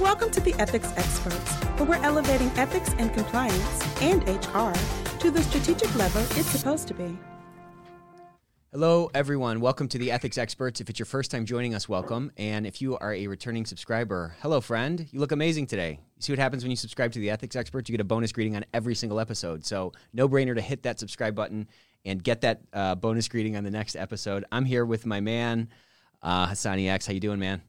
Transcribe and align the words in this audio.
Welcome 0.00 0.30
to 0.30 0.40
the 0.40 0.54
Ethics 0.54 0.90
Experts, 0.96 1.52
where 1.76 1.86
we're 1.86 2.02
elevating 2.02 2.50
ethics 2.56 2.94
and 2.96 3.12
compliance 3.12 4.00
and 4.00 4.22
HR 4.26 4.72
to 5.18 5.30
the 5.30 5.42
strategic 5.42 5.94
level 5.96 6.22
it's 6.22 6.48
supposed 6.48 6.88
to 6.88 6.94
be. 6.94 7.16
Hello, 8.72 9.10
everyone. 9.12 9.60
Welcome 9.60 9.88
to 9.88 9.98
the 9.98 10.10
Ethics 10.10 10.38
Experts. 10.38 10.80
If 10.80 10.88
it's 10.88 10.98
your 10.98 11.04
first 11.06 11.30
time 11.30 11.44
joining 11.44 11.74
us, 11.74 11.90
welcome. 11.90 12.32
And 12.38 12.66
if 12.66 12.80
you 12.80 12.96
are 12.96 13.12
a 13.12 13.26
returning 13.26 13.66
subscriber, 13.66 14.34
hello, 14.40 14.62
friend. 14.62 15.06
You 15.12 15.20
look 15.20 15.30
amazing 15.30 15.66
today. 15.66 16.00
You 16.16 16.22
see 16.22 16.32
what 16.32 16.38
happens 16.38 16.64
when 16.64 16.70
you 16.70 16.76
subscribe 16.76 17.12
to 17.12 17.18
the 17.18 17.28
Ethics 17.28 17.54
Experts? 17.54 17.90
You 17.90 17.92
get 17.92 18.00
a 18.00 18.04
bonus 18.04 18.32
greeting 18.32 18.56
on 18.56 18.64
every 18.72 18.94
single 18.94 19.20
episode. 19.20 19.62
So, 19.66 19.92
no 20.14 20.26
brainer 20.26 20.54
to 20.54 20.62
hit 20.62 20.84
that 20.84 21.00
subscribe 21.00 21.34
button 21.34 21.68
and 22.06 22.24
get 22.24 22.40
that 22.40 22.62
uh, 22.72 22.94
bonus 22.94 23.28
greeting 23.28 23.56
on 23.56 23.62
the 23.62 23.70
next 23.70 23.94
episode. 23.94 24.46
I'm 24.50 24.64
here 24.64 24.86
with 24.86 25.04
my 25.04 25.20
man, 25.20 25.68
uh, 26.22 26.46
Hasani 26.48 26.88
X. 26.88 27.06
How 27.06 27.12
you 27.12 27.20
doing, 27.20 27.38
man? 27.38 27.60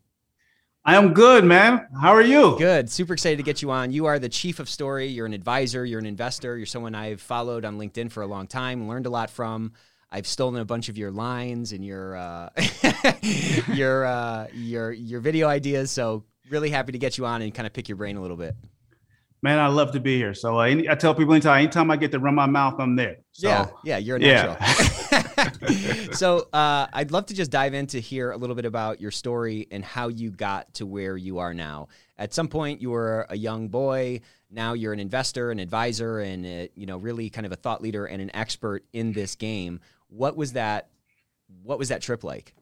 I 0.86 0.96
am 0.96 1.14
good, 1.14 1.46
man. 1.46 1.88
How 2.02 2.12
are 2.12 2.22
you? 2.22 2.58
Good. 2.58 2.90
Super 2.90 3.14
excited 3.14 3.38
to 3.38 3.44
get 3.44 3.62
you 3.62 3.72
on. 3.72 3.92
You 3.94 4.06
are 4.06 4.20
the 4.20 4.28
chief 4.28 4.60
of 4.60 4.68
story. 4.68 5.08
You're 5.08 5.26
an 5.26 5.34
advisor. 5.34 5.86
You're 5.86 6.00
an 6.00 6.06
investor. 6.06 6.58
You're 6.58 6.66
someone 6.66 6.94
I've 6.94 7.22
followed 7.22 7.64
on 7.64 7.78
LinkedIn 7.78 8.12
for 8.12 8.22
a 8.22 8.28
long 8.28 8.48
time, 8.48 8.90
learned 8.90 9.06
a 9.06 9.10
lot 9.10 9.30
from. 9.30 9.72
I've 10.12 10.28
stolen 10.28 10.60
a 10.60 10.66
bunch 10.66 10.90
of 10.90 10.98
your 10.98 11.10
lines 11.10 11.72
and 11.72 11.86
your 11.86 12.18
uh, 12.18 12.50
your 13.74 14.06
uh, 14.06 14.48
your 14.54 14.92
your 14.92 15.22
video 15.22 15.48
ideas. 15.48 15.90
So 15.90 16.26
really 16.50 16.70
happy 16.70 16.92
to 16.92 17.00
get 17.00 17.18
you 17.18 17.26
on 17.26 17.42
and 17.42 17.56
kind 17.56 17.66
of 17.66 17.72
pick 17.72 17.88
your 17.88 17.96
brain 17.96 18.18
a 18.18 18.22
little 18.22 18.38
bit. 18.38 18.54
Man, 19.42 19.60
I 19.60 19.68
love 19.68 19.94
to 19.94 20.02
be 20.02 20.18
here. 20.18 20.34
So 20.34 20.60
uh, 20.60 20.64
I 20.64 20.96
tell 20.96 21.16
people 21.16 21.34
anytime, 21.34 21.60
anytime 21.60 21.92
I 21.92 21.96
get 21.96 22.12
to 22.12 22.20
run 22.20 22.36
my 22.36 22.46
mouth, 22.46 22.76
I'm 22.80 22.96
there. 22.98 23.18
So, 23.32 23.48
yeah, 23.48 23.68
yeah, 23.86 23.98
you're 23.98 24.18
a 24.18 24.20
natural. 24.20 24.58
Yeah. 24.60 24.90
so 26.14 26.48
uh, 26.54 26.88
I'd 26.94 27.12
love 27.12 27.26
to 27.28 27.34
just 27.34 27.52
dive 27.52 27.74
in 27.74 27.88
to 27.88 28.02
hear 28.02 28.32
a 28.32 28.38
little 28.38 28.56
bit 28.56 28.66
about 28.66 29.02
your 29.02 29.12
story 29.12 29.68
and 29.72 29.84
how 29.84 30.08
you 30.08 30.32
got 30.32 30.74
to 30.76 30.86
where 30.86 31.18
you 31.18 31.40
are 31.40 31.54
now. 31.54 31.88
At 32.18 32.34
some 32.34 32.48
point, 32.48 32.82
you 32.82 32.92
were 32.92 33.26
a 33.30 33.38
young 33.38 33.68
boy. 33.68 34.22
Now 34.50 34.74
you're 34.74 34.94
an 34.94 35.00
investor, 35.00 35.52
an 35.52 35.60
advisor, 35.60 36.20
and 36.20 36.46
a, 36.46 36.70
you 36.76 36.86
know, 36.86 36.98
really 36.98 37.30
kind 37.30 37.46
of 37.46 37.52
a 37.52 37.56
thought 37.56 37.82
leader 37.82 38.06
and 38.06 38.22
an 38.22 38.32
expert 38.36 38.86
in 38.94 39.14
this 39.14 39.36
game. 39.36 39.80
What 40.10 40.36
was 40.36 40.54
that? 40.54 40.90
What 41.64 41.80
was 41.80 41.90
that 41.90 42.02
trip 42.02 42.24
like? 42.24 42.54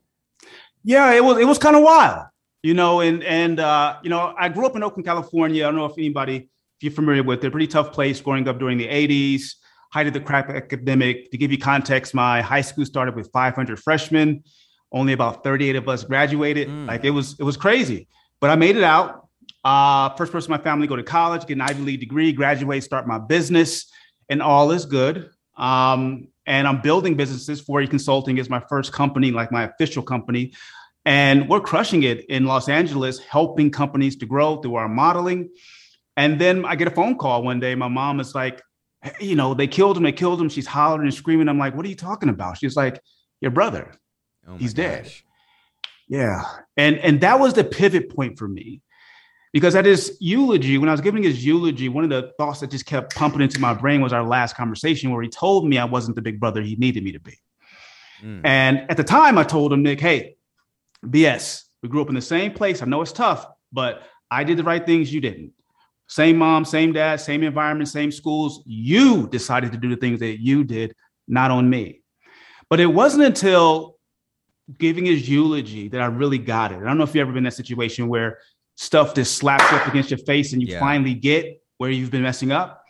Yeah, 0.84 1.14
it 1.14 1.24
was. 1.24 1.38
It 1.38 1.46
was 1.46 1.58
kind 1.58 1.76
of 1.76 1.84
wild, 1.84 2.28
you 2.64 2.74
know. 2.74 3.02
And 3.02 3.24
and 3.24 3.60
uh, 3.60 3.98
you 4.04 4.10
know, 4.10 4.34
I 4.38 4.50
grew 4.50 4.66
up 4.66 4.76
in 4.76 4.84
Oakland, 4.84 5.06
California. 5.06 5.64
I 5.64 5.68
don't 5.68 5.76
know 5.76 5.86
if 5.86 5.98
anybody, 5.98 6.38
if 6.38 6.84
you're 6.84 6.92
familiar 6.92 7.24
with 7.24 7.44
it, 7.44 7.48
a 7.48 7.52
pretty 7.52 7.68
tough 7.68 7.92
place 7.92 8.22
growing 8.22 8.48
up 8.48 8.58
during 8.58 8.78
the 8.78 8.88
'80s, 8.88 9.56
height 9.92 10.08
of 10.08 10.14
the 10.14 10.20
crack 10.20 10.50
epidemic. 10.50 11.32
To 11.32 11.38
give 11.38 11.52
you 11.52 11.58
context, 11.58 12.14
my 12.14 12.42
high 12.42 12.62
school 12.62 12.86
started 12.86 13.16
with 13.16 13.32
500 13.32 13.80
freshmen. 13.80 14.44
Only 14.92 15.14
about 15.14 15.44
38 15.44 15.76
of 15.76 15.88
us 15.88 16.04
graduated. 16.04 16.68
Mm. 16.68 16.88
Like 16.88 17.04
it 17.06 17.12
was, 17.12 17.40
it 17.40 17.44
was 17.44 17.58
crazy. 17.58 18.08
But 18.40 18.50
I 18.50 18.56
made 18.56 18.76
it 18.76 18.84
out. 18.84 19.28
Uh, 19.64 20.10
first 20.16 20.32
person 20.32 20.52
in 20.52 20.58
my 20.58 20.64
family 20.64 20.88
go 20.88 20.96
to 20.96 21.04
college, 21.04 21.46
get 21.46 21.54
an 21.54 21.62
Ivy 21.62 21.84
League 21.84 22.00
degree, 22.00 22.32
graduate, 22.32 22.84
start 22.84 23.06
my 23.06 23.20
business, 23.20 23.92
and 24.28 24.42
all 24.42 24.72
is 24.72 24.86
good. 24.86 25.30
Um, 25.56 26.30
and 26.48 26.68
I'm 26.68 26.82
building 26.82 27.16
businesses. 27.16 27.62
4E 27.62 27.90
Consulting 27.90 28.38
is 28.38 28.50
my 28.50 28.60
first 28.68 28.92
company, 28.92 29.32
like 29.32 29.52
my 29.52 29.64
official 29.64 30.02
company. 30.02 30.54
And 31.06 31.48
we're 31.48 31.62
crushing 31.62 32.04
it 32.04 32.26
in 32.26 32.46
Los 32.46 32.70
Angeles, 32.70 33.20
helping 33.20 33.72
companies 33.72 34.16
to 34.18 34.26
grow 34.26 34.58
through 34.58 34.76
our 34.76 34.90
modeling. 34.90 35.50
And 36.18 36.40
then 36.40 36.66
I 36.66 36.76
get 36.76 36.88
a 36.88 36.92
phone 36.92 37.18
call 37.18 37.44
one 37.44 37.60
day. 37.60 37.76
My 37.76 37.88
mom 37.88 38.20
is 38.20 38.34
like, 38.34 38.62
you 39.20 39.36
know, 39.36 39.54
they 39.54 39.68
killed 39.68 39.98
him, 39.98 40.04
they 40.04 40.12
killed 40.12 40.42
him. 40.42 40.50
She's 40.50 40.68
hollering 40.68 41.08
and 41.08 41.14
screaming. 41.14 41.50
I'm 41.50 41.58
like, 41.58 41.76
what 41.76 41.86
are 41.86 41.90
you 41.90 41.96
talking 41.96 42.30
about? 42.30 42.58
She's 42.58 42.76
like, 42.76 43.02
your 43.40 43.52
brother, 43.52 43.92
oh 44.48 44.58
he's 44.58 44.74
gosh. 44.74 44.86
dead. 44.86 45.12
Yeah. 46.08 46.44
And 46.78 46.98
and 47.00 47.22
that 47.22 47.40
was 47.40 47.54
the 47.54 47.64
pivot 47.64 48.14
point 48.14 48.38
for 48.38 48.48
me 48.48 48.82
because 49.54 49.76
at 49.76 49.86
his 49.86 50.18
eulogy, 50.20 50.78
when 50.78 50.90
I 50.90 50.94
was 50.94 51.02
giving 51.02 51.24
his 51.24 51.46
eulogy, 51.46 51.90
one 51.90 52.04
of 52.04 52.10
the 52.10 52.32
thoughts 52.38 52.62
that 52.62 52.72
just 52.72 52.86
kept 52.86 53.16
pumping 53.16 53.42
into 53.42 53.60
my 53.60 53.74
brain 53.74 54.02
was 54.02 54.14
our 54.14 54.24
last 54.24 54.56
conversation 54.56 55.12
where 55.12 55.22
he 55.22 55.30
told 55.30 55.68
me 55.68 55.78
I 55.78 55.86
wasn't 55.86 56.16
the 56.16 56.22
big 56.22 56.40
brother 56.40 56.62
he 56.62 56.76
needed 56.76 57.04
me 57.04 57.12
to 57.12 57.20
be. 57.20 57.38
Mm. 58.24 58.42
And 58.46 58.86
at 58.90 58.98
the 58.98 59.04
time, 59.04 59.38
I 59.38 59.44
told 59.44 59.74
him, 59.74 59.84
Nick, 59.84 60.00
hey, 60.00 60.36
BS, 61.06 61.64
we 61.82 61.90
grew 61.90 62.02
up 62.02 62.10
in 62.10 62.16
the 62.16 62.22
same 62.22 62.54
place. 62.54 62.82
I 62.82 62.86
know 62.86 63.02
it's 63.02 63.12
tough, 63.12 63.46
but 63.74 64.04
I 64.30 64.44
did 64.44 64.58
the 64.58 64.64
right 64.64 64.86
things, 64.86 65.14
you 65.14 65.20
didn't. 65.20 65.52
Same 66.12 66.38
mom, 66.38 66.66
same 66.66 66.92
dad, 66.92 67.22
same 67.22 67.42
environment, 67.42 67.88
same 67.88 68.12
schools. 68.12 68.62
You 68.66 69.30
decided 69.30 69.72
to 69.72 69.78
do 69.78 69.88
the 69.88 69.96
things 69.96 70.20
that 70.20 70.42
you 70.42 70.66
did, 70.66 70.94
not 71.26 71.52
on 71.52 71.70
me. 71.70 72.02
But 72.70 72.82
it 72.82 72.88
wasn't 72.88 73.24
until 73.24 73.96
giving 74.78 75.06
his 75.06 75.30
eulogy 75.30 75.88
that 75.88 76.02
I 76.02 76.08
really 76.08 76.38
got 76.38 76.74
it. 76.74 76.80
I 76.80 76.84
don't 76.84 76.98
know 76.98 77.06
if 77.06 77.16
you've 77.16 77.22
ever 77.22 77.32
been 77.32 77.38
in 77.38 77.44
that 77.46 77.54
situation 77.54 78.10
where 78.10 78.40
stuff 78.76 79.16
just 79.16 79.38
slaps 79.38 79.72
up 79.72 79.88
against 79.88 80.12
your 80.12 80.18
face 80.18 80.52
and 80.52 80.62
you 80.62 80.74
yeah. 80.74 80.82
finally 80.82 81.14
get 81.14 81.64
where 81.78 81.90
you've 81.90 82.12
been 82.12 82.24
messing 82.24 82.52
up. 82.52 82.84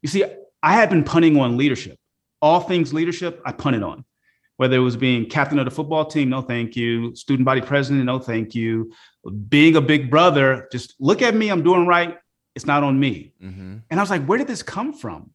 You 0.00 0.08
see, 0.08 0.24
I 0.62 0.74
had 0.74 0.90
been 0.90 1.02
punting 1.02 1.36
on 1.40 1.56
leadership. 1.56 1.98
All 2.40 2.60
things 2.60 2.94
leadership, 2.94 3.42
I 3.44 3.50
punted 3.50 3.82
on. 3.82 4.04
Whether 4.58 4.76
it 4.76 4.80
was 4.80 4.96
being 4.96 5.28
captain 5.28 5.58
of 5.58 5.64
the 5.64 5.72
football 5.72 6.04
team, 6.04 6.28
no 6.28 6.40
thank 6.40 6.76
you. 6.76 7.16
Student 7.16 7.46
body 7.46 7.62
president, 7.62 8.04
no 8.04 8.20
thank 8.20 8.54
you. 8.54 8.92
Being 9.48 9.74
a 9.74 9.80
big 9.80 10.08
brother, 10.08 10.68
just 10.70 10.94
look 11.00 11.20
at 11.20 11.34
me, 11.34 11.48
I'm 11.48 11.64
doing 11.64 11.84
right. 11.88 12.16
It's 12.54 12.66
not 12.66 12.82
on 12.82 12.98
me. 12.98 13.32
Mm-hmm. 13.42 13.78
And 13.90 14.00
I 14.00 14.02
was 14.02 14.10
like, 14.10 14.24
where 14.26 14.38
did 14.38 14.46
this 14.46 14.62
come 14.62 14.92
from? 14.92 15.30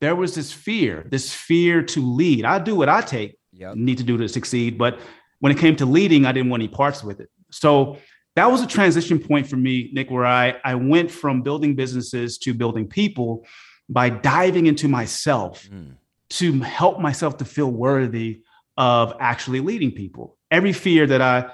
There 0.00 0.14
was 0.14 0.34
this 0.34 0.52
fear, 0.52 1.06
this 1.10 1.32
fear 1.32 1.82
to 1.82 2.00
lead. 2.00 2.44
I 2.44 2.58
do 2.58 2.76
what 2.76 2.88
I 2.88 3.00
take, 3.00 3.38
yep. 3.52 3.74
need 3.76 3.98
to 3.98 4.04
do 4.04 4.16
to 4.16 4.28
succeed. 4.28 4.78
But 4.78 5.00
when 5.40 5.52
it 5.52 5.58
came 5.58 5.76
to 5.76 5.86
leading, 5.86 6.24
I 6.24 6.32
didn't 6.32 6.50
want 6.50 6.62
any 6.62 6.68
parts 6.68 7.02
with 7.02 7.20
it. 7.20 7.28
So 7.50 7.98
that 8.36 8.50
was 8.50 8.62
a 8.62 8.66
transition 8.66 9.18
point 9.18 9.48
for 9.48 9.56
me, 9.56 9.90
Nick, 9.92 10.10
where 10.10 10.26
I, 10.26 10.56
I 10.64 10.76
went 10.76 11.10
from 11.10 11.42
building 11.42 11.74
businesses 11.74 12.38
to 12.38 12.54
building 12.54 12.86
people 12.86 13.44
by 13.88 14.10
diving 14.10 14.66
into 14.66 14.86
myself 14.86 15.68
mm. 15.68 15.94
to 16.30 16.60
help 16.60 17.00
myself 17.00 17.38
to 17.38 17.44
feel 17.44 17.70
worthy 17.70 18.42
of 18.76 19.14
actually 19.18 19.60
leading 19.60 19.90
people. 19.90 20.36
Every 20.50 20.72
fear 20.72 21.06
that 21.06 21.20
I 21.20 21.50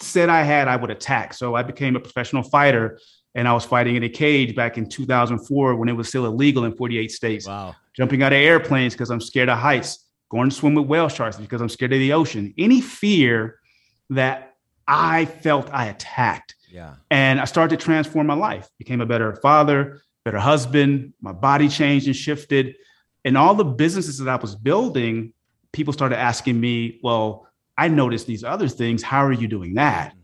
said 0.00 0.28
I 0.28 0.42
had, 0.42 0.68
I 0.68 0.76
would 0.76 0.90
attack. 0.90 1.34
So 1.34 1.54
I 1.54 1.62
became 1.62 1.96
a 1.96 2.00
professional 2.00 2.42
fighter 2.42 2.98
and 3.36 3.46
I 3.46 3.52
was 3.52 3.66
fighting 3.66 3.96
in 3.96 4.02
a 4.02 4.08
cage 4.08 4.56
back 4.56 4.78
in 4.78 4.88
2004 4.88 5.76
when 5.76 5.90
it 5.90 5.92
was 5.92 6.08
still 6.08 6.24
illegal 6.24 6.64
in 6.64 6.74
48 6.74 7.12
states. 7.12 7.46
Wow. 7.46 7.76
Jumping 7.94 8.22
out 8.22 8.32
of 8.32 8.38
airplanes 8.38 8.94
because 8.94 9.10
I'm 9.10 9.20
scared 9.20 9.50
of 9.50 9.58
heights, 9.58 10.06
going 10.30 10.48
to 10.48 10.56
swim 10.56 10.74
with 10.74 10.86
whale 10.86 11.10
sharks 11.10 11.36
because 11.36 11.60
I'm 11.60 11.68
scared 11.68 11.92
of 11.92 11.98
the 11.98 12.14
ocean. 12.14 12.54
Any 12.56 12.80
fear 12.80 13.60
that 14.08 14.54
I 14.88 15.26
felt 15.26 15.68
I 15.70 15.86
attacked. 15.86 16.54
Yeah. 16.72 16.94
And 17.10 17.38
I 17.38 17.44
started 17.44 17.78
to 17.78 17.84
transform 17.84 18.26
my 18.26 18.34
life, 18.34 18.68
became 18.78 19.02
a 19.02 19.06
better 19.06 19.36
father, 19.36 20.00
better 20.24 20.38
husband. 20.38 21.12
My 21.20 21.32
body 21.32 21.68
changed 21.68 22.06
and 22.06 22.16
shifted. 22.16 22.74
And 23.26 23.36
all 23.36 23.54
the 23.54 23.64
businesses 23.64 24.16
that 24.18 24.28
I 24.30 24.36
was 24.36 24.54
building, 24.54 25.34
people 25.72 25.92
started 25.92 26.18
asking 26.18 26.58
me, 26.58 27.00
well, 27.02 27.46
I 27.76 27.88
noticed 27.88 28.26
these 28.26 28.44
other 28.44 28.68
things. 28.68 29.02
How 29.02 29.26
are 29.26 29.32
you 29.32 29.46
doing 29.46 29.74
that? 29.74 30.15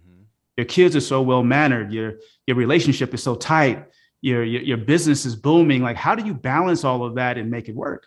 Your 0.57 0.67
kids 0.67 0.95
are 0.97 1.01
so 1.01 1.23
well 1.23 1.43
mannered. 1.43 1.93
Your, 1.93 2.15
your 2.47 2.57
relationship 2.57 3.15
is 3.15 3.23
so 3.23 3.35
tight. 3.35 3.87
Your, 4.21 4.45
your, 4.45 4.63
your 4.63 4.77
business 4.77 5.25
is 5.25 5.35
booming. 5.35 5.83
Like, 5.83 5.97
how 5.97 6.15
do 6.15 6.25
you 6.25 6.35
balance 6.35 6.85
all 6.85 7.05
of 7.05 7.17
that 7.17 7.39
and 7.39 7.51
make 7.51 7.69
it 7.69 7.75
work? 7.75 8.07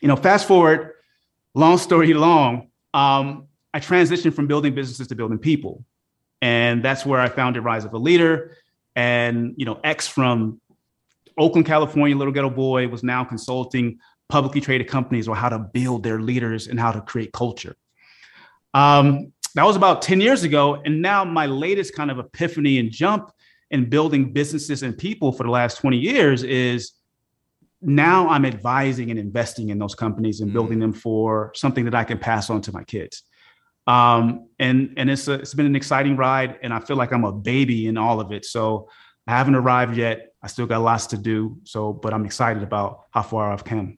You 0.00 0.08
know, 0.08 0.16
fast 0.16 0.46
forward, 0.46 0.92
long 1.54 1.78
story 1.78 2.14
long, 2.14 2.68
um, 2.94 3.48
I 3.74 3.80
transitioned 3.80 4.34
from 4.34 4.46
building 4.46 4.74
businesses 4.74 5.08
to 5.08 5.14
building 5.14 5.38
people. 5.38 5.84
And 6.40 6.82
that's 6.82 7.04
where 7.04 7.20
I 7.20 7.28
founded 7.28 7.64
Rise 7.64 7.84
of 7.84 7.92
a 7.92 7.98
Leader. 7.98 8.56
And, 8.94 9.54
you 9.56 9.64
know, 9.66 9.80
X 9.84 10.06
from 10.06 10.60
Oakland, 11.36 11.66
California, 11.66 12.16
little 12.16 12.32
ghetto 12.32 12.50
boy 12.50 12.88
was 12.88 13.02
now 13.02 13.24
consulting 13.24 13.98
publicly 14.28 14.60
traded 14.60 14.88
companies 14.88 15.28
on 15.28 15.36
how 15.36 15.48
to 15.48 15.58
build 15.58 16.02
their 16.02 16.20
leaders 16.20 16.68
and 16.68 16.78
how 16.78 16.92
to 16.92 17.00
create 17.00 17.32
culture. 17.32 17.76
Um, 18.74 19.32
that 19.58 19.64
was 19.64 19.74
about 19.74 20.02
10 20.02 20.20
years 20.20 20.44
ago. 20.44 20.80
And 20.84 21.02
now 21.02 21.24
my 21.24 21.46
latest 21.46 21.92
kind 21.92 22.12
of 22.12 22.20
epiphany 22.20 22.78
and 22.78 22.92
jump 22.92 23.32
in 23.72 23.90
building 23.90 24.32
businesses 24.32 24.84
and 24.84 24.96
people 24.96 25.32
for 25.32 25.42
the 25.42 25.50
last 25.50 25.78
20 25.78 25.98
years 25.98 26.44
is 26.44 26.92
now 27.82 28.28
I'm 28.28 28.44
advising 28.44 29.10
and 29.10 29.18
investing 29.18 29.70
in 29.70 29.78
those 29.80 29.96
companies 29.96 30.42
and 30.42 30.50
mm. 30.50 30.52
building 30.52 30.78
them 30.78 30.92
for 30.92 31.50
something 31.56 31.84
that 31.86 31.94
I 31.96 32.04
can 32.04 32.18
pass 32.18 32.50
on 32.50 32.62
to 32.62 32.72
my 32.72 32.84
kids. 32.84 33.24
Um, 33.88 34.48
and 34.60 34.94
and 34.96 35.10
it's 35.10 35.26
a, 35.26 35.32
it's 35.32 35.54
been 35.54 35.66
an 35.66 35.74
exciting 35.74 36.16
ride, 36.16 36.60
and 36.62 36.72
I 36.72 36.78
feel 36.78 36.96
like 36.96 37.10
I'm 37.12 37.24
a 37.24 37.32
baby 37.32 37.88
in 37.88 37.96
all 37.96 38.20
of 38.20 38.30
it. 38.30 38.44
So 38.44 38.88
I 39.26 39.32
haven't 39.32 39.56
arrived 39.56 39.96
yet. 39.96 40.34
I 40.40 40.46
still 40.46 40.66
got 40.66 40.82
lots 40.82 41.08
to 41.08 41.18
do. 41.18 41.58
So, 41.64 41.92
but 41.92 42.14
I'm 42.14 42.24
excited 42.24 42.62
about 42.62 43.06
how 43.10 43.22
far 43.22 43.50
I've 43.50 43.64
come. 43.64 43.97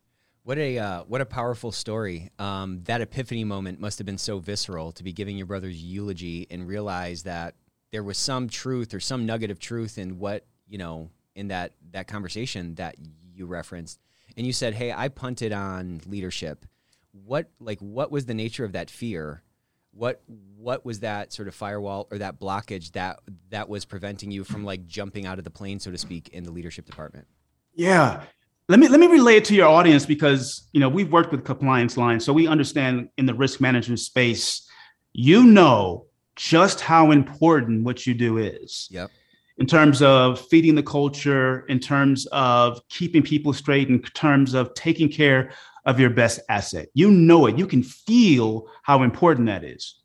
What 0.51 0.59
a 0.59 0.79
uh, 0.79 1.03
what 1.05 1.21
a 1.21 1.27
powerful 1.27 1.71
story. 1.71 2.29
Um, 2.41 2.81
that 2.87 3.01
epiphany 3.01 3.45
moment 3.45 3.79
must 3.79 3.99
have 3.99 4.05
been 4.05 4.19
so 4.19 4.41
visceral 4.41 4.91
to 4.91 5.05
be 5.05 5.13
giving 5.13 5.37
your 5.37 5.47
brother's 5.47 5.81
eulogy 5.81 6.49
and 6.51 6.67
realize 6.67 7.23
that 7.23 7.55
there 7.93 8.03
was 8.03 8.19
some 8.19 8.49
truth 8.49 8.93
or 8.93 8.99
some 8.99 9.27
nugget 9.27 9.53
of 9.53 9.61
truth 9.61 9.97
in 9.97 10.19
what 10.19 10.45
you 10.67 10.77
know 10.77 11.09
in 11.37 11.47
that 11.49 11.75
that 11.93 12.09
conversation 12.09 12.75
that 12.75 12.97
you 13.33 13.47
referenced. 13.47 14.01
And 14.37 14.45
you 14.45 14.53
said, 14.53 14.75
"Hey, 14.75 14.91
I 14.91 15.07
punted 15.07 15.53
on 15.53 16.01
leadership." 16.05 16.67
What 17.13 17.49
like 17.61 17.79
what 17.79 18.11
was 18.11 18.27
the 18.27 18.35
nature 18.35 18.65
of 18.65 18.73
that 18.73 18.91
fear? 18.91 19.45
what 19.93 20.21
what 20.57 20.85
was 20.85 20.99
that 20.99 21.33
sort 21.33 21.47
of 21.47 21.55
firewall 21.55 22.09
or 22.11 22.19
that 22.19 22.41
blockage 22.41 22.91
that 22.93 23.21
that 23.51 23.69
was 23.69 23.85
preventing 23.85 24.33
you 24.33 24.43
from 24.43 24.65
like 24.65 24.85
jumping 24.89 25.27
out 25.27 25.39
of 25.39 25.45
the 25.45 25.51
plane, 25.51 25.79
so 25.79 25.93
to 25.93 25.99
speak, 25.99 26.29
in 26.31 26.43
the 26.43 26.51
leadership 26.51 26.87
department? 26.87 27.29
Yeah. 27.73 28.25
Let 28.71 28.79
me 28.79 28.87
let 28.87 29.01
me 29.01 29.09
relay 29.09 29.35
it 29.35 29.45
to 29.47 29.55
your 29.57 29.67
audience 29.67 30.07
because 30.07 30.69
you 30.71 30.79
know 30.79 30.89
we've 30.89 31.11
worked 31.11 31.33
with 31.33 31.45
compliance 31.45 31.97
lines, 31.97 32.25
so 32.25 32.33
we 32.33 32.47
understand 32.47 33.09
in 33.19 33.27
the 33.27 33.35
risk 33.35 33.61
management 33.61 33.99
space, 33.99 34.65
you 35.13 35.43
know 35.43 36.07
just 36.37 36.81
how 36.81 37.11
important 37.11 37.83
what 37.83 38.07
you 38.07 38.15
do 38.15 38.39
is. 38.39 38.87
Yep. 38.93 39.11
In 39.59 39.67
terms 39.67 40.03
of 40.03 40.41
feeding 40.47 40.77
the 40.77 40.85
culture, 40.85 41.67
in 41.67 41.81
terms 41.81 42.27
of 42.27 42.81
keeping 42.89 43.25
people 43.25 43.53
straight, 43.53 43.89
in 43.89 44.01
terms 44.03 44.55
of 44.55 44.73
taking 44.75 45.09
care 45.09 45.51
of 45.85 45.99
your 45.99 46.11
best 46.11 46.39
asset. 46.49 46.91
You 46.95 47.11
know 47.11 47.47
it. 47.47 47.59
You 47.59 47.67
can 47.67 47.83
feel 47.83 48.69
how 48.85 49.03
important 49.03 49.49
that 49.49 49.65
is. 49.65 49.97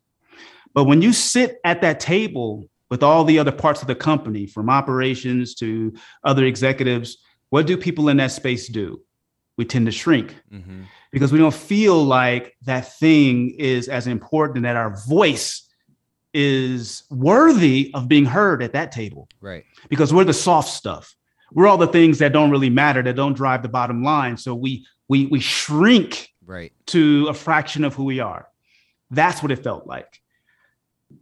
But 0.73 0.85
when 0.85 1.03
you 1.03 1.13
sit 1.13 1.59
at 1.65 1.81
that 1.81 1.99
table 1.99 2.67
with 2.89 3.03
all 3.03 3.25
the 3.25 3.37
other 3.37 3.51
parts 3.51 3.83
of 3.83 3.87
the 3.87 3.93
company, 3.93 4.47
from 4.47 4.71
operations 4.71 5.53
to 5.55 5.93
other 6.23 6.45
executives, 6.45 7.19
what 7.49 7.67
do 7.67 7.77
people 7.77 8.09
in 8.09 8.17
that 8.17 8.31
space 8.31 8.67
do? 8.67 9.01
We 9.57 9.65
tend 9.65 9.85
to 9.85 9.91
shrink 9.91 10.35
mm-hmm. 10.51 10.83
because 11.11 11.31
we 11.31 11.39
don't 11.39 11.53
feel 11.53 12.03
like 12.03 12.55
that 12.63 12.97
thing 12.97 13.51
is 13.57 13.87
as 13.87 14.07
important 14.07 14.57
and 14.57 14.65
that 14.65 14.75
our 14.75 14.97
voice 15.07 15.65
is 16.33 17.03
worthy 17.09 17.91
of 17.93 18.09
being 18.09 18.25
heard 18.25 18.61
at 18.61 18.73
that 18.73 18.91
table. 18.91 19.29
Right. 19.39 19.63
Because 19.87 20.13
we're 20.13 20.25
the 20.25 20.33
soft 20.33 20.69
stuff. 20.69 21.15
We're 21.53 21.67
all 21.67 21.77
the 21.77 21.87
things 21.87 22.19
that 22.19 22.33
don't 22.33 22.51
really 22.51 22.69
matter, 22.69 23.01
that 23.01 23.15
don't 23.15 23.33
drive 23.33 23.61
the 23.61 23.69
bottom 23.69 24.03
line. 24.03 24.35
So 24.35 24.53
we 24.53 24.85
we 25.07 25.27
we 25.27 25.39
shrink 25.39 26.29
right 26.45 26.73
to 26.87 27.27
a 27.29 27.33
fraction 27.33 27.85
of 27.85 27.95
who 27.95 28.03
we 28.03 28.19
are. 28.19 28.49
That's 29.11 29.41
what 29.41 29.51
it 29.51 29.63
felt 29.63 29.87
like. 29.87 30.21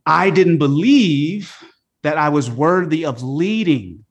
I 0.06 0.32
didn't 0.32 0.58
believe 0.58 1.54
that 2.02 2.18
I 2.18 2.30
was 2.30 2.50
worthy 2.50 3.06
of 3.06 3.22
leading. 3.22 4.03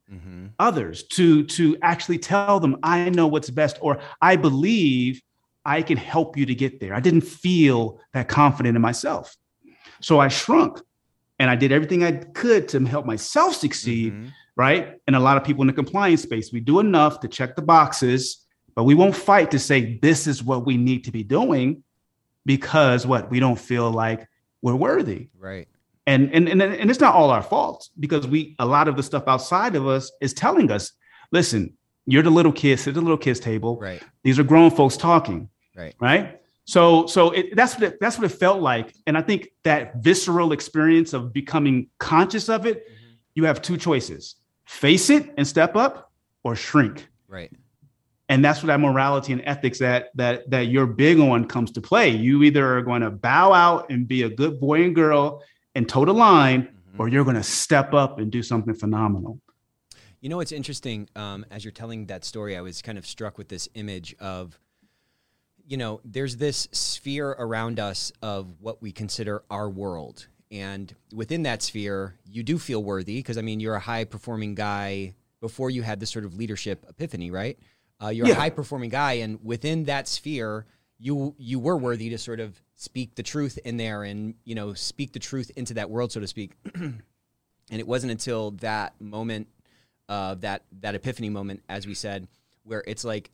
Others 0.63 1.03
to 1.03 1.43
to 1.43 1.77
actually 1.81 2.17
tell 2.17 2.59
them 2.59 2.77
I 2.81 3.09
know 3.09 3.27
what's 3.27 3.49
best 3.49 3.77
or 3.81 3.99
I 4.21 4.37
believe 4.37 5.21
I 5.65 5.81
can 5.81 5.97
help 5.97 6.37
you 6.37 6.45
to 6.45 6.55
get 6.55 6.79
there. 6.79 6.93
I 6.93 6.99
didn't 6.99 7.21
feel 7.21 7.99
that 8.13 8.27
confident 8.27 8.75
in 8.75 8.81
myself. 8.81 9.35
So 10.01 10.19
I 10.19 10.27
shrunk 10.27 10.79
and 11.39 11.49
I 11.49 11.55
did 11.55 11.71
everything 11.71 12.03
I 12.03 12.11
could 12.11 12.67
to 12.69 12.83
help 12.85 13.05
myself 13.05 13.55
succeed, 13.55 14.13
mm-hmm. 14.13 14.27
right? 14.55 14.99
And 15.07 15.15
a 15.15 15.19
lot 15.19 15.37
of 15.37 15.43
people 15.43 15.61
in 15.61 15.67
the 15.67 15.73
compliance 15.73 16.21
space, 16.21 16.51
we 16.51 16.59
do 16.59 16.79
enough 16.79 17.19
to 17.21 17.27
check 17.27 17.55
the 17.55 17.61
boxes, 17.61 18.45
but 18.75 18.83
we 18.83 18.95
won't 18.95 19.15
fight 19.15 19.51
to 19.51 19.59
say 19.59 19.99
this 20.01 20.27
is 20.27 20.43
what 20.43 20.65
we 20.65 20.77
need 20.77 21.05
to 21.05 21.11
be 21.11 21.23
doing 21.23 21.83
because 22.45 23.07
what 23.07 23.29
we 23.29 23.39
don't 23.39 23.59
feel 23.59 23.89
like 23.91 24.27
we're 24.61 24.75
worthy. 24.75 25.29
Right. 25.37 25.67
And 26.05 26.33
and 26.33 26.49
and, 26.49 26.61
and 26.61 26.89
it's 26.89 26.99
not 26.99 27.15
all 27.15 27.29
our 27.29 27.41
fault 27.41 27.89
because 27.99 28.27
we 28.27 28.55
a 28.59 28.65
lot 28.65 28.87
of 28.87 28.97
the 28.97 29.03
stuff 29.03 29.23
outside 29.27 29.75
of 29.75 29.87
us 29.87 30.11
is 30.19 30.33
telling 30.33 30.69
us, 30.69 30.91
listen, 31.31 31.77
you're 32.05 32.23
the 32.23 32.29
little 32.29 32.51
kid, 32.51 32.79
sit 32.79 32.89
at 32.89 32.95
the 32.95 33.01
little 33.01 33.17
kids 33.17 33.39
table. 33.39 33.79
Right. 33.79 34.03
These 34.23 34.37
are 34.37 34.43
grown 34.43 34.71
folks 34.71 34.97
talking. 34.97 35.49
Right. 35.75 35.95
Right. 35.99 36.39
So 36.65 37.07
so 37.07 37.31
it, 37.31 37.55
that's 37.55 37.75
what 37.75 37.83
it, 37.83 37.99
that's 37.99 38.17
what 38.17 38.29
it 38.29 38.35
felt 38.35 38.61
like, 38.61 38.93
and 39.05 39.17
I 39.17 39.21
think 39.21 39.49
that 39.63 39.97
visceral 39.97 40.51
experience 40.53 41.13
of 41.13 41.33
becoming 41.33 41.89
conscious 41.99 42.47
of 42.49 42.65
it, 42.65 42.85
mm-hmm. 42.85 43.13
you 43.35 43.45
have 43.45 43.61
two 43.61 43.77
choices: 43.77 44.35
face 44.65 45.09
it 45.09 45.33
and 45.37 45.45
step 45.45 45.75
up, 45.75 46.11
or 46.43 46.55
shrink. 46.55 47.07
Right. 47.27 47.51
And 48.29 48.43
that's 48.43 48.63
where 48.63 48.67
that 48.67 48.79
morality 48.79 49.33
and 49.33 49.41
ethics 49.45 49.79
that 49.79 50.09
that 50.15 50.49
that 50.51 50.67
you're 50.67 50.87
big 50.87 51.19
on 51.19 51.45
comes 51.45 51.71
to 51.71 51.81
play. 51.81 52.09
You 52.09 52.43
either 52.43 52.77
are 52.77 52.81
going 52.81 53.01
to 53.01 53.11
bow 53.11 53.51
out 53.51 53.89
and 53.89 54.07
be 54.07 54.23
a 54.23 54.29
good 54.29 54.59
boy 54.59 54.83
and 54.83 54.95
girl 54.95 55.43
and 55.75 55.87
toe 55.87 56.05
the 56.05 56.13
line, 56.13 56.63
mm-hmm. 56.63 57.01
or 57.01 57.07
you're 57.07 57.23
going 57.23 57.35
to 57.35 57.43
step 57.43 57.93
up 57.93 58.19
and 58.19 58.31
do 58.31 58.43
something 58.43 58.73
phenomenal. 58.73 59.39
You 60.21 60.29
know 60.29 60.37
what's 60.37 60.53
interesting? 60.53 61.09
Um, 61.15 61.45
as 61.51 61.65
you're 61.65 61.71
telling 61.71 62.05
that 62.05 62.23
story, 62.23 62.55
I 62.55 62.61
was 62.61 62.81
kind 62.81 62.97
of 62.97 63.05
struck 63.05 63.37
with 63.37 63.49
this 63.49 63.67
image 63.73 64.15
of 64.19 64.57
you 65.65 65.77
know, 65.77 66.01
there's 66.03 66.37
this 66.37 66.67
sphere 66.71 67.29
around 67.31 67.79
us 67.79 68.11
of 68.21 68.59
what 68.59 68.81
we 68.81 68.91
consider 68.91 69.43
our 69.49 69.69
world. 69.69 70.27
And 70.51 70.93
within 71.13 71.43
that 71.43 71.61
sphere, 71.61 72.15
you 72.29 72.43
do 72.43 72.59
feel 72.59 72.83
worthy 72.83 73.19
because, 73.19 73.37
I 73.37 73.41
mean, 73.41 73.59
you're 73.59 73.75
a 73.75 73.79
high 73.79 74.05
performing 74.05 74.55
guy 74.55 75.15
before 75.39 75.69
you 75.69 75.81
had 75.81 75.99
this 75.99 76.11
sort 76.11 76.25
of 76.25 76.35
leadership 76.35 76.85
epiphany, 76.87 77.31
right? 77.31 77.57
Uh, 78.01 78.09
you're 78.09 78.27
yeah. 78.27 78.33
a 78.33 78.37
high 78.37 78.49
performing 78.49 78.89
guy. 78.89 79.13
And 79.13 79.39
within 79.43 79.85
that 79.85 80.07
sphere, 80.07 80.65
you 80.99 81.35
you 81.37 81.59
were 81.59 81.77
worthy 81.77 82.09
to 82.09 82.17
sort 82.17 82.39
of 82.39 82.59
speak 82.75 83.15
the 83.15 83.23
truth 83.23 83.59
in 83.65 83.77
there 83.77 84.03
and 84.03 84.35
you 84.45 84.55
know 84.55 84.73
speak 84.73 85.13
the 85.13 85.19
truth 85.19 85.51
into 85.55 85.73
that 85.75 85.89
world 85.89 86.11
so 86.11 86.19
to 86.19 86.27
speak. 86.27 86.53
And 87.71 87.79
it 87.79 87.87
wasn't 87.87 88.11
until 88.11 88.51
that 88.51 88.99
moment 88.99 89.47
uh, 90.09 90.35
that 90.35 90.63
that 90.81 90.95
epiphany 90.95 91.29
moment 91.29 91.63
as 91.69 91.87
we 91.87 91.93
said 91.93 92.27
where 92.63 92.83
it's 92.85 93.05
like 93.05 93.31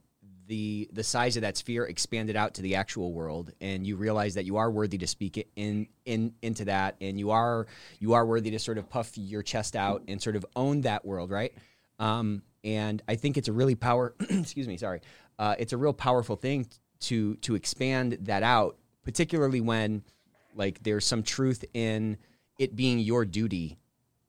the 0.47 0.89
the 0.93 1.03
size 1.03 1.35
of 1.35 1.41
that 1.41 1.57
sphere 1.57 1.85
expanded 1.85 2.35
out 2.35 2.55
to 2.55 2.61
the 2.61 2.75
actual 2.75 3.13
world 3.13 3.51
and 3.61 3.85
you 3.85 3.95
realize 3.95 4.33
that 4.35 4.45
you 4.45 4.57
are 4.57 4.69
worthy 4.69 4.97
to 4.97 5.07
speak 5.07 5.37
it 5.37 5.47
in 5.55 5.87
in 6.05 6.33
into 6.41 6.65
that 6.65 6.95
and 7.01 7.19
you 7.19 7.31
are 7.31 7.67
you 7.99 8.13
are 8.13 8.25
worthy 8.25 8.51
to 8.51 8.59
sort 8.59 8.77
of 8.77 8.89
puff 8.89 9.17
your 9.17 9.43
chest 9.43 9.75
out 9.75 10.03
and 10.07 10.21
sort 10.21 10.35
of 10.35 10.45
own 10.55 10.81
that 10.81 11.05
world 11.05 11.31
right? 11.31 11.53
Um, 11.99 12.43
and 12.63 13.01
i 13.07 13.15
think 13.15 13.37
it's 13.37 13.47
a 13.47 13.53
really 13.53 13.75
power 13.75 14.13
excuse 14.29 14.67
me 14.67 14.77
sorry 14.77 15.01
uh, 15.37 15.55
it's 15.57 15.71
a 15.71 15.77
real 15.77 15.93
powerful 15.93 16.35
thing 16.35 16.67
to 16.99 17.35
to 17.37 17.55
expand 17.55 18.17
that 18.21 18.43
out 18.43 18.77
particularly 19.03 19.61
when 19.61 20.03
like 20.55 20.83
there's 20.83 21.05
some 21.05 21.23
truth 21.23 21.63
in 21.73 22.17
it 22.57 22.75
being 22.75 22.99
your 22.99 23.25
duty 23.25 23.77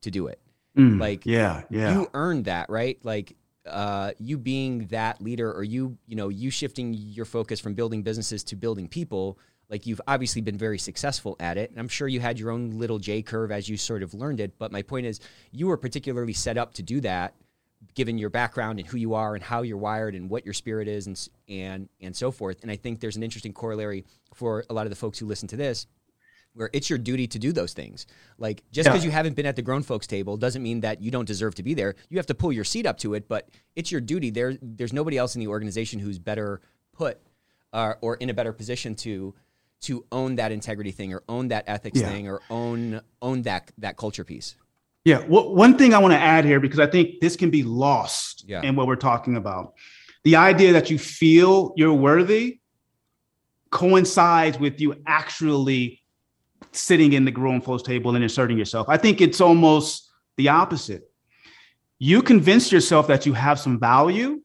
to 0.02 0.10
do 0.10 0.28
it. 0.28 0.40
Mm, 0.76 1.00
like 1.00 1.26
yeah 1.26 1.64
yeah. 1.68 1.92
you 1.92 2.08
earned 2.14 2.44
that 2.46 2.70
right? 2.70 2.98
Like 3.02 3.36
uh, 3.66 4.12
you 4.18 4.38
being 4.38 4.86
that 4.86 5.20
leader 5.20 5.52
or 5.52 5.62
you 5.62 5.98
you 6.06 6.16
know 6.16 6.28
you 6.28 6.50
shifting 6.50 6.94
your 6.94 7.24
focus 7.24 7.60
from 7.60 7.74
building 7.74 8.02
businesses 8.02 8.42
to 8.44 8.56
building 8.56 8.88
people 8.88 9.38
like 9.68 9.86
you've 9.86 10.00
obviously 10.08 10.40
been 10.40 10.56
very 10.56 10.78
successful 10.78 11.36
at 11.40 11.58
it. 11.58 11.70
And 11.70 11.78
i'm 11.78 11.88
sure 11.88 12.08
you 12.08 12.20
had 12.20 12.38
your 12.38 12.50
own 12.50 12.70
little 12.70 12.98
j 12.98 13.22
curve 13.22 13.52
as 13.52 13.68
you 13.68 13.76
sort 13.76 14.02
of 14.02 14.14
learned 14.14 14.40
it. 14.40 14.58
But 14.58 14.72
my 14.72 14.82
point 14.82 15.06
is 15.06 15.20
you 15.52 15.66
were 15.66 15.76
particularly 15.76 16.32
set 16.32 16.56
up 16.56 16.74
to 16.74 16.82
do 16.82 17.00
that 17.02 17.34
given 17.94 18.18
your 18.18 18.30
background 18.30 18.78
and 18.78 18.88
who 18.88 18.96
you 18.96 19.14
are 19.14 19.34
and 19.34 19.42
how 19.42 19.62
you're 19.62 19.76
wired 19.76 20.14
and 20.14 20.30
what 20.30 20.44
your 20.44 20.54
spirit 20.54 20.88
is 20.88 21.06
and 21.06 21.28
and 21.48 21.88
and 22.00 22.16
so 22.16 22.30
forth 22.30 22.58
and 22.62 22.70
i 22.70 22.76
think 22.76 23.00
there's 23.00 23.16
an 23.16 23.22
interesting 23.22 23.52
corollary 23.52 24.04
for 24.34 24.64
a 24.70 24.74
lot 24.74 24.86
of 24.86 24.90
the 24.90 24.96
folks 24.96 25.18
who 25.18 25.26
listen 25.26 25.48
to 25.48 25.56
this 25.56 25.86
where 26.54 26.70
it's 26.72 26.90
your 26.90 26.98
duty 26.98 27.26
to 27.28 27.38
do 27.38 27.52
those 27.52 27.72
things. 27.72 28.06
Like 28.38 28.62
just 28.72 28.88
because 28.88 29.04
yeah. 29.04 29.08
you 29.08 29.12
haven't 29.12 29.36
been 29.36 29.46
at 29.46 29.56
the 29.56 29.62
grown 29.62 29.82
folks 29.82 30.06
table 30.06 30.36
doesn't 30.36 30.62
mean 30.62 30.80
that 30.80 31.00
you 31.00 31.10
don't 31.10 31.26
deserve 31.26 31.54
to 31.56 31.62
be 31.62 31.74
there. 31.74 31.94
You 32.08 32.18
have 32.18 32.26
to 32.26 32.34
pull 32.34 32.52
your 32.52 32.64
seat 32.64 32.86
up 32.86 32.98
to 32.98 33.14
it, 33.14 33.28
but 33.28 33.48
it's 33.76 33.92
your 33.92 34.00
duty. 34.00 34.30
There, 34.30 34.56
there's 34.60 34.92
nobody 34.92 35.16
else 35.16 35.34
in 35.34 35.40
the 35.40 35.48
organization 35.48 36.00
who's 36.00 36.18
better 36.18 36.60
put 36.92 37.20
uh, 37.72 37.94
or 38.00 38.16
in 38.16 38.30
a 38.30 38.34
better 38.34 38.52
position 38.52 38.94
to 38.96 39.34
to 39.82 40.04
own 40.12 40.36
that 40.36 40.52
integrity 40.52 40.90
thing 40.90 41.14
or 41.14 41.22
own 41.26 41.48
that 41.48 41.64
ethics 41.66 42.00
yeah. 42.00 42.08
thing 42.08 42.28
or 42.28 42.40
own 42.50 43.00
own 43.22 43.42
that 43.42 43.70
that 43.78 43.96
culture 43.96 44.24
piece. 44.24 44.56
Yeah. 45.04 45.24
Well, 45.26 45.54
one 45.54 45.78
thing 45.78 45.94
I 45.94 45.98
want 45.98 46.12
to 46.12 46.18
add 46.18 46.44
here 46.44 46.60
because 46.60 46.78
I 46.78 46.86
think 46.86 47.20
this 47.20 47.36
can 47.36 47.50
be 47.50 47.62
lost 47.62 48.44
yeah. 48.46 48.62
in 48.62 48.76
what 48.76 48.86
we're 48.86 48.96
talking 48.96 49.36
about. 49.36 49.74
The 50.24 50.36
idea 50.36 50.72
that 50.74 50.90
you 50.90 50.98
feel 50.98 51.72
you're 51.76 51.94
worthy 51.94 52.60
coincides 53.70 54.58
with 54.58 54.80
you 54.80 54.96
actually 55.06 56.02
sitting 56.72 57.14
in 57.14 57.24
the 57.24 57.30
grown 57.30 57.60
folks 57.60 57.82
table 57.82 58.14
and 58.14 58.22
inserting 58.22 58.58
yourself. 58.58 58.88
I 58.88 58.96
think 58.96 59.20
it's 59.20 59.40
almost 59.40 60.10
the 60.36 60.48
opposite. 60.48 61.10
You 61.98 62.22
convince 62.22 62.70
yourself 62.70 63.06
that 63.08 63.26
you 63.26 63.32
have 63.32 63.58
some 63.58 63.78
value 63.78 64.42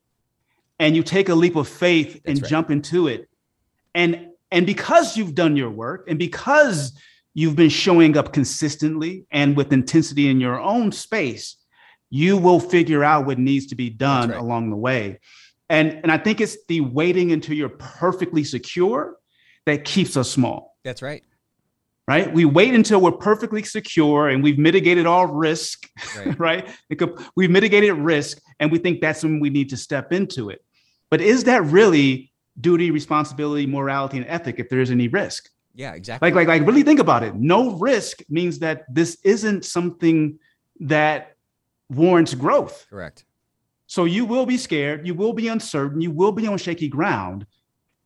and 0.79 0.95
you 0.95 1.03
take 1.03 1.29
a 1.29 1.35
leap 1.35 1.55
of 1.55 1.67
faith 1.67 2.13
That's 2.13 2.25
and 2.27 2.41
right. 2.41 2.49
jump 2.49 2.71
into 2.71 3.07
it. 3.07 3.29
And 3.93 4.27
and 4.51 4.65
because 4.65 5.17
you've 5.17 5.35
done 5.35 5.55
your 5.55 5.69
work 5.69 6.05
and 6.07 6.19
because 6.19 6.93
you've 7.35 7.55
been 7.55 7.69
showing 7.69 8.17
up 8.17 8.33
consistently 8.33 9.25
and 9.29 9.55
with 9.55 9.71
intensity 9.71 10.29
in 10.29 10.39
your 10.39 10.59
own 10.59 10.91
space, 10.91 11.57
you 12.09 12.37
will 12.37 12.59
figure 12.59 13.03
out 13.03 13.27
what 13.27 13.37
needs 13.37 13.67
to 13.67 13.75
be 13.75 13.91
done 13.91 14.29
right. 14.29 14.39
along 14.39 14.71
the 14.71 14.75
way. 14.75 15.19
And 15.69 15.93
and 16.01 16.11
I 16.11 16.17
think 16.17 16.41
it's 16.41 16.57
the 16.67 16.81
waiting 16.81 17.31
until 17.31 17.55
you're 17.55 17.69
perfectly 17.69 18.43
secure 18.43 19.17
that 19.67 19.85
keeps 19.85 20.17
us 20.17 20.31
small. 20.31 20.75
That's 20.83 21.03
right 21.03 21.23
right? 22.07 22.31
We 22.31 22.45
wait 22.45 22.73
until 22.73 23.01
we're 23.01 23.11
perfectly 23.11 23.63
secure 23.63 24.29
and 24.29 24.43
we've 24.43 24.59
mitigated 24.59 25.05
all 25.05 25.27
risk, 25.27 25.89
right? 26.17 26.39
right? 26.39 26.69
We've 27.35 27.49
mitigated 27.49 27.93
risk 27.93 28.39
and 28.59 28.71
we 28.71 28.77
think 28.77 29.01
that's 29.01 29.23
when 29.23 29.39
we 29.39 29.49
need 29.49 29.69
to 29.69 29.77
step 29.77 30.13
into 30.13 30.49
it. 30.49 30.63
But 31.09 31.21
is 31.21 31.45
that 31.45 31.63
really 31.63 32.31
duty, 32.59 32.91
responsibility, 32.91 33.65
morality, 33.65 34.17
and 34.17 34.25
ethic 34.27 34.59
if 34.59 34.69
there 34.69 34.81
is 34.81 34.91
any 34.91 35.07
risk? 35.07 35.49
Yeah, 35.75 35.93
exactly. 35.93 36.27
Like, 36.27 36.35
like, 36.35 36.47
like, 36.47 36.67
really 36.67 36.83
think 36.83 36.99
about 36.99 37.23
it. 37.23 37.35
No 37.35 37.71
risk 37.77 38.21
means 38.29 38.59
that 38.59 38.85
this 38.93 39.17
isn't 39.23 39.65
something 39.65 40.39
that 40.79 41.35
warrants 41.89 42.33
growth. 42.33 42.87
Correct. 42.89 43.25
So 43.87 44.05
you 44.05 44.25
will 44.25 44.45
be 44.45 44.57
scared, 44.57 45.05
you 45.05 45.13
will 45.13 45.33
be 45.33 45.47
uncertain, 45.47 46.01
you 46.01 46.11
will 46.11 46.31
be 46.31 46.47
on 46.47 46.57
shaky 46.57 46.87
ground, 46.87 47.45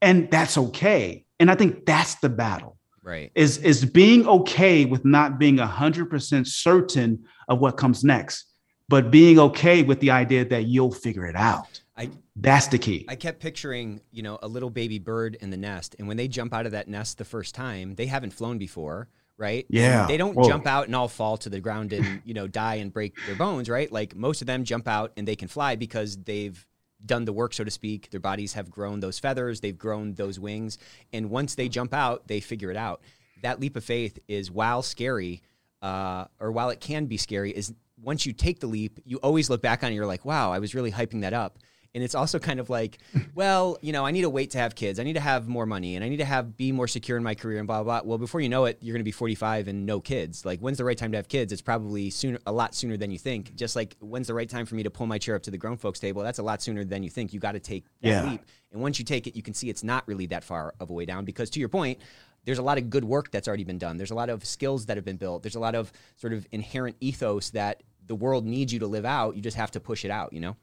and 0.02 0.30
that's 0.30 0.58
okay. 0.58 1.26
And 1.40 1.50
I 1.50 1.56
think 1.56 1.86
that's 1.86 2.16
the 2.16 2.28
battle 2.28 2.80
Right. 3.10 3.32
Is 3.34 3.58
is 3.58 3.86
being 3.86 4.28
okay 4.28 4.86
with 4.86 5.06
not 5.06 5.40
being 5.40 5.58
hundred 5.58 6.12
percent 6.12 6.48
certain 6.48 7.26
of 7.48 7.60
what 7.60 7.76
comes 7.78 8.04
next, 8.04 8.46
but 8.88 9.10
being 9.10 9.40
okay 9.40 9.82
with 9.82 10.00
the 10.00 10.12
idea 10.12 10.46
that 10.46 10.66
you'll 10.66 10.92
figure 10.92 11.26
it 11.26 11.36
out. 11.36 11.82
I 12.00 12.10
That's 12.38 12.68
the 12.68 12.80
key. 12.80 13.06
I 13.10 13.16
kept 13.16 13.42
picturing, 13.42 14.02
you 14.12 14.24
know, 14.24 14.40
a 14.42 14.48
little 14.48 14.70
baby 14.70 15.00
bird 15.00 15.36
in 15.42 15.50
the 15.50 15.58
nest, 15.58 15.96
and 16.00 16.08
when 16.08 16.16
they 16.16 16.30
jump 16.30 16.54
out 16.54 16.66
of 16.66 16.72
that 16.72 16.88
nest 16.88 17.18
the 17.18 17.26
first 17.26 17.54
time, 17.54 17.96
they 17.96 18.06
haven't 18.06 18.32
flown 18.32 18.58
before, 18.58 19.10
right? 19.38 19.66
Yeah. 19.70 20.02
And 20.02 20.10
they 20.10 20.16
don't 20.16 20.36
Whoa. 20.36 20.48
jump 20.48 20.66
out 20.66 20.86
and 20.86 20.96
all 20.96 21.10
fall 21.10 21.36
to 21.38 21.50
the 21.50 21.60
ground 21.60 21.92
and 21.92 22.22
you 22.24 22.34
know 22.34 22.48
die 22.48 22.76
and 22.76 22.92
break 22.94 23.16
their 23.26 23.36
bones, 23.36 23.70
right? 23.70 23.92
Like 23.92 24.16
most 24.16 24.40
of 24.42 24.48
them 24.48 24.64
jump 24.64 24.88
out 24.88 25.12
and 25.18 25.28
they 25.28 25.36
can 25.36 25.50
fly 25.50 25.76
because 25.76 26.18
they've 26.18 26.66
done 27.06 27.26
the 27.26 27.34
work, 27.34 27.54
so 27.54 27.66
to 27.66 27.72
speak. 27.72 28.10
Their 28.12 28.22
bodies 28.22 28.54
have 28.54 28.70
grown 28.70 29.02
those 29.02 29.20
feathers, 29.20 29.60
they've 29.60 29.78
grown 29.78 30.14
those 30.14 30.40
wings, 30.40 30.78
and 31.12 31.30
once 31.30 31.56
they 31.56 31.68
jump 31.68 31.94
out, 31.94 32.28
they 32.28 32.40
figure 32.40 32.72
it 32.72 32.78
out. 32.78 33.02
That 33.42 33.60
leap 33.60 33.76
of 33.76 33.84
faith 33.84 34.20
is 34.28 34.50
while 34.50 34.82
scary, 34.82 35.42
uh, 35.82 36.26
or 36.40 36.52
while 36.54 36.70
it 36.70 36.80
can 36.80 37.08
be 37.08 37.18
scary, 37.18 37.52
is 37.52 37.74
once 38.02 38.26
you 38.26 38.32
take 38.32 38.62
the 38.62 38.68
leap, 38.68 39.00
you 39.06 39.18
always 39.18 39.50
look 39.50 39.62
back 39.62 39.84
on 39.84 39.92
it. 39.92 39.96
You're 39.96 40.06
like, 40.06 40.24
wow, 40.26 40.52
I 40.52 40.60
was 40.60 40.74
really 40.74 40.92
hyping 40.92 41.22
that 41.22 41.34
up. 41.34 41.60
And 41.96 42.04
it's 42.04 42.14
also 42.14 42.38
kind 42.38 42.60
of 42.60 42.70
like, 42.70 43.00
well, 43.36 43.78
you 43.82 43.92
know, 43.92 44.06
I 44.06 44.12
need 44.12 44.22
to 44.22 44.30
wait 44.30 44.52
to 44.52 44.60
have 44.60 44.76
kids. 44.76 45.00
I 45.00 45.04
need 45.04 45.14
to 45.14 45.20
have 45.20 45.48
more 45.48 45.66
money 45.66 45.96
and 45.96 46.06
I 46.06 46.10
need 46.10 46.18
to 46.18 46.26
have 46.26 46.56
be 46.56 46.72
more 46.72 46.88
secure 46.88 47.18
in 47.18 47.24
my 47.24 47.34
career 47.36 47.58
and 47.58 47.66
blah 47.68 47.82
blah. 47.84 48.02
blah. 48.02 48.08
Well, 48.10 48.18
before 48.20 48.42
you 48.42 48.50
know 48.50 48.66
it, 48.66 48.78
you're 48.82 48.94
going 48.94 49.00
to 49.02 49.04
be 49.06 49.12
45 49.12 49.68
and 49.68 49.86
no 49.86 50.00
kids. 50.00 50.46
Like, 50.46 50.60
when's 50.60 50.78
the 50.78 50.86
right 50.86 50.98
time 50.98 51.12
to 51.14 51.18
have 51.18 51.28
kids? 51.28 51.52
It's 51.52 51.62
probably 51.64 52.10
sooner, 52.12 52.38
a 52.46 52.52
lot 52.52 52.76
sooner 52.76 52.96
than 52.96 53.10
you 53.12 53.18
think. 53.18 53.56
Just 53.56 53.76
like 53.76 53.96
when's 54.00 54.28
the 54.28 54.34
right 54.36 54.50
time 54.50 54.66
for 54.68 54.76
me 54.76 54.84
to 54.84 54.92
pull 54.92 55.08
my 55.08 55.18
chair 55.18 55.36
up 55.36 55.42
to 55.44 55.52
the 55.52 55.58
grown 55.58 55.78
folks 55.78 56.00
table? 56.00 56.22
That's 56.22 56.40
a 56.40 56.44
lot 56.44 56.62
sooner 56.62 56.84
than 56.84 57.02
you 57.02 57.10
think. 57.10 57.34
You 57.34 57.40
got 57.40 57.54
to 57.54 57.60
take 57.60 57.86
that 58.02 58.08
Yeah. 58.10 58.30
leap. 58.30 58.42
And 58.72 58.82
once 58.82 59.00
you 59.00 59.06
take 59.06 59.26
it, 59.26 59.36
you 59.36 59.42
can 59.42 59.56
see 59.56 59.70
it's 59.70 59.84
not 59.84 60.08
really 60.08 60.28
that 60.28 60.44
far 60.44 60.76
of 60.80 60.92
a 60.92 60.94
way 60.94 61.06
down 61.06 61.26
because 61.26 61.50
to 61.52 61.60
your 61.60 61.70
point, 61.70 61.98
there's 62.46 62.60
a 62.60 62.64
lot 62.64 62.78
of 62.78 62.90
good 62.90 63.04
work 63.04 63.32
that's 63.32 63.48
already 63.48 63.64
been 63.64 63.80
done. 63.80 63.98
There's 63.98 64.12
a 64.12 64.16
lot 64.16 64.30
of 64.30 64.46
skills 64.46 64.86
that 64.86 64.96
have 64.96 65.06
been 65.06 65.18
built. 65.18 65.42
There's 65.44 65.56
a 65.56 65.60
lot 65.60 65.74
of 65.76 65.92
sort 66.18 66.34
of 66.34 66.48
inherent 66.52 66.96
ethos 67.00 67.50
that 67.50 67.82
the 68.06 68.16
world 68.16 68.46
needs 68.46 68.72
you 68.72 68.80
to 68.80 68.88
live 68.88 69.06
out. 69.06 69.36
You 69.36 69.42
just 69.42 69.58
have 69.58 69.72
to 69.72 69.80
push 69.80 70.06
it 70.06 70.12
out, 70.12 70.34
you 70.34 70.40
know? 70.40 70.56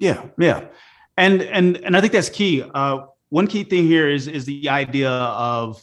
Yeah, 0.00 0.26
yeah, 0.38 0.64
and 1.16 1.42
and 1.42 1.76
and 1.76 1.96
I 1.96 2.00
think 2.00 2.12
that's 2.14 2.30
key. 2.30 2.62
Uh, 2.74 3.00
one 3.28 3.46
key 3.46 3.62
thing 3.64 3.84
here 3.86 4.08
is 4.08 4.26
is 4.26 4.44
the 4.46 4.68
idea 4.70 5.10
of 5.10 5.80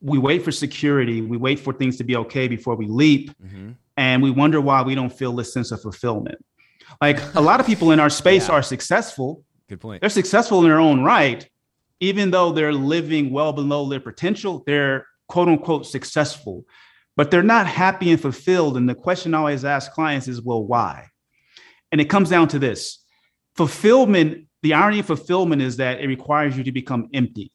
we 0.00 0.18
wait 0.18 0.42
for 0.42 0.50
security, 0.50 1.22
we 1.22 1.36
wait 1.36 1.60
for 1.60 1.72
things 1.72 1.96
to 1.98 2.04
be 2.04 2.16
okay 2.16 2.48
before 2.48 2.74
we 2.74 2.86
leap, 2.86 3.30
Mm-hmm. 3.40 3.70
and 3.96 4.22
we 4.22 4.30
wonder 4.32 4.60
why 4.60 4.82
we 4.82 4.94
don't 4.96 5.12
feel 5.12 5.32
this 5.32 5.52
sense 5.52 5.70
of 5.70 5.80
fulfillment. 5.80 6.44
Like 7.00 7.18
a 7.36 7.40
lot 7.40 7.60
of 7.60 7.66
people 7.66 7.92
in 7.92 8.00
our 8.00 8.10
space 8.10 8.48
Yeah. 8.48 8.54
are 8.56 8.62
successful; 8.62 9.44
Good 9.68 9.80
point. 9.80 10.00
they're 10.00 10.10
successful 10.10 10.58
in 10.58 10.64
their 10.64 10.80
own 10.80 11.04
right, 11.04 11.48
even 12.00 12.32
though 12.32 12.50
they're 12.52 12.74
living 12.74 13.30
well 13.30 13.52
below 13.52 13.88
their 13.88 14.00
potential. 14.00 14.64
They're 14.66 15.06
quote 15.28 15.46
unquote 15.48 15.86
successful, 15.86 16.64
but 17.16 17.30
they're 17.30 17.44
not 17.56 17.68
happy 17.68 18.10
and 18.10 18.20
fulfilled. 18.20 18.76
And 18.76 18.88
the 18.88 18.94
question 18.96 19.34
I 19.34 19.38
always 19.38 19.64
ask 19.64 19.92
clients 19.92 20.26
is, 20.26 20.42
well, 20.42 20.64
why? 20.66 21.06
And 21.92 22.00
it 22.00 22.06
comes 22.10 22.28
down 22.28 22.48
to 22.48 22.58
this 22.58 22.98
fulfillment. 23.56 24.46
The 24.62 24.74
irony 24.74 25.00
of 25.00 25.06
fulfillment 25.06 25.60
is 25.62 25.76
that 25.78 26.00
it 26.00 26.06
requires 26.06 26.56
you 26.56 26.64
to 26.64 26.72
become 26.72 27.08
empty. 27.12 27.52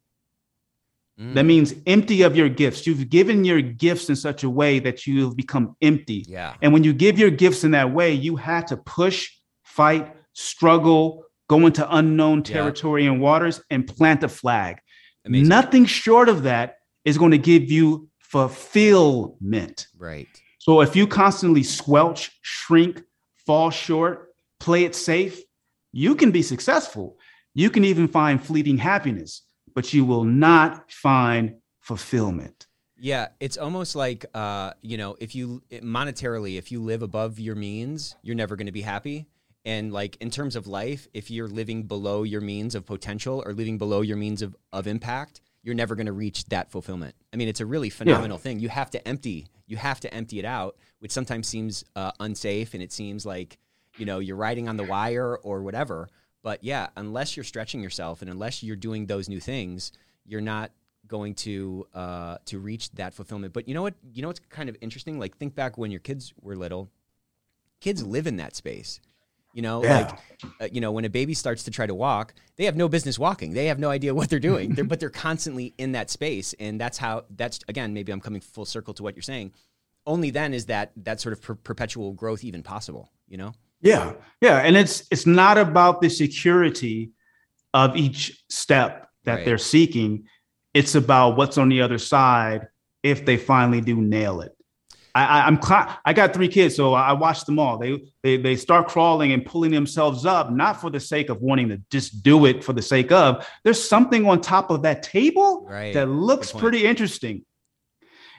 Mm. 1.19 1.33
That 1.33 1.43
means 1.43 1.73
empty 1.87 2.21
of 2.21 2.35
your 2.35 2.49
gifts. 2.49 2.85
You've 2.85 3.09
given 3.09 3.43
your 3.43 3.61
gifts 3.61 4.09
in 4.09 4.15
such 4.15 4.43
a 4.43 4.49
way 4.49 4.79
that 4.79 5.07
you've 5.07 5.35
become 5.35 5.75
empty. 5.81 6.25
Yeah. 6.27 6.53
And 6.61 6.73
when 6.73 6.83
you 6.83 6.93
give 6.93 7.17
your 7.17 7.31
gifts 7.31 7.63
in 7.63 7.71
that 7.71 7.91
way, 7.91 8.13
you 8.13 8.35
had 8.35 8.67
to 8.67 8.77
push, 8.77 9.29
fight, 9.63 10.13
struggle, 10.33 11.23
go 11.49 11.65
into 11.65 11.95
unknown 11.95 12.39
Yeah. 12.39 12.53
territory 12.53 13.07
and 13.07 13.21
waters 13.21 13.61
and 13.69 13.87
plant 13.87 14.23
a 14.23 14.29
flag. 14.29 14.79
Amazing. 15.25 15.47
Nothing 15.47 15.85
short 15.85 16.29
of 16.29 16.43
that 16.43 16.75
is 17.05 17.17
going 17.17 17.31
to 17.31 17.37
give 17.37 17.71
you 17.71 18.09
fulfillment. 18.19 19.87
Right. 19.97 20.27
So 20.59 20.81
if 20.81 20.95
you 20.95 21.07
constantly 21.07 21.63
squelch, 21.63 22.31
shrink, 22.41 23.01
fall 23.45 23.69
short, 23.69 24.29
play 24.59 24.83
it 24.83 24.93
safe, 24.95 25.41
you 25.97 26.13
can 26.13 26.29
be 26.29 26.43
successful. 26.43 27.17
You 27.55 27.71
can 27.71 27.83
even 27.83 28.07
find 28.07 28.39
fleeting 28.39 28.77
happiness, 28.77 29.41
but 29.73 29.95
you 29.95 30.05
will 30.05 30.23
not 30.23 30.91
find 30.91 31.55
fulfillment. 31.79 32.67
Yeah, 32.99 33.29
it's 33.39 33.57
almost 33.57 33.95
like 33.95 34.23
uh, 34.35 34.73
you 34.83 34.97
know, 34.97 35.15
if 35.19 35.33
you 35.33 35.63
monetarily, 35.71 36.59
if 36.59 36.71
you 36.71 36.83
live 36.83 37.01
above 37.01 37.39
your 37.39 37.55
means, 37.55 38.15
you're 38.21 38.35
never 38.35 38.55
going 38.55 38.67
to 38.67 38.71
be 38.71 38.83
happy. 38.83 39.25
And 39.65 39.91
like 39.91 40.17
in 40.17 40.29
terms 40.29 40.55
of 40.55 40.67
life, 40.67 41.07
if 41.15 41.31
you're 41.31 41.47
living 41.47 41.83
below 41.83 42.21
your 42.21 42.41
means 42.41 42.75
of 42.75 42.85
potential 42.85 43.41
or 43.43 43.53
living 43.53 43.79
below 43.79 44.01
your 44.01 44.17
means 44.17 44.43
of, 44.43 44.55
of 44.71 44.85
impact, 44.85 45.41
you're 45.63 45.75
never 45.75 45.95
going 45.95 46.05
to 46.05 46.13
reach 46.13 46.45
that 46.45 46.69
fulfillment. 46.69 47.15
I 47.33 47.37
mean, 47.37 47.47
it's 47.47 47.59
a 47.59 47.65
really 47.65 47.89
phenomenal 47.89 48.37
thing. 48.37 48.59
You 48.59 48.69
have 48.69 48.91
to 48.91 49.07
empty, 49.07 49.47
you 49.65 49.77
have 49.77 49.99
to 50.01 50.13
empty 50.13 50.37
it 50.37 50.45
out, 50.45 50.77
which 50.99 51.11
sometimes 51.11 51.47
seems 51.47 51.83
uh, 51.95 52.11
unsafe 52.19 52.75
and 52.75 52.83
it 52.83 52.93
seems 52.93 53.25
like, 53.25 53.57
you 53.97 54.05
know, 54.05 54.19
you're 54.19 54.35
riding 54.37 54.67
on 54.69 54.77
the 54.77 54.83
wire 54.83 55.35
or 55.37 55.61
whatever. 55.61 56.09
But 56.43 56.63
yeah, 56.63 56.87
unless 56.95 57.35
you're 57.35 57.43
stretching 57.43 57.81
yourself 57.81 58.21
and 58.21 58.29
unless 58.31 58.63
you're 58.63 58.75
doing 58.75 59.05
those 59.05 59.27
new 59.27 59.39
things, 59.39 59.91
you're 60.25 60.41
not 60.41 60.71
going 61.07 61.35
to 61.35 61.87
uh, 61.93 62.37
to 62.45 62.59
reach 62.59 62.91
that 62.91 63.13
fulfillment. 63.13 63.53
But 63.53 63.67
you 63.67 63.73
know 63.73 63.81
what? 63.81 63.95
You 64.13 64.21
know 64.21 64.27
what's 64.29 64.41
kind 64.49 64.69
of 64.69 64.77
interesting? 64.81 65.19
Like 65.19 65.37
think 65.37 65.55
back 65.55 65.77
when 65.77 65.91
your 65.91 65.99
kids 65.99 66.33
were 66.41 66.55
little. 66.55 66.89
Kids 67.79 68.05
live 68.05 68.27
in 68.27 68.37
that 68.37 68.55
space. 68.55 68.99
You 69.53 69.61
know, 69.61 69.83
Yeah. 69.83 69.97
like 69.99 70.19
uh, 70.61 70.67
you 70.71 70.81
know, 70.81 70.91
when 70.91 71.05
a 71.05 71.09
baby 71.09 71.33
starts 71.33 71.63
to 71.63 71.71
try 71.71 71.87
to 71.87 71.95
walk, 71.95 72.33
they 72.57 72.65
have 72.65 72.75
no 72.75 72.87
business 72.89 73.17
walking. 73.17 73.53
They 73.53 73.65
have 73.67 73.79
no 73.79 73.89
idea 73.89 74.13
what 74.13 74.29
they're 74.29 74.39
doing. 74.39 74.73
they're, 74.75 74.83
but 74.85 74.99
they're 74.99 75.09
constantly 75.09 75.73
in 75.77 75.93
that 75.93 76.09
space, 76.09 76.53
and 76.59 76.79
that's 76.79 76.97
how. 76.97 77.25
That's 77.35 77.59
again, 77.67 77.93
maybe 77.93 78.11
I'm 78.11 78.21
coming 78.21 78.41
full 78.41 78.65
circle 78.65 78.93
to 78.95 79.03
what 79.03 79.15
you're 79.15 79.23
saying. 79.23 79.53
Only 80.05 80.29
then 80.29 80.53
is 80.53 80.67
that 80.67 80.91
that 80.97 81.19
sort 81.19 81.33
of 81.33 81.41
per- 81.41 81.55
perpetual 81.55 82.13
growth 82.13 82.43
even 82.43 82.63
possible. 82.63 83.11
You 83.27 83.37
know? 83.37 83.53
Yeah, 83.81 84.13
yeah, 84.41 84.57
and 84.59 84.75
it's 84.75 85.03
it's 85.11 85.25
not 85.25 85.57
about 85.57 86.01
the 86.01 86.09
security 86.09 87.11
of 87.73 87.95
each 87.95 88.43
step 88.49 89.07
that 89.25 89.35
Right. 89.35 89.45
they're 89.45 89.57
seeking. 89.57 90.25
It's 90.73 90.95
about 90.95 91.37
what's 91.37 91.57
on 91.57 91.69
the 91.69 91.81
other 91.81 91.97
side 91.97 92.67
if 93.03 93.25
they 93.25 93.37
finally 93.37 93.81
do 93.81 93.95
nail 93.95 94.41
it. 94.41 94.53
I, 95.19 95.55
cla- 95.59 95.99
I 96.05 96.13
got 96.13 96.31
three 96.35 96.47
kids, 96.47 96.75
so 96.75 96.93
I 96.93 97.13
watched 97.13 97.47
them 97.47 97.57
all. 97.57 97.79
They 97.79 97.99
they 98.21 98.37
they 98.37 98.55
start 98.55 98.87
crawling 98.87 99.31
and 99.31 99.43
pulling 99.43 99.71
themselves 99.71 100.27
up, 100.27 100.51
not 100.51 100.79
for 100.79 100.91
the 100.91 100.99
sake 100.99 101.29
of 101.29 101.41
wanting 101.41 101.69
to 101.69 101.81
just 101.89 102.21
do 102.21 102.45
it 102.45 102.63
for 102.63 102.71
the 102.73 102.83
sake 102.83 103.11
of. 103.11 103.47
There's 103.63 103.81
something 103.83 104.27
on 104.27 104.41
top 104.41 104.69
of 104.69 104.83
that 104.83 105.01
table 105.01 105.65
Right. 105.67 105.91
that 105.95 106.07
looks 106.07 106.51
pretty 106.51 106.85
interesting. 106.85 107.43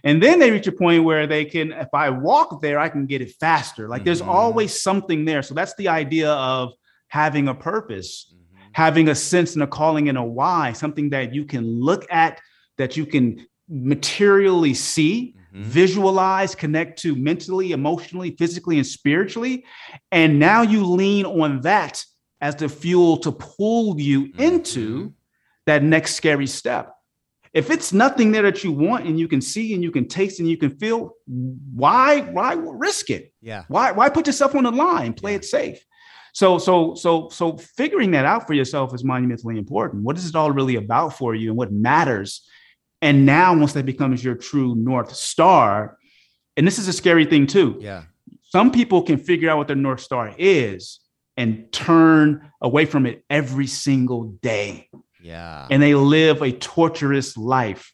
And 0.04 0.22
then 0.22 0.38
they 0.38 0.50
reach 0.50 0.66
a 0.66 0.72
point 0.72 1.04
where 1.04 1.26
they 1.26 1.44
can, 1.44 1.72
if 1.72 1.88
I 1.92 2.10
walk 2.10 2.60
there, 2.62 2.78
I 2.78 2.88
can 2.88 3.06
get 3.06 3.20
it 3.20 3.32
faster. 3.40 3.88
Like 3.88 4.04
there's 4.04 4.22
Mhm. 4.22 4.28
always 4.28 4.80
something 4.80 5.24
there. 5.24 5.42
So 5.42 5.54
that's 5.54 5.74
the 5.76 5.88
idea 5.88 6.30
of 6.32 6.72
having 7.08 7.48
a 7.48 7.54
purpose, 7.54 8.32
Mm-hmm. 8.32 8.68
having 8.72 9.08
a 9.08 9.14
sense 9.14 9.54
and 9.54 9.62
a 9.62 9.66
calling 9.66 10.08
and 10.08 10.18
a 10.18 10.22
why, 10.22 10.72
something 10.72 11.10
that 11.10 11.34
you 11.34 11.44
can 11.44 11.64
look 11.80 12.06
at, 12.10 12.40
that 12.76 12.96
you 12.96 13.06
can 13.06 13.46
materially 13.68 14.74
see, 14.74 15.34
Mhm. 15.54 15.64
visualize, 15.64 16.54
connect 16.54 17.00
to 17.02 17.14
mentally, 17.16 17.72
emotionally, 17.72 18.30
physically, 18.38 18.76
and 18.76 18.86
spiritually. 18.86 19.64
And 20.12 20.38
now 20.38 20.62
you 20.62 20.84
lean 20.84 21.26
on 21.26 21.60
that 21.62 22.04
as 22.40 22.54
the 22.56 22.68
fuel 22.68 23.16
to 23.18 23.32
pull 23.32 24.00
you 24.00 24.30
into 24.38 25.04
Mhm. 25.04 25.12
that 25.66 25.82
next 25.82 26.14
scary 26.14 26.46
step. 26.46 26.94
If 27.52 27.70
it's 27.70 27.92
nothing 27.92 28.32
there 28.32 28.42
that 28.42 28.62
you 28.64 28.72
want 28.72 29.06
and 29.06 29.18
you 29.18 29.28
can 29.28 29.40
see 29.40 29.74
and 29.74 29.82
you 29.82 29.90
can 29.90 30.06
taste 30.06 30.40
and 30.40 30.48
you 30.48 30.56
can 30.56 30.70
feel, 30.78 31.12
why 31.26 32.20
why 32.20 32.54
risk 32.54 33.10
it? 33.10 33.32
Yeah. 33.40 33.64
Why 33.68 33.92
why 33.92 34.08
put 34.08 34.26
yourself 34.26 34.54
on 34.54 34.64
the 34.64 34.70
line? 34.70 35.14
Play 35.14 35.32
Yeah. 35.32 35.36
it 35.38 35.44
safe. 35.44 35.84
So 36.34 36.58
so 36.58 36.94
so 36.94 37.28
so 37.30 37.56
figuring 37.56 38.10
that 38.12 38.24
out 38.24 38.46
for 38.46 38.54
yourself 38.54 38.94
is 38.94 39.02
monumentally 39.04 39.58
important. 39.58 40.04
What 40.04 40.16
is 40.18 40.28
it 40.28 40.34
all 40.36 40.50
really 40.50 40.76
about 40.76 41.16
for 41.16 41.34
you 41.34 41.48
and 41.50 41.56
what 41.58 41.72
matters? 41.72 42.46
And 43.00 43.24
now 43.24 43.56
once 43.56 43.72
that 43.74 43.86
becomes 43.86 44.22
your 44.22 44.34
true 44.34 44.74
north 44.74 45.14
star, 45.14 45.96
and 46.56 46.66
this 46.66 46.78
is 46.78 46.88
a 46.88 46.92
scary 46.92 47.24
thing 47.24 47.46
too. 47.46 47.76
Yeah. 47.80 48.02
Some 48.42 48.70
people 48.72 49.02
can 49.02 49.18
figure 49.18 49.50
out 49.50 49.58
what 49.58 49.66
their 49.68 49.76
north 49.76 50.00
star 50.00 50.34
is 50.38 51.00
and 51.36 51.70
turn 51.72 52.50
away 52.60 52.84
from 52.84 53.06
it 53.06 53.24
every 53.30 53.66
single 53.66 54.24
day 54.42 54.88
Yeah. 55.28 55.66
and 55.70 55.82
they 55.82 55.94
live 55.94 56.42
a 56.42 56.52
torturous 56.52 57.36
life. 57.36 57.92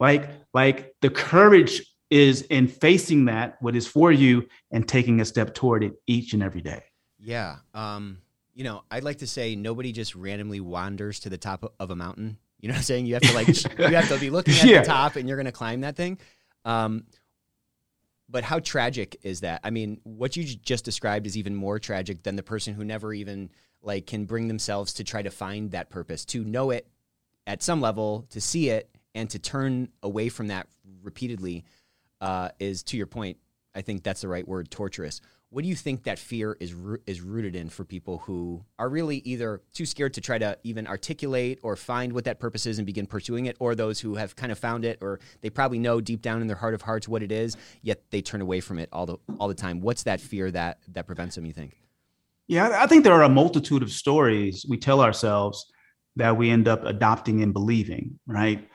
Like, 0.00 0.30
like 0.54 0.94
the 1.00 1.10
courage 1.10 1.82
is 2.10 2.42
in 2.42 2.66
facing 2.68 3.26
that, 3.26 3.56
what 3.60 3.76
is 3.76 3.86
for 3.86 4.10
you, 4.10 4.46
and 4.70 4.86
taking 4.88 5.20
a 5.20 5.24
step 5.24 5.54
toward 5.54 5.84
it 5.84 5.92
each 6.06 6.32
and 6.32 6.42
every 6.42 6.60
day. 6.60 6.82
Yeah. 7.18 7.56
Um, 7.74 8.18
you 8.54 8.64
know, 8.64 8.82
I'd 8.90 9.04
like 9.04 9.18
to 9.18 9.26
say 9.26 9.54
nobody 9.56 9.92
just 9.92 10.14
randomly 10.14 10.60
wanders 10.60 11.20
to 11.20 11.30
the 11.30 11.38
top 11.38 11.72
of 11.78 11.90
a 11.90 11.96
mountain. 11.96 12.36
You 12.60 12.68
know 12.68 12.72
what 12.74 12.78
I'm 12.78 12.84
saying? 12.84 13.06
You 13.06 13.14
have 13.14 13.22
to 13.22 13.32
like 13.34 13.48
you 13.78 13.94
have 13.96 14.08
to 14.08 14.18
be 14.18 14.30
looking 14.30 14.54
at 14.54 14.64
Yeah. 14.64 14.80
the 14.80 14.86
top 14.86 15.16
and 15.16 15.28
you're 15.28 15.36
gonna 15.36 15.52
climb 15.52 15.80
that 15.82 15.96
thing. 15.96 16.18
Um, 16.64 17.04
but 18.28 18.44
how 18.44 18.58
tragic 18.60 19.16
is 19.22 19.40
that? 19.40 19.60
I 19.64 19.70
mean, 19.70 20.00
what 20.04 20.36
you 20.36 20.44
just 20.44 20.84
described 20.84 21.26
is 21.26 21.36
even 21.36 21.54
more 21.54 21.78
tragic 21.78 22.22
than 22.22 22.36
the 22.36 22.42
person 22.42 22.72
who 22.74 22.84
never 22.84 23.12
even 23.12 23.50
like 23.82 24.06
can 24.06 24.24
bring 24.24 24.48
themselves 24.48 24.94
to 24.94 25.04
try 25.04 25.22
to 25.22 25.30
find 25.30 25.72
that 25.72 25.90
purpose, 25.90 26.24
to 26.26 26.44
know 26.44 26.70
it 26.70 26.86
at 27.46 27.62
some 27.62 27.80
level, 27.80 28.26
to 28.30 28.40
see 28.40 28.68
it, 28.68 28.88
and 29.14 29.28
to 29.30 29.38
turn 29.38 29.88
away 30.02 30.28
from 30.28 30.48
that 30.48 30.68
repeatedly 31.02 31.64
uh, 32.20 32.50
is 32.58 32.82
to 32.84 32.96
your 32.96 33.06
point 33.06 33.36
i 33.74 33.80
think 33.80 34.02
that's 34.02 34.20
the 34.20 34.28
right 34.28 34.46
word 34.46 34.70
torturous 34.70 35.20
what 35.52 35.64
do 35.64 35.68
you 35.68 35.74
think 35.74 36.04
that 36.04 36.18
fear 36.18 36.56
is 36.60 36.74
is 37.06 37.20
rooted 37.20 37.54
in 37.54 37.68
for 37.68 37.84
people 37.84 38.18
who 38.18 38.64
are 38.78 38.88
really 38.88 39.18
either 39.18 39.60
too 39.74 39.84
scared 39.84 40.14
to 40.14 40.22
try 40.22 40.38
to 40.38 40.56
even 40.64 40.86
articulate 40.86 41.58
or 41.62 41.76
find 41.76 42.14
what 42.14 42.24
that 42.24 42.40
purpose 42.40 42.64
is 42.64 42.78
and 42.78 42.86
begin 42.86 43.06
pursuing 43.06 43.44
it, 43.44 43.58
or 43.60 43.74
those 43.74 44.00
who 44.00 44.14
have 44.14 44.34
kind 44.34 44.50
of 44.50 44.58
found 44.58 44.86
it, 44.86 44.96
or 45.02 45.20
they 45.42 45.50
probably 45.50 45.78
know 45.78 46.00
deep 46.00 46.22
down 46.22 46.40
in 46.40 46.46
their 46.46 46.56
heart 46.56 46.72
of 46.72 46.80
hearts 46.80 47.06
what 47.06 47.22
it 47.22 47.30
is, 47.30 47.54
yet 47.82 48.00
they 48.10 48.22
turn 48.22 48.40
away 48.40 48.60
from 48.60 48.78
it 48.78 48.88
all 48.94 49.04
the 49.04 49.18
all 49.38 49.46
the 49.46 49.54
time? 49.54 49.82
What's 49.82 50.04
that 50.04 50.22
fear 50.22 50.50
that 50.52 50.78
that 50.88 51.06
prevents 51.06 51.34
them? 51.34 51.44
You 51.44 51.52
think? 51.52 51.76
Yeah, 52.48 52.82
I 52.82 52.86
think 52.86 53.04
there 53.04 53.14
are 53.14 53.22
a 53.22 53.28
multitude 53.28 53.82
of 53.82 53.90
stories 53.90 54.66
we 54.68 54.76
tell 54.76 55.00
ourselves 55.00 55.72
that 56.16 56.36
we 56.36 56.50
end 56.50 56.68
up 56.68 56.84
adopting 56.84 57.42
and 57.42 57.52
believing, 57.52 58.18
right? 58.26 58.68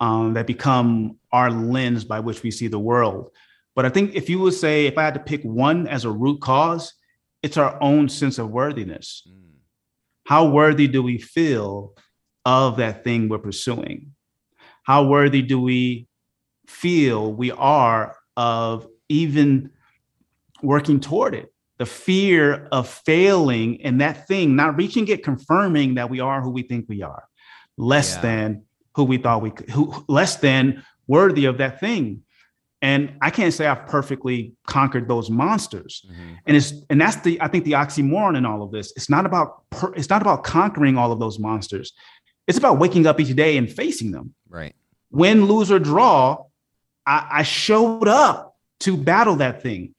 Um, 0.00 0.34
that 0.34 0.46
become 0.46 1.18
our 1.32 1.50
lens 1.50 2.04
by 2.04 2.20
which 2.20 2.42
we 2.42 2.50
see 2.50 2.68
the 2.68 2.78
world. 2.78 3.30
But 3.74 3.84
I 3.84 3.88
think 3.88 4.14
if 4.14 4.28
you 4.28 4.38
would 4.40 4.54
say, 4.54 4.86
if 4.86 4.98
I 4.98 5.02
had 5.02 5.14
to 5.14 5.20
pick 5.20 5.42
one 5.42 5.88
as 5.88 6.04
a 6.04 6.10
root 6.10 6.40
cause, 6.40 6.94
it's 7.42 7.56
our 7.56 7.76
own 7.82 8.08
sense 8.08 8.38
of 8.38 8.50
worthiness. 8.50 9.22
Mm. 9.28 9.44
How 10.26 10.46
worthy 10.46 10.86
do 10.86 11.02
we 11.02 11.18
feel 11.18 11.94
of 12.44 12.76
that 12.76 13.04
thing 13.04 13.28
we're 13.28 13.38
pursuing? 13.38 14.12
How 14.84 15.04
worthy 15.04 15.42
do 15.42 15.60
we 15.60 16.08
feel 16.66 17.32
we 17.32 17.50
are 17.50 18.16
of 18.36 18.86
even 19.08 19.70
working 20.62 21.00
toward 21.00 21.34
it? 21.34 21.53
The 21.78 21.86
fear 21.86 22.68
of 22.70 22.88
failing 22.88 23.82
and 23.82 24.00
that 24.00 24.28
thing, 24.28 24.54
not 24.54 24.76
reaching 24.76 25.08
it, 25.08 25.24
confirming 25.24 25.94
that 25.94 26.08
we 26.08 26.20
are 26.20 26.40
who 26.40 26.50
we 26.50 26.62
think 26.62 26.86
we 26.88 27.02
are, 27.02 27.24
less 27.76 28.14
yeah. 28.14 28.20
than 28.22 28.62
who 28.94 29.04
we 29.04 29.18
thought 29.18 29.42
we 29.42 29.50
could, 29.50 29.68
who 29.70 30.04
less 30.08 30.36
than 30.36 30.84
worthy 31.06 31.46
of 31.46 31.58
that 31.58 31.80
thing. 31.80 32.22
And 32.80 33.14
i 33.22 33.30
can't 33.30 33.52
say 33.52 33.66
i've 33.66 33.86
perfectly 33.86 34.52
conquered 34.66 35.08
those 35.08 35.30
monsters. 35.30 36.04
Mm-hmm. 36.06 36.34
and 36.46 36.56
it's 36.56 36.72
and 36.90 37.00
that's 37.00 37.16
the 37.16 37.40
i 37.40 37.48
think 37.48 37.64
the 37.64 37.72
oxymoron 37.72 38.36
in 38.36 38.44
all 38.44 38.62
of 38.62 38.70
this. 38.70 38.92
It's 38.94 39.08
not 39.08 39.26
about 39.26 39.68
per, 39.70 39.92
it's 39.94 40.10
not 40.10 40.22
about 40.22 40.44
conquering 40.44 40.98
all 40.98 41.10
of 41.10 41.18
those 41.18 41.38
monsters. 41.38 41.92
It's 42.46 42.58
about 42.58 42.78
waking 42.78 43.06
up 43.06 43.18
each 43.18 43.34
day 43.34 43.56
and 43.56 43.72
facing 43.72 44.12
them. 44.12 44.34
Right. 44.48 44.74
Win 45.10 45.46
lose 45.46 45.72
or 45.72 45.78
draw 45.78 46.44
i, 47.06 47.26
I 47.30 47.42
showed 47.42 48.08
up 48.08 48.56
to 48.80 48.96
battle 48.96 49.36
that 49.36 49.62
thing 49.62 49.93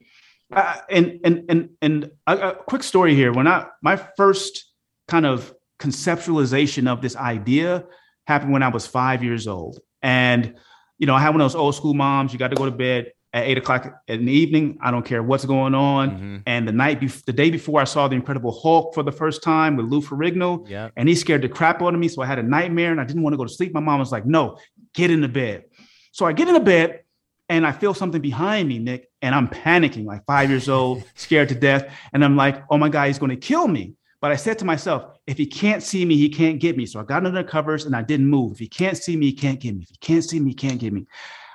uh, 0.56 0.78
and 0.90 1.20
and 1.24 1.46
and 1.50 1.70
and 1.82 2.12
a, 2.28 2.50
a 2.50 2.56
quick 2.56 2.84
story 2.84 3.16
here 3.16 3.32
when 3.34 3.48
i 3.48 3.66
my 3.82 3.96
first 4.18 4.72
kind 5.08 5.26
of 5.26 5.54
conceptualization 5.80 6.88
of 6.88 7.02
this 7.02 7.16
idea 7.16 7.84
happened 8.28 8.52
when 8.52 8.64
i 8.64 8.68
was 8.68 8.88
five 8.88 9.24
years 9.24 9.48
old 9.48 9.80
and 10.02 10.56
you 10.98 11.08
know, 11.08 11.16
I 11.16 11.20
had 11.20 11.30
one 11.30 11.42
of 11.42 11.46
those 11.46 11.56
old 11.56 11.76
school 11.76 11.94
moms. 11.94 12.32
You 12.32 12.40
got 12.40 12.50
to 12.50 12.56
go 12.56 12.66
to 12.66 12.72
bed 12.72 13.12
at 13.34 13.46
eight 13.46 13.58
o'clock 13.58 14.02
in 14.08 14.26
the 14.26 14.32
evening. 14.32 14.78
I 14.82 14.92
don't 14.92 15.06
care 15.06 15.22
what's 15.22 15.46
going 15.46 15.76
on. 15.76 16.12
Mm-hmm. 16.12 16.38
And 16.46 16.68
the 16.68 16.72
night, 16.72 17.00
be- 17.00 17.08
the 17.08 17.34
day 17.34 17.50
before, 17.50 17.82
I 17.82 17.84
saw 17.84 18.08
the 18.08 18.16
Incredible 18.16 18.58
Hulk 18.58 18.94
for 18.94 19.04
the 19.04 19.12
first 19.12 19.44
time 19.44 19.76
with 19.76 19.88
Lou 19.88 20.02
Ferrigno, 20.02 20.68
yeah. 20.70 20.90
and 20.96 21.10
he 21.10 21.16
scared 21.16 21.42
the 21.42 21.50
crap 21.50 21.82
out 21.82 21.94
of 21.94 22.00
me. 22.00 22.08
So 22.08 22.22
I 22.22 22.26
had 22.26 22.40
a 22.40 22.44
nightmare, 22.44 22.92
and 22.92 23.02
I 23.02 23.04
didn't 23.04 23.24
want 23.24 23.34
to 23.34 23.38
go 23.38 23.44
to 23.44 23.52
sleep. 23.52 23.74
My 23.74 23.82
mom 23.82 24.00
was 24.00 24.12
like, 24.12 24.26
"No, 24.26 24.58
get 24.94 25.12
in 25.12 25.22
the 25.22 25.28
bed." 25.28 25.66
So 26.12 26.26
I 26.26 26.32
get 26.32 26.48
in 26.48 26.54
the 26.54 26.62
bed, 26.62 27.02
and 27.50 27.66
I 27.66 27.72
feel 27.72 27.94
something 27.94 28.22
behind 28.22 28.68
me, 28.68 28.80
Nick, 28.80 29.10
and 29.22 29.36
I'm 29.36 29.48
panicking, 29.48 30.06
like 30.06 30.26
five 30.26 30.50
years 30.50 30.70
old, 30.70 31.04
scared 31.16 31.50
to 31.50 31.56
death, 31.56 31.92
and 32.14 32.24
I'm 32.24 32.36
like, 32.36 32.64
"Oh 32.70 32.78
my 32.78 32.90
God, 32.90 33.08
he's 33.08 33.20
going 33.20 33.32
to 33.32 33.36
kill 33.36 33.68
me." 33.68 33.96
But 34.22 34.32
I 34.32 34.38
said 34.38 34.58
to 34.60 34.66
myself, 34.66 35.20
if 35.28 35.38
he 35.38 35.46
can't 35.46 35.84
see 35.84 36.04
me, 36.04 36.18
he 36.18 36.30
can't 36.30 36.60
get 36.60 36.76
me. 36.76 36.88
So 36.88 37.00
I 37.00 37.04
got 37.04 37.26
under 37.26 37.30
the 37.30 37.44
covers 37.44 37.86
and 37.86 37.96
I 37.96 38.02
didn't 38.02 38.26
move. 38.26 38.54
If 38.54 38.58
he 38.60 38.68
can't 38.68 38.98
see 38.98 39.16
me, 39.16 39.28
he 39.28 39.34
can't 39.34 39.60
get 39.60 39.76
me. 39.76 39.84
If 39.84 39.90
he 39.90 39.98
can't 39.98 40.24
see 40.24 40.40
me, 40.40 40.50
he 40.50 40.56
can't 40.56 40.80
get 40.80 40.94
me. 40.94 41.06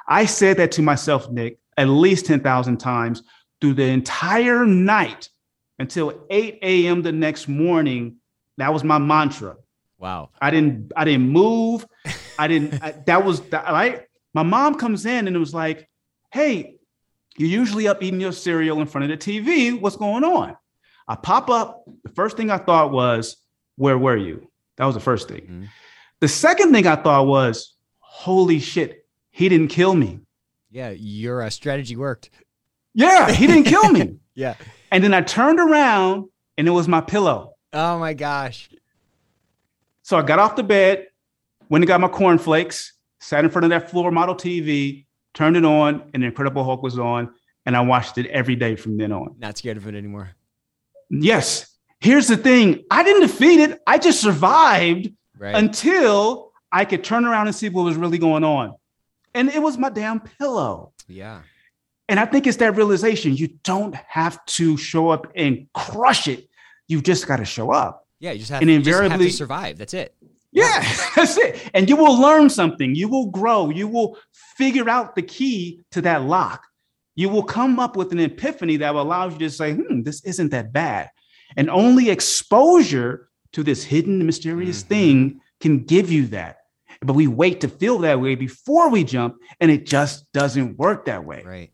I 0.06 0.25
said 0.25 0.56
that 0.59 0.70
to 0.73 0.82
myself, 0.82 1.28
Nick, 1.30 1.59
at 1.76 1.88
least 1.88 2.26
10,000 2.26 2.76
times 2.76 3.25
through 3.61 3.75
the 3.75 3.85
entire 3.85 4.64
night 4.66 5.30
until 5.80 6.25
8 6.30 6.59
a.m. 6.62 7.02
the 7.02 7.11
next 7.11 7.49
morning. 7.49 8.16
That 8.59 8.73
was 8.73 8.85
my 8.85 8.99
mantra. 8.99 9.56
Wow. 9.99 10.30
I 10.41 10.50
didn't, 10.50 10.93
I 10.95 11.04
didn't 11.04 11.28
move. 11.28 11.84
I 12.38 12.47
didn't, 12.47 12.82
I, 12.82 12.93
that 13.06 13.25
was 13.25 13.41
that, 13.49 13.65
right. 13.65 14.06
My 14.34 14.43
mom 14.43 14.76
comes 14.76 15.06
in 15.06 15.26
and 15.26 15.34
it 15.34 15.38
was 15.38 15.54
like, 15.54 15.88
Hey, 16.32 16.76
you're 17.36 17.49
usually 17.49 17.88
up 17.88 18.02
eating 18.02 18.21
your 18.21 18.32
cereal 18.32 18.80
in 18.80 18.86
front 18.86 19.10
of 19.10 19.19
the 19.19 19.43
TV. 19.43 19.78
What's 19.78 19.97
going 19.97 20.25
on? 20.25 20.56
I 21.08 21.16
pop 21.16 21.50
up. 21.50 21.84
The 22.04 22.10
first 22.10 22.36
thing 22.36 22.50
I 22.50 22.58
thought 22.58 22.93
was, 22.93 23.36
Where 23.76 23.99
were 23.99 24.16
you? 24.16 24.50
That 24.76 24.86
was 24.86 24.95
the 24.95 25.00
first 25.00 25.28
thing. 25.28 25.43
Mm-hmm. 25.43 25.64
The 26.21 26.28
second 26.28 26.73
thing 26.73 26.86
I 26.86 26.97
thought 26.97 27.26
was, 27.26 27.75
Holy 27.99 28.60
shit, 28.60 29.06
he 29.30 29.49
didn't 29.49 29.69
kill 29.69 29.95
me. 29.95 30.21
Yeah, 30.71 30.90
your 30.90 31.43
uh, 31.43 31.50
strategy 31.50 31.97
worked. 31.97 32.30
Yeah, 32.95 33.30
he 33.32 33.47
didn't 33.47 33.64
kill 33.64 33.90
me. 33.90 34.16
yeah. 34.34 34.54
And 34.93 35.02
then 35.02 35.14
I 35.14 35.21
turned 35.23 35.58
around 35.60 36.28
and 36.56 36.69
it 36.69 36.73
was 36.73 36.88
my 36.88 37.00
pillow. 37.00 37.54
Oh 37.73 37.99
my 37.99 38.14
gosh. 38.14 38.69
So 40.02 40.19
I 40.19 40.23
got 40.23 40.38
off 40.38 40.56
the 40.56 40.62
bed, 40.62 41.06
went 41.69 41.82
and 41.82 41.88
got 41.88 42.00
my 42.00 42.08
cornflakes, 42.08 42.95
sat 43.21 43.45
in 43.45 43.50
front 43.50 43.65
of 43.65 43.71
that 43.71 43.91
floor 43.91 44.11
model 44.11 44.35
TV, 44.35 45.06
turned 45.35 45.56
it 45.56 45.65
on, 45.65 46.11
and 46.13 46.23
the 46.23 46.26
Incredible 46.26 46.65
Hulk 46.65 46.83
was 46.83 46.99
on. 46.99 47.33
And 47.67 47.76
I 47.76 47.83
watched 47.83 48.19
it 48.19 48.26
every 48.26 48.56
day 48.56 48.75
from 48.75 48.97
then 48.97 49.13
on. 49.13 49.37
Not 49.39 49.59
scared 49.59 49.76
of 49.76 49.87
it 49.87 49.95
anymore. 49.95 50.30
Yes. 51.11 51.67
Here's 52.00 52.28
the 52.28 52.37
thing 52.37 52.85
I 52.91 53.02
didn't 53.02 53.23
defeat 53.23 53.61
it, 53.61 53.80
I 53.87 53.99
just 53.99 54.21
survived 54.21 55.11
right. 55.39 55.54
until 55.54 56.52
I 56.73 56.85
could 56.85 57.04
turn 57.04 57.25
around 57.26 57.49
and 57.49 57.54
see 57.54 57.69
what 57.69 57.85
was 57.85 57.97
really 57.97 58.19
going 58.19 58.45
on. 58.45 58.75
And 59.35 59.49
it 59.50 59.63
was 59.63 59.76
my 59.76 59.91
damn 59.91 60.21
pillow. 60.21 60.93
Yeah. 61.06 61.43
And 62.09 62.19
I 62.19 62.25
think 62.25 62.47
it's 62.47 62.56
that 62.56 62.76
realization 62.76 63.37
you 63.37 63.49
don't 63.63 63.95
have 63.95 64.45
to 64.47 64.76
show 64.76 65.11
up 65.11 65.30
and 65.37 65.69
crush 65.75 66.26
it. 66.26 66.49
You 66.89 67.00
just 67.00 67.28
got 67.28 67.37
to 67.37 67.45
show 67.45 67.71
up. 67.71 68.06
Yeah, 68.19 68.33
you 68.33 68.41
just 68.41 68.50
have, 68.50 68.63
and 68.63 68.71
invariably, 68.71 69.11
have 69.11 69.21
to 69.21 69.30
survive. 69.30 69.78
That's 69.78 69.95
it. 69.95 70.15
Yeah, 70.52 70.80
that's 71.17 71.36
it. 71.36 71.71
And 71.75 71.89
you 71.89 71.97
will 71.97 72.21
learn 72.21 72.50
something. 72.50 72.95
You 72.95 73.08
will 73.08 73.26
grow. 73.26 73.71
You 73.71 73.89
will 73.89 74.19
figure 74.56 74.89
out 74.89 75.15
the 75.15 75.23
key 75.23 75.82
to 75.93 76.02
that 76.02 76.23
lock 76.23 76.65
you 77.21 77.28
will 77.28 77.43
come 77.43 77.78
up 77.78 77.97
with 77.97 78.13
an 78.13 78.21
epiphany 78.21 78.78
that 78.78 78.95
will 78.95 79.02
allow 79.02 79.28
you 79.28 79.39
to 79.39 79.50
say, 79.50 79.75
hmm, 79.75 80.02
this 80.02 80.25
isn't 80.25 80.50
that 80.50 80.73
bad. 80.73 81.10
And 81.54 81.69
only 81.69 82.08
exposure 82.08 83.28
to 83.52 83.63
this 83.63 83.84
hidden, 83.84 84.25
mysterious 84.25 84.80
mm-hmm. 84.80 84.89
thing 84.89 85.41
can 85.60 85.84
give 85.84 86.10
you 86.10 86.28
that. 86.28 86.56
But 87.02 87.13
we 87.15 87.26
wait 87.26 87.60
to 87.60 87.69
feel 87.69 87.99
that 87.99 88.23
way 88.23 88.36
before 88.36 88.89
we 88.89 89.04
jump, 89.04 89.36
and 89.60 89.71
it 89.71 89.84
just 89.84 90.32
doesn't 90.32 90.78
work 90.78 91.04
that 91.04 91.25
way. 91.25 91.43
Right. 91.45 91.73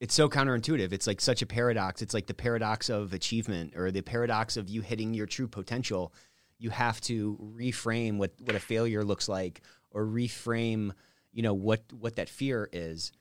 It's 0.00 0.14
so 0.14 0.30
counterintuitive. 0.30 0.94
It's 0.94 1.06
like 1.06 1.20
such 1.20 1.42
a 1.42 1.46
paradox. 1.46 2.00
It's 2.00 2.14
like 2.14 2.26
the 2.26 2.32
paradox 2.32 2.88
of 2.88 3.12
achievement 3.12 3.74
or 3.76 3.90
the 3.90 4.00
paradox 4.00 4.56
of 4.56 4.70
you 4.70 4.80
hitting 4.80 5.12
your 5.12 5.26
true 5.26 5.46
potential. 5.46 6.14
You 6.60 6.70
have 6.70 7.00
to 7.02 7.36
reframe 7.56 8.18
what, 8.18 8.32
what 8.44 8.54
a 8.54 8.60
failure 8.60 9.02
looks 9.02 9.28
like 9.28 9.62
or 9.90 10.04
reframe, 10.04 10.92
you 11.32 11.42
know, 11.42 11.54
what 11.54 11.82
what 11.92 12.16
that 12.16 12.28
fear 12.28 12.68
is. 12.72 13.12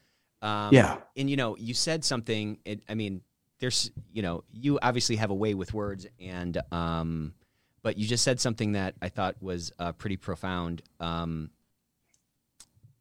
Um, 0.41 0.73
yeah. 0.73 0.97
And, 1.17 1.29
you 1.29 1.35
know, 1.35 1.57
you 1.57 1.73
said 1.73 2.05
something, 2.05 2.59
it, 2.65 2.83
I 2.87 2.95
mean, 2.95 3.21
there's, 3.59 3.91
you 4.11 4.21
know, 4.21 4.43
you 4.51 4.79
obviously 4.81 5.17
have 5.17 5.31
a 5.31 5.35
way 5.35 5.53
with 5.53 5.73
words 5.73 6.05
and, 6.19 6.57
um, 6.71 7.33
but 7.81 7.97
you 7.97 8.07
just 8.07 8.23
said 8.23 8.39
something 8.39 8.73
that 8.73 8.95
I 9.01 9.09
thought 9.09 9.41
was 9.41 9.71
uh, 9.79 9.91
pretty 9.93 10.17
profound. 10.17 10.81
Um, 10.99 11.49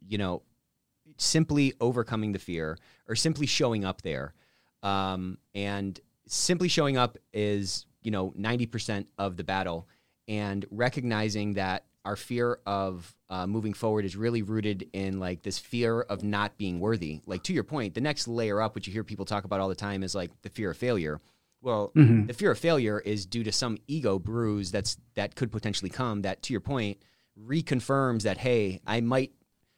you 0.06 0.18
know, 0.18 0.42
simply 1.16 1.74
overcoming 1.80 2.32
the 2.32 2.38
fear 2.38 2.78
or 3.08 3.14
simply 3.14 3.46
showing 3.46 3.84
up 3.84 4.02
there. 4.02 4.34
Um, 4.82 5.38
and 5.54 5.98
simply 6.26 6.68
showing 6.68 6.96
up 6.96 7.18
is, 7.32 7.86
you 8.02 8.10
know, 8.10 8.32
90% 8.38 9.06
of 9.18 9.36
the 9.36 9.44
battle 9.44 9.88
and 10.28 10.64
recognizing 10.70 11.54
that 11.54 11.84
our 12.04 12.16
fear 12.16 12.60
of 12.64 13.14
uh, 13.28 13.46
moving 13.46 13.74
forward 13.74 14.04
is 14.04 14.16
really 14.16 14.42
rooted 14.42 14.88
in 14.92 15.18
like 15.18 15.42
this 15.42 15.58
fear 15.58 16.00
of 16.00 16.22
not 16.22 16.56
being 16.56 16.80
worthy. 16.80 17.20
Like 17.26 17.42
to 17.44 17.52
your 17.52 17.64
point, 17.64 17.94
the 17.94 18.00
next 18.00 18.28
layer 18.28 18.62
up, 18.62 18.74
which 18.74 18.86
you 18.86 18.92
hear 18.92 19.04
people 19.04 19.24
talk 19.24 19.44
about 19.44 19.60
all 19.60 19.68
the 19.68 19.74
time, 19.74 20.02
is 20.02 20.14
like 20.14 20.30
the 20.42 20.48
fear 20.48 20.70
of 20.70 20.76
failure. 20.76 21.20
Well, 21.60 21.92
mm-hmm. 21.96 22.26
the 22.26 22.34
fear 22.34 22.52
of 22.52 22.58
failure 22.58 23.00
is 23.00 23.26
due 23.26 23.44
to 23.44 23.52
some 23.52 23.78
ego 23.86 24.18
bruise 24.18 24.70
that's 24.70 24.96
that 25.14 25.34
could 25.34 25.50
potentially 25.50 25.90
come. 25.90 26.22
That 26.22 26.42
to 26.44 26.52
your 26.52 26.60
point 26.60 26.98
reconfirms 27.38 28.22
that 28.22 28.38
hey, 28.38 28.80
I 28.86 29.00
might, 29.00 29.32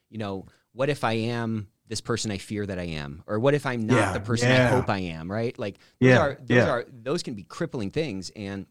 you 0.09 0.19
know, 0.19 0.47
what 0.73 0.89
if 0.89 1.05
I 1.05 1.13
am 1.13 1.69
this 1.87 2.01
person 2.01 2.31
I 2.31 2.39
fear 2.39 2.65
that 2.65 2.79
I 2.79 2.85
am, 2.85 3.25
or 3.27 3.41
what 3.41 3.55
if 3.55 3.67
I'm 3.67 3.87
not 3.87 3.97
yeah, 3.97 4.13
the 4.13 4.21
person 4.21 4.51
yeah. 4.51 4.67
I 4.67 4.69
hope 4.69 4.89
I 4.89 4.99
am, 4.99 5.31
right? 5.31 5.59
Like 5.59 5.79
those 6.01 6.11
yeah, 6.11 6.19
are 6.19 6.35
those 6.35 6.57
yeah. 6.57 6.71
are 6.71 6.85
those 6.89 7.23
can 7.23 7.35
be 7.35 7.43
crippling 7.43 7.91
things, 7.91 8.31
and 8.37 8.67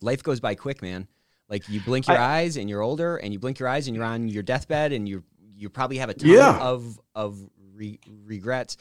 life 0.00 0.22
goes 0.22 0.40
by 0.40 0.54
quick, 0.54 0.82
man. 0.82 1.08
Like 1.48 1.68
you 1.68 1.80
blink 1.80 2.06
your 2.08 2.18
I, 2.18 2.40
eyes 2.40 2.56
and 2.56 2.68
you're 2.68 2.82
older, 2.82 3.16
and 3.16 3.32
you 3.32 3.38
blink 3.38 3.58
your 3.58 3.68
eyes 3.68 3.86
and 3.86 3.96
you're 3.96 4.04
on 4.04 4.28
your 4.28 4.42
deathbed, 4.42 4.92
and 4.92 5.08
you 5.08 5.24
you 5.56 5.68
probably 5.70 5.98
have 5.98 6.10
a 6.10 6.14
ton 6.14 6.30
yeah. 6.30 6.58
of 6.58 7.00
of 7.14 7.38
re- 7.74 7.98
regrets. 8.24 8.76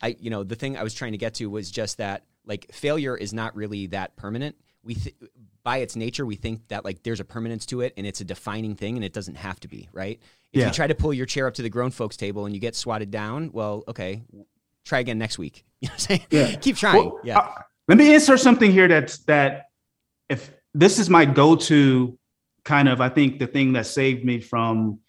I 0.00 0.16
you 0.20 0.30
know 0.30 0.44
the 0.44 0.54
thing 0.56 0.76
I 0.76 0.82
was 0.82 0.94
trying 0.94 1.12
to 1.12 1.18
get 1.18 1.34
to 1.34 1.46
was 1.50 1.70
just 1.70 1.98
that 1.98 2.24
like 2.46 2.72
failure 2.72 3.16
is 3.16 3.32
not 3.32 3.54
really 3.56 3.86
that 3.88 4.14
permanent. 4.16 4.56
we 4.84 4.94
th- 4.94 5.14
by 5.64 5.76
its 5.78 5.94
nature 5.94 6.26
we 6.26 6.34
think 6.34 6.66
that 6.68 6.84
like 6.84 7.04
there's 7.04 7.20
a 7.20 7.24
permanence 7.24 7.66
to 7.66 7.82
it 7.82 7.92
and 7.96 8.04
it's 8.04 8.20
a 8.20 8.24
defining 8.24 8.74
thing 8.74 8.96
and 8.96 9.04
it 9.04 9.12
doesn't 9.12 9.36
have 9.36 9.60
to 9.60 9.68
be 9.68 9.88
right 9.92 10.20
if 10.52 10.58
Yeah. 10.60 10.66
you 10.66 10.72
try 10.72 10.88
to 10.88 10.94
pull 10.96 11.14
your 11.14 11.24
chair 11.24 11.46
up 11.46 11.54
to 11.54 11.62
the 11.62 11.68
grown 11.70 11.92
folks 11.92 12.16
table 12.16 12.46
and 12.46 12.52
you 12.54 12.60
get 12.60 12.74
swatted 12.74 13.12
down 13.12 13.50
well 13.52 13.84
okay 13.86 14.22
try 14.84 14.98
again 14.98 15.18
next 15.18 15.38
week 15.38 15.64
you 15.80 15.86
know 15.86 15.92
what 15.94 16.00
i'm 16.10 16.18
saying 16.18 16.26
Yeah. 16.30 16.56
keep 16.56 16.76
trying 16.76 16.96
Well, 17.04 17.20
yeah 17.22 17.38
uh, 17.38 17.54
let 17.86 17.96
me 17.96 18.12
insert 18.12 18.40
something 18.40 18.72
here 18.72 18.88
that's 18.88 19.18
that 19.26 19.66
if 20.28 20.50
this 20.74 20.98
is 20.98 21.10
my 21.10 21.24
go-to 21.24 22.18
kind 22.64 22.88
of, 22.88 23.00
I 23.00 23.08
think 23.08 23.38
the 23.38 23.46
thing 23.46 23.72
that 23.74 23.86
saved 23.86 24.24
me 24.24 24.40
from 24.40 25.00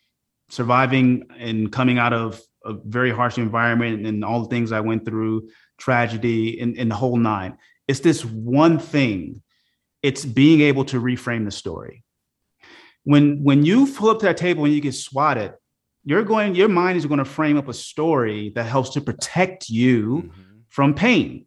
surviving 0.49 1.28
and 1.38 1.71
coming 1.71 1.97
out 1.97 2.13
of 2.13 2.41
a 2.65 2.73
very 2.73 3.12
harsh 3.12 3.38
environment 3.38 4.06
and 4.06 4.23
all 4.23 4.41
the 4.41 4.49
things 4.49 4.71
I 4.71 4.80
went 4.80 5.06
through, 5.06 5.49
tragedy 5.78 6.60
and, 6.60 6.78
and 6.78 6.89
the 6.91 6.95
whole 6.95 7.17
nine. 7.17 7.58
It's 7.88 7.99
this 7.99 8.23
one 8.23 8.80
thing. 8.80 9.41
It's 10.02 10.26
being 10.26 10.62
able 10.62 10.86
to 10.86 10.99
reframe 10.99 11.45
the 11.45 11.52
story. 11.52 12.04
When 13.04 13.43
when 13.43 13.65
you 13.65 13.86
pull 13.88 14.10
up 14.10 14.19
to 14.19 14.26
that 14.28 14.38
table 14.38 14.63
and 14.63 14.73
you 14.73 14.80
get 14.80 14.93
swatted, 14.95 15.54
you're 16.06 16.23
going, 16.23 16.56
your 16.56 16.69
mind 16.69 16.97
is 16.97 17.06
going 17.06 17.17
to 17.17 17.26
frame 17.26 17.58
up 17.58 17.67
a 17.67 17.73
story 17.73 18.52
that 18.56 18.63
helps 18.65 18.91
to 18.91 19.02
protect 19.02 19.69
you 19.69 20.23
Mhm. 20.23 20.62
from 20.69 20.93
pain. 20.93 21.45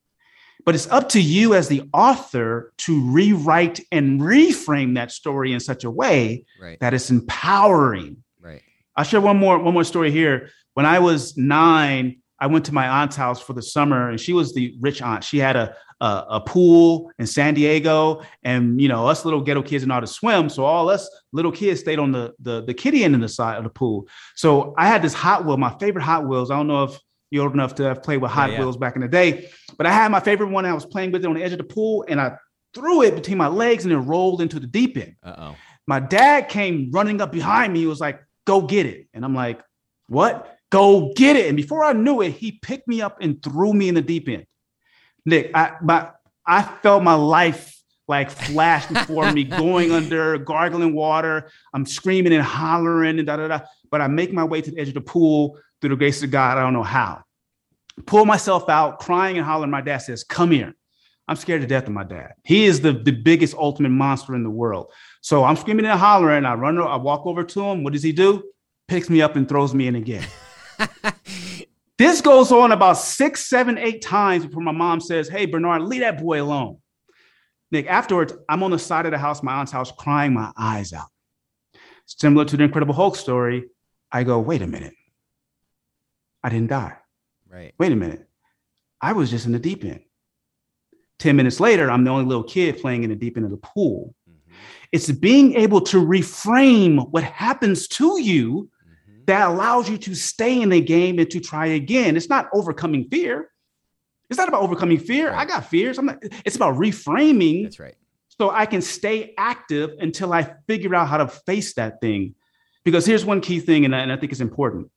But 0.64 0.74
it's 0.74 0.88
up 0.88 1.08
to 1.10 1.20
you 1.20 1.54
as 1.54 1.68
the 1.68 1.88
author 1.92 2.72
to 2.78 3.00
rewrite 3.10 3.80
and 3.92 4.20
reframe 4.20 4.94
that 4.94 5.12
story 5.12 5.52
in 5.52 5.60
such 5.60 5.84
a 5.84 5.90
way 5.90 6.44
right 6.60 6.78
that 6.80 6.94
it's 6.94 7.10
empowering. 7.10 8.22
right 8.40 8.62
I'll 8.96 9.04
share 9.04 9.20
one 9.20 9.36
more 9.36 9.58
one 9.58 9.74
more 9.74 9.84
story 9.84 10.10
here. 10.10 10.50
When 10.74 10.86
I 10.86 10.98
was 10.98 11.36
nine, 11.36 12.20
I 12.38 12.48
went 12.48 12.66
to 12.66 12.74
my 12.74 12.88
aunt's 13.02 13.16
house 13.16 13.40
for 13.40 13.52
the 13.52 13.62
summer, 13.62 14.10
and 14.10 14.20
she 14.20 14.32
was 14.32 14.54
the 14.54 14.74
rich 14.80 15.00
aunt. 15.00 15.24
She 15.24 15.38
had 15.38 15.56
a 15.56 15.76
a, 16.00 16.24
a 16.28 16.40
pool 16.40 17.10
in 17.18 17.26
San 17.26 17.54
Diego, 17.54 18.22
and 18.42 18.80
you 18.80 18.88
know 18.88 19.06
us 19.06 19.24
little 19.24 19.40
ghetto 19.40 19.62
kids 19.62 19.86
know 19.86 19.94
how 19.94 20.00
to 20.00 20.06
swim, 20.06 20.48
so 20.48 20.64
all 20.64 20.88
us 20.90 21.08
little 21.32 21.52
kids 21.52 21.80
stayed 21.80 21.98
on 21.98 22.12
the 22.12 22.34
the 22.40 22.62
the 22.64 22.74
kiddie 22.74 23.04
end 23.04 23.14
of 23.14 23.20
the 23.20 23.28
side 23.28 23.56
of 23.56 23.64
the 23.64 23.70
pool. 23.70 24.06
So 24.34 24.74
I 24.76 24.88
had 24.88 25.02
this 25.02 25.14
Hot 25.14 25.44
Wheel, 25.44 25.56
my 25.56 25.74
favorite 25.78 26.02
Hot 26.02 26.26
Wheels. 26.26 26.50
I 26.50 26.56
don't 26.56 26.66
know 26.66 26.84
if 26.84 26.98
you're 27.30 27.44
old 27.44 27.54
enough 27.54 27.74
to 27.76 27.84
have 27.84 28.02
played 28.02 28.18
with 28.18 28.30
oh, 28.30 28.34
Hot 28.34 28.50
Yeah, 28.50 28.56
yeah. 28.56 28.60
Wheels 28.60 28.76
back 28.76 28.96
in 28.96 29.02
the 29.02 29.08
day, 29.08 29.50
but 29.76 29.86
I 29.86 29.92
had 29.92 30.10
my 30.10 30.20
favorite 30.20 30.50
one. 30.50 30.64
I 30.64 30.72
was 30.72 30.86
playing 30.86 31.12
with 31.12 31.24
it 31.24 31.28
on 31.28 31.34
the 31.34 31.42
edge 31.42 31.52
of 31.52 31.58
the 31.58 31.64
pool, 31.64 32.04
and 32.08 32.20
I 32.20 32.36
threw 32.74 33.02
it 33.02 33.14
between 33.14 33.38
my 33.38 33.48
legs, 33.48 33.84
and 33.84 33.92
it 33.92 33.98
rolled 33.98 34.40
into 34.40 34.60
the 34.60 34.66
deep 34.66 34.96
end 34.96 35.16
uh-oh 35.22 35.56
my 35.86 36.00
dad 36.00 36.48
came 36.48 36.90
running 36.90 37.20
up 37.20 37.32
behind 37.32 37.72
me. 37.72 37.80
He 37.80 37.86
was 37.86 38.00
like, 38.00 38.20
go 38.44 38.62
get 38.62 38.86
it. 38.86 39.08
And 39.14 39.24
I'm 39.24 39.34
like, 39.34 39.62
what? 40.08 40.58
Go 40.70 41.12
get 41.14 41.36
it. 41.36 41.46
And 41.46 41.56
before 41.56 41.84
I 41.84 41.92
knew 41.92 42.22
it, 42.22 42.32
he 42.32 42.52
picked 42.52 42.88
me 42.88 43.00
up 43.00 43.18
and 43.20 43.42
threw 43.42 43.72
me 43.72 43.88
in 43.88 43.94
the 43.94 44.02
deep 44.02 44.28
end. 44.28 44.46
Nick, 45.24 45.50
I, 45.54 45.76
my, 45.80 46.10
I 46.44 46.62
felt 46.62 47.02
my 47.02 47.14
life 47.14 47.72
like 48.08 48.30
flash 48.30 48.86
before 48.86 49.32
me, 49.32 49.44
going 49.44 49.92
under, 49.92 50.38
gargling 50.38 50.94
water. 50.94 51.50
I'm 51.72 51.86
screaming 51.86 52.32
and 52.32 52.42
hollering 52.42 53.18
and 53.18 53.26
da 53.26 53.36
da 53.36 53.48
da. 53.48 53.60
But 53.90 54.00
I 54.00 54.08
make 54.08 54.32
my 54.32 54.44
way 54.44 54.60
to 54.60 54.70
the 54.70 54.78
edge 54.78 54.88
of 54.88 54.94
the 54.94 55.00
pool 55.00 55.58
through 55.86 55.94
the 55.94 55.98
grace 55.98 56.22
of 56.24 56.32
God. 56.32 56.58
I 56.58 56.62
don't 56.62 56.72
know 56.72 56.82
how. 56.82 57.22
Pull 58.06 58.26
myself 58.26 58.68
out, 58.68 58.98
crying 58.98 59.38
and 59.38 59.46
hollering. 59.46 59.70
My 59.70 59.80
dad 59.80 59.98
says, 59.98 60.24
come 60.24 60.50
here. 60.50 60.74
I'm 61.28 61.36
scared 61.36 61.60
to 61.60 61.66
death 61.66 61.86
of 61.86 61.92
my 61.92 62.02
dad. 62.02 62.32
He 62.44 62.64
is 62.64 62.80
the, 62.80 62.92
the 62.92 63.12
biggest 63.12 63.54
ultimate 63.54 63.90
monster 63.90 64.34
in 64.34 64.42
the 64.42 64.50
world. 64.50 64.92
So 65.20 65.44
I'm 65.44 65.56
screaming 65.56 65.86
and 65.86 65.98
hollering. 65.98 66.44
I 66.44 66.54
run, 66.54 66.78
I 66.78 66.96
walk 66.96 67.24
over 67.24 67.44
to 67.44 67.62
him. 67.62 67.84
What 67.84 67.92
does 67.92 68.02
he 68.02 68.12
do? 68.12 68.42
Picks 68.88 69.08
me 69.08 69.22
up 69.22 69.36
and 69.36 69.48
throws 69.48 69.74
me 69.74 69.86
in 69.86 69.94
again. 69.94 70.26
this 71.98 72.20
goes 72.20 72.50
on 72.50 72.72
about 72.72 72.98
six, 72.98 73.48
seven, 73.48 73.78
eight 73.78 74.02
times 74.02 74.44
before 74.44 74.62
my 74.62 74.72
mom 74.72 75.00
says, 75.00 75.28
Hey, 75.28 75.46
Bernard, 75.46 75.82
leave 75.82 76.00
that 76.00 76.20
boy 76.20 76.42
alone. 76.42 76.78
Nick, 77.70 77.86
afterwards, 77.86 78.32
I'm 78.48 78.62
on 78.62 78.70
the 78.70 78.78
side 78.78 79.06
of 79.06 79.12
the 79.12 79.18
house, 79.18 79.42
my 79.42 79.54
aunt's 79.54 79.72
house, 79.72 79.90
crying 79.90 80.32
my 80.32 80.52
eyes 80.56 80.92
out. 80.92 81.08
Similar 82.06 82.44
to 82.46 82.56
the 82.56 82.64
Incredible 82.64 82.94
Hulk 82.94 83.16
story, 83.16 83.64
I 84.12 84.22
go, 84.22 84.38
Wait 84.38 84.62
a 84.62 84.66
minute. 84.66 84.94
I 86.46 86.48
didn't 86.48 86.68
die. 86.68 86.96
right 87.50 87.74
Wait 87.76 87.90
a 87.90 87.96
minute. 87.96 88.24
I 89.00 89.12
was 89.14 89.30
just 89.30 89.46
in 89.46 89.52
the 89.52 89.58
deep 89.58 89.84
end. 89.84 90.00
10 91.18 91.34
minutes 91.34 91.58
later, 91.58 91.90
I'm 91.90 92.04
the 92.04 92.10
only 92.10 92.24
little 92.24 92.44
kid 92.44 92.78
playing 92.80 93.02
in 93.02 93.10
the 93.10 93.16
deep 93.16 93.36
end 93.36 93.44
of 93.46 93.50
the 93.50 93.56
pool. 93.56 94.14
Mhm. 94.30 94.52
It's 94.92 95.10
being 95.10 95.54
able 95.54 95.80
to 95.92 95.96
reframe 95.96 97.10
what 97.10 97.24
happens 97.24 97.88
to 97.88 98.20
you 98.22 98.70
Mhm. 98.86 99.26
that 99.26 99.48
allows 99.48 99.90
you 99.90 99.98
to 99.98 100.14
stay 100.14 100.62
in 100.62 100.68
the 100.68 100.80
game 100.80 101.18
and 101.18 101.28
to 101.32 101.40
try 101.40 101.66
again. 101.66 102.16
It's 102.16 102.28
not 102.28 102.46
overcoming 102.52 103.08
fear. 103.08 103.50
It's 104.30 104.38
not 104.38 104.48
about 104.48 104.62
overcoming 104.62 104.98
fear. 104.98 105.30
Right. 105.30 105.40
I 105.40 105.44
got 105.46 105.68
fears. 105.68 105.98
I'm 105.98 106.06
not, 106.06 106.18
it's 106.44 106.54
about 106.56 106.76
reframing 106.76 107.64
that's 107.64 107.80
right 107.80 107.96
so 108.38 108.50
I 108.50 108.66
can 108.66 108.82
stay 108.82 109.34
active 109.36 109.90
until 109.98 110.32
I 110.32 110.42
figure 110.68 110.94
out 110.94 111.08
how 111.08 111.16
to 111.16 111.26
face 111.28 111.74
that 111.74 112.00
thing. 112.00 112.36
Because 112.84 113.04
here's 113.04 113.24
one 113.24 113.40
key 113.40 113.58
thing, 113.58 113.84
and 113.84 113.96
I, 113.96 114.00
and 114.00 114.12
I 114.12 114.16
think 114.16 114.30
it's 114.30 114.40
important. 114.40 114.92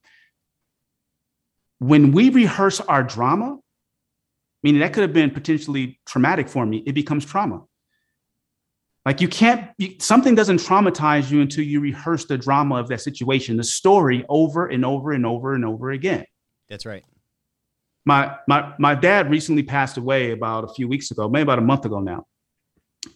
When 1.80 2.12
we 2.12 2.30
rehearse 2.30 2.80
our 2.80 3.02
drama, 3.02 3.58
meaning 4.62 4.80
that 4.80 4.92
could 4.92 5.02
have 5.02 5.12
been 5.12 5.30
potentially 5.30 6.00
traumatic 6.06 6.48
for 6.48 6.64
me, 6.64 6.84
it 6.86 6.94
becomes 6.94 7.26
trauma. 7.26 7.64
Like 9.04 9.20
you 9.20 9.28
can't, 9.28 9.70
you, 9.78 9.96
something 9.98 10.34
doesn't 10.34 10.58
traumatize 10.58 11.30
you 11.30 11.40
until 11.40 11.64
you 11.64 11.80
rehearse 11.80 12.26
the 12.26 12.38
drama 12.38 12.76
of 12.76 12.88
that 12.88 13.00
situation, 13.00 13.56
the 13.56 13.64
story 13.64 14.24
over 14.28 14.66
and 14.68 14.84
over 14.84 15.12
and 15.12 15.26
over 15.26 15.54
and 15.54 15.64
over 15.64 15.90
again 15.90 16.24
that's 16.70 16.86
right 16.86 17.04
my 18.06 18.34
my 18.48 18.72
my 18.78 18.94
dad 18.94 19.30
recently 19.30 19.62
passed 19.62 19.98
away 19.98 20.30
about 20.30 20.64
a 20.64 20.72
few 20.72 20.88
weeks 20.88 21.10
ago, 21.10 21.28
maybe 21.28 21.42
about 21.42 21.58
a 21.58 21.62
month 21.62 21.84
ago 21.84 22.00
now. 22.00 22.26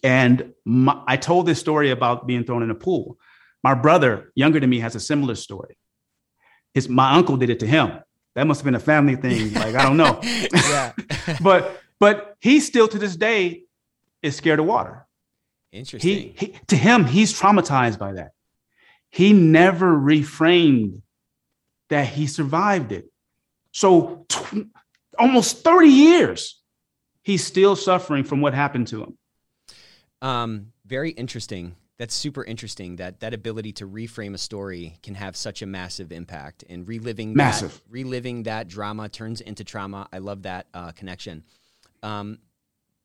And 0.03 0.53
my, 0.63 1.01
I 1.07 1.17
told 1.17 1.47
this 1.47 1.59
story 1.59 1.89
about 1.89 2.27
being 2.27 2.43
thrown 2.43 2.63
in 2.63 2.71
a 2.71 2.75
pool. 2.75 3.17
My 3.63 3.73
brother, 3.73 4.31
younger 4.35 4.59
than 4.59 4.69
me, 4.69 4.79
has 4.79 4.95
a 4.95 4.99
similar 4.99 5.35
story. 5.35 5.77
His 6.73 6.87
my 6.87 7.13
uncle 7.13 7.35
did 7.35 7.49
it 7.49 7.59
to 7.61 7.67
him. 7.67 7.99
That 8.35 8.47
must 8.47 8.59
have 8.61 8.65
been 8.65 8.75
a 8.75 8.79
family 8.79 9.15
thing. 9.15 9.53
Like 9.53 9.75
I 9.75 9.83
don't 9.83 9.97
know, 9.97 10.19
yeah 10.23 10.91
but 11.41 11.81
but 11.99 12.35
he 12.39 12.59
still 12.59 12.87
to 12.87 12.99
this 12.99 13.15
day 13.15 13.63
is 14.21 14.35
scared 14.35 14.59
of 14.59 14.65
water. 14.65 15.07
interesting 15.71 16.33
He, 16.35 16.35
he 16.37 16.59
to 16.67 16.75
him 16.75 17.05
he's 17.05 17.33
traumatized 17.39 17.97
by 17.97 18.13
that. 18.13 18.31
He 19.09 19.33
never 19.33 19.95
reframed 19.95 21.01
that 21.89 22.07
he 22.07 22.27
survived 22.27 22.91
it. 22.91 23.05
So 23.71 24.25
tw- 24.29 24.67
almost 25.17 25.63
30 25.63 25.87
years 25.87 26.61
he's 27.23 27.43
still 27.43 27.75
suffering 27.75 28.23
from 28.23 28.41
what 28.41 28.53
happened 28.53 28.87
to 28.87 29.03
him. 29.03 29.17
Um, 30.21 30.67
very 30.85 31.11
interesting. 31.11 31.75
That's 31.97 32.13
super 32.13 32.43
interesting. 32.43 32.97
That 32.97 33.21
that 33.21 33.33
ability 33.33 33.71
to 33.73 33.87
reframe 33.87 34.33
a 34.33 34.37
story 34.37 34.99
can 35.01 35.15
have 35.15 35.35
such 35.35 35.61
a 35.61 35.65
massive 35.65 36.11
impact, 36.11 36.63
and 36.69 36.87
reliving 36.87 37.33
Massive. 37.33 37.73
that, 37.73 37.81
reliving 37.89 38.43
that 38.43 38.67
drama 38.67 39.07
turns 39.07 39.39
into 39.41 39.63
trauma. 39.63 40.07
I 40.11 40.17
love 40.17 40.43
that 40.43 40.67
uh, 40.73 40.91
connection. 40.91 41.43
Um, 42.03 42.39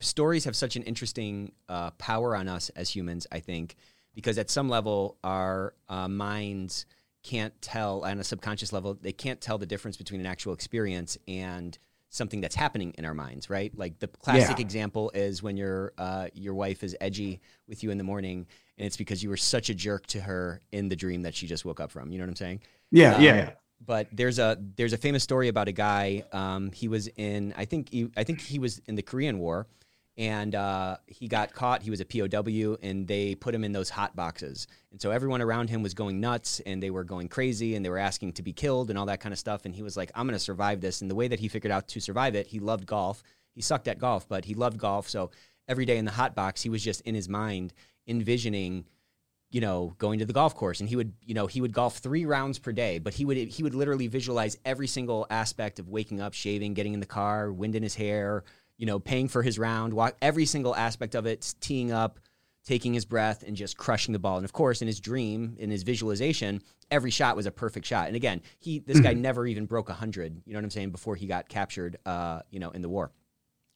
stories 0.01 0.45
have 0.45 0.57
such 0.57 0.77
an 0.77 0.83
interesting 0.83 1.53
uh, 1.69 1.91
power 1.93 2.35
on 2.35 2.49
us 2.49 2.69
as 2.71 2.91
humans. 2.91 3.27
I 3.31 3.39
think 3.39 3.77
because 4.15 4.39
at 4.39 4.51
some 4.51 4.69
level 4.69 5.17
our 5.23 5.75
uh, 5.89 6.09
minds 6.09 6.87
can't 7.23 7.61
tell 7.61 8.05
on 8.05 8.19
a 8.19 8.25
subconscious 8.25 8.73
level 8.73 8.95
they 8.95 9.13
can't 9.13 9.41
tell 9.41 9.59
the 9.59 9.67
difference 9.67 9.97
between 9.97 10.21
an 10.21 10.27
actual 10.27 10.53
experience 10.55 11.19
and 11.29 11.79
something 12.11 12.41
that's 12.41 12.55
happening 12.57 12.93
in 12.99 13.05
our 13.05 13.15
minds 13.15 13.49
right 13.49 13.73
like 13.79 13.99
the 14.01 14.09
classic 14.09 14.59
Yeah. 14.59 14.63
example 14.65 15.11
is 15.15 15.43
when 15.43 15.57
your 15.57 15.93
uh, 15.97 16.27
your 16.35 16.55
wife 16.55 16.83
is 16.85 16.95
edgy 17.01 17.41
with 17.69 17.83
you 17.83 17.91
in 17.91 17.99
the 17.99 18.05
morning 18.05 18.47
and 18.79 18.87
it's 18.87 18.97
because 18.97 19.23
you 19.23 19.29
were 19.31 19.37
such 19.37 19.71
a 19.71 19.75
jerk 19.75 20.07
to 20.09 20.21
her 20.21 20.61
in 20.73 20.89
the 20.89 20.97
dream 20.97 21.23
that 21.23 21.35
she 21.35 21.47
just 21.47 21.65
woke 21.65 21.81
up 21.81 21.91
from 21.91 22.11
you 22.13 22.19
know 22.19 22.25
what 22.25 22.31
i'm 22.31 22.37
saying 22.37 22.61
Yeah, 22.91 23.15
Um, 23.15 23.23
yeah, 23.23 23.37
yeah. 23.37 23.51
but 23.87 24.09
there's 24.13 24.39
a 24.41 24.59
there's 24.77 24.93
a 24.93 24.99
famous 24.99 25.23
story 25.23 25.49
about 25.49 25.69
a 25.69 25.73
guy. 25.73 26.25
Um, 26.33 26.73
he 26.73 26.89
was 26.89 27.09
in 27.17 27.55
I 27.57 27.65
think 27.65 27.89
he, 27.91 28.11
I 28.17 28.25
think 28.25 28.41
he 28.41 28.59
was 28.59 28.81
in 28.87 28.95
the 28.97 29.03
Korean 29.03 29.39
War, 29.39 29.67
and 30.21 30.55
uh, 30.55 30.99
he 31.07 31.29
got 31.29 31.55
caught. 31.55 31.83
He 31.83 31.89
was 31.89 32.03
a 32.03 32.05
POW, 32.05 32.77
and 32.83 33.09
they 33.09 33.35
put 33.35 33.55
him 33.55 33.65
in 33.65 33.73
those 33.73 33.89
hot 33.89 34.15
boxes. 34.15 34.67
And 34.93 35.01
so 35.01 35.13
everyone 35.13 35.41
around 35.41 35.71
him 35.71 35.83
was 35.83 35.95
going 35.95 36.21
nuts, 36.21 36.61
and 36.67 36.83
they 36.83 36.91
were 36.91 37.05
going 37.05 37.29
crazy, 37.29 37.75
and 37.75 37.83
they 37.83 37.89
were 37.89 37.97
asking 37.97 38.35
to 38.35 38.43
be 38.43 38.53
killed 38.53 38.91
and 38.91 38.99
all 38.99 39.07
that 39.07 39.21
kind 39.21 39.33
of 39.33 39.39
stuff. 39.39 39.65
And 39.65 39.75
he 39.75 39.83
was 39.83 39.97
like, 39.97 40.13
"I'm 40.15 40.27
going 40.27 40.39
to 40.39 40.39
survive 40.39 40.83
this." 40.83 41.01
And 41.01 41.11
the 41.11 41.15
way 41.15 41.27
that 41.27 41.41
he 41.41 41.49
figured 41.49 41.73
out 41.73 41.89
to 41.89 42.01
survive 42.01 42.35
it, 42.35 42.47
he 42.47 42.61
loved 42.61 42.85
golf. 42.85 43.23
He 43.55 43.63
sucked 43.63 43.89
at 43.89 43.99
golf, 43.99 44.29
but 44.29 44.45
he 44.45 44.53
loved 44.53 44.77
golf. 44.77 45.09
So 45.09 45.31
every 45.67 45.87
day 45.87 45.97
in 45.97 46.05
the 46.05 46.11
hot 46.11 46.35
box, 46.35 46.61
he 46.61 46.69
was 46.69 46.85
just 46.85 47.01
in 47.01 47.15
his 47.15 47.29
mind 47.29 47.73
envisioning 48.07 48.85
you 49.53 49.61
know, 49.61 49.97
going 49.99 50.21
to 50.21 50.25
the 50.25 50.33
golf 50.33 50.55
course 50.55 50.79
and 50.79 50.89
he 50.89 50.95
would, 50.95 51.13
you 51.25 51.35
know, 51.35 51.49
he 51.49 51.61
would 51.61 51.73
golf 51.73 51.99
3 51.99 52.25
rounds 52.25 52.61
per 52.61 52.71
day, 52.71 53.01
but 53.01 53.13
he 53.13 53.25
would 53.25 53.37
he 53.37 53.65
would 53.65 53.75
literally 53.75 54.07
visualize 54.07 54.57
every 54.65 54.87
single 54.87 55.27
aspect 55.29 55.81
of 55.81 55.89
waking 55.89 56.21
up, 56.21 56.35
shaving, 56.35 56.73
getting 56.73 56.95
in 56.95 57.01
the 57.01 57.07
car, 57.07 57.53
wind 57.53 57.75
in 57.75 57.83
his 57.83 57.97
hair, 57.97 58.45
you 58.81 58.87
know, 58.87 58.99
paying 58.99 59.29
for 59.29 59.43
his 59.43 59.59
round, 59.59 59.93
every 60.23 60.47
single 60.47 60.75
aspect 60.75 61.15
of 61.15 61.27
it, 61.27 61.55
teeing 61.61 61.93
up, 61.93 62.19
taking 62.65 62.95
his 62.95 63.05
breath 63.05 63.45
and 63.47 63.55
just 63.55 63.77
crushing 63.77 64.15
the 64.15 64.19
ball. 64.19 64.37
And 64.39 64.45
of 64.47 64.55
course, 64.55 64.81
in 64.81 64.87
his 64.89 65.01
dream, 65.01 65.55
in 65.59 65.71
his 65.71 65.83
visualization, 65.83 66.63
every 66.91 67.11
shot 67.11 67.37
was 67.37 67.45
a 67.45 67.51
perfect 67.51 67.85
shot. 67.85 68.07
And 68.07 68.17
again, 68.17 68.41
he 68.59 68.79
this 68.79 68.99
guy 69.01 69.13
never 69.13 69.47
even 69.47 69.67
broke 69.67 69.91
100, 69.91 70.43
you 70.47 70.55
know 70.55 70.59
what 70.59 70.65
I'm 70.65 70.71
saying, 70.71 70.93
before 70.93 71.15
he 71.15 71.27
got 71.27 71.47
captured 71.51 71.99
uh, 72.07 72.41
you 72.51 72.59
know, 72.59 72.71
in 72.71 72.81
the 72.81 72.89
war. 72.89 73.13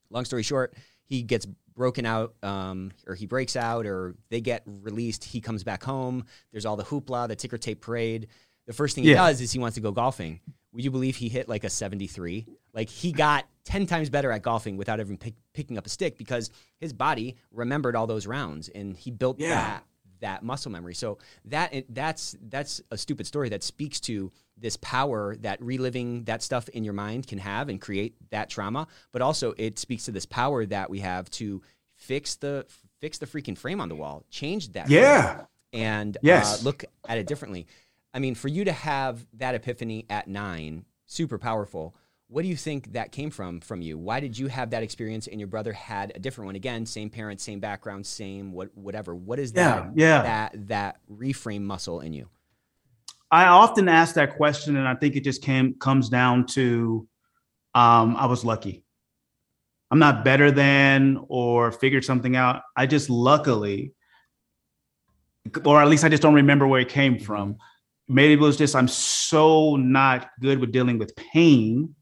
Long 0.08 0.24
story 0.24 0.42
short, 0.42 0.72
he 1.04 1.22
gets 1.22 1.46
broken 1.76 2.06
out 2.06 2.34
um, 2.42 2.90
or 3.06 3.14
he 3.14 3.26
breaks 3.26 3.56
out 3.56 3.84
or 3.84 4.14
they 4.30 4.40
get 4.40 4.62
released 4.66 5.22
he 5.24 5.40
comes 5.40 5.64
back 5.64 5.82
home 5.82 6.24
there's 6.52 6.64
all 6.64 6.76
the 6.76 6.84
hoopla 6.84 7.26
the 7.26 7.34
ticker 7.34 7.58
tape 7.58 7.80
parade 7.80 8.28
the 8.68 8.72
first 8.72 8.94
thing 8.94 9.02
he 9.02 9.10
Yeah. 9.10 9.16
does 9.26 9.40
is 9.40 9.50
he 9.50 9.58
wants 9.58 9.74
to 9.74 9.80
go 9.80 9.90
golfing 9.90 10.38
would 10.72 10.84
you 10.84 10.92
believe 10.92 11.16
he 11.16 11.28
hit 11.28 11.48
like 11.48 11.64
a 11.64 11.68
73 11.68 12.46
like 12.72 12.88
he 12.88 13.10
got 13.10 13.44
10 13.64 13.86
times 13.86 14.10
better 14.10 14.30
at 14.30 14.42
golfing 14.42 14.76
without 14.76 15.00
even 15.00 15.16
pick, 15.16 15.34
picking 15.52 15.78
up 15.78 15.86
a 15.86 15.88
stick 15.88 16.18
because 16.18 16.50
his 16.78 16.92
body 16.92 17.36
remembered 17.50 17.96
all 17.96 18.06
those 18.06 18.26
rounds 18.26 18.68
and 18.68 18.96
he 18.96 19.10
built 19.10 19.38
Yeah. 19.38 19.48
that 19.54 19.84
that 20.20 20.42
muscle 20.42 20.70
memory 20.70 20.94
so 20.94 21.18
that 21.44 21.84
that's 21.90 22.34
that's 22.48 22.80
a 22.90 22.96
stupid 22.96 23.26
story 23.26 23.50
that 23.50 23.62
speaks 23.62 24.00
to 24.00 24.32
this 24.56 24.76
power 24.78 25.36
that 25.40 25.60
reliving 25.60 26.24
that 26.24 26.40
stuff 26.42 26.66
in 26.70 26.82
your 26.84 26.94
mind 26.94 27.26
can 27.26 27.36
have 27.36 27.68
and 27.68 27.78
create 27.80 28.14
that 28.30 28.48
trauma 28.48 28.86
but 29.12 29.20
also 29.20 29.52
it 29.58 29.78
speaks 29.78 30.04
to 30.04 30.12
this 30.12 30.24
power 30.24 30.64
that 30.64 30.88
we 30.88 31.00
have 31.00 31.28
to 31.30 31.60
fix 31.96 32.36
the 32.36 32.64
fix 33.00 33.18
the 33.18 33.26
freaking 33.26 33.58
frame 33.58 33.80
on 33.82 33.88
the 33.90 33.94
wall 33.94 34.24
change 34.30 34.72
that 34.72 34.86
frame 34.86 35.00
Yeah. 35.02 35.44
and 35.74 36.16
Yes. 36.22 36.60
uh, 36.60 36.64
look 36.64 36.84
at 37.06 37.18
it 37.18 37.26
differently. 37.26 37.66
I 38.14 38.20
mean, 38.20 38.34
for 38.36 38.48
you 38.48 38.64
to 38.64 38.72
have 38.72 39.26
that 39.34 39.54
epiphany 39.56 40.06
at 40.08 40.28
nine, 40.28 40.84
super 41.06 41.36
powerful. 41.36 41.96
What 42.34 42.42
do 42.42 42.48
you 42.48 42.56
think 42.56 42.94
that 42.94 43.12
came 43.12 43.30
from 43.30 43.60
from 43.60 43.80
you? 43.80 43.96
Why 43.96 44.18
did 44.18 44.36
you 44.36 44.48
have 44.48 44.70
that 44.70 44.82
experience 44.82 45.28
and 45.28 45.38
your 45.38 45.46
brother 45.46 45.72
had 45.72 46.10
a 46.16 46.18
different 46.18 46.46
one? 46.46 46.56
Again, 46.56 46.84
same 46.84 47.08
parents, 47.08 47.44
same 47.44 47.60
background, 47.60 48.04
same 48.04 48.50
what 48.50 48.76
whatever. 48.76 49.14
What 49.14 49.38
is 49.38 49.52
Yeah, 49.54 49.62
that 49.62 49.92
yeah. 49.94 50.22
that 50.22 50.66
that 50.66 50.96
reframe 51.08 51.62
muscle 51.62 52.00
in 52.00 52.12
you? 52.12 52.28
I 53.30 53.44
often 53.44 53.88
ask 53.88 54.16
that 54.16 54.34
question, 54.34 54.74
and 54.74 54.88
I 54.88 54.96
think 54.96 55.14
it 55.14 55.22
just 55.22 55.42
came 55.42 55.74
comes 55.74 56.08
down 56.08 56.46
to 56.46 57.06
um, 57.72 58.16
I 58.16 58.26
was 58.26 58.44
lucky. 58.44 58.82
I'm 59.92 60.00
not 60.00 60.24
better 60.24 60.50
than 60.50 61.24
or 61.28 61.70
figured 61.70 62.04
something 62.04 62.34
out. 62.34 62.62
I 62.76 62.86
just 62.86 63.08
luckily, 63.10 63.92
or 65.64 65.80
at 65.80 65.86
least 65.86 66.02
I 66.02 66.08
just 66.08 66.22
don't 66.22 66.34
remember 66.34 66.66
where 66.66 66.80
it 66.80 66.88
came 66.88 67.16
from. 67.16 67.58
Maybe 68.08 68.32
it 68.32 68.40
was 68.40 68.56
just 68.56 68.74
I'm 68.74 68.88
so 68.88 69.76
not 69.76 70.30
good 70.40 70.58
with 70.58 70.72
dealing 70.72 70.98
with 70.98 71.14
pain 71.14 71.94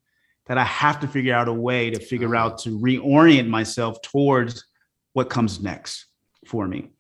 that 0.47 0.59
I 0.59 0.65
have 0.65 1.01
to 1.01 1.09
figure 1.09 1.35
out 1.35 1.49
a 1.49 1.53
way 1.53 1.91
to 1.91 2.01
figure 2.01 2.35
out 2.35 2.59
to 2.59 2.79
reorient 2.79 3.49
myself 3.49 4.01
towards 4.03 4.65
what 5.13 5.31
comes 5.31 5.61
next 5.61 6.07
for 6.47 6.67
me. 6.67 6.91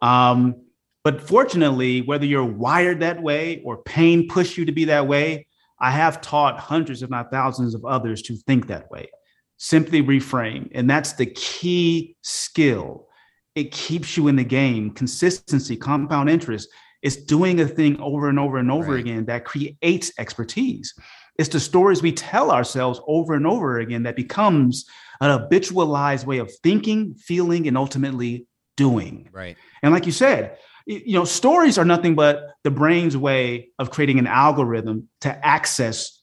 Um, 0.00 0.62
but 1.02 1.20
fortunately, 1.20 2.02
whether 2.02 2.24
you're 2.24 2.44
wired 2.44 3.00
that 3.00 3.22
way 3.22 3.62
or 3.64 3.78
pain 3.82 4.28
pushed 4.28 4.56
you 4.56 4.64
to 4.64 4.72
be 4.72 4.84
that 4.86 5.06
way, 5.06 5.46
I 5.80 5.90
have 5.90 6.20
taught 6.20 6.58
hundreds, 6.58 7.02
if 7.02 7.10
not 7.10 7.30
thousands, 7.30 7.74
of 7.74 7.84
others 7.84 8.22
to 8.22 8.36
think 8.36 8.68
that 8.68 8.90
way. 8.90 9.10
Simply 9.56 10.02
reframe. 10.02 10.70
And 10.72 10.88
that's 10.88 11.12
the 11.14 11.26
key 11.26 12.16
skill. 12.22 13.08
It 13.54 13.70
keeps 13.70 14.16
you 14.16 14.28
in 14.28 14.36
the 14.36 14.44
game. 14.44 14.90
Consistency, 14.92 15.76
compound 15.76 16.30
interest. 16.30 16.68
It's 17.02 17.16
doing 17.16 17.60
a 17.60 17.68
thing 17.68 18.00
over 18.00 18.28
and 18.28 18.38
over 18.38 18.56
and 18.56 18.70
over 18.70 18.92
Right. 18.92 19.00
again 19.00 19.26
that 19.26 19.44
creates 19.44 20.12
expertise. 20.18 20.94
It's 21.38 21.48
the 21.48 21.60
stories 21.60 22.02
we 22.02 22.12
tell 22.12 22.50
ourselves 22.50 23.00
over 23.06 23.34
and 23.34 23.46
over 23.46 23.78
again 23.78 24.04
that 24.04 24.16
becomes 24.16 24.84
an 25.20 25.30
habitualized 25.30 26.24
way 26.26 26.38
of 26.38 26.52
thinking, 26.62 27.14
feeling, 27.14 27.66
and 27.66 27.76
ultimately 27.76 28.46
doing. 28.76 29.28
Right. 29.32 29.56
And 29.82 29.92
like 29.92 30.06
you 30.06 30.12
said, 30.12 30.58
you 30.86 31.14
know, 31.14 31.24
stories 31.24 31.78
are 31.78 31.84
nothing 31.84 32.14
but 32.14 32.50
the 32.62 32.70
brain's 32.70 33.16
way 33.16 33.70
of 33.78 33.90
creating 33.90 34.18
an 34.18 34.26
algorithm 34.26 35.08
to 35.22 35.46
access 35.46 36.20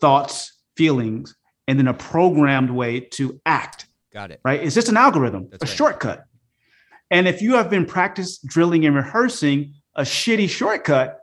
thoughts, 0.00 0.52
feelings, 0.76 1.34
and 1.66 1.78
then 1.78 1.88
a 1.88 1.94
programmed 1.94 2.70
way 2.70 3.00
to 3.00 3.40
act, 3.46 3.86
Got 4.12 4.30
it. 4.30 4.40
right? 4.44 4.62
It's 4.62 4.74
just 4.74 4.88
an 4.88 4.96
algorithm, 4.96 5.48
That's 5.50 5.64
a 5.64 5.66
right. 5.66 5.76
shortcut. 5.76 6.24
And 7.10 7.26
if 7.26 7.42
you 7.42 7.54
have 7.54 7.70
been 7.70 7.86
practice 7.86 8.38
drilling 8.38 8.86
and 8.86 8.94
rehearsing 8.94 9.74
a 9.94 10.02
shitty 10.02 10.48
shortcut, 10.48 11.20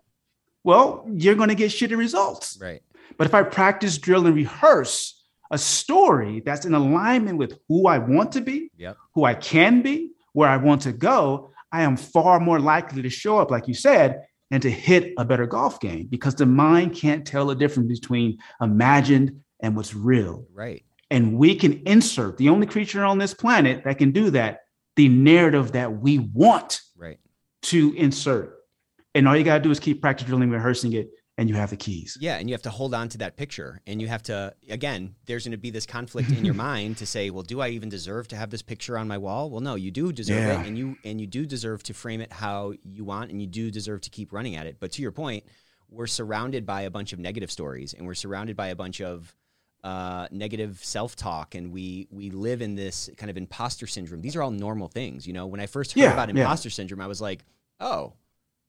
well, 0.64 1.06
you're 1.12 1.36
going 1.36 1.50
to 1.50 1.56
get 1.56 1.72
shitty 1.72 1.98
results. 1.98 2.58
Right. 2.62 2.82
But 3.18 3.28
if 3.28 3.34
I 3.34 3.44
practice, 3.44 3.98
drill, 3.98 4.26
and 4.28 4.36
rehearse 4.36 5.24
a 5.52 5.58
story 5.58 6.42
that's 6.46 6.66
in 6.66 6.74
alignment 6.74 7.38
with 7.38 7.58
who 7.68 7.88
I 7.88 7.98
want 7.98 8.32
to 8.34 8.42
be, 8.42 8.72
Yep. 8.78 8.98
who 9.16 9.26
I 9.26 9.34
can 9.34 9.82
be, 9.82 10.12
where 10.34 10.50
I 10.50 10.58
want 10.58 10.82
to 10.84 10.92
go, 10.94 11.52
I 11.72 11.84
am 11.84 11.98
far 11.98 12.40
more 12.40 12.60
likely 12.60 13.02
to 13.02 13.10
show 13.10 13.38
up, 13.40 13.52
like 13.52 13.68
you 13.68 13.74
said, 13.74 14.22
and 14.50 14.62
to 14.64 14.70
hit 14.70 15.14
a 15.18 15.26
better 15.26 15.46
golf 15.46 15.80
game 15.80 16.08
because 16.10 16.36
the 16.36 16.46
mind 16.46 16.94
can't 16.96 17.26
tell 17.26 17.48
the 17.48 17.56
difference 17.56 18.00
between 18.00 18.38
imagined 18.62 19.42
and 19.62 19.76
what's 19.76 19.94
real. 19.94 20.46
Right. 20.54 20.84
And 21.10 21.38
we 21.38 21.56
can 21.56 21.82
insert 21.86 22.38
the 22.38 22.50
only 22.50 22.68
creature 22.68 23.04
on 23.04 23.18
this 23.18 23.34
planet 23.34 23.84
that 23.84 23.98
can 23.98 24.12
do 24.12 24.30
that, 24.32 24.60
the 24.96 25.10
narrative 25.10 25.74
that 25.74 26.00
we 26.02 26.20
want 26.20 26.82
Right. 26.98 27.20
to 27.64 27.94
insert. 27.96 28.58
And 29.14 29.28
all 29.28 29.36
you 29.36 29.44
got 29.44 29.58
to 29.58 29.64
do 29.64 29.72
is 29.72 29.80
keep 29.80 30.02
practice 30.02 30.26
drilling, 30.28 30.50
rehearsing 30.50 30.94
it, 30.94 31.10
and 31.42 31.50
you 31.50 31.56
have 31.56 31.70
the 31.72 31.76
keys. 31.78 32.18
Yeah, 32.22 32.38
and 32.38 32.50
you 32.50 32.54
have 32.54 32.62
to 32.62 32.70
hold 32.70 32.94
on 32.94 33.10
to 33.10 33.18
that 33.18 33.36
picture, 33.36 33.82
and 33.86 34.02
you 34.02 34.08
have 34.08 34.24
to 34.24 34.54
again. 34.70 35.16
There's 35.26 35.44
going 35.44 35.52
to 35.52 35.58
be 35.58 35.70
this 35.72 35.86
conflict 35.86 36.32
in 36.32 36.46
your 36.46 36.54
mind 36.70 36.98
to 36.98 37.06
say, 37.06 37.30
"Well, 37.30 37.44
do 37.44 37.60
I 37.60 37.70
even 37.70 37.90
deserve 37.90 38.28
to 38.30 38.36
have 38.38 38.50
this 38.50 38.62
picture 38.62 38.98
on 38.98 39.08
my 39.08 39.18
wall?" 39.18 39.50
Well, 39.50 39.62
no, 39.62 39.76
you 39.76 39.92
do 39.92 40.14
deserve 40.14 40.46
Yeah. 40.46 40.62
it, 40.62 40.68
and 40.68 40.78
you 40.78 40.98
and 41.04 41.20
you 41.20 41.28
do 41.28 41.46
deserve 41.46 41.84
to 41.84 41.94
frame 41.94 42.22
it 42.22 42.32
how 42.32 42.74
you 42.84 43.04
want, 43.04 43.32
and 43.32 43.42
you 43.42 43.48
do 43.48 43.70
deserve 43.72 44.02
to 44.02 44.10
keep 44.10 44.32
running 44.32 44.56
at 44.56 44.66
it. 44.68 44.78
But 44.80 44.92
to 44.94 45.02
your 45.02 45.12
point, 45.12 45.44
we're 45.90 46.08
surrounded 46.08 46.66
by 46.66 46.84
a 46.84 46.90
bunch 46.90 47.12
of 47.12 47.20
negative 47.20 47.52
stories, 47.52 47.94
and 47.94 48.06
we're 48.08 48.14
surrounded 48.14 48.56
by 48.56 48.68
a 48.68 48.76
bunch 48.76 49.02
of 49.02 49.36
uh, 49.84 50.28
negative 50.32 50.80
self-talk, 50.84 51.56
and 51.56 51.72
we 51.74 52.08
we 52.12 52.30
live 52.30 52.62
in 52.62 52.76
this 52.76 53.10
kind 53.18 53.30
of 53.32 53.36
imposter 53.38 53.88
syndrome. 53.88 54.22
These 54.22 54.36
are 54.36 54.44
all 54.44 54.52
normal 54.52 54.88
things, 54.88 55.26
you 55.26 55.34
know. 55.34 55.48
When 55.48 55.60
I 55.60 55.66
first 55.66 55.94
heard 55.94 56.02
Yeah, 56.02 56.14
about 56.14 56.30
yeah. 56.34 56.42
imposter 56.42 56.70
syndrome, 56.70 57.02
I 57.02 57.08
was 57.08 57.20
like, 57.20 57.44
"Oh." 57.80 58.14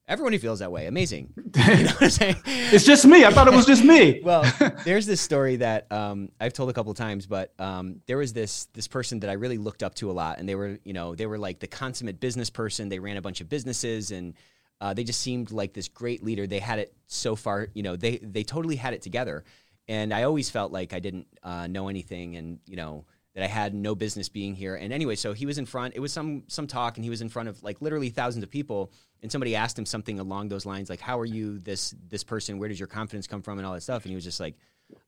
Everyone 0.09 0.33
who 0.33 0.39
feels 0.39 0.59
that 0.59 0.73
way, 0.73 0.87
amazing. 0.87 1.33
You 1.55 1.85
know 1.85 1.91
what 1.93 2.03
I'm 2.03 2.11
saying? 2.11 2.37
It's 2.47 2.85
just 2.85 3.07
me. 3.07 3.25
I 3.25 3.31
thought 3.31 3.47
it 3.47 3.55
was 3.55 3.67
just 3.67 3.85
me. 3.85 4.21
well, 4.25 4.43
there's 4.85 5.07
this 5.07 5.21
story 5.21 5.57
that 5.57 5.91
um, 5.93 6.31
I've 6.41 6.55
told 6.55 6.71
a 6.71 6.73
couple 6.73 6.91
of 6.91 6.97
times, 6.97 7.27
but 7.27 7.53
um, 7.59 8.01
there 8.07 8.17
was 8.17 8.33
this 8.33 8.65
this 8.73 8.89
person 8.89 9.21
that 9.21 9.31
I 9.31 9.35
really 9.35 9.59
looked 9.59 9.83
up 9.83 9.95
to 9.97 10.11
a 10.11 10.13
lot, 10.13 10.39
and 10.39 10.49
they 10.49 10.55
were 10.55 10.79
you 10.83 10.93
know 10.93 11.15
they 11.15 11.27
were 11.27 11.39
like 11.39 11.61
the 11.61 11.67
consummate 11.67 12.21
business 12.21 12.51
person. 12.51 12.89
They 12.89 12.99
ran 12.99 13.17
a 13.17 13.23
bunch 13.23 13.41
of 13.41 13.49
businesses, 13.49 14.11
and 14.11 14.35
uh, 14.81 14.93
they 14.93 15.05
just 15.05 15.21
seemed 15.21 15.53
like 15.53 15.73
this 15.75 15.89
great 15.89 16.25
leader. 16.25 16.47
They 16.47 16.59
had 16.59 16.81
it 16.81 16.93
so 17.07 17.37
far, 17.37 17.69
you 17.73 17.85
know, 17.85 17.95
they 17.95 18.17
they 18.19 18.43
totally 18.43 18.77
had 18.77 18.95
it 18.95 19.03
together. 19.03 19.45
And 19.87 20.13
I 20.13 20.25
always 20.25 20.51
felt 20.51 20.73
like 20.73 20.93
I 20.93 20.99
didn't 20.99 21.27
uh, 21.43 21.67
know 21.69 21.89
anything, 21.89 22.37
and 22.37 22.59
you 22.67 22.77
know 22.77 23.05
that 23.35 23.43
I 23.43 23.47
had 23.47 23.75
no 23.75 23.95
business 23.95 24.29
being 24.29 24.55
here. 24.55 24.75
And 24.75 24.93
anyway, 24.93 25.15
so 25.15 25.33
he 25.33 25.47
was 25.47 25.59
in 25.59 25.65
front. 25.65 25.95
It 25.97 26.01
was 26.01 26.13
some 26.13 26.45
some 26.49 26.67
talk, 26.67 26.97
and 26.97 27.05
he 27.05 27.11
was 27.11 27.23
in 27.23 27.29
front 27.29 27.49
of 27.49 27.63
like 27.63 27.81
literally 27.81 28.11
thousands 28.11 28.43
of 28.43 28.51
people. 28.51 28.93
And 29.23 29.31
somebody 29.31 29.55
asked 29.55 29.79
him 29.79 29.87
something 29.87 30.19
along 30.19 30.49
those 30.49 30.67
lines, 30.67 30.91
like, 30.91 31.01
"How 31.01 31.19
are 31.19 31.25
you 31.25 31.59
this 31.59 31.95
this 32.09 32.25
person? 32.25 32.59
Where 32.59 32.69
does 32.69 32.79
your 32.79 32.89
confidence 32.89 33.27
come 33.27 33.43
from?" 33.43 33.59
And 33.59 33.67
all 33.67 33.73
that 33.75 33.83
stuff. 33.83 34.05
And 34.05 34.11
he 34.11 34.15
was 34.15 34.25
just 34.25 34.41
like, 34.41 34.57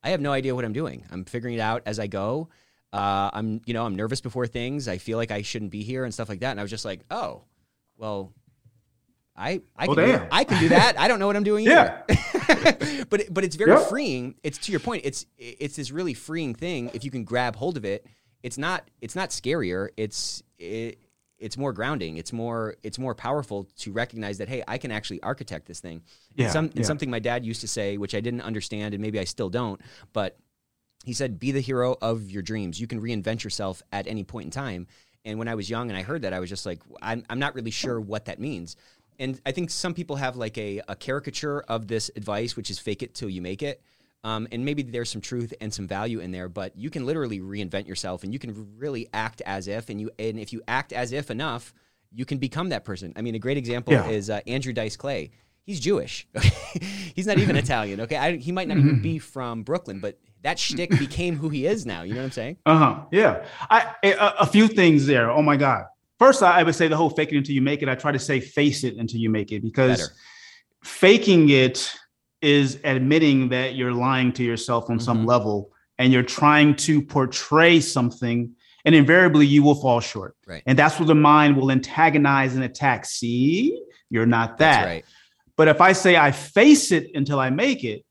"I 0.03 0.11
have 0.11 0.21
no 0.21 0.33
idea 0.33 0.55
what 0.55 0.65
I'm 0.65 0.73
doing. 0.73 1.05
I'm 1.11 1.25
figuring 1.25 1.55
it 1.55 1.61
out 1.61 1.83
as 1.87 1.99
I 1.99 2.07
go. 2.07 2.49
Uh, 2.93 3.31
I'm 3.33 3.61
you 3.67 3.75
know 3.75 3.85
I'm 3.85 3.97
nervous 3.97 4.21
before 4.21 4.47
things. 4.47 4.89
I 4.89 4.99
feel 4.99 5.19
like 5.19 5.31
I 5.31 5.43
shouldn't 5.43 5.71
be 5.73 5.83
here 5.83 6.05
and 6.05 6.15
stuff 6.15 6.29
like 6.29 6.41
that." 6.41 6.53
And 6.53 6.61
I 6.61 6.63
was 6.63 6.71
just 6.71 6.85
like, 6.85 7.05
"Oh, 7.11 7.43
well." 7.97 8.33
I 9.37 9.63
I 9.77 9.87
can, 9.87 9.97
do. 9.97 10.21
I 10.31 10.45
can 10.45 10.61
do 10.61 10.69
that. 10.71 10.99
I 10.99 11.09
don't 11.09 11.19
know 11.19 11.27
what 11.27 11.37
I'm 11.37 11.43
doing 11.45 11.65
Yeah. 11.65 12.03
either. 12.09 13.05
but 13.11 13.23
but 13.33 13.45
it's 13.45 13.57
very 13.57 13.73
Yep. 13.73 13.89
freeing. 13.89 14.35
It's 14.43 14.59
to 14.59 14.71
your 14.73 14.81
point. 14.81 15.03
It's 15.05 15.27
it's 15.39 15.77
this 15.77 15.91
really 15.91 16.15
freeing 16.15 16.55
thing 16.55 16.91
if 16.95 17.05
you 17.05 17.11
can 17.11 17.25
grab 17.25 17.57
hold 17.57 17.77
of 17.77 17.85
it. 17.85 18.07
It's 18.43 18.59
not 18.59 18.89
it's 19.01 19.17
not 19.17 19.31
scarier. 19.31 19.89
It's 19.97 20.43
it, 20.59 20.99
it's 21.39 21.57
more 21.59 21.73
grounding. 21.73 22.17
It's 22.17 22.33
more 22.33 22.77
it's 22.85 22.99
more 22.99 23.15
powerful 23.15 23.69
to 23.79 23.93
recognize 23.93 24.39
that 24.39 24.49
hey, 24.49 24.63
I 24.69 24.79
can 24.79 24.91
actually 24.93 25.21
architect 25.23 25.67
this 25.67 25.81
thing. 25.81 26.03
Yeah, 26.37 26.45
and 26.45 26.53
some 26.53 26.65
and 26.67 26.77
yeah. 26.77 26.83
something 26.85 27.11
my 27.11 27.19
dad 27.19 27.45
used 27.45 27.61
to 27.63 27.69
say, 27.69 27.97
which 27.99 28.15
I 28.15 28.21
didn't 28.21 28.43
understand, 28.43 28.95
and 28.95 29.03
maybe 29.03 29.19
I 29.19 29.25
still 29.25 29.51
don't, 29.51 29.81
but 30.13 30.39
he 31.05 31.13
said, 31.13 31.41
"Be 31.41 31.51
the 31.51 31.61
hero 31.61 31.97
of 32.01 32.31
your 32.31 32.43
dreams. 32.43 32.81
You 32.81 32.87
can 32.87 33.01
reinvent 33.01 33.43
yourself 33.43 33.83
at 33.93 34.07
any 34.07 34.23
point 34.23 34.45
in 34.47 34.51
time." 34.53 34.87
And 35.27 35.39
when 35.39 35.49
I 35.49 35.55
was 35.55 35.71
young 35.71 35.89
and 35.91 35.97
I 35.97 36.03
heard 36.03 36.23
that, 36.23 36.33
I 36.35 36.41
was 36.41 36.49
just 36.51 36.67
like, 36.67 36.81
"I'm 37.03 37.25
I'm 37.29 37.39
not 37.39 37.55
really 37.55 37.71
sure 37.71 38.01
what 38.01 38.27
that 38.27 38.39
means." 38.39 38.77
And 39.19 39.41
I 39.47 39.53
think 39.53 39.71
some 39.71 39.95
people 39.95 40.17
have 40.17 40.37
like 40.37 40.57
a, 40.59 40.81
a 40.89 40.97
caricature 40.97 41.61
of 41.63 41.87
this 41.89 42.11
advice, 42.17 42.57
which 42.57 42.71
is 42.71 42.79
fake 42.79 43.03
it 43.03 43.15
till 43.15 43.29
you 43.29 43.41
make 43.43 43.63
it. 43.63 43.83
Um, 44.25 44.49
and 44.53 44.65
maybe 44.65 44.83
there's 44.83 45.11
some 45.11 45.21
truth 45.21 45.53
and 45.61 45.73
some 45.73 45.87
value 45.87 46.21
in 46.21 46.31
there, 46.31 46.49
but 46.49 46.77
you 46.77 46.89
can 46.89 47.05
literally 47.05 47.41
reinvent 47.41 47.87
yourself 47.87 48.25
and 48.25 48.33
you 48.33 48.39
can 48.39 48.79
really 48.79 49.07
act 49.13 49.43
as 49.45 49.69
if. 49.69 49.91
And 49.91 50.01
you 50.01 50.11
and 50.19 50.39
if 50.41 50.53
you 50.53 50.63
act 50.67 50.93
as 50.95 51.13
if 51.13 51.31
enough, 51.31 51.75
you 52.11 52.25
can 52.25 52.39
become 52.39 52.71
that 52.71 52.85
person. 52.85 53.13
I 53.17 53.23
mean, 53.23 53.35
a 53.35 53.39
great 53.39 53.59
example 53.59 53.93
Yeah. 53.93 54.09
is 54.09 54.31
uh, 54.31 54.41
Andrew 54.47 54.73
Dice 54.73 54.97
Clay. 54.97 55.31
He's 55.65 55.81
Jewish. 55.81 56.27
He's 57.15 57.27
not 57.27 57.39
even 57.39 57.57
Italian. 57.57 58.01
Okay, 58.03 58.17
I, 58.17 58.37
he 58.37 58.53
might 58.53 58.69
not 58.69 58.77
even 58.79 59.01
be 59.01 59.19
from 59.35 59.63
Brooklyn, 59.63 59.99
but 59.99 60.19
that 60.43 60.59
shtick 60.59 60.91
became 60.91 61.37
who 61.37 61.49
he 61.49 61.67
is 61.67 61.87
now. 61.87 62.03
You 62.03 62.13
know 62.15 62.21
what 62.21 62.27
I'm 62.27 62.33
saying? 62.33 62.57
Uh 62.67 62.77
huh. 62.79 63.01
Yeah. 63.11 63.47
I 63.71 63.95
a, 64.05 64.35
a 64.41 64.47
few 64.47 64.69
things 64.69 65.07
there. 65.07 65.31
Oh 65.31 65.41
my 65.43 65.57
God. 65.57 65.85
First, 66.19 66.43
I 66.43 66.63
would 66.63 66.75
say 66.75 66.89
the 66.89 66.97
whole 66.97 67.11
fake 67.11 67.33
it 67.33 67.37
until 67.37 67.55
you 67.55 67.63
make 67.63 67.83
it. 67.83 67.89
I 67.89 67.95
try 67.95 68.13
to 68.13 68.19
say 68.19 68.41
face 68.41 68.85
it 68.85 68.97
until 68.97 69.19
you 69.21 69.31
make 69.31 69.51
it 69.53 69.63
because 69.63 69.99
Better. 70.01 70.13
faking 70.85 71.49
it 71.51 71.93
is 72.41 72.79
admitting 72.85 73.49
that 73.49 73.75
you're 73.75 73.93
lying 73.93 74.33
to 74.35 74.45
yourself 74.45 74.91
on 74.91 75.01
some 75.01 75.25
Mhm. 75.25 75.29
level 75.29 75.71
and 75.99 76.13
you're 76.13 76.23
trying 76.23 76.77
to 76.77 77.01
portray 77.03 77.81
something 77.81 78.51
And 78.87 78.95
invariably, 78.95 79.47
you 79.47 79.63
will 79.63 79.77
fall 79.77 79.99
short. 80.01 80.37
Right. 80.47 80.63
And 80.67 80.79
that's 80.79 80.99
where 81.01 81.07
the 81.07 81.15
mind 81.15 81.57
will 81.57 81.71
antagonize 81.71 82.55
and 82.55 82.63
attack. 82.65 83.07
See, 83.07 83.81
you're 84.11 84.27
not 84.27 84.59
that. 84.59 84.85
Right. 84.85 85.05
But 85.57 85.69
if 85.69 85.81
I 85.81 85.95
say 85.95 86.19
I 86.19 86.33
face 86.33 86.93
it 86.93 87.11
until 87.15 87.41
I 87.41 87.49
make 87.49 87.83
it, 87.83 88.05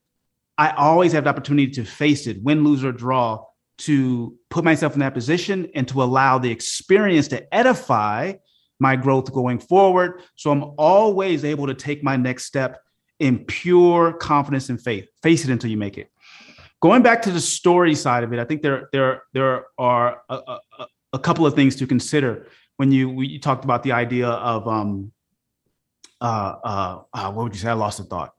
I 0.58 0.72
always 0.72 1.12
have 1.12 1.26
the 1.26 1.30
opportunity 1.30 1.68
to 1.74 1.84
face 1.86 2.26
it, 2.26 2.42
win, 2.42 2.64
lose, 2.64 2.84
or 2.84 2.92
draw, 2.92 3.46
to 3.80 4.38
put 4.50 4.64
myself 4.64 4.94
in 4.94 5.00
that 5.00 5.14
position 5.14 5.68
and 5.76 5.88
to 5.88 6.04
allow 6.04 6.38
the 6.38 6.52
experience 6.52 7.28
to 7.30 7.54
edify 7.54 8.34
my 8.80 8.96
growth 8.96 9.32
going 9.32 9.60
forward. 9.60 10.22
So 10.36 10.52
I'm 10.52 10.64
always 10.78 11.46
able 11.46 11.68
to 11.68 11.74
take 11.74 12.04
my 12.04 12.16
next 12.16 12.46
step 12.46 12.82
in 13.20 13.46
pure 13.46 14.14
confidence 14.14 14.70
and 14.70 14.82
faith. 14.82 15.08
Face 15.22 15.44
it 15.44 15.50
until 15.50 15.70
you 15.70 15.78
make 15.78 15.98
it. 15.98 16.10
Going 16.82 17.02
back 17.02 17.22
to 17.24 17.32
the 17.32 17.40
story 17.40 17.96
side 17.96 18.24
of 18.24 18.34
it, 18.34 18.40
I 18.40 18.44
think 18.44 18.62
there 18.62 18.90
there 18.92 19.24
there 19.32 19.66
are 19.78 20.22
a, 20.30 20.36
a, 20.36 20.88
a 21.14 21.20
couple 21.20 21.46
of 21.46 21.54
things 21.54 21.78
to 21.78 21.88
consider 21.88 22.48
when 22.78 22.92
you 22.92 23.10
we 23.10 23.40
talked 23.40 23.64
about 23.64 23.84
the 23.84 23.94
idea 23.94 24.28
of 24.28 24.68
um 24.68 25.14
uh 26.20 26.56
uh, 26.64 27.02
uh 27.14 27.32
what 27.32 27.44
would 27.44 27.54
you 27.54 27.62
say? 27.62 27.70
I 27.70 27.74
lost 27.74 28.00
the 28.00 28.04
thought. 28.04 28.34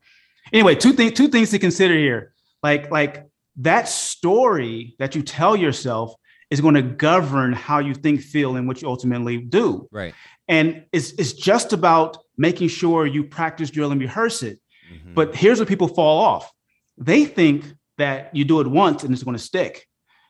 Anyway, 0.53 0.75
two 0.75 0.93
things 0.93 1.13
two 1.13 1.29
things 1.29 1.51
to 1.51 1.59
consider 1.59 1.97
here. 1.97 2.35
Like 2.63 2.91
like 2.91 3.27
that 3.57 3.89
story 3.89 4.97
that 4.99 5.15
you 5.15 5.23
tell 5.23 5.57
yourself 5.57 6.15
is 6.51 6.61
going 6.61 6.75
to 6.75 6.83
govern 6.83 7.53
how 7.53 7.79
you 7.79 7.95
think, 7.95 8.21
feel, 8.21 8.57
and 8.57 8.67
what 8.69 8.83
you 8.83 8.89
ultimately 8.89 9.39
do. 9.39 9.89
Right. 9.91 10.15
And 10.49 10.85
it's, 10.93 11.13
it's 11.13 11.33
just 11.33 11.73
about 11.73 12.19
making 12.37 12.69
sure 12.69 13.07
you 13.07 13.25
practice, 13.25 13.71
drill, 13.71 13.93
and 13.93 14.01
rehearse 14.01 14.43
it. 14.43 14.59
Mhm. 14.93 15.15
But 15.15 15.35
here's 15.35 15.59
where 15.59 15.67
people 15.67 15.89
fall 15.89 16.19
off. 16.23 16.53
They 16.99 17.25
think 17.25 17.65
that 17.99 18.35
you 18.35 18.45
do 18.45 18.61
it 18.61 18.67
once 18.67 19.05
and 19.05 19.13
it's 19.13 19.23
going 19.23 19.37
to 19.37 19.43
stick. 19.43 19.87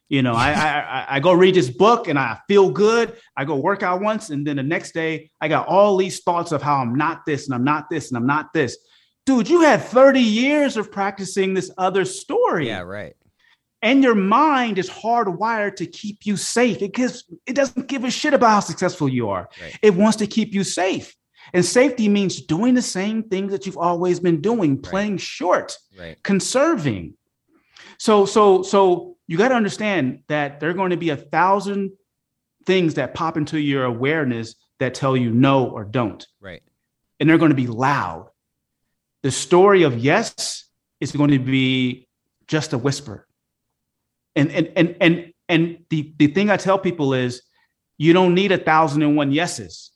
You 0.08 0.22
know, 0.22 0.34
I, 0.34 0.52
I 0.52 0.80
I 0.80 1.06
I 1.16 1.20
go 1.20 1.32
read 1.32 1.54
this 1.54 1.70
book 1.70 2.08
and 2.08 2.18
I 2.18 2.38
feel 2.46 2.70
good. 2.70 3.16
I 3.36 3.46
go 3.46 3.56
work 3.56 3.82
out 3.82 4.02
once, 4.02 4.28
and 4.28 4.46
then 4.46 4.56
the 4.56 4.62
next 4.62 4.92
day 4.92 5.30
I 5.40 5.48
got 5.48 5.66
all 5.66 5.96
these 5.96 6.20
thoughts 6.20 6.52
of 6.52 6.62
how 6.62 6.76
I'm 6.76 6.94
not 6.94 7.24
this 7.26 7.46
and 7.46 7.54
I'm 7.54 7.64
not 7.64 7.88
this 7.88 8.10
and 8.10 8.18
I'm 8.18 8.26
not 8.26 8.52
this. 8.52 8.76
Dude, 9.26 9.48
you 9.48 9.62
had 9.62 9.80
30 9.82 10.20
years 10.20 10.76
of 10.76 10.92
practicing 10.92 11.54
this 11.54 11.70
other 11.78 12.04
story 12.04 12.66
yeah, 12.68 12.80
right. 12.80 13.14
and 13.80 14.02
your 14.02 14.14
mind 14.14 14.78
is 14.78 14.90
hardwired 14.90 15.76
to 15.76 15.86
keep 15.86 16.26
you 16.26 16.36
safe. 16.36 16.82
It 16.82 16.92
gives 16.92 17.24
it 17.46 17.54
doesn't 17.54 17.86
give 17.86 18.04
a 18.04 18.10
shit 18.10 18.34
about 18.34 18.50
how 18.50 18.60
successful 18.60 19.08
you 19.08 19.30
are. 19.30 19.48
Right. 19.60 19.78
It 19.82 19.94
wants 19.94 20.18
to 20.18 20.26
keep 20.26 20.52
you 20.52 20.62
safe. 20.64 21.14
And 21.52 21.64
safety 21.64 22.08
means 22.08 22.40
doing 22.42 22.74
the 22.74 22.82
same 22.82 23.22
things 23.22 23.52
that 23.52 23.66
you've 23.66 23.78
always 23.78 24.20
been 24.20 24.40
doing, 24.40 24.80
playing 24.80 25.18
short, 25.18 25.76
Right. 25.98 26.22
conserving. 26.22 27.14
So 27.98 28.26
so 28.26 28.62
so 28.62 29.16
you 29.26 29.38
got 29.38 29.48
to 29.48 29.54
understand 29.54 30.20
that 30.28 30.60
there 30.60 30.68
are 30.68 30.74
going 30.74 30.90
to 30.90 30.98
be 30.98 31.10
a 31.10 31.16
thousand 31.16 31.92
things 32.66 32.94
that 32.94 33.14
pop 33.14 33.36
into 33.38 33.58
your 33.58 33.84
awareness 33.84 34.54
that 34.80 34.92
tell 34.94 35.16
you 35.16 35.30
no 35.30 35.66
or 35.70 35.84
don't. 35.84 36.26
Right. 36.40 36.62
And 37.20 37.28
they're 37.28 37.38
going 37.38 37.50
to 37.52 37.56
be 37.56 37.68
loud. 37.68 38.28
The 39.24 39.30
story 39.30 39.84
of 39.84 39.96
yes 39.98 40.68
is 41.00 41.10
going 41.10 41.30
to 41.30 41.38
be 41.38 42.06
just 42.46 42.74
a 42.74 42.78
whisper. 42.78 43.26
And 44.36 44.50
and 44.52 44.70
and 44.76 44.96
and 45.00 45.32
and 45.48 45.78
the, 45.88 46.12
the 46.18 46.26
thing 46.26 46.50
I 46.50 46.58
tell 46.58 46.78
people 46.78 47.14
is 47.14 47.40
you 47.96 48.12
don't 48.12 48.34
need 48.34 48.52
a 48.52 48.58
thousand 48.58 49.00
and 49.02 49.16
one 49.16 49.32
yeses 49.32 49.92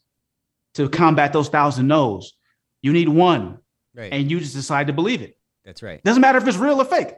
to 0.73 0.89
combat 0.89 1.31
those 1.31 1.47
thousand 1.47 1.85
no's. 1.87 2.33
You 2.81 2.91
need 2.91 3.07
one, 3.07 3.59
Right. 3.93 4.11
and 4.11 4.31
you 4.31 4.39
just 4.39 4.55
decide 4.55 4.87
to 4.87 4.93
believe 4.93 5.21
it. 5.21 5.37
That's 5.63 5.83
right. 5.83 6.03
Doesn't 6.03 6.21
matter 6.21 6.39
if 6.39 6.47
it's 6.47 6.57
real 6.57 6.81
or 6.81 6.85
fake. 6.85 7.13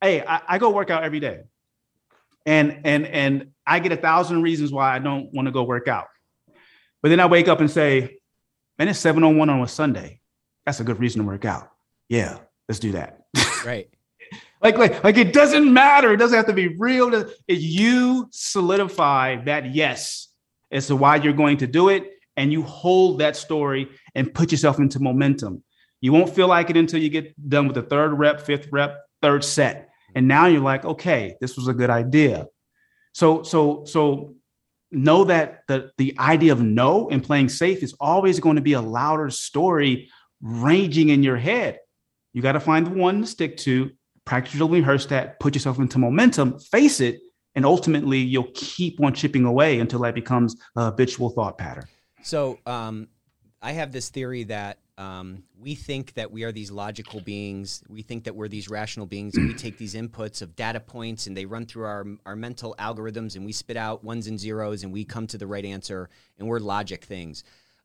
Hey, 0.00 0.22
I, 0.24 0.42
I 0.46 0.58
go 0.58 0.70
work 0.70 0.90
out 0.90 1.02
every 1.02 1.18
day. 1.18 1.40
And 2.46 2.82
and 2.84 3.04
and 3.04 3.46
I 3.66 3.80
get 3.80 3.90
a 3.90 3.96
thousand 3.96 4.42
reasons 4.42 4.70
why 4.70 4.94
I 4.94 5.00
don't 5.00 5.34
want 5.34 5.46
to 5.46 5.52
go 5.52 5.64
work 5.64 5.88
out. 5.88 6.06
But 7.02 7.08
then 7.08 7.18
I 7.18 7.26
wake 7.26 7.48
up 7.48 7.58
and 7.58 7.68
say, 7.68 8.18
man, 8.78 8.86
it's 8.86 9.00
701 9.00 9.50
on 9.50 9.60
a 9.60 9.66
Sunday. 9.66 10.20
That's 10.66 10.80
a 10.80 10.84
good 10.84 11.00
reason 11.00 11.22
to 11.22 11.26
work 11.26 11.44
out. 11.44 11.70
Yeah, 12.08 12.38
let's 12.68 12.78
do 12.78 12.92
that. 12.92 13.18
Right. 13.64 13.88
like, 14.60 14.76
like, 14.76 15.04
like 15.04 15.16
it 15.16 15.32
doesn't 15.32 15.72
matter. 15.72 16.12
It 16.12 16.16
doesn't 16.16 16.36
have 16.36 16.46
to 16.46 16.52
be 16.52 16.76
real. 16.76 17.30
You 17.46 18.28
solidify 18.32 19.44
that 19.44 19.72
yes 19.72 20.26
as 20.72 20.88
to 20.88 20.96
why 20.96 21.14
you're 21.14 21.32
going 21.32 21.58
to 21.58 21.68
do 21.68 21.90
it, 21.90 22.10
and 22.36 22.52
you 22.52 22.62
hold 22.62 23.20
that 23.20 23.36
story 23.36 23.88
and 24.16 24.34
put 24.34 24.50
yourself 24.50 24.80
into 24.80 24.98
momentum. 24.98 25.62
You 26.00 26.12
won't 26.12 26.34
feel 26.34 26.48
like 26.48 26.70
it 26.70 26.76
until 26.76 27.00
you 27.00 27.08
get 27.08 27.48
done 27.48 27.68
with 27.68 27.76
the 27.76 27.82
third 27.82 28.18
rep, 28.18 28.40
fifth 28.40 28.66
rep, 28.72 28.98
third 29.20 29.44
set. 29.44 29.90
And 30.16 30.26
now 30.26 30.46
you're 30.46 30.60
like, 30.60 30.84
okay, 30.84 31.36
this 31.40 31.56
was 31.56 31.68
a 31.68 31.72
good 31.72 31.90
idea. 31.90 32.48
So, 33.12 33.44
so, 33.44 33.84
so 33.84 34.34
know 34.92 35.24
that 35.24 35.62
the 35.68 35.90
the 35.96 36.14
idea 36.18 36.52
of 36.52 36.60
no 36.60 37.08
and 37.08 37.24
playing 37.24 37.48
safe 37.48 37.82
is 37.82 37.94
always 37.98 38.40
going 38.40 38.56
to 38.56 38.62
be 38.62 38.74
a 38.74 38.80
louder 38.80 39.30
story 39.30 40.10
ranging 40.42 41.08
in 41.08 41.22
your 41.22 41.36
head. 41.36 41.78
You 42.32 42.42
got 42.42 42.52
to 42.52 42.60
find 42.60 42.86
the 42.86 42.90
one 42.90 43.22
to 43.22 43.26
stick 43.26 43.56
to, 43.58 43.90
practice 44.24 44.54
your 44.54 44.68
rehearse 44.68 45.06
that, 45.06 45.40
put 45.40 45.54
yourself 45.54 45.78
into 45.78 45.98
momentum, 45.98 46.58
face 46.58 47.00
it, 47.00 47.20
and 47.54 47.64
ultimately 47.64 48.18
you'll 48.18 48.50
keep 48.54 49.00
on 49.02 49.12
chipping 49.12 49.44
away 49.44 49.80
until 49.80 50.00
that 50.00 50.14
becomes 50.14 50.56
a 50.76 50.86
habitual 50.86 51.30
thought 51.30 51.58
pattern. 51.58 51.84
So 52.22 52.58
um, 52.66 53.08
I 53.60 53.72
have 53.72 53.92
this 53.92 54.08
theory 54.08 54.44
that 54.44 54.78
um, 54.98 55.42
we 55.58 55.74
think 55.74 56.14
that 56.14 56.30
we 56.30 56.44
are 56.44 56.52
these 56.52 56.70
logical 56.70 57.20
beings. 57.20 57.82
We 57.88 58.02
think 58.02 58.24
that 58.24 58.34
we're 58.34 58.48
these 58.48 58.68
rational 58.68 59.06
beings, 59.06 59.36
and 59.36 59.48
we 59.48 59.54
take 59.54 59.78
these 59.78 59.94
inputs 59.94 60.42
of 60.42 60.54
data 60.54 60.80
points, 60.80 61.26
and 61.26 61.36
they 61.36 61.46
run 61.46 61.66
through 61.66 61.84
our 61.84 62.06
our 62.26 62.36
mental 62.36 62.74
algorithms, 62.78 63.34
and 63.34 63.44
we 63.44 63.52
spit 63.52 63.76
out 63.76 64.04
ones 64.04 64.26
and 64.26 64.38
zeros, 64.38 64.84
and 64.84 64.92
we 64.92 65.04
come 65.04 65.26
to 65.28 65.38
the 65.38 65.46
right 65.46 65.64
answer, 65.64 66.08
and 66.38 66.46
we're 66.46 66.58
logic 66.58 67.04
things. 67.04 67.42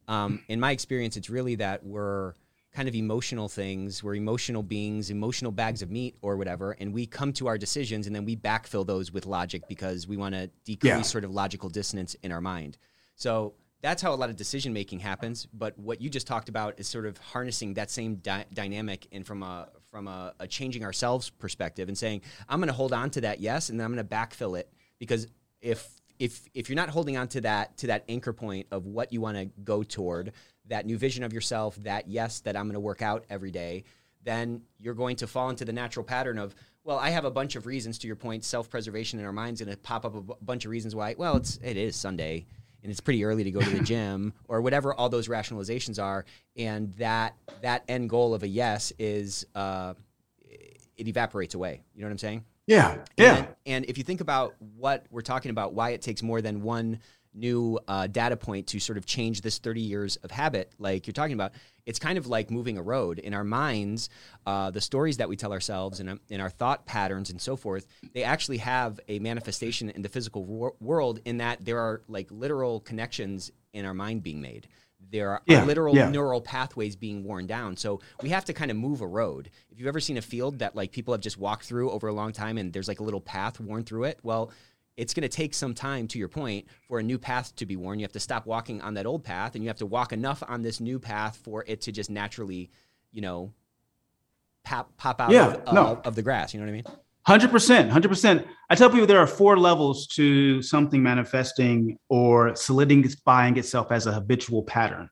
Um, 0.08 0.43
in 0.48 0.60
my 0.60 0.72
experience, 0.72 1.17
it's 1.17 1.30
really 1.30 1.56
that 1.56 1.84
we're 1.84 2.34
kind 2.78 2.88
of 2.88 2.94
emotional 2.94 3.50
things. 3.50 4.04
We're 4.04 4.13
emotional 4.13 4.62
beings, 4.62 5.10
emotional 5.10 5.52
bags 5.52 5.82
of 5.82 5.90
meat 5.90 6.16
or 6.22 6.38
whatever, 6.38 6.74
and 6.74 6.94
we 6.94 7.08
come 7.08 7.34
to 7.34 7.48
our 7.48 7.58
decisions, 7.58 8.06
and 8.06 8.16
then 8.16 8.24
we 8.24 8.36
backfill 8.36 8.86
those 8.86 9.12
with 9.12 9.26
logic 9.26 9.68
because 9.68 10.08
we 10.08 10.16
want 10.16 10.36
to 10.36 10.46
decrease 10.63 10.92
Yeah. 10.92 11.02
sort 11.02 11.24
of 11.24 11.32
logical 11.32 11.70
dissonance 11.70 12.13
in 12.22 12.32
our 12.32 12.40
mind. 12.40 12.78
So 13.16 13.56
that's 13.82 14.04
how 14.04 14.13
a 14.13 14.20
lot 14.22 14.30
of 14.30 14.36
decision 14.36 14.74
making 14.74 15.00
happens. 15.00 15.48
But 15.52 15.76
what 15.80 16.02
you 16.02 16.10
just 16.12 16.28
talked 16.28 16.50
about 16.50 16.80
is 16.80 16.88
sort 16.88 17.08
of 17.08 17.18
harnessing 17.18 17.74
that 17.74 17.90
same 17.90 18.18
dy- 18.18 18.46
dynamic 18.54 19.08
and 19.12 19.26
from 19.26 19.42
a 19.42 19.70
from 19.90 20.08
a, 20.08 20.34
a 20.40 20.46
changing 20.48 20.84
ourselves 20.84 21.32
perspective 21.32 21.88
and 21.88 21.98
saying, 21.98 22.22
I'm 22.48 22.60
going 22.60 22.68
to 22.68 22.74
hold 22.74 22.94
on 22.94 23.10
to 23.12 23.22
that 23.22 23.40
yes, 23.40 23.70
and 23.70 23.80
then 23.80 23.86
I'm 23.86 23.94
going 23.96 24.08
to 24.08 24.16
backfill 24.16 24.60
it 24.60 24.72
because 25.00 25.26
if 25.62 25.90
if 26.20 26.48
if 26.54 26.70
you're 26.70 26.76
not 26.76 26.90
holding 26.90 27.18
on 27.18 27.28
to 27.30 27.42
that 27.42 27.78
to 27.78 27.88
that 27.88 28.04
anchor 28.08 28.34
point 28.34 28.68
of 28.72 28.86
what 28.86 29.12
you 29.13 29.20
want 29.22 29.36
to 29.38 29.46
go 29.63 29.82
toward, 29.82 30.34
that 30.70 30.86
new 30.86 30.98
vision 30.98 31.24
of 31.24 31.34
yourself, 31.34 31.76
that 31.84 32.08
yes, 32.08 32.40
that 32.42 32.56
I'm 32.56 32.66
going 32.66 32.74
to 32.74 32.80
work 32.80 33.02
out 33.02 33.26
every 33.30 33.52
day, 33.52 33.84
then 34.24 34.62
you're 34.80 34.94
going 34.94 35.16
to 35.18 35.28
fall 35.28 35.50
into 35.50 35.66
the 35.66 35.74
natural 35.74 36.04
pattern 36.04 36.38
of 36.38 36.56
well, 36.84 36.98
I 37.00 37.10
have 37.10 37.26
a 37.26 37.32
bunch 37.32 37.58
of 37.58 37.66
reasons 37.66 37.98
to 38.00 38.08
your 38.08 38.16
point, 38.16 38.46
self-preservation 38.46 39.20
in 39.20 39.26
our 39.26 39.34
minds 39.34 39.62
going 39.62 39.70
to 39.76 39.78
pop 39.78 40.06
up 40.06 40.16
a 40.16 40.22
bunch 40.42 40.64
of 40.64 40.72
reasons 40.72 40.96
why. 40.96 41.16
Well, 41.18 41.36
it's 41.36 41.60
it 41.64 41.76
is 41.78 41.96
Sunday 41.96 42.46
and 42.84 42.92
it's 42.92 43.02
pretty 43.02 43.26
early 43.26 43.44
to 43.44 43.52
go 43.52 43.60
to 43.60 43.70
the 43.70 43.80
gym 43.84 44.34
or 44.48 44.62
whatever 44.62 44.94
all 44.94 45.10
those 45.10 45.28
rationalizations 45.28 46.02
are 46.02 46.24
and 46.56 46.94
that 46.96 47.36
that 47.62 47.84
end 47.90 48.10
goal 48.10 48.34
of 48.34 48.44
a 48.44 48.48
yes 48.48 48.94
is 49.00 49.46
uh, 49.56 49.94
it 50.96 51.08
evaporates 51.08 51.56
away 51.56 51.82
you 51.96 52.02
know 52.02 52.08
what 52.08 52.12
i'm 52.12 52.18
saying 52.20 52.46
Yeah. 53.18 53.36
and, 53.36 53.48
and 53.66 53.86
if 53.86 53.98
you 53.98 54.04
think 54.04 54.22
about 54.22 54.56
what 54.78 55.06
we're 55.10 55.22
talking 55.22 55.52
about, 55.52 55.74
why 55.74 55.90
it 55.92 56.02
takes 56.02 56.22
more 56.22 56.42
than 56.42 56.62
one 56.62 57.00
new 57.38 57.80
uh, 57.88 58.08
data 58.08 58.36
point 58.36 58.67
to 58.67 58.80
sort 58.80 58.97
of 58.97 59.06
change 59.06 59.41
this 59.41 59.60
30 59.60 59.82
years 59.82 60.15
of 60.17 60.32
habit, 60.32 60.73
like 60.80 61.06
you're 61.08 61.13
talking 61.13 61.34
about, 61.34 61.54
it's 61.86 62.00
kind 62.00 62.17
of 62.17 62.28
like 62.28 62.52
moving 62.52 62.78
a 62.78 62.82
road. 62.82 63.19
In 63.19 63.34
our 63.34 63.43
minds, 63.43 64.10
uh, 64.45 64.71
the 64.71 64.82
stories 64.82 65.17
that 65.17 65.30
we 65.30 65.36
tell 65.38 65.54
ourselves 65.54 66.00
and 66.00 66.19
in 66.30 66.41
our 66.41 66.50
thought 66.50 66.86
patterns 66.86 67.30
and 67.30 67.39
so 67.39 67.56
forth, 67.56 67.88
they 68.13 68.23
actually 68.23 68.58
have 68.58 69.00
a 69.08 69.19
manifestation 69.19 69.89
in 69.89 70.02
the 70.02 70.10
physical 70.10 70.43
wor- 70.43 70.73
world 70.82 71.19
in 71.26 71.38
that 71.38 71.63
there 71.63 71.80
are 71.80 72.02
like 72.08 72.28
literal 72.32 72.80
connections 72.82 73.52
in 73.73 73.86
our 73.86 73.93
mind 73.93 74.23
being 74.23 74.41
made. 74.41 74.67
There 75.10 75.30
are 75.30 75.41
Yeah, 75.45 75.63
literal 75.63 75.95
yeah. 75.95 76.10
neural 76.10 76.41
pathways 76.41 76.95
being 76.97 77.23
worn 77.23 77.45
down. 77.47 77.78
So 77.78 78.02
we 78.21 78.30
have 78.30 78.43
to 78.45 78.54
kind 78.54 78.71
of 78.71 78.76
move 78.76 79.00
a 79.02 79.08
road. 79.08 79.50
If 79.71 79.80
you've 79.80 79.88
ever 79.88 80.00
seen 80.02 80.17
a 80.17 80.21
field 80.21 80.60
that 80.60 80.76
like 80.76 80.92
people 80.92 81.13
have 81.13 81.21
just 81.21 81.38
walked 81.38 81.63
through 81.65 81.92
over 81.92 82.08
a 82.08 82.13
long 82.13 82.33
time 82.33 82.58
and 82.58 82.73
there's 82.73 82.88
like 82.88 83.00
a 83.00 83.04
little 83.04 83.21
path 83.21 83.60
worn 83.60 83.83
through 83.83 84.06
it, 84.06 84.19
well, 84.23 84.52
it's 84.98 85.13
going 85.13 85.21
to 85.21 85.29
take 85.29 85.54
some 85.54 85.73
time 85.75 86.08
to 86.08 86.19
your 86.19 86.27
point 86.27 86.65
for 86.87 87.00
a 87.00 87.04
new 87.04 87.19
path 87.19 87.56
to 87.56 87.65
be 87.65 87.75
worn. 87.75 88.00
You 88.00 88.04
have 88.04 88.12
to 88.13 88.19
stop 88.19 88.45
walking 88.48 88.81
on 88.81 88.95
that 88.95 89.06
old 89.06 89.23
path 89.23 89.54
and 89.54 89.63
you 89.63 89.69
have 89.69 89.77
to 89.77 89.85
walk 89.85 90.12
enough 90.12 90.41
on 90.48 90.63
this 90.63 90.79
new 90.79 91.00
path 91.00 91.39
for 91.43 91.63
it 91.67 91.81
to 91.81 91.91
just 91.91 92.10
naturally, 92.10 92.71
you 93.12 93.21
know, 93.21 93.54
pop, 94.65 94.95
pop 94.98 95.21
out 95.21 95.31
Yeah, 95.31 95.54
of, 95.54 95.73
no. 95.73 95.85
of, 95.87 96.08
of 96.08 96.15
the 96.15 96.23
grass. 96.23 96.54
You 96.54 96.60
know 96.60 96.65
what 96.65 96.71
I 96.71 96.73
mean? 96.73 96.83
Hundred 97.27 97.52
percent, 97.52 97.91
hundred 97.91 98.08
percent. 98.08 98.48
I 98.69 98.75
tell 98.75 98.89
people 98.89 99.06
there 99.06 99.19
are 99.19 99.27
four 99.27 99.58
levels 99.60 100.08
to 100.15 100.62
something 100.62 101.04
manifesting 101.04 101.98
or 102.10 102.56
solidifying 102.56 103.58
itself 103.58 103.91
as 103.91 104.08
a 104.08 104.13
habitual 104.13 104.63
pattern. 104.63 105.10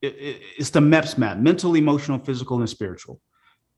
It- 0.00 0.14
it- 0.16 0.42
it's 0.56 0.70
the 0.70 0.80
MEPS 0.80 1.18
map: 1.18 1.36
mental, 1.38 1.74
emotional, 1.76 2.18
physical, 2.18 2.60
and 2.60 2.68
spiritual. 2.68 3.20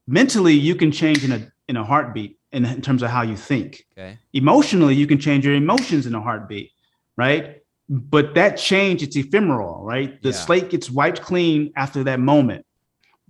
Mentally, 0.07 0.53
you 0.53 0.75
can 0.75 0.91
change 0.93 1.25
in 1.25 1.31
a 1.33 1.51
in 1.71 1.77
a 1.77 1.83
heartbeat 1.91 2.37
in, 2.51 2.65
in 2.65 2.81
terms 2.81 3.01
of 3.01 3.09
how 3.09 3.23
you 3.31 3.37
think. 3.51 3.69
Okay. 3.97 4.19
Emotionally, 4.33 4.93
you 5.01 5.07
can 5.07 5.19
change 5.27 5.45
your 5.45 5.55
emotions 5.55 6.05
in 6.05 6.13
a 6.13 6.21
heartbeat, 6.21 6.69
right? 7.15 7.43
But 7.89 8.35
that 8.35 8.51
change, 8.57 9.01
it's 9.05 9.15
ephemeral, 9.15 9.73
right? 9.93 10.21
The 10.21 10.29
Yeah. 10.29 10.45
slate 10.45 10.69
gets 10.69 10.87
wiped 10.99 11.21
clean 11.21 11.71
after 11.83 12.03
that 12.03 12.19
moment, 12.19 12.65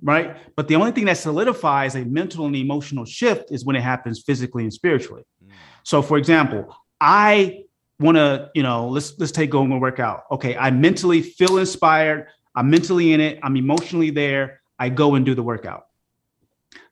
right? 0.02 0.28
But 0.58 0.68
the 0.68 0.76
only 0.76 0.92
thing 0.92 1.06
that 1.06 1.18
solidifies 1.18 1.96
a 1.96 2.04
mental 2.04 2.46
and 2.48 2.56
emotional 2.56 3.06
shift 3.06 3.52
is 3.52 3.64
when 3.64 3.76
it 3.76 3.84
happens 3.94 4.16
physically 4.28 4.64
and 4.64 4.74
spiritually. 4.74 5.24
Mm. 5.44 5.52
So, 5.84 6.02
for 6.02 6.18
example, 6.18 6.76
I 7.00 7.66
want 8.00 8.18
to, 8.18 8.50
you 8.56 8.64
know, 8.64 8.88
let's 8.96 9.10
let's 9.20 9.32
take 9.32 9.52
going 9.52 9.72
and 9.72 9.82
work 9.88 10.00
out. 10.00 10.24
Okay, 10.36 10.54
I 10.58 10.72
mentally 10.72 11.22
feel 11.22 11.60
inspired. 11.66 12.28
I'm 12.56 12.68
mentally 12.76 13.14
in 13.14 13.20
it. 13.22 13.34
I'm 13.44 13.56
emotionally 13.56 14.10
there. 14.10 14.62
I 14.80 14.90
go 14.90 15.08
and 15.16 15.24
do 15.30 15.36
the 15.36 15.44
workout. 15.44 15.84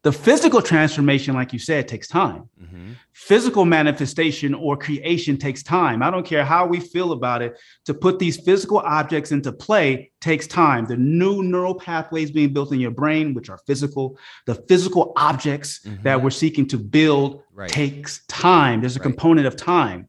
The 0.03 0.13
physical 0.13 0.61
transformation, 0.61 1.35
like 1.35 1.51
you 1.51 1.59
said, 1.59 1.89
takes 1.89 2.07
time. 2.07 2.43
Mhm. 2.61 2.95
Physical 3.11 3.65
manifestation 3.65 4.53
or 4.53 4.77
creation 4.77 5.35
takes 5.35 5.61
time. 5.61 6.01
I 6.01 6.09
don't 6.09 6.25
care 6.25 6.45
how 6.45 6.65
we 6.65 6.79
feel 6.79 7.11
about 7.11 7.41
it. 7.41 7.57
To 7.85 7.93
put 7.93 8.17
these 8.17 8.37
physical 8.37 8.77
objects 8.79 9.33
into 9.33 9.51
play 9.51 10.11
takes 10.21 10.47
time. 10.47 10.85
The 10.85 10.95
new 10.95 11.43
neural 11.43 11.75
pathways 11.75 12.31
being 12.31 12.53
built 12.53 12.71
in 12.71 12.79
your 12.79 12.91
brain, 12.91 13.33
which 13.33 13.49
are 13.49 13.59
physical, 13.67 14.17
the 14.45 14.55
physical 14.55 15.11
objects 15.17 15.81
Mhm. 15.85 16.03
that 16.03 16.23
we're 16.23 16.29
seeking 16.29 16.65
to 16.67 16.77
build 16.77 17.41
Right. 17.53 17.69
takes 17.69 18.25
time. 18.27 18.79
There's 18.79 18.95
a 18.95 18.99
Right. 18.99 19.03
component 19.03 19.47
of 19.47 19.57
time. 19.57 20.07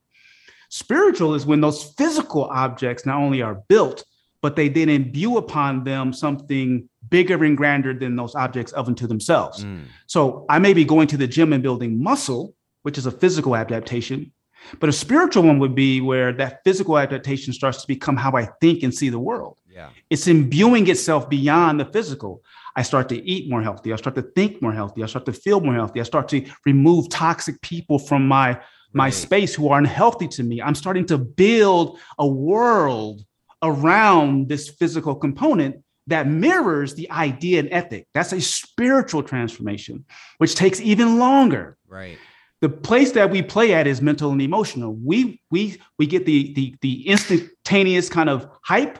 Spiritual 0.68 1.34
is 1.34 1.44
when 1.46 1.60
those 1.60 1.82
physical 1.98 2.44
objects 2.44 3.04
not 3.04 3.16
only 3.16 3.42
are 3.42 3.60
built, 3.68 4.04
but 4.40 4.54
they 4.54 4.68
then 4.68 4.88
imbue 4.88 5.36
upon 5.36 5.82
them 5.82 6.12
something 6.12 6.88
bigger 7.10 7.44
and 7.44 7.56
grander 7.56 7.92
than 7.92 8.16
those 8.16 8.34
objects 8.34 8.72
of 8.72 8.88
unto 8.88 9.06
themselves. 9.06 9.64
Mm. 9.64 9.84
So 10.06 10.46
I 10.48 10.58
may 10.58 10.72
be 10.72 10.84
going 10.84 11.08
to 11.08 11.16
the 11.16 11.26
gym 11.26 11.52
and 11.52 11.62
building 11.62 12.02
muscle, 12.02 12.54
which 12.82 12.96
is 12.96 13.06
a 13.06 13.10
physical 13.10 13.54
adaptation, 13.56 14.32
but 14.78 14.88
a 14.88 14.92
spiritual 14.92 15.42
one 15.42 15.58
would 15.58 15.74
be 15.74 16.00
where 16.00 16.32
that 16.34 16.60
physical 16.64 16.98
adaptation 16.98 17.52
starts 17.52 17.82
to 17.82 17.88
become 17.88 18.16
how 18.16 18.32
I 18.32 18.48
think 18.60 18.82
and 18.82 18.94
see 18.94 19.08
the 19.08 19.18
world. 19.18 19.58
Yeah. 19.68 19.90
It's 20.10 20.26
imbuing 20.26 20.88
itself 20.88 21.28
beyond 21.28 21.80
the 21.80 21.86
physical. 21.86 22.42
I 22.76 22.82
start 22.82 23.08
to 23.10 23.16
eat 23.28 23.50
more 23.50 23.62
healthy. 23.62 23.92
I 23.92 23.96
start 23.96 24.14
to 24.16 24.22
think 24.22 24.62
more 24.62 24.72
healthy. 24.72 25.02
I 25.02 25.06
start 25.06 25.26
to 25.26 25.32
feel 25.32 25.60
more 25.60 25.74
healthy. 25.74 26.00
I 26.00 26.04
start 26.04 26.28
to 26.28 26.44
remove 26.66 27.08
toxic 27.08 27.60
people 27.60 27.98
from 27.98 28.26
my 28.26 28.60
my 28.92 29.04
Right. 29.04 29.14
space 29.14 29.54
who 29.54 29.68
are 29.68 29.78
unhealthy 29.78 30.26
to 30.26 30.42
me. 30.42 30.60
I'm 30.60 30.74
starting 30.74 31.06
to 31.06 31.18
build 31.18 32.00
a 32.18 32.26
world 32.26 33.24
around 33.62 34.48
this 34.48 34.68
physical 34.68 35.14
component 35.14 35.76
that 36.10 36.26
mirrors 36.26 36.94
the 36.94 37.10
idea 37.10 37.60
and 37.60 37.68
ethic. 37.72 38.06
That's 38.14 38.32
a 38.32 38.40
spiritual 38.40 39.22
transformation, 39.22 40.04
which 40.38 40.54
takes 40.54 40.80
even 40.80 41.18
longer. 41.18 41.78
Right. 41.88 42.18
The 42.60 42.68
place 42.68 43.12
that 43.12 43.30
we 43.30 43.42
play 43.42 43.72
at 43.72 43.86
is 43.86 44.02
mental 44.02 44.32
and 44.32 44.42
emotional. 44.42 44.94
We 44.94 45.40
we 45.50 45.80
we 45.98 46.06
get 46.06 46.26
the 46.26 46.52
the 46.54 46.76
the 46.82 47.08
instantaneous 47.08 48.08
kind 48.10 48.28
of 48.28 48.48
hype. 48.62 48.98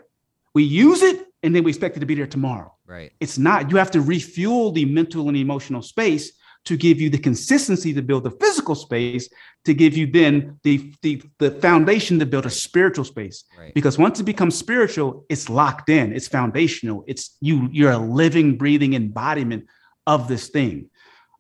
We 0.55 0.63
use 0.65 1.03
it 1.03 1.27
and 1.43 1.55
then 1.55 1.65
we 1.65 1.71
expect 1.71 1.97
it 1.97 2.01
to 2.01 2.07
be 2.07 2.15
there 2.15 2.27
tomorrow. 2.27 2.75
Right. 2.87 3.13
It's 3.21 3.39
not. 3.39 3.71
You 3.71 3.77
have 3.77 3.91
to 3.93 4.01
refuel 4.01 4.73
the 4.73 4.85
mental 4.85 5.29
and 5.29 5.37
emotional 5.37 5.83
space 5.83 6.33
to 6.67 6.77
give 6.77 7.01
you 7.01 7.09
the 7.11 7.19
consistency 7.19 7.93
to 7.95 8.03
build 8.03 8.25
the 8.25 8.31
physical 8.31 8.75
space 8.75 9.29
to 9.65 9.75
give 9.75 9.97
you 9.97 10.07
then 10.07 10.59
the 10.63 10.93
the, 11.03 11.23
the 11.39 11.51
foundation 11.53 12.19
to 12.19 12.27
build 12.27 12.47
a 12.47 12.51
spiritual 12.51 13.05
space 13.05 13.45
Right. 13.59 13.75
because 13.75 13.99
once 13.99 14.21
it 14.21 14.25
becomes 14.25 14.57
spiritual 14.57 15.25
it's 15.29 15.49
locked 15.49 15.89
in 15.89 16.13
it's 16.13 16.29
foundational 16.29 17.05
it's 17.07 17.37
you 17.41 17.69
you're 17.73 17.93
a 17.93 17.99
living 17.99 18.57
breathing 18.57 18.95
embodiment 18.95 19.65
of 20.07 20.29
this 20.29 20.49
thing 20.49 20.91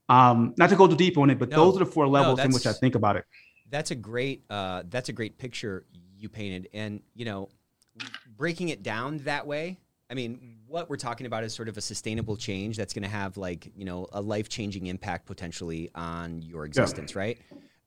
um 0.08 0.54
not 0.56 0.70
to 0.70 0.76
go 0.76 0.86
too 0.86 0.96
deep 0.96 1.16
on 1.18 1.30
it 1.30 1.38
but 1.38 1.50
No, 1.50 1.56
those 1.64 1.76
are 1.76 1.84
the 1.84 1.90
four 1.90 2.06
levels 2.08 2.40
in 2.40 2.52
which 2.52 2.66
i 2.66 2.72
think 2.72 2.94
about 2.94 3.16
it 3.16 3.24
That's 3.70 3.90
a 3.90 3.94
great 3.94 4.44
uh, 4.50 4.82
that's 4.88 5.08
a 5.08 5.12
great 5.12 5.38
picture 5.38 5.84
you 6.16 6.28
painted, 6.28 6.68
and 6.74 7.00
you 7.14 7.24
know, 7.24 7.48
breaking 8.36 8.68
it 8.68 8.82
down 8.82 9.18
that 9.24 9.46
way. 9.46 9.78
I 10.10 10.14
mean, 10.14 10.58
what 10.66 10.90
we're 10.90 10.96
talking 10.96 11.26
about 11.26 11.44
is 11.44 11.54
sort 11.54 11.68
of 11.68 11.76
a 11.76 11.80
sustainable 11.80 12.36
change 12.36 12.76
that's 12.76 12.92
going 12.92 13.04
to 13.04 13.08
have 13.08 13.36
like 13.36 13.70
you 13.76 13.84
know 13.84 14.08
a 14.12 14.20
life 14.20 14.48
changing 14.48 14.86
impact 14.88 15.26
potentially 15.26 15.90
on 15.94 16.42
your 16.42 16.64
existence, 16.64 17.14
right? 17.14 17.38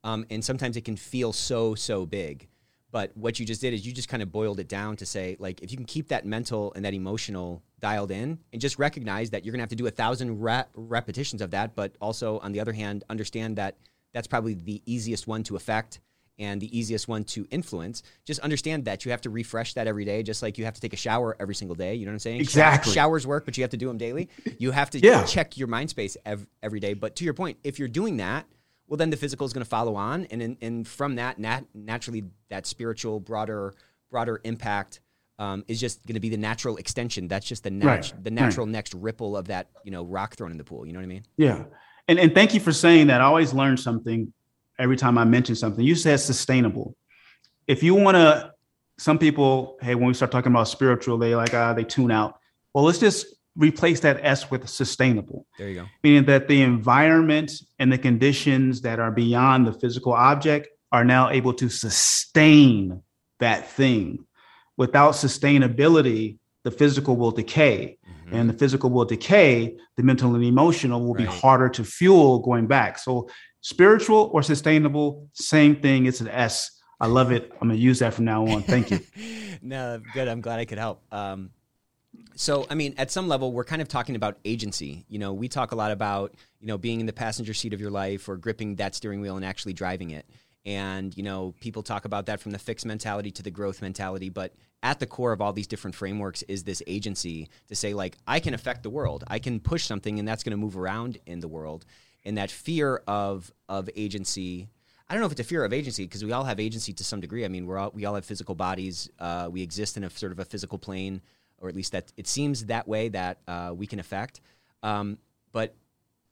Um, 0.04 0.26
and 0.30 0.44
sometimes 0.44 0.78
it 0.78 0.86
can 0.86 0.96
feel 0.96 1.34
so 1.34 1.76
so 1.76 2.06
big. 2.06 2.48
But 2.92 3.12
what 3.18 3.40
you 3.40 3.46
just 3.46 3.60
did 3.60 3.74
is 3.74 3.88
you 3.88 3.92
just 3.92 4.08
kind 4.08 4.22
of 4.22 4.32
boiled 4.32 4.60
it 4.60 4.68
down 4.70 4.96
to 4.98 5.06
say, 5.06 5.36
like, 5.40 5.64
if 5.64 5.72
you 5.72 5.78
can 5.78 5.86
keep 5.86 6.10
that 6.10 6.28
mental 6.28 6.72
and 6.76 6.86
that 6.86 6.94
emotional 6.94 7.64
dialed 7.80 8.12
in 8.12 8.38
and 8.52 8.62
just 8.62 8.78
recognize 8.78 9.32
that 9.32 9.44
you're 9.44 9.52
going 9.52 9.58
to 9.58 9.64
have 9.64 9.70
to 9.70 9.76
do 9.76 9.88
a 9.88 9.92
thousand 9.92 10.40
re- 10.40 10.66
repetitions 10.76 11.42
of 11.42 11.50
that, 11.52 11.76
but 11.76 11.96
also, 12.00 12.38
on 12.40 12.52
the 12.52 12.60
other 12.60 12.72
hand, 12.72 13.04
understand 13.10 13.56
that 13.56 13.78
that's 14.14 14.28
probably 14.28 14.54
the 14.54 14.80
easiest 14.86 15.26
one 15.26 15.42
to 15.42 15.56
affect 15.56 16.02
and 16.40 16.60
the 16.62 16.78
easiest 16.78 17.08
one 17.08 17.24
to 17.24 17.46
influence. 17.52 18.02
Just 18.26 18.40
understand 18.40 18.86
that 18.86 19.06
you 19.06 19.12
have 19.12 19.22
to 19.22 19.30
refresh 19.30 19.74
that 19.76 19.86
every 19.88 20.04
day, 20.06 20.24
just 20.24 20.42
like 20.42 20.58
you 20.58 20.66
have 20.66 20.74
to 20.74 20.82
take 20.82 20.94
a 20.94 20.98
shower 20.98 21.36
every 21.40 21.56
single 21.56 21.76
day. 21.76 21.94
You 21.96 22.06
know 22.06 22.12
what 22.12 22.16
I'm 22.16 22.20
saying? 22.20 22.42
Exactly. 22.42 22.92
Showers 22.94 23.28
work, 23.28 23.46
but 23.46 23.58
you 23.58 23.64
have 23.64 23.72
to 23.72 23.78
do 23.78 23.88
them 23.88 23.98
daily. 23.98 24.30
You 24.58 24.72
have 24.72 24.90
to 24.92 25.00
Yeah. 25.00 25.24
check 25.26 25.58
your 25.58 25.68
mind 25.68 25.90
space 25.92 26.18
ev- 26.26 26.48
every 26.64 26.80
day. 26.80 26.94
But 26.96 27.16
to 27.18 27.24
your 27.26 27.34
point, 27.36 27.58
if 27.64 27.78
you're 27.80 27.88
doing 27.88 28.18
that, 28.18 28.48
well, 28.88 28.98
then 28.98 29.10
the 29.12 29.18
physical 29.18 29.46
is 29.46 29.54
going 29.54 29.64
to 29.64 29.70
follow 29.70 29.96
on, 29.96 30.26
and 30.26 30.42
in, 30.42 30.58
and 30.62 30.88
from 30.88 31.16
that, 31.16 31.40
nat- 31.40 31.66
naturally, 31.74 32.24
that 32.50 32.66
spiritual, 32.66 33.20
broader, 33.20 33.74
broader 34.12 34.42
impact 34.44 35.00
um, 35.40 35.64
is 35.68 35.80
just 35.80 36.06
going 36.06 36.14
to 36.14 36.20
be 36.20 36.30
the 36.30 36.38
natural 36.38 36.78
extension. 36.78 37.28
That's 37.28 37.46
just 37.48 37.64
the 37.64 37.72
nat- 37.72 37.86
Right, 37.86 38.14
the 38.24 38.30
natural 38.32 38.66
next 38.68 38.94
ripple 38.94 39.36
of 39.38 39.48
that, 39.48 39.70
you 39.84 39.90
know, 39.92 40.04
rock 40.06 40.36
thrown 40.36 40.52
in 40.52 40.58
the 40.58 40.64
pool. 40.64 40.86
You 40.86 40.94
know 40.94 41.00
what 41.00 41.04
I 41.06 41.08
mean? 41.08 41.24
yeah 41.38 41.64
and 42.08 42.20
and 42.20 42.36
thank 42.36 42.54
you 42.54 42.60
for 42.60 42.74
saying 42.74 43.08
that 43.08 43.22
i 43.22 43.24
always 43.24 43.54
learn 43.54 43.78
something 43.78 44.32
every 44.84 44.98
time 45.04 45.16
i 45.18 45.24
mention 45.38 45.56
something 45.56 45.84
you 45.92 45.96
said 45.96 46.18
sustainable 46.20 46.88
if 47.68 47.80
you 47.86 47.94
want 48.06 48.16
to 48.16 48.52
some 49.08 49.18
people 49.26 49.78
hey 49.82 49.96
when 49.96 50.08
we 50.08 50.14
start 50.14 50.32
talking 50.32 50.52
about 50.52 50.68
spiritual 50.68 51.18
they 51.18 51.34
like 51.44 51.54
uh, 51.54 51.74
they 51.78 51.86
tune 51.96 52.12
out 52.20 52.32
well 52.74 52.84
let's 52.84 53.00
just 53.00 53.26
replace 53.56 54.00
that 54.02 54.18
s 54.38 54.40
with 54.52 54.68
sustainable 54.68 55.40
There 55.60 55.70
you 55.70 55.76
go. 55.82 55.86
meaning 56.04 56.26
that 56.26 56.48
the 56.48 56.62
environment 56.62 57.52
and 57.80 57.88
the 57.94 57.98
conditions 58.10 58.82
that 58.82 58.98
are 59.00 59.12
beyond 59.12 59.60
the 59.68 59.74
physical 59.74 60.14
object 60.32 60.68
are 60.92 61.06
now 61.06 61.30
able 61.40 61.54
to 61.62 61.70
sustain 61.70 63.02
that 63.40 63.62
thing. 63.80 64.26
Without 64.78 65.14
sustainability, 65.14 66.38
the 66.64 66.72
physical 66.72 67.16
will 67.16 67.32
decay. 67.32 67.98
Mhm. 68.06 68.34
And 68.38 68.50
the 68.50 68.54
physical 68.54 68.90
will 68.90 69.06
decay, 69.06 69.76
the 69.98 70.04
mental 70.04 70.34
and 70.36 70.44
emotional 70.44 71.00
will 71.06 71.14
be 71.16 71.26
harder 71.42 71.70
to 71.78 71.84
fuel 71.84 72.40
going 72.40 72.68
back. 72.68 72.98
So, 73.00 73.28
spiritual 73.64 74.30
or 74.34 74.43
sustainable, 74.43 75.30
same 75.34 75.78
thing. 75.78 76.05
It's 76.05 76.22
an 76.22 76.28
S. 76.28 76.80
I 76.99 77.07
love 77.07 77.32
it. 77.32 77.51
I'm 77.59 77.70
to 77.70 77.76
use 77.76 77.99
that 77.99 78.14
from 78.14 78.26
now 78.26 78.45
on. 78.45 78.61
Thank 78.61 78.91
you. 78.91 78.99
no, 79.61 79.99
good. 80.14 80.28
I'm 80.28 80.41
glad 80.41 80.59
I 80.59 80.66
could 80.66 80.78
help. 80.78 81.01
Um, 81.11 81.49
so, 82.36 82.68
I 82.70 82.76
mean, 82.76 82.93
at 82.97 83.09
some 83.09 83.28
level, 83.28 83.51
we're 83.51 83.64
kind 83.64 83.82
of 83.82 83.88
talking 83.88 84.16
about 84.16 84.38
agency. 84.45 85.05
You 85.07 85.18
know, 85.18 85.34
we 85.34 85.47
talk 85.47 85.72
a 85.72 85.76
lot 85.76 85.91
about, 85.91 86.36
you 86.59 86.68
know, 86.68 86.78
being 86.78 86.99
in 86.99 87.05
the 87.05 87.14
passenger 87.14 87.53
seat 87.53 87.74
of 87.74 87.82
your 87.82 87.89
life 87.89 88.30
or 88.30 88.38
gripping 88.38 88.76
that 88.76 88.95
steering 88.95 89.22
wheel 89.22 89.36
and 89.36 89.45
actually 89.45 89.74
driving 89.74 90.11
it. 90.11 90.30
And, 90.66 91.16
you 91.18 91.24
know, 91.24 91.55
people 91.59 91.84
talk 91.84 92.05
about 92.05 92.28
that 92.28 92.39
from 92.39 92.51
the 92.51 92.59
fixed 92.59 92.86
mentality 92.86 93.32
to 93.32 93.43
the 93.43 93.51
growth 93.51 93.82
mentality. 93.82 94.30
But 94.30 94.53
at 94.82 94.99
the 94.99 95.07
core 95.07 95.32
of 95.32 95.41
all 95.41 95.53
these 95.53 95.68
different 95.68 95.95
frameworks 95.95 96.41
is 96.43 96.64
this 96.64 96.82
agency 96.86 97.49
to 97.68 97.76
say, 97.76 97.93
like, 97.93 98.18
I 98.28 98.39
can 98.39 98.53
affect 98.53 98.84
the 98.84 98.89
world. 98.89 99.24
I 99.28 99.39
can 99.39 99.59
push 99.59 99.86
something 99.86 100.20
and 100.20 100.28
that's 100.28 100.43
going 100.43 100.51
to 100.51 100.57
move 100.57 100.78
around 100.78 101.18
in 101.26 101.39
the 101.39 101.47
world. 101.47 101.86
And 102.26 102.38
that 102.38 102.52
fear 102.52 103.02
of, 103.08 103.52
of 103.68 103.90
agency, 103.96 104.70
I 105.10 105.14
don't 105.14 105.22
know 105.22 105.26
if 105.26 105.34
it's 105.34 105.42
a 105.42 105.46
fear 105.46 105.66
of 105.66 105.74
agency 105.74 106.06
because 106.06 106.24
we 106.24 106.32
all 106.32 106.44
have 106.46 106.60
agency 106.60 106.94
to 106.94 107.04
some 107.04 107.20
degree. 107.20 107.46
I 107.46 107.48
mean, 107.50 107.66
we're 107.66 107.78
all, 107.78 107.92
we 107.94 108.06
all 108.06 108.16
have 108.16 108.26
physical 108.26 108.56
bodies. 108.56 109.10
Uh, 109.20 109.50
we 109.52 109.62
exist 109.62 109.98
in 109.98 110.04
a 110.04 110.10
sort 110.10 110.32
of 110.32 110.40
a 110.40 110.46
physical 110.46 110.78
plane, 110.78 111.22
or 111.58 111.70
at 111.70 111.76
least 111.76 111.92
that 111.92 112.12
it 112.16 112.28
seems 112.28 112.66
that 112.66 112.88
way 112.88 113.10
that 113.10 113.40
uh, 113.48 113.74
we 113.76 113.88
can 113.88 114.00
affect. 114.00 114.40
Um, 114.82 115.18
but 115.52 115.76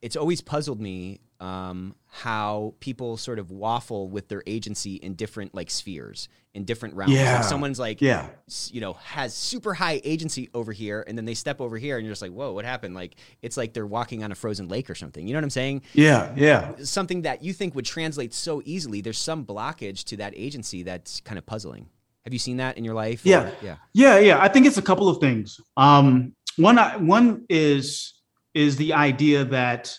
it's 0.01 0.15
always 0.15 0.41
puzzled 0.41 0.79
me 0.79 1.19
um, 1.39 1.95
how 2.13 2.73
people 2.81 3.15
sort 3.15 3.39
of 3.39 3.51
waffle 3.51 4.09
with 4.09 4.27
their 4.27 4.43
agency 4.45 4.95
in 4.95 5.13
different 5.15 5.55
like 5.55 5.69
spheres, 5.71 6.27
in 6.53 6.65
different 6.65 6.93
realms. 6.95 7.13
Yeah. 7.13 7.35
Like 7.35 7.45
someone's 7.45 7.79
like, 7.79 8.01
Yeah. 8.01 8.27
you 8.69 8.81
know, 8.81 8.93
has 8.93 9.33
super 9.33 9.73
high 9.73 10.01
agency 10.03 10.49
over 10.53 10.73
here, 10.73 11.05
and 11.07 11.17
then 11.17 11.23
they 11.23 11.33
step 11.33 11.61
over 11.61 11.77
here, 11.77 11.95
and 11.97 12.05
you're 12.05 12.11
just 12.11 12.21
like, 12.21 12.33
whoa, 12.33 12.51
what 12.51 12.65
happened? 12.65 12.95
Like 12.95 13.15
it's 13.41 13.55
like 13.55 13.71
they're 13.73 13.87
walking 13.87 14.25
on 14.25 14.31
a 14.33 14.35
frozen 14.35 14.67
lake 14.67 14.89
or 14.89 14.95
something. 14.95 15.25
You 15.25 15.33
know 15.33 15.37
what 15.37 15.45
I'm 15.45 15.49
saying? 15.51 15.83
Yeah. 15.93 16.33
Yeah. 16.35 16.73
something 16.83 17.21
that 17.21 17.43
you 17.43 17.53
think 17.53 17.75
would 17.75 17.85
translate 17.85 18.33
so 18.33 18.61
easily, 18.65 18.99
there's 18.99 19.17
some 19.17 19.45
blockage 19.45 20.03
to 20.05 20.17
that 20.17 20.33
agency 20.35 20.83
that's 20.83 21.21
kind 21.21 21.37
of 21.37 21.45
puzzling. 21.45 21.87
Have 22.25 22.33
you 22.33 22.39
seen 22.39 22.57
that 22.57 22.77
in 22.77 22.83
your 22.83 22.93
life? 22.93 23.25
or- 23.25 23.29
Yeah. 23.29 23.51
yeah. 23.63 23.77
Yeah, 23.93 24.19
yeah. 24.19 24.41
I 24.41 24.49
think 24.49 24.65
it's 24.67 24.77
a 24.77 24.81
couple 24.81 25.07
of 25.07 25.19
things. 25.19 25.61
Um, 25.77 26.35
one, 26.57 26.77
one 27.07 27.45
is 27.49 28.15
is 28.53 28.75
the 28.75 28.91
idea 28.91 29.45
that 29.45 29.97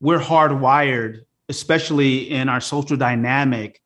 we're 0.00 0.18
hardwired, 0.20 1.20
especially 1.48 2.30
in 2.30 2.48
our 2.48 2.60
social 2.60 2.96
dynamic, 2.96 3.80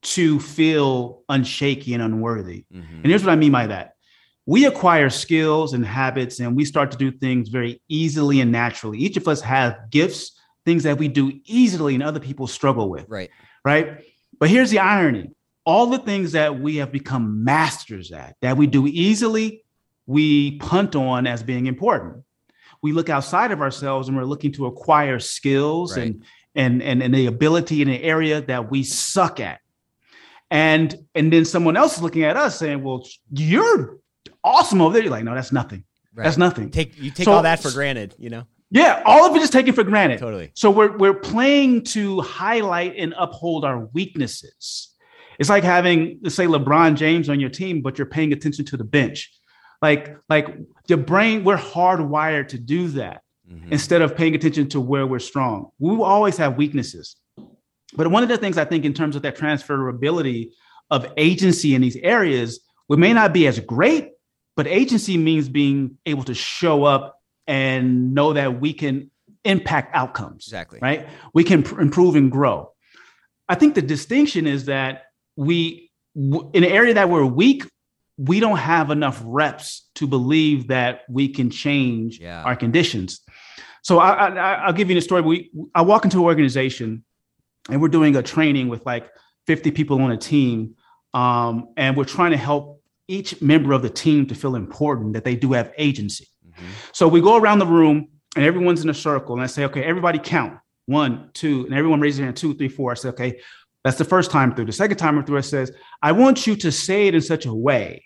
to 0.00 0.38
feel 0.38 1.22
unshaky 1.28 1.92
and 1.92 2.02
unworthy. 2.02 2.64
Mhm. 2.72 2.84
And 3.02 3.06
here's 3.06 3.24
what 3.24 3.32
I 3.32 3.36
mean 3.36 3.50
by 3.52 3.66
that: 3.66 3.94
we 4.46 4.64
acquire 4.64 5.10
skills 5.10 5.74
and 5.74 5.84
habits, 5.84 6.38
and 6.40 6.54
we 6.56 6.64
start 6.64 6.90
to 6.92 6.96
do 6.96 7.10
things 7.10 7.48
very 7.48 7.80
easily 7.88 8.40
and 8.40 8.52
naturally. 8.52 8.98
Each 8.98 9.16
of 9.16 9.26
us 9.26 9.40
have 9.40 9.76
gifts 9.90 10.32
things 10.64 10.82
that 10.82 10.98
we 10.98 11.08
do 11.08 11.32
easily 11.46 11.94
and 11.94 12.02
other 12.02 12.20
people 12.20 12.46
struggle 12.46 12.90
with. 12.90 13.06
Right. 13.08 13.30
Right. 13.64 14.04
But 14.38 14.50
here's 14.50 14.70
the 14.70 14.78
irony 14.78 15.30
all 15.64 15.86
the 15.86 15.98
things 15.98 16.32
that 16.32 16.58
we 16.60 16.76
have 16.76 16.90
become 16.92 17.44
masters 17.44 18.10
at, 18.12 18.36
that 18.40 18.56
we 18.56 18.66
do 18.66 18.86
easily, 18.86 19.62
we 20.06 20.56
punt 20.58 20.94
on 20.96 21.26
as 21.26 21.42
being 21.42 21.66
important. 21.66 22.22
We 22.82 22.92
look 22.92 23.10
outside 23.10 23.50
of 23.50 23.60
ourselves 23.60 24.08
and 24.08 24.16
we're 24.16 24.24
looking 24.24 24.52
to 24.52 24.64
acquire 24.66 25.18
skills 25.18 25.96
Right. 25.96 26.06
and, 26.06 26.22
and, 26.54 26.82
and, 26.82 27.02
and 27.02 27.14
the 27.14 27.26
ability 27.26 27.82
in 27.82 27.88
an 27.88 28.00
area 28.00 28.40
that 28.42 28.70
we 28.70 28.82
suck 28.82 29.40
at. 29.40 29.60
And 30.50 30.96
and 31.14 31.30
then 31.30 31.44
someone 31.44 31.76
else 31.76 31.96
is 31.96 32.02
looking 32.02 32.24
at 32.24 32.36
us 32.36 32.58
saying, 32.58 32.82
Well, 32.82 33.06
you're 33.30 33.98
awesome 34.42 34.80
over 34.80 34.94
there. 34.94 35.02
You're 35.02 35.10
like, 35.10 35.24
no, 35.24 35.34
that's 35.34 35.52
nothing. 35.52 35.84
Right. 36.14 36.24
That's 36.24 36.38
nothing. 36.38 36.70
Take 36.70 36.98
you 36.98 37.10
take 37.10 37.26
So- 37.26 37.32
all 37.32 37.42
that 37.42 37.60
for 37.60 37.70
granted, 37.70 38.14
you 38.18 38.30
know? 38.30 38.44
Yeah, 38.70 39.02
all 39.06 39.24
of 39.24 39.34
it 39.34 39.40
is 39.40 39.48
taken 39.48 39.72
for 39.72 39.82
granted. 39.82 40.18
Totally. 40.18 40.50
So 40.54 40.70
we're 40.70 40.96
we're 40.96 41.14
playing 41.14 41.84
to 41.84 42.20
highlight 42.20 42.96
and 42.96 43.14
uphold 43.16 43.64
our 43.64 43.86
weaknesses. 43.94 44.94
It's 45.38 45.48
like 45.48 45.64
having, 45.64 46.18
let's 46.22 46.34
say, 46.34 46.46
LeBron 46.46 46.96
James 46.96 47.30
on 47.30 47.40
your 47.40 47.48
team, 47.48 47.80
but 47.80 47.96
you're 47.96 48.06
paying 48.06 48.32
attention 48.32 48.64
to 48.66 48.76
the 48.76 48.84
bench. 48.84 49.32
Like, 49.80 50.16
like 50.28 50.48
your 50.88 50.98
brain, 50.98 51.44
we're 51.44 51.56
hardwired 51.56 52.48
to 52.48 52.58
do 52.58 52.88
that 52.88 53.22
Mhm. 53.50 53.70
instead 53.72 54.02
of 54.02 54.14
paying 54.16 54.34
attention 54.34 54.68
to 54.68 54.80
where 54.80 55.06
we're 55.06 55.18
strong. 55.18 55.70
We 55.78 55.94
will 55.96 56.04
always 56.04 56.36
have 56.36 56.56
weaknesses. 56.56 57.16
But 57.96 58.08
one 58.10 58.22
of 58.22 58.28
the 58.28 58.36
things 58.36 58.58
I 58.58 58.64
think 58.66 58.84
in 58.84 58.92
terms 58.92 59.16
of 59.16 59.22
that 59.22 59.36
transferability 59.36 60.50
of 60.90 61.06
agency 61.16 61.74
in 61.74 61.80
these 61.80 61.96
areas, 61.96 62.60
we 62.88 62.96
may 62.96 63.12
not 63.12 63.32
be 63.32 63.46
as 63.46 63.58
great, 63.60 64.10
but 64.56 64.66
agency 64.66 65.16
means 65.16 65.48
being 65.48 65.96
able 66.04 66.24
to 66.24 66.34
show 66.34 66.84
up 66.84 67.18
and 67.46 68.12
know 68.14 68.34
that 68.34 68.60
we 68.60 68.72
can 68.74 69.10
impact 69.44 69.94
outcomes 69.94 70.46
Exactly. 70.46 70.78
right? 70.82 71.08
We 71.32 71.44
can 71.44 71.62
pr- 71.62 71.80
improve 71.80 72.16
and 72.16 72.30
grow. 72.30 72.72
I 73.48 73.54
think 73.54 73.74
the 73.74 73.82
distinction 73.82 74.46
is 74.46 74.66
that 74.66 75.04
we, 75.36 75.90
w- 76.14 76.50
in 76.52 76.64
an 76.64 76.70
area 76.70 76.92
that 76.94 77.08
we're 77.08 77.24
weak, 77.24 77.64
we 78.18 78.40
don't 78.40 78.58
have 78.58 78.90
enough 78.90 79.22
reps 79.24 79.88
to 79.94 80.06
believe 80.06 80.68
that 80.68 81.02
we 81.08 81.28
can 81.28 81.48
change 81.50 82.18
Yeah. 82.20 82.42
our 82.42 82.56
conditions. 82.56 83.20
So 83.88 84.00
I, 84.00 84.28
I, 84.28 84.52
I'll 84.66 84.74
give 84.74 84.90
you 84.90 84.98
a 84.98 85.00
story. 85.00 85.22
We, 85.22 85.50
I 85.74 85.80
walk 85.80 86.04
into 86.04 86.18
an 86.18 86.24
organization 86.24 87.04
and 87.70 87.80
we're 87.80 87.88
doing 87.88 88.16
a 88.16 88.22
training 88.22 88.68
with 88.68 88.84
like 88.84 89.08
50 89.46 89.70
people 89.70 89.98
on 90.02 90.10
a 90.10 90.16
team. 90.18 90.74
Um, 91.14 91.70
and 91.78 91.96
we're 91.96 92.04
trying 92.04 92.32
to 92.32 92.36
help 92.36 92.82
each 93.08 93.40
member 93.40 93.72
of 93.72 93.80
the 93.80 93.88
team 93.88 94.26
to 94.26 94.34
feel 94.34 94.56
important, 94.56 95.14
that 95.14 95.24
they 95.24 95.36
do 95.36 95.52
have 95.52 95.72
agency. 95.78 96.26
Mhm. 96.46 96.66
So 96.92 97.08
we 97.08 97.22
go 97.22 97.38
around 97.38 97.60
the 97.60 97.66
room 97.66 98.08
and 98.36 98.44
everyone's 98.44 98.84
in 98.84 98.90
a 98.90 98.94
circle 99.08 99.34
and 99.34 99.42
I 99.42 99.46
say, 99.46 99.64
okay, 99.64 99.82
everybody 99.84 100.18
count 100.18 100.58
one, 100.84 101.30
two, 101.32 101.64
and 101.64 101.72
everyone 101.72 101.98
raises 101.98 102.18
their 102.18 102.26
hand 102.26 102.36
two, 102.36 102.52
three, 102.56 102.68
four. 102.68 102.90
I 102.90 102.94
say, 102.94 103.08
okay, 103.08 103.40
that's 103.84 103.96
the 103.96 104.04
first 104.04 104.30
time 104.30 104.54
through. 104.54 104.66
The 104.66 104.72
second 104.72 104.98
time 104.98 105.24
through, 105.24 105.38
it 105.38 105.44
says, 105.44 105.72
I 106.02 106.12
want 106.12 106.46
you 106.46 106.56
to 106.56 106.70
say 106.70 107.06
it 107.06 107.14
in 107.14 107.22
such 107.22 107.46
a 107.46 107.54
way 107.54 108.04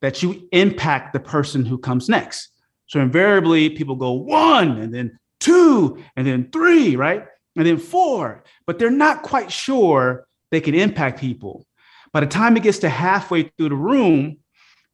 that 0.00 0.24
you 0.24 0.48
impact 0.50 1.12
the 1.12 1.20
person 1.20 1.64
who 1.64 1.78
comes 1.78 2.08
next. 2.08 2.48
So 2.88 2.98
invariably, 2.98 3.70
people 3.70 3.94
go 3.94 4.10
one 4.10 4.78
and 4.78 4.92
then 4.92 5.19
two 5.40 6.02
and 6.16 6.26
then 6.26 6.50
three, 6.50 6.96
right? 6.96 7.26
And 7.56 7.66
then 7.66 7.78
four, 7.78 8.44
but 8.66 8.78
they're 8.78 8.90
not 8.90 9.22
quite 9.22 9.50
sure 9.50 10.26
they 10.50 10.60
can 10.60 10.74
impact 10.74 11.20
people. 11.20 11.66
By 12.12 12.20
the 12.20 12.26
time 12.26 12.56
it 12.56 12.62
gets 12.62 12.78
to 12.80 12.88
halfway 12.88 13.44
through 13.44 13.70
the 13.70 13.74
room, 13.74 14.38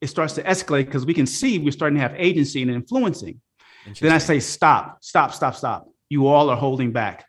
it 0.01 0.09
starts 0.09 0.35
to 0.35 0.43
escalate 0.43 0.87
because 0.87 1.07
we 1.07 1.15
can 1.15 1.27
see 1.27 1.59
we're 1.59 1.73
starting 1.73 1.97
to 1.97 2.03
have 2.03 2.15
agency 2.17 2.63
and 2.63 2.71
influencing. 2.71 3.41
Then 4.01 4.13
I 4.13 4.19
say, 4.19 4.41
stop, 4.41 4.99
stop, 5.03 5.33
stop, 5.33 5.55
stop. 5.55 5.89
You 6.09 6.27
all 6.27 6.51
are 6.51 6.57
holding 6.57 6.93
back. 6.93 7.25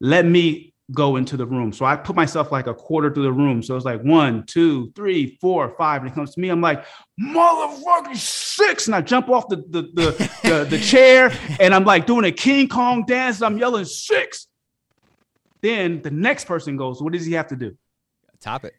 Let 0.00 0.24
me 0.24 0.74
go 0.92 1.16
into 1.16 1.36
the 1.36 1.46
room. 1.46 1.72
So 1.72 1.84
I 1.84 1.96
put 1.96 2.16
myself 2.16 2.50
like 2.50 2.66
a 2.66 2.74
quarter 2.74 3.12
through 3.12 3.24
the 3.24 3.32
room. 3.32 3.62
So 3.62 3.76
it's 3.76 3.84
like 3.84 4.02
one, 4.02 4.44
two, 4.46 4.90
three, 4.96 5.36
four, 5.40 5.74
five. 5.76 6.02
And 6.02 6.10
it 6.10 6.14
comes 6.14 6.34
to 6.34 6.40
me, 6.40 6.48
I'm 6.48 6.60
like, 6.60 6.84
motherfucking 7.20 8.16
six. 8.16 8.86
And 8.86 8.94
I 8.94 9.02
jump 9.02 9.28
off 9.28 9.48
the 9.48 9.56
the 9.56 9.82
the, 9.82 10.30
the, 10.42 10.64
the 10.70 10.78
chair 10.82 11.32
and 11.60 11.74
I'm 11.74 11.84
like 11.84 12.06
doing 12.06 12.24
a 12.24 12.32
King 12.32 12.68
Kong 12.68 13.04
dance. 13.06 13.42
I'm 13.42 13.58
yelling 13.58 13.84
six. 13.84 14.46
Then 15.60 16.02
the 16.02 16.10
next 16.10 16.46
person 16.46 16.76
goes, 16.76 17.02
what 17.02 17.12
does 17.12 17.26
he 17.26 17.32
have 17.32 17.48
to 17.48 17.56
do? 17.56 17.76
top 18.40 18.64
it. 18.64 18.74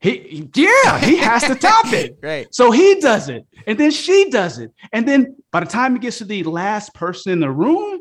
He 0.00 0.50
yeah, 0.54 0.98
he 0.98 1.16
has 1.18 1.44
to 1.44 1.54
top 1.54 1.86
it. 1.92 2.18
Right. 2.22 2.52
So 2.52 2.70
he 2.72 3.00
does 3.00 3.28
it, 3.28 3.46
and 3.66 3.78
then 3.78 3.90
she 3.92 4.30
does 4.30 4.58
it, 4.58 4.72
and 4.92 5.06
then 5.06 5.36
by 5.52 5.60
the 5.60 5.66
time 5.66 5.94
it 5.96 6.02
gets 6.02 6.18
to 6.18 6.24
the 6.24 6.42
last 6.42 6.92
person 6.92 7.32
in 7.32 7.40
the 7.40 7.50
room, 7.50 8.00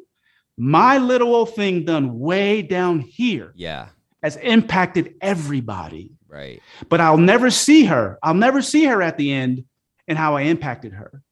my 0.64 0.99
little 0.99 1.34
old 1.34 1.55
thing 1.55 1.86
done 1.86 2.20
way 2.20 2.62
down 2.62 2.99
here 2.99 3.51
Yeah. 3.55 3.88
has 4.22 4.36
impacted 4.38 5.16
everybody. 5.20 6.12
Right. 6.28 6.62
But 6.88 7.01
I'll 7.01 7.18
never 7.18 7.49
see 7.49 7.86
her. 7.86 8.20
I'll 8.22 8.36
never 8.36 8.62
see 8.62 8.86
her 8.86 9.01
at 9.01 9.18
the 9.18 9.32
end 9.34 9.66
and 10.07 10.18
how 10.20 10.36
I 10.36 10.43
impacted 10.43 10.93
her. 10.93 11.24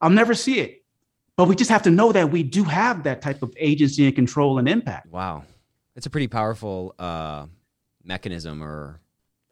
I'll 0.00 0.10
never 0.10 0.34
see 0.34 0.58
it. 0.58 0.84
But 1.36 1.46
we 1.46 1.54
just 1.54 1.70
have 1.70 1.84
to 1.84 1.90
know 1.92 2.10
that 2.10 2.32
we 2.32 2.42
do 2.42 2.64
have 2.64 3.04
that 3.04 3.22
type 3.22 3.42
of 3.44 3.54
agency 3.56 4.06
and 4.06 4.14
control 4.16 4.58
and 4.58 4.68
impact. 4.68 5.06
Wow. 5.06 5.44
that's 5.94 6.06
a 6.06 6.10
pretty 6.10 6.26
powerful 6.28 6.94
uh, 6.98 7.46
mechanism 8.04 8.60
or 8.62 9.00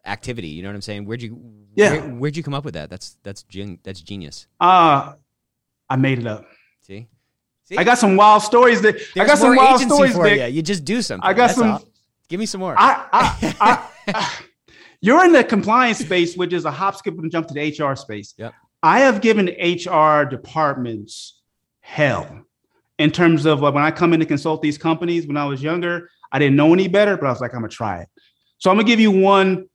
activity. 0.05 0.49
You 0.49 0.63
know 0.63 0.69
what 0.69 0.75
I'm 0.75 0.83
saying? 0.83 1.05
Where'd 1.05 1.23
you 1.23 1.41
Yeah. 1.77 1.93
where, 1.93 2.03
where'd 2.15 2.37
you 2.37 2.43
come 2.43 2.55
up 2.55 2.65
with 2.65 2.75
that? 2.75 2.91
That's 2.91 3.17
that's 3.23 3.43
gen- 3.45 3.79
that's 3.85 4.01
genius. 4.01 4.47
Uh 4.61 5.15
I 5.89 5.97
made 5.97 6.19
it 6.19 6.27
up. 6.27 6.45
See? 6.83 7.07
See? 7.67 7.77
I 7.77 7.83
got 7.83 7.99
some 7.99 8.15
wild 8.15 8.43
stories 8.43 8.81
that 8.83 8.95
I 9.17 9.27
got 9.27 9.39
some 9.39 9.57
wild 9.57 9.81
stories 9.81 10.15
for 10.15 10.29
you. 10.29 10.45
You 10.45 10.63
just 10.63 10.85
do 10.85 11.03
something. 11.03 11.29
I 11.29 11.33
got 11.33 11.49
That's 11.49 11.59
some 11.59 11.71
all. 11.73 11.85
Give 12.29 12.39
me 12.39 12.47
some 12.47 12.61
more. 12.61 12.75
I, 12.79 13.07
I, 13.13 13.89
I, 14.09 14.33
you're 15.01 15.25
in 15.25 15.33
the 15.33 15.43
compliance 15.43 15.99
space, 15.99 16.37
which 16.37 16.53
is 16.53 16.65
a 16.65 16.71
hop, 16.71 16.95
skip, 16.97 17.19
and 17.19 17.31
jump 17.31 17.49
to 17.49 17.55
the 17.55 17.77
HR 17.77 17.97
space. 17.97 18.35
Yep. 18.37 18.55
I 18.85 19.01
have 19.01 19.21
given 19.21 19.47
HR 19.47 20.25
departments 20.25 21.41
hell 21.81 22.45
in 22.99 23.11
terms 23.11 23.47
of 23.47 23.63
like, 23.63 23.75
when 23.75 23.83
I 23.83 23.91
come 23.91 24.13
in 24.13 24.21
to 24.21 24.27
consult 24.27 24.63
these 24.63 24.79
companies. 24.79 25.27
When 25.27 25.37
I 25.37 25.45
was 25.45 25.61
younger, 25.61 26.09
I 26.31 26.39
didn't 26.39 26.55
know 26.55 26.73
any 26.73 26.87
better, 26.87 27.17
but 27.17 27.27
I 27.27 27.31
was 27.31 27.41
like, 27.41 27.53
I'm 27.53 27.63
gonna 27.63 27.69
try 27.69 28.03
it. 28.03 28.09
So 28.59 28.71
I'm 28.71 28.77
gonna 28.77 28.87
give 28.87 29.01
you 29.01 29.11
one. 29.11 29.67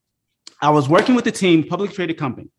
I 0.61 0.69
was 0.69 0.87
working 0.87 1.15
with 1.15 1.25
the 1.25 1.31
team, 1.31 1.67
public 1.67 1.91
traded 1.91 2.17
company, 2.17 2.51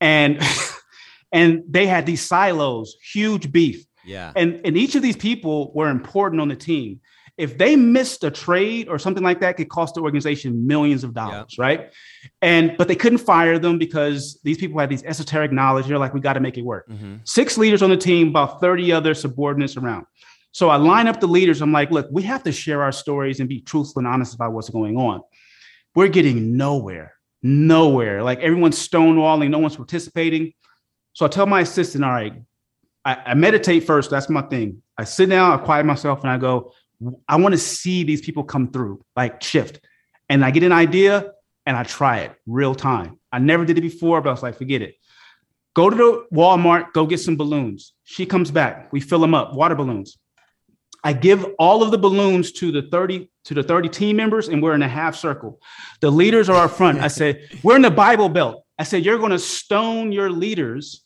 and 0.00 0.42
and 1.32 1.62
they 1.68 1.86
had 1.86 2.06
these 2.06 2.22
silos, 2.22 2.96
huge 3.12 3.52
beef 3.52 3.86
yeah. 4.04 4.32
and 4.36 4.60
and 4.64 4.76
each 4.76 4.94
of 4.94 5.02
these 5.02 5.16
people 5.16 5.72
were 5.74 5.88
important 5.88 6.40
on 6.40 6.48
the 6.48 6.56
team. 6.56 7.00
If 7.36 7.58
they 7.58 7.74
missed 7.74 8.22
a 8.22 8.30
trade 8.30 8.88
or 8.88 8.96
something 8.96 9.24
like 9.24 9.40
that 9.40 9.56
could 9.56 9.68
cost 9.68 9.96
the 9.96 10.02
organization 10.02 10.66
millions 10.68 11.02
of 11.02 11.14
dollars 11.14 11.56
right? 11.58 11.92
And 12.40 12.76
but 12.76 12.86
they 12.86 12.94
couldn't 12.94 13.18
fire 13.18 13.58
them 13.58 13.76
because 13.78 14.40
these 14.44 14.56
people 14.56 14.78
had 14.78 14.88
these 14.88 15.02
esoteric 15.02 15.50
knowledge. 15.50 15.86
They're 15.86 15.98
like 15.98 16.14
we 16.14 16.20
got 16.20 16.34
to 16.34 16.40
make 16.40 16.58
it 16.58 16.64
work. 16.64 16.86
Hmm 16.88 17.16
six 17.24 17.58
leaders 17.58 17.82
on 17.82 17.90
the 17.90 17.96
team 17.96 18.28
about 18.28 18.60
30 18.60 18.92
other 18.92 19.14
subordinates 19.14 19.76
around. 19.76 20.06
So 20.52 20.68
i 20.68 20.76
line 20.76 21.08
up 21.08 21.20
the 21.20 21.26
leaders. 21.26 21.60
I'm 21.60 21.72
like 21.72 21.90
look 21.90 22.06
we 22.10 22.22
have 22.22 22.42
to 22.44 22.52
share 22.52 22.82
our 22.82 22.92
stories 22.92 23.40
and 23.40 23.48
be 23.48 23.60
truthful 23.60 24.00
and 24.00 24.06
honest 24.06 24.34
about 24.34 24.52
what's 24.52 24.70
going 24.70 24.96
on. 24.96 25.22
We're 25.94 26.08
getting 26.08 26.56
nowhere 26.56 27.14
nowhere. 27.42 28.22
Like 28.22 28.40
everyone's 28.40 28.88
stonewalling. 28.88 29.50
No 29.50 29.58
one's 29.58 29.76
participating. 29.76 30.52
So 31.12 31.26
i 31.26 31.28
tell 31.28 31.46
my 31.46 31.60
assistant 31.60 32.04
all 32.04 32.12
right 32.12 32.34
I, 33.04 33.14
I 33.26 33.34
meditate 33.34 33.84
first 33.84 34.10
that's 34.10 34.28
my 34.28 34.42
thing 34.42 34.82
i 34.98 35.04
sit 35.04 35.28
down 35.28 35.52
i 35.52 35.62
quiet 35.62 35.86
myself 35.86 36.22
and 36.22 36.30
i 36.30 36.38
go 36.38 36.72
i 37.28 37.36
want 37.36 37.52
to 37.52 37.58
see 37.58 38.04
these 38.04 38.20
people 38.20 38.44
come 38.44 38.70
through 38.70 39.04
like 39.16 39.42
shift 39.42 39.80
and 40.28 40.44
i 40.44 40.50
get 40.50 40.62
an 40.62 40.72
idea 40.72 41.32
and 41.66 41.76
i 41.76 41.82
try 41.82 42.18
it 42.18 42.32
real 42.46 42.74
time 42.74 43.18
i 43.32 43.38
never 43.38 43.64
did 43.64 43.78
it 43.78 43.82
before 43.82 44.20
but 44.20 44.30
i 44.30 44.32
was 44.32 44.42
like 44.42 44.56
forget 44.56 44.82
it 44.82 44.94
Go 45.74 45.90
to 45.90 45.96
the 45.96 46.26
Walmart, 46.32 46.92
go 46.92 47.04
get 47.04 47.18
some 47.18 47.36
balloons. 47.36 47.94
She 48.04 48.26
comes 48.26 48.50
back. 48.50 48.92
We 48.92 49.00
fill 49.00 49.18
them 49.18 49.34
up, 49.34 49.54
water 49.54 49.74
balloons. 49.74 50.16
I 51.02 51.12
give 51.12 51.44
all 51.58 51.82
of 51.82 51.90
the 51.90 51.98
balloons 51.98 52.52
to 52.52 52.72
the 52.72 52.82
30 52.82 53.28
to 53.46 53.54
the 53.54 53.62
30 53.62 53.90
team 53.90 54.16
members, 54.16 54.48
and 54.48 54.62
we're 54.62 54.74
in 54.74 54.82
a 54.82 54.88
half 54.88 55.16
circle. 55.16 55.60
The 56.00 56.10
leaders 56.10 56.48
are 56.48 56.64
up 56.64 56.70
front. 56.70 57.00
I 57.00 57.08
said, 57.08 57.46
we're 57.62 57.76
in 57.76 57.82
the 57.82 57.90
Bible 57.90 58.30
Belt. 58.30 58.64
I 58.78 58.84
said, 58.84 59.04
you're 59.04 59.18
going 59.18 59.32
to 59.32 59.38
stone 59.38 60.12
your 60.12 60.30
leaders 60.30 61.03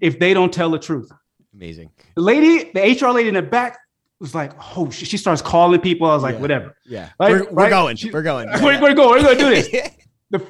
if 0.00 0.18
they 0.18 0.34
don't 0.34 0.52
tell 0.52 0.70
the 0.70 0.78
truth. 0.78 1.10
Amazing. 1.54 1.90
The 2.14 2.22
lady, 2.22 2.70
the 2.72 2.80
HR 2.80 3.10
lady 3.10 3.28
in 3.28 3.34
the 3.34 3.42
back 3.42 3.78
was 4.20 4.34
like, 4.34 4.52
oh, 4.76 4.90
she, 4.90 5.04
she 5.04 5.16
starts 5.16 5.42
calling 5.42 5.80
people. 5.80 6.08
I 6.08 6.14
was 6.14 6.22
like, 6.22 6.36
Yeah. 6.36 6.40
whatever. 6.40 6.76
Yeah. 6.84 7.10
Right, 7.20 7.30
we're, 7.32 7.44
we're 7.44 7.62
right. 7.64 7.70
going. 7.70 7.96
She- 7.96 8.10
we're 8.12 8.22
going. 8.22 8.48
We're 8.62 8.78
going 8.78 8.90
to 8.90 8.94
go. 8.94 9.10
We're 9.10 9.22
going 9.22 9.38
to 9.38 9.44
do 9.44 9.50
this. 9.50 9.90
The, 10.30 10.40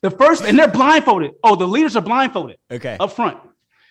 the 0.00 0.10
first, 0.10 0.42
and 0.42 0.58
they're 0.58 0.68
blindfolded. 0.68 1.32
Oh, 1.44 1.54
the 1.54 1.68
leaders 1.68 1.96
are 1.96 2.00
blindfolded 2.00 2.56
okay. 2.70 2.96
up 2.98 3.12
front. 3.12 3.36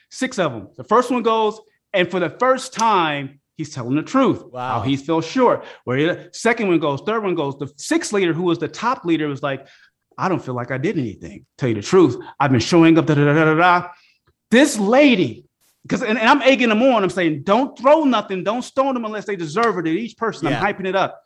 Six 0.09 0.39
of 0.39 0.51
them. 0.51 0.69
The 0.75 0.83
first 0.83 1.11
one 1.11 1.21
goes, 1.21 1.61
and 1.93 2.09
for 2.09 2.19
the 2.19 2.31
first 2.31 2.73
time, 2.73 3.39
he's 3.55 3.69
telling 3.71 3.95
the 3.95 4.01
truth. 4.01 4.43
Wow. 4.43 4.79
How 4.79 4.81
he 4.81 4.97
feels 4.97 5.25
sure. 5.27 5.63
Where 5.83 6.15
the 6.15 6.29
second 6.33 6.69
one 6.69 6.79
goes, 6.79 7.01
third 7.01 7.23
one 7.23 7.35
goes. 7.35 7.55
The 7.59 7.71
sixth 7.77 8.13
leader, 8.13 8.33
who 8.33 8.41
was 8.41 8.57
the 8.57 8.67
top 8.67 9.05
leader, 9.05 9.27
was 9.27 9.43
like, 9.43 9.67
I 10.17 10.27
don't 10.27 10.43
feel 10.43 10.55
like 10.55 10.71
I 10.71 10.79
did 10.79 10.97
anything. 10.97 11.45
Tell 11.59 11.69
you 11.69 11.75
the 11.75 11.83
truth. 11.83 12.17
I've 12.39 12.49
been 12.51 12.59
showing 12.59 12.97
up. 12.97 13.05
Da, 13.05 13.13
da, 13.13 13.23
da, 13.23 13.33
da, 13.33 13.53
da. 13.53 13.89
This 14.51 14.77
lady 14.77 15.45
because 15.83 16.03
and, 16.03 16.19
and, 16.19 16.29
I'm 16.29 16.41
egging 16.43 16.69
them 16.69 16.83
on. 16.83 17.03
I'm 17.03 17.09
saying, 17.09 17.43
don't 17.43 17.77
throw 17.77 18.03
nothing, 18.03 18.43
don't 18.43 18.61
stone 18.61 18.93
them 18.93 19.05
unless 19.05 19.25
they 19.25 19.35
deserve 19.35 19.77
it. 19.77 19.87
At 19.89 19.95
each 19.95 20.17
person, 20.17 20.47
yeah. 20.47 20.61
I'm 20.61 20.75
hyping 20.75 20.87
it 20.87 20.95
up. 20.95 21.23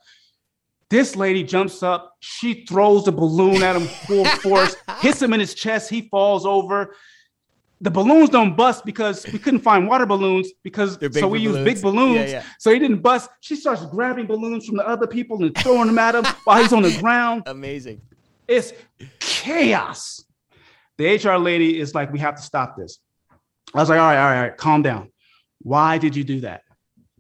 This 0.89 1.15
lady 1.15 1.43
jumps 1.43 1.81
up, 1.83 2.15
she 2.19 2.65
throws 2.65 3.05
the 3.05 3.11
balloon 3.11 3.63
at 3.63 3.75
him 3.75 3.87
full 3.87 4.25
force, 4.41 4.75
hits 4.99 5.21
him 5.21 5.33
in 5.33 5.39
his 5.39 5.53
chest, 5.55 5.89
he 5.89 6.03
falls 6.03 6.45
over. 6.45 6.95
The 7.81 7.91
balloons 7.91 8.29
don't 8.29 8.55
bust 8.55 8.85
because 8.85 9.25
we 9.27 9.37
couldn't 9.37 9.59
find 9.59 9.87
water 9.87 10.05
balloons 10.05 10.47
because 10.63 10.97
so 11.11 11.27
we 11.27 11.39
use 11.39 11.57
big 11.65 11.81
balloons. 11.81 12.31
Yeah, 12.31 12.37
yeah. 12.37 12.43
So 12.59 12.71
he 12.71 12.79
didn't 12.79 13.01
bust. 13.01 13.29
She 13.41 13.55
starts 13.55 13.85
grabbing 13.87 14.27
balloons 14.27 14.65
from 14.65 14.77
the 14.77 14.87
other 14.87 15.07
people 15.07 15.43
and 15.43 15.55
throwing 15.57 15.87
them 15.87 15.99
at 15.99 16.15
him 16.15 16.23
while 16.45 16.61
he's 16.61 16.71
on 16.71 16.83
the 16.83 16.97
ground. 16.99 17.43
Amazing. 17.47 18.01
It's 18.47 18.71
chaos. 19.19 20.23
The 20.97 21.17
HR 21.17 21.37
lady 21.37 21.77
is 21.77 21.93
like, 21.93 22.13
we 22.13 22.19
have 22.19 22.35
to 22.35 22.41
stop 22.41 22.77
this. 22.77 22.99
I 23.75 23.81
was 23.81 23.89
like, 23.89 23.99
all 23.99 24.05
right, 24.05 24.17
all 24.17 24.29
right, 24.29 24.37
all 24.37 24.43
right, 24.43 24.57
calm 24.57 24.81
down. 24.81 25.11
Why 25.59 25.97
did 25.97 26.15
you 26.15 26.23
do 26.23 26.41
that? 26.41 26.61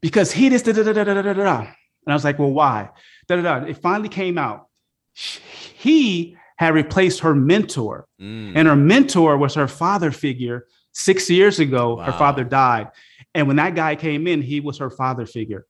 Because 0.01 0.31
he 0.31 0.49
just 0.49 0.65
da 0.65 0.71
da 0.71 0.83
da 0.83 0.93
da 0.93 1.03
da 1.03 1.21
da 1.21 1.33
da. 1.33 1.59
And 1.59 1.67
I 2.07 2.13
was 2.13 2.23
like, 2.23 2.39
well, 2.39 2.51
why? 2.51 2.89
Da 3.27 3.35
da 3.35 3.41
da. 3.41 3.65
It 3.65 3.77
finally 3.77 4.09
came 4.09 4.37
out. 4.37 4.67
He 5.13 6.37
had 6.57 6.73
replaced 6.73 7.21
her 7.21 7.35
mentor, 7.35 8.07
mm. 8.21 8.53
and 8.55 8.67
her 8.67 8.75
mentor 8.75 9.37
was 9.37 9.55
her 9.55 9.67
father 9.67 10.11
figure. 10.11 10.67
Six 10.93 11.29
years 11.29 11.59
ago, 11.59 11.95
wow. 11.95 12.05
her 12.05 12.13
father 12.13 12.45
died, 12.45 12.89
and 13.33 13.47
when 13.47 13.57
that 13.57 13.75
guy 13.75 13.95
came 13.95 14.27
in, 14.27 14.41
he 14.41 14.61
was 14.61 14.77
her 14.77 14.89
father 14.89 15.25
figure. 15.25 15.65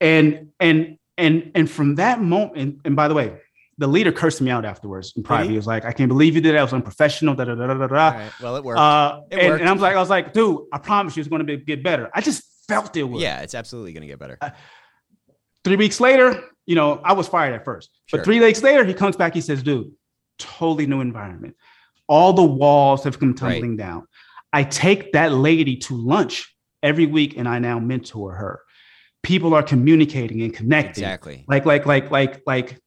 And 0.00 0.52
and 0.60 0.98
and 1.18 1.50
and 1.54 1.68
from 1.68 1.96
that 1.96 2.20
moment, 2.20 2.56
and, 2.56 2.80
and 2.84 2.94
by 2.94 3.08
the 3.08 3.14
way, 3.14 3.40
the 3.78 3.86
leader 3.86 4.10
cursed 4.12 4.40
me 4.40 4.50
out 4.50 4.64
afterwards 4.64 5.12
in 5.16 5.22
private. 5.22 5.50
He 5.50 5.56
was 5.56 5.66
like, 5.66 5.84
I 5.84 5.92
can't 5.92 6.08
believe 6.08 6.34
you 6.34 6.40
did 6.40 6.54
that. 6.54 6.60
I 6.60 6.62
was 6.62 6.72
unprofessional. 6.72 7.34
Da, 7.34 7.44
da, 7.44 7.54
da, 7.54 7.66
da, 7.66 7.86
da. 7.86 7.94
Right. 7.94 8.32
Well, 8.42 8.56
it 8.56 8.64
worked. 8.64 8.78
Uh, 8.78 9.20
it 9.30 9.38
and, 9.38 9.48
worked. 9.48 9.60
and 9.60 9.68
I 9.68 9.72
was 9.72 9.82
like, 9.82 9.96
I 9.96 10.00
was 10.00 10.10
like, 10.10 10.32
dude, 10.32 10.62
I 10.72 10.78
promise 10.78 11.16
you 11.16 11.20
it's 11.20 11.28
going 11.28 11.46
to 11.46 11.56
be, 11.56 11.62
get 11.62 11.82
better. 11.82 12.10
I 12.14 12.20
just 12.20 12.42
felt 12.68 12.96
it 12.96 13.02
would. 13.02 13.20
Yeah, 13.20 13.42
it's 13.42 13.54
absolutely 13.54 13.92
going 13.92 14.02
to 14.02 14.06
get 14.06 14.18
better. 14.18 14.38
Uh, 14.40 14.50
three 15.64 15.76
weeks 15.76 16.00
later, 16.00 16.42
you 16.64 16.74
know, 16.74 17.00
I 17.04 17.12
was 17.12 17.28
fired 17.28 17.54
at 17.54 17.64
first, 17.64 17.90
sure. 18.06 18.18
but 18.18 18.24
three 18.24 18.40
weeks 18.40 18.62
later, 18.62 18.84
he 18.84 18.94
comes 18.94 19.16
back. 19.16 19.34
He 19.34 19.40
says, 19.40 19.62
dude, 19.62 19.92
totally 20.38 20.86
new 20.86 21.00
environment. 21.00 21.56
All 22.08 22.32
the 22.32 22.42
walls 22.42 23.04
have 23.04 23.18
come 23.18 23.34
tumbling 23.34 23.76
right. 23.76 23.78
down. 23.78 24.06
I 24.52 24.64
take 24.64 25.12
that 25.12 25.32
lady 25.32 25.76
to 25.78 25.96
lunch 25.96 26.56
every 26.82 27.06
week 27.06 27.36
and 27.36 27.48
I 27.48 27.58
now 27.58 27.78
mentor 27.78 28.34
her. 28.34 28.62
People 29.22 29.54
are 29.54 29.62
communicating 29.62 30.40
and 30.42 30.54
connecting. 30.54 31.04
Exactly. 31.04 31.44
Like, 31.48 31.66
like, 31.66 31.84
like, 31.84 32.10
like, 32.10 32.42
like, 32.46 32.80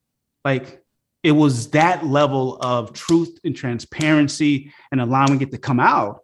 like 0.49 0.83
it 1.21 1.31
was 1.31 1.69
that 1.71 2.05
level 2.05 2.57
of 2.61 2.93
truth 2.93 3.39
and 3.43 3.55
transparency 3.55 4.71
and 4.91 5.01
allowing 5.01 5.41
it 5.41 5.51
to 5.51 5.57
come 5.57 5.79
out 5.79 6.21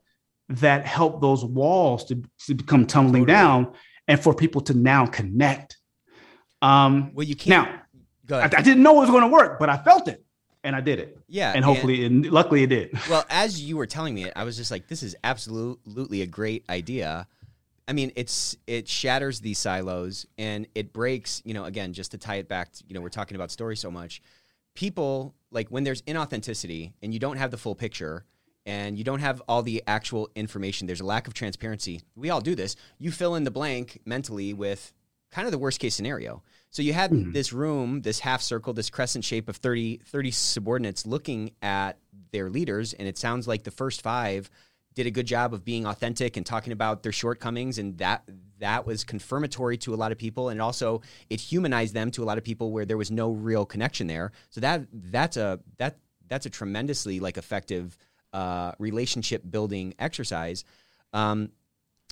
that 0.49 0.85
helped 0.85 1.21
those 1.21 1.43
walls 1.43 2.05
to, 2.05 2.23
to 2.47 2.53
become 2.53 2.85
tumbling 2.87 3.25
totally. 3.25 3.37
down 3.37 3.73
and 4.07 4.19
for 4.19 4.33
people 4.33 4.61
to 4.61 4.73
now 4.73 5.05
connect. 5.05 5.77
Um, 6.61 7.11
well, 7.13 7.25
you 7.25 7.35
can't. 7.35 7.69
Now, 8.29 8.37
I, 8.37 8.45
I, 8.45 8.61
didn't 8.61 8.81
know 8.81 8.97
it 8.97 9.01
was 9.01 9.09
going 9.09 9.21
to 9.21 9.27
work, 9.27 9.59
but 9.59 9.69
I 9.69 9.77
felt 9.77 10.07
it 10.07 10.23
and 10.63 10.75
I 10.75 10.81
did 10.81 10.99
it. 10.99 11.19
Yeah. 11.27 11.51
And 11.53 11.63
hopefully, 11.63 12.05
and, 12.05 12.25
and 12.25 12.33
luckily 12.33 12.63
it 12.63 12.67
did. 12.67 12.91
Well, 13.09 13.25
as 13.29 13.61
you 13.61 13.77
were 13.77 13.85
telling 13.85 14.15
me 14.15 14.25
it, 14.25 14.33
I 14.35 14.43
was 14.43 14.55
just 14.57 14.71
like, 14.71 14.87
this 14.87 15.03
is 15.03 15.15
absolutely 15.23 16.21
a 16.21 16.27
great 16.27 16.63
idea. 16.69 17.27
I 17.87 17.93
mean, 17.93 18.11
it's 18.15 18.57
it 18.67 18.87
shatters 18.87 19.39
these 19.39 19.59
silos 19.59 20.25
and 20.37 20.67
it 20.75 20.93
breaks. 20.93 21.41
You 21.45 21.53
know, 21.53 21.65
again, 21.65 21.93
just 21.93 22.11
to 22.11 22.17
tie 22.17 22.35
it 22.35 22.47
back. 22.47 22.71
To, 22.73 22.83
you 22.87 22.95
know, 22.95 23.01
we're 23.01 23.09
talking 23.09 23.35
about 23.35 23.51
story 23.51 23.75
so 23.75 23.91
much. 23.91 24.21
People 24.73 25.35
like 25.51 25.69
when 25.69 25.83
there's 25.83 26.01
inauthenticity 26.03 26.93
and 27.01 27.13
you 27.13 27.19
don't 27.19 27.37
have 27.37 27.51
the 27.51 27.57
full 27.57 27.75
picture 27.75 28.25
and 28.65 28.97
you 28.97 29.03
don't 29.03 29.19
have 29.19 29.41
all 29.47 29.61
the 29.61 29.83
actual 29.87 30.29
information. 30.35 30.87
There's 30.87 31.01
a 31.01 31.05
lack 31.05 31.27
of 31.27 31.33
transparency. 31.33 32.01
We 32.15 32.29
all 32.29 32.41
do 32.41 32.55
this. 32.55 32.75
You 32.97 33.11
fill 33.11 33.35
in 33.35 33.43
the 33.43 33.51
blank 33.51 34.01
mentally 34.05 34.53
with 34.53 34.91
kind 35.31 35.45
of 35.45 35.51
the 35.51 35.57
worst 35.57 35.79
case 35.79 35.93
scenario. 35.93 36.41
So 36.71 36.81
you 36.81 36.93
had 36.93 37.11
mm-hmm. 37.11 37.31
this 37.31 37.53
room, 37.53 38.01
this 38.01 38.19
half 38.19 38.41
circle, 38.41 38.73
this 38.73 38.89
crescent 38.89 39.23
shape 39.23 39.49
of 39.49 39.57
30, 39.57 40.01
30 40.05 40.31
subordinates 40.31 41.05
looking 41.05 41.51
at 41.61 41.97
their 42.31 42.49
leaders, 42.49 42.93
and 42.93 43.07
it 43.07 43.17
sounds 43.17 43.47
like 43.47 43.63
the 43.63 43.71
first 43.71 44.01
five 44.01 44.49
did 44.95 45.05
a 45.05 45.11
good 45.11 45.27
job 45.27 45.53
of 45.53 45.63
being 45.63 45.85
authentic 45.85 46.37
and 46.37 46.45
talking 46.45 46.73
about 46.73 47.03
their 47.03 47.11
shortcomings 47.11 47.77
and 47.77 47.97
that 47.97 48.27
that 48.59 48.87
was 48.87 49.03
confirmatory 49.03 49.77
to 49.77 49.93
a 49.93 49.97
lot 49.97 50.11
of 50.11 50.17
people 50.17 50.49
and 50.49 50.61
also 50.61 51.01
it 51.29 51.39
humanized 51.39 51.93
them 51.93 52.09
to 52.11 52.23
a 52.23 52.25
lot 52.25 52.37
of 52.37 52.43
people 52.43 52.71
where 52.71 52.85
there 52.85 52.97
was 52.97 53.11
no 53.11 53.31
real 53.31 53.65
connection 53.65 54.07
there. 54.07 54.31
So 54.49 54.61
that 54.61 54.87
that's 54.91 55.37
a 55.37 55.59
that 55.77 55.97
that's 56.27 56.45
a 56.45 56.49
tremendously 56.49 57.19
like 57.19 57.37
effective 57.37 57.97
uh, 58.33 58.71
relationship 58.79 59.43
building 59.49 59.93
exercise. 59.99 60.63
Um, 61.13 61.51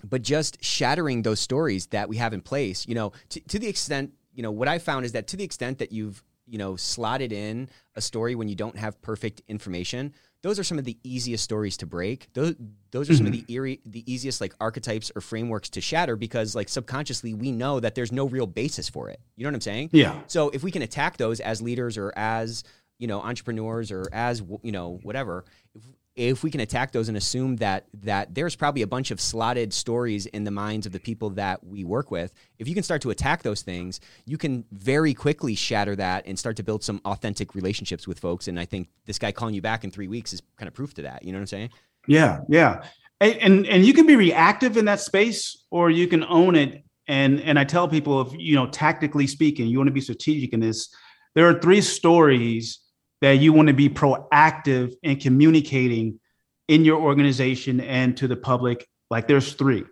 but 0.04 0.22
just 0.22 0.64
shattering 0.64 1.22
those 1.22 1.40
stories 1.40 1.88
that 1.88 2.10
we 2.10 2.18
have 2.18 2.34
in 2.34 2.42
place 2.42 2.86
you 2.88 2.96
know 2.96 3.14
to, 3.30 3.40
to 3.42 3.60
the 3.60 3.68
extent 3.68 4.12
you 4.34 4.44
know 4.44 4.52
what 4.52 4.68
i 4.68 4.78
found 4.80 5.06
is 5.06 5.14
that 5.14 5.28
to 5.28 5.38
the 5.38 5.44
extent 5.44 5.78
that 5.78 5.92
you've 5.92 6.24
you 6.46 6.58
know 6.58 6.76
slotted 6.76 7.32
in 7.32 7.70
a 7.96 8.02
story 8.02 8.36
when 8.36 8.48
you 8.48 8.56
don't 8.56 8.78
have 8.78 9.02
perfect 9.02 9.42
information 9.48 10.14
those 10.44 10.60
are 10.60 10.64
some 10.64 10.78
of 10.78 10.84
the 10.84 10.98
easiest 11.04 11.44
stories 11.44 11.78
to 11.78 11.88
break. 11.88 12.28
Those 12.34 12.54
those 12.91 13.10
are 13.10 13.14
mm-hmm. 13.14 13.18
some 13.18 13.26
of 13.28 13.32
the 13.32 13.39
mm-hmm. 13.39 13.52
eerie, 13.54 13.80
the 13.86 14.12
easiest 14.12 14.41
like 14.41 14.54
archetypes 14.60 15.12
or 15.16 15.22
frameworks 15.22 15.70
to 15.72 15.82
shatter 15.82 16.16
because 16.16 16.54
like 16.54 16.70
subconsciously 16.70 17.34
we 17.34 17.52
know 17.52 17.80
that 17.80 17.96
there's 17.96 18.12
no 18.12 18.28
real 18.28 18.46
basis 18.46 18.89
for 18.89 19.10
it. 19.10 19.20
You 19.38 19.46
know 19.46 19.50
what 19.50 19.56
I'm 19.56 19.62
saying? 19.62 19.89
Yeah. 19.94 20.20
So 20.28 20.50
if 20.50 20.62
we 20.62 20.70
can 20.70 20.82
attack 20.82 21.18
those 21.18 21.39
as 21.39 21.62
leaders 21.62 21.98
or 21.98 22.14
as 22.16 22.64
you 23.00 23.08
know 23.08 23.22
entrepreneurs 23.22 23.89
or 23.89 24.08
as 24.12 24.44
you 24.62 24.74
know 24.74 25.00
whatever, 25.02 25.46
if, 25.74 25.82
if 26.16 26.43
we 26.43 26.51
can 26.51 26.61
attack 26.61 26.91
those 26.91 27.07
and 27.07 27.18
assume 27.18 27.55
that 27.55 27.86
that 27.93 28.36
there's 28.36 28.55
probably 28.55 28.84
a 28.84 28.88
bunch 28.88 29.09
of 29.09 29.20
slotted 29.20 29.74
stories 29.74 30.26
in 30.28 30.43
the 30.43 30.51
minds 30.51 30.86
of 30.86 30.91
the 30.91 30.99
people 30.99 31.32
that 31.32 31.64
we 31.66 31.84
work 31.84 32.11
with 32.11 32.32
if 32.59 32.68
you 32.68 32.74
can 32.74 32.84
start 32.84 33.01
to 33.01 33.09
attack 33.09 33.41
those 33.41 33.61
things 33.61 33.99
you 34.26 34.38
can 34.38 34.64
very 34.72 35.14
quickly 35.14 35.55
shatter 35.55 35.95
that 35.95 36.26
and 36.28 36.38
start 36.38 36.55
to 36.55 36.64
build 36.64 36.84
some 36.84 37.01
authentic 37.05 37.55
relationships 37.55 38.07
with 38.07 38.20
folks. 38.20 38.47
And 38.47 38.59
i 38.59 38.66
think 38.66 38.89
this 39.05 39.18
guy 39.18 39.32
calling 39.32 39.55
you 39.55 39.61
back 39.61 39.84
in 39.84 39.91
three 39.91 40.07
weeks 40.07 40.34
is 40.34 40.41
kind 40.57 40.68
of 40.68 40.74
proof 40.74 40.93
to 40.95 41.01
that. 41.03 41.24
You 41.24 41.32
know 41.32 41.39
what 41.39 41.43
i'm 41.43 41.47
saying? 41.47 41.70
Yeah 42.07 42.41
yeah. 42.47 42.84
And 43.20 43.36
and, 43.38 43.68
and 43.68 43.86
you 43.86 43.93
can 43.93 44.05
be 44.05 44.16
reactive 44.16 44.78
in 44.78 44.86
that 44.86 44.99
space 44.99 45.66
or 45.72 45.89
you 45.89 46.07
can 46.07 46.24
own 46.26 46.55
it. 46.55 46.84
And 47.07 47.41
and 47.41 47.57
i 47.57 47.64
tell 47.64 47.88
people 47.88 48.22
if 48.22 48.34
you 48.38 48.55
know 48.55 48.68
tactically 48.68 49.28
speaking 49.28 49.68
you 49.68 49.78
want 49.78 49.88
to 49.88 49.93
be 49.93 50.01
strategic 50.01 50.53
in 50.53 50.59
this 50.59 50.93
there 51.36 51.49
are 51.49 51.59
three 51.59 51.82
stories 51.82 52.83
that 53.24 53.38
you 53.38 53.54
want 53.54 53.70
to 53.70 53.74
be 53.74 53.88
proactive 53.88 54.94
in 55.02 55.18
communicating 55.18 56.20
in 56.68 56.84
your 56.84 57.00
organization 57.00 57.80
and 57.80 58.18
to 58.18 58.28
the 58.28 58.36
public 58.36 58.86
like 59.10 59.30
there's 59.30 59.54
three. 59.54 59.86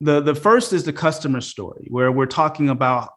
The 0.00 0.20
the 0.20 0.34
first 0.34 0.72
is 0.72 0.82
the 0.82 0.92
customer 0.92 1.40
story 1.40 1.86
where 1.88 2.10
we're 2.10 2.26
talking 2.26 2.68
about 2.68 3.10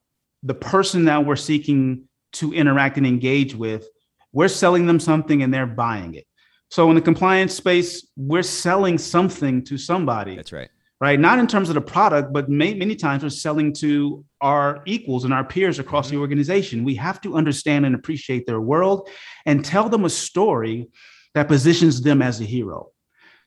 the 0.43 0.53
person 0.53 1.05
that 1.05 1.25
we're 1.25 1.35
seeking 1.35 2.03
to 2.33 2.53
interact 2.53 2.97
and 2.97 3.07
engage 3.07 3.55
with. 3.55 3.87
We're 4.31 4.47
selling 4.47 4.85
them 4.85 4.99
something 4.99 5.41
and 5.41 5.51
they're 5.51 5.65
buying 5.65 6.13
it. 6.13 6.27
So 6.69 6.87
in 6.89 6.95
the 6.95 7.01
compliance 7.01 7.55
space 7.55 8.07
we're 8.15 8.43
selling 8.43 8.99
something 8.99 9.65
to 9.65 9.75
somebody. 9.75 10.35
That's 10.35 10.53
right 10.53 10.69
right? 11.01 11.19
Not 11.19 11.39
in 11.39 11.47
terms 11.47 11.67
of 11.69 11.75
the 11.75 11.81
product, 11.81 12.31
but 12.31 12.47
may, 12.47 12.75
many 12.75 12.95
times 12.95 13.23
we're 13.23 13.29
selling 13.29 13.73
to 13.73 14.23
our 14.39 14.83
equals 14.85 15.25
and 15.25 15.33
our 15.33 15.43
peers 15.43 15.79
across 15.79 16.07
mm-hmm. 16.07 16.17
the 16.17 16.21
organization. 16.21 16.83
We 16.83 16.95
have 16.95 17.19
to 17.21 17.35
understand 17.35 17.87
and 17.87 17.95
appreciate 17.95 18.45
their 18.45 18.61
world 18.61 19.09
and 19.47 19.65
tell 19.65 19.89
them 19.89 20.05
a 20.05 20.09
story 20.09 20.87
that 21.33 21.47
positions 21.47 22.01
them 22.03 22.21
as 22.21 22.39
a 22.39 22.43
hero. 22.43 22.91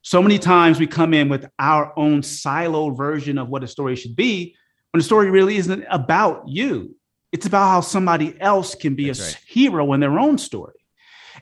So 0.03 0.21
many 0.21 0.39
times 0.39 0.81
we 0.81 0.89
come 0.89 1.15
in 1.15 1.29
with 1.29 1.47
our 1.59 1.97
own 1.97 2.23
siloed 2.23 2.97
version 2.97 3.39
of 3.39 3.49
what 3.49 3.63
a 3.63 3.69
story 3.69 3.95
should 3.97 4.17
be, 4.17 4.57
when 4.91 4.99
the 4.99 5.05
story 5.05 5.31
really 5.31 5.57
isn't 5.57 5.85
about 5.89 6.49
you. 6.49 6.97
It's 7.33 7.47
about 7.47 7.69
how 7.69 7.81
somebody 7.81 8.37
else 8.41 8.75
can 8.75 8.97
be 8.97 9.07
That's 9.07 9.21
a 9.21 9.25
right. 9.25 9.39
hero 9.47 9.93
in 9.93 10.01
their 10.01 10.19
own 10.19 10.39
story. 10.39 10.75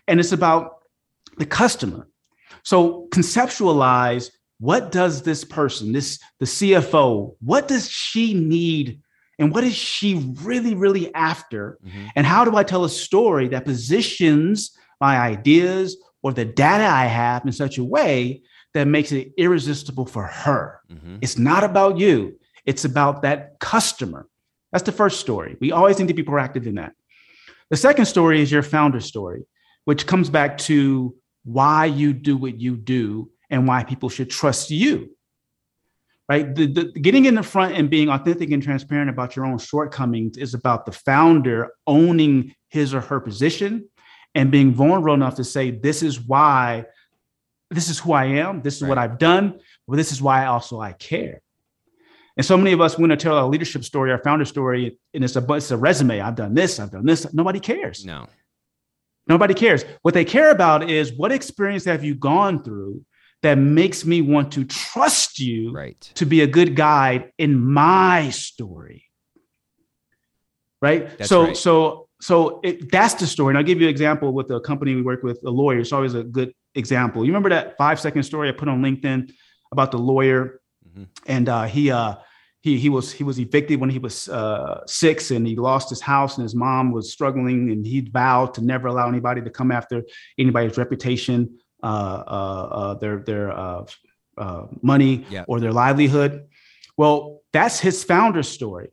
And 0.07 0.21
it's 0.21 0.33
about 0.33 0.77
the 1.39 1.47
customer. 1.47 2.09
So 2.63 3.09
conceptualize 3.13 4.31
what 4.63 4.93
does 4.93 5.23
this 5.23 5.43
person, 5.43 5.91
this 5.91 6.21
the 6.39 6.47
CFO, 6.47 7.35
what 7.41 7.67
does 7.67 7.91
she 7.91 8.33
need 8.33 9.01
and 9.41 9.53
what 9.53 9.65
is 9.65 9.75
she 9.75 10.15
really 10.41 10.77
really 10.77 11.13
after? 11.17 11.81
Mm-hmm. 11.85 12.07
And 12.15 12.25
how 12.25 12.45
do 12.45 12.55
I 12.55 12.63
tell 12.63 12.85
a 12.85 12.89
story 12.89 13.49
that 13.49 13.65
positions 13.65 14.71
my 15.01 15.19
ideas 15.19 15.97
or 16.23 16.33
the 16.33 16.45
data 16.45 16.85
I 16.85 17.07
have 17.07 17.45
in 17.45 17.51
such 17.51 17.79
a 17.79 17.83
way 17.83 18.43
that 18.73 18.87
makes 18.87 19.11
it 19.11 19.33
irresistible 19.37 20.07
for 20.07 20.29
her? 20.29 20.81
Mm-hmm. 20.89 21.17
It's 21.23 21.39
not 21.39 21.65
about 21.65 21.99
you. 21.99 22.39
It's 22.65 22.85
about 22.85 23.23
that 23.23 23.59
customer. 23.59 24.29
That's 24.71 24.85
the 24.85 24.93
first 24.93 25.19
story. 25.19 25.57
We 25.61 25.73
always 25.73 25.99
need 25.99 26.07
to 26.07 26.15
be 26.15 26.23
proactive 26.23 26.67
in 26.69 26.77
that. 26.77 26.93
The 27.71 27.77
second 27.77 28.05
story 28.05 28.41
is 28.41 28.53
your 28.53 28.63
founder 28.63 29.01
story, 29.01 29.43
which 29.87 30.07
comes 30.07 30.31
back 30.31 30.57
to 30.59 31.17
why 31.43 31.87
you 31.87 32.13
do 32.13 32.37
what 32.37 32.61
you 32.61 32.77
do 32.77 33.32
and 33.53 33.69
why 33.69 33.85
people 33.85 34.09
should 34.09 34.31
trust 34.31 34.71
you. 34.71 35.15
Right? 36.29 36.53
The, 36.55 36.67
the, 36.67 36.85
getting 36.93 37.27
in 37.27 37.35
the 37.35 37.43
front 37.43 37.75
and 37.77 37.91
being 37.91 38.09
authentic 38.09 38.51
and 38.51 38.63
transparent 38.63 39.11
about 39.11 39.37
your 39.37 39.45
own 39.45 39.59
shortcomings 39.59 40.39
is 40.39 40.55
about 40.55 40.87
the 40.87 40.93
founder 40.93 41.69
owning 41.87 42.55
his 42.71 42.95
or 42.95 43.03
her 43.03 43.21
position 43.21 43.89
and 44.35 44.51
being 44.51 44.73
vulnerable 44.73 45.13
enough 45.13 45.35
to 45.37 45.45
say, 45.45 45.71
This 45.71 46.03
is 46.03 46.21
why 46.21 46.87
this 47.71 47.89
is 47.89 47.99
who 47.99 48.13
I 48.13 48.25
am. 48.25 48.63
This 48.63 48.77
is 48.77 48.83
right. 48.83 48.89
what 48.89 48.99
I've 48.99 49.19
done. 49.19 49.61
But 49.87 49.97
this 49.97 50.13
is 50.13 50.23
why 50.23 50.43
I 50.43 50.47
also 50.47 50.81
I 50.81 50.93
care. 50.93 51.43
And 52.37 52.47
so 52.47 52.57
many 52.57 52.73
of 52.73 52.81
us 52.81 52.99
want 52.99 53.11
to 53.11 53.17
tell 53.17 53.37
our 53.37 53.47
leadership 53.47 53.85
story, 53.85 54.11
our 54.11 54.23
founder 54.23 54.47
story, 54.47 54.99
and 55.13 55.23
it's 55.23 55.37
a 55.37 55.45
it's 55.53 55.71
a 55.71 55.77
resume. 55.77 56.21
I've 56.21 56.35
done 56.35 56.55
this, 56.55 56.81
I've 56.81 56.91
done 56.91 57.05
this. 57.05 57.33
Nobody 57.35 57.61
cares. 57.61 58.07
No. 58.07 58.27
Nobody 59.27 59.55
cares. 59.55 59.85
What 60.01 60.15
they 60.15 60.25
care 60.25 60.51
about 60.51 60.89
is 60.89 61.13
what 61.13 61.31
experience 61.31 61.85
have 61.85 62.03
you 62.03 62.15
gone 62.15 62.63
through 62.63 63.05
that 63.43 63.59
makes 63.59 64.05
me 64.05 64.23
want 64.23 64.53
to 64.53 64.65
trust 64.65 65.39
you 65.39 65.73
right. 65.73 66.01
to 66.15 66.25
be 66.25 66.41
a 66.43 66.47
good 66.47 66.77
guide 66.77 67.33
in 67.39 67.59
my 67.59 68.31
story. 68.31 69.05
Right? 70.81 71.17
That's 71.19 71.29
so 71.29 71.45
right. 71.45 71.57
so 71.57 72.09
so 72.21 72.61
it, 72.63 72.91
that's 72.91 73.15
the 73.15 73.27
story. 73.27 73.51
And 73.51 73.59
I'll 73.59 73.65
give 73.65 73.81
you 73.81 73.87
an 73.89 73.91
example 73.91 74.33
with 74.33 74.51
a 74.51 74.61
company 74.61 74.95
we 74.95 75.03
work 75.03 75.25
with, 75.25 75.41
a 75.45 75.51
lawyer. 75.51 75.81
It's 75.81 75.93
always 75.93 76.15
a 76.15 76.23
good 76.23 76.55
example. 76.75 77.25
You 77.25 77.31
remember 77.33 77.51
that 77.51 77.77
five 77.77 77.99
second 77.99 78.23
story 78.23 78.49
I 78.49 78.53
put 78.53 78.69
on 78.69 78.81
LinkedIn 78.81 79.33
about 79.73 79.91
the 79.91 79.99
lawyer, 79.99 80.61
mm-hmm. 80.89 81.05
and 81.27 81.49
uh, 81.49 81.65
he 81.65 81.91
uh, 81.91 82.15
he 82.61 82.79
he 82.79 82.89
was 82.89 83.11
he 83.11 83.25
was 83.25 83.41
evicted 83.41 83.81
when 83.81 83.91
he 83.91 83.99
was 83.99 84.29
uh, 84.29 84.83
six, 84.87 85.33
and 85.33 85.47
he 85.47 85.57
lost 85.57 85.91
his 85.91 86.01
house, 86.01 86.37
and 86.37 86.45
his 86.45 86.55
mom 86.55 86.93
was 86.93 87.13
struggling, 87.13 87.71
and 87.73 87.85
he 87.85 88.01
vowed 88.01 88.55
to 88.55 88.61
never 88.61 88.87
allow 88.87 89.09
anybody 89.09 89.43
to 89.43 89.51
come 89.51 89.73
after 89.73 90.05
anybody's 90.39 90.79
reputation, 90.79 91.59
Uh, 91.83 92.23
uh, 92.27 92.69
uh, 92.81 92.95
their 92.95 93.19
their 93.19 93.85
money, 94.83 95.27
yeah. 95.31 95.45
or 95.49 95.59
their 95.59 95.73
livelihood. 95.73 96.47
Well, 96.97 97.41
that's 97.53 97.81
his 97.81 98.05
founder 98.05 98.43
story. 98.43 98.91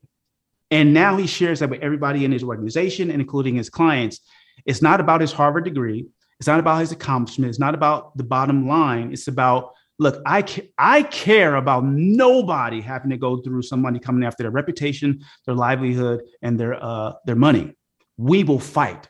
And 0.72 0.94
now 0.94 1.18
he 1.18 1.28
shares 1.28 1.60
that 1.60 1.70
with 1.70 1.82
everybody 1.82 2.26
in 2.26 2.32
his 2.32 2.44
organization 2.44 3.12
and 3.12 3.22
including 3.22 3.56
his 3.56 3.70
clients. 3.70 4.20
It's 4.66 4.82
not 4.82 5.00
about 5.00 5.22
his 5.22 5.32
Harvard 5.32 5.66
degree. 5.66 6.08
It's 6.40 6.48
not 6.48 6.60
about 6.60 6.80
his 6.80 6.92
accomplishment. 6.92 7.50
It's 7.50 7.60
not 7.60 7.74
about 7.74 8.16
the 8.18 8.24
bottom 8.24 8.68
line. 8.68 9.12
It's 9.12 9.28
about 9.28 9.74
look, 9.98 10.22
I 10.26 10.42
ca- 10.42 10.72
I 10.78 11.04
care 11.04 11.56
about 11.56 11.84
nobody 11.86 12.82
having 12.82 13.10
to 13.10 13.18
go 13.18 13.42
through 13.42 13.64
somebody 13.64 14.00
coming 14.00 14.24
after 14.24 14.44
their 14.44 14.52
reputation, 14.52 15.22
their 15.46 15.56
livelihood, 15.56 16.22
and 16.42 16.60
their 16.60 16.82
uh, 16.82 17.14
their 17.26 17.36
money. 17.36 17.76
We 18.18 18.44
will 18.44 18.60
fight, 18.60 19.09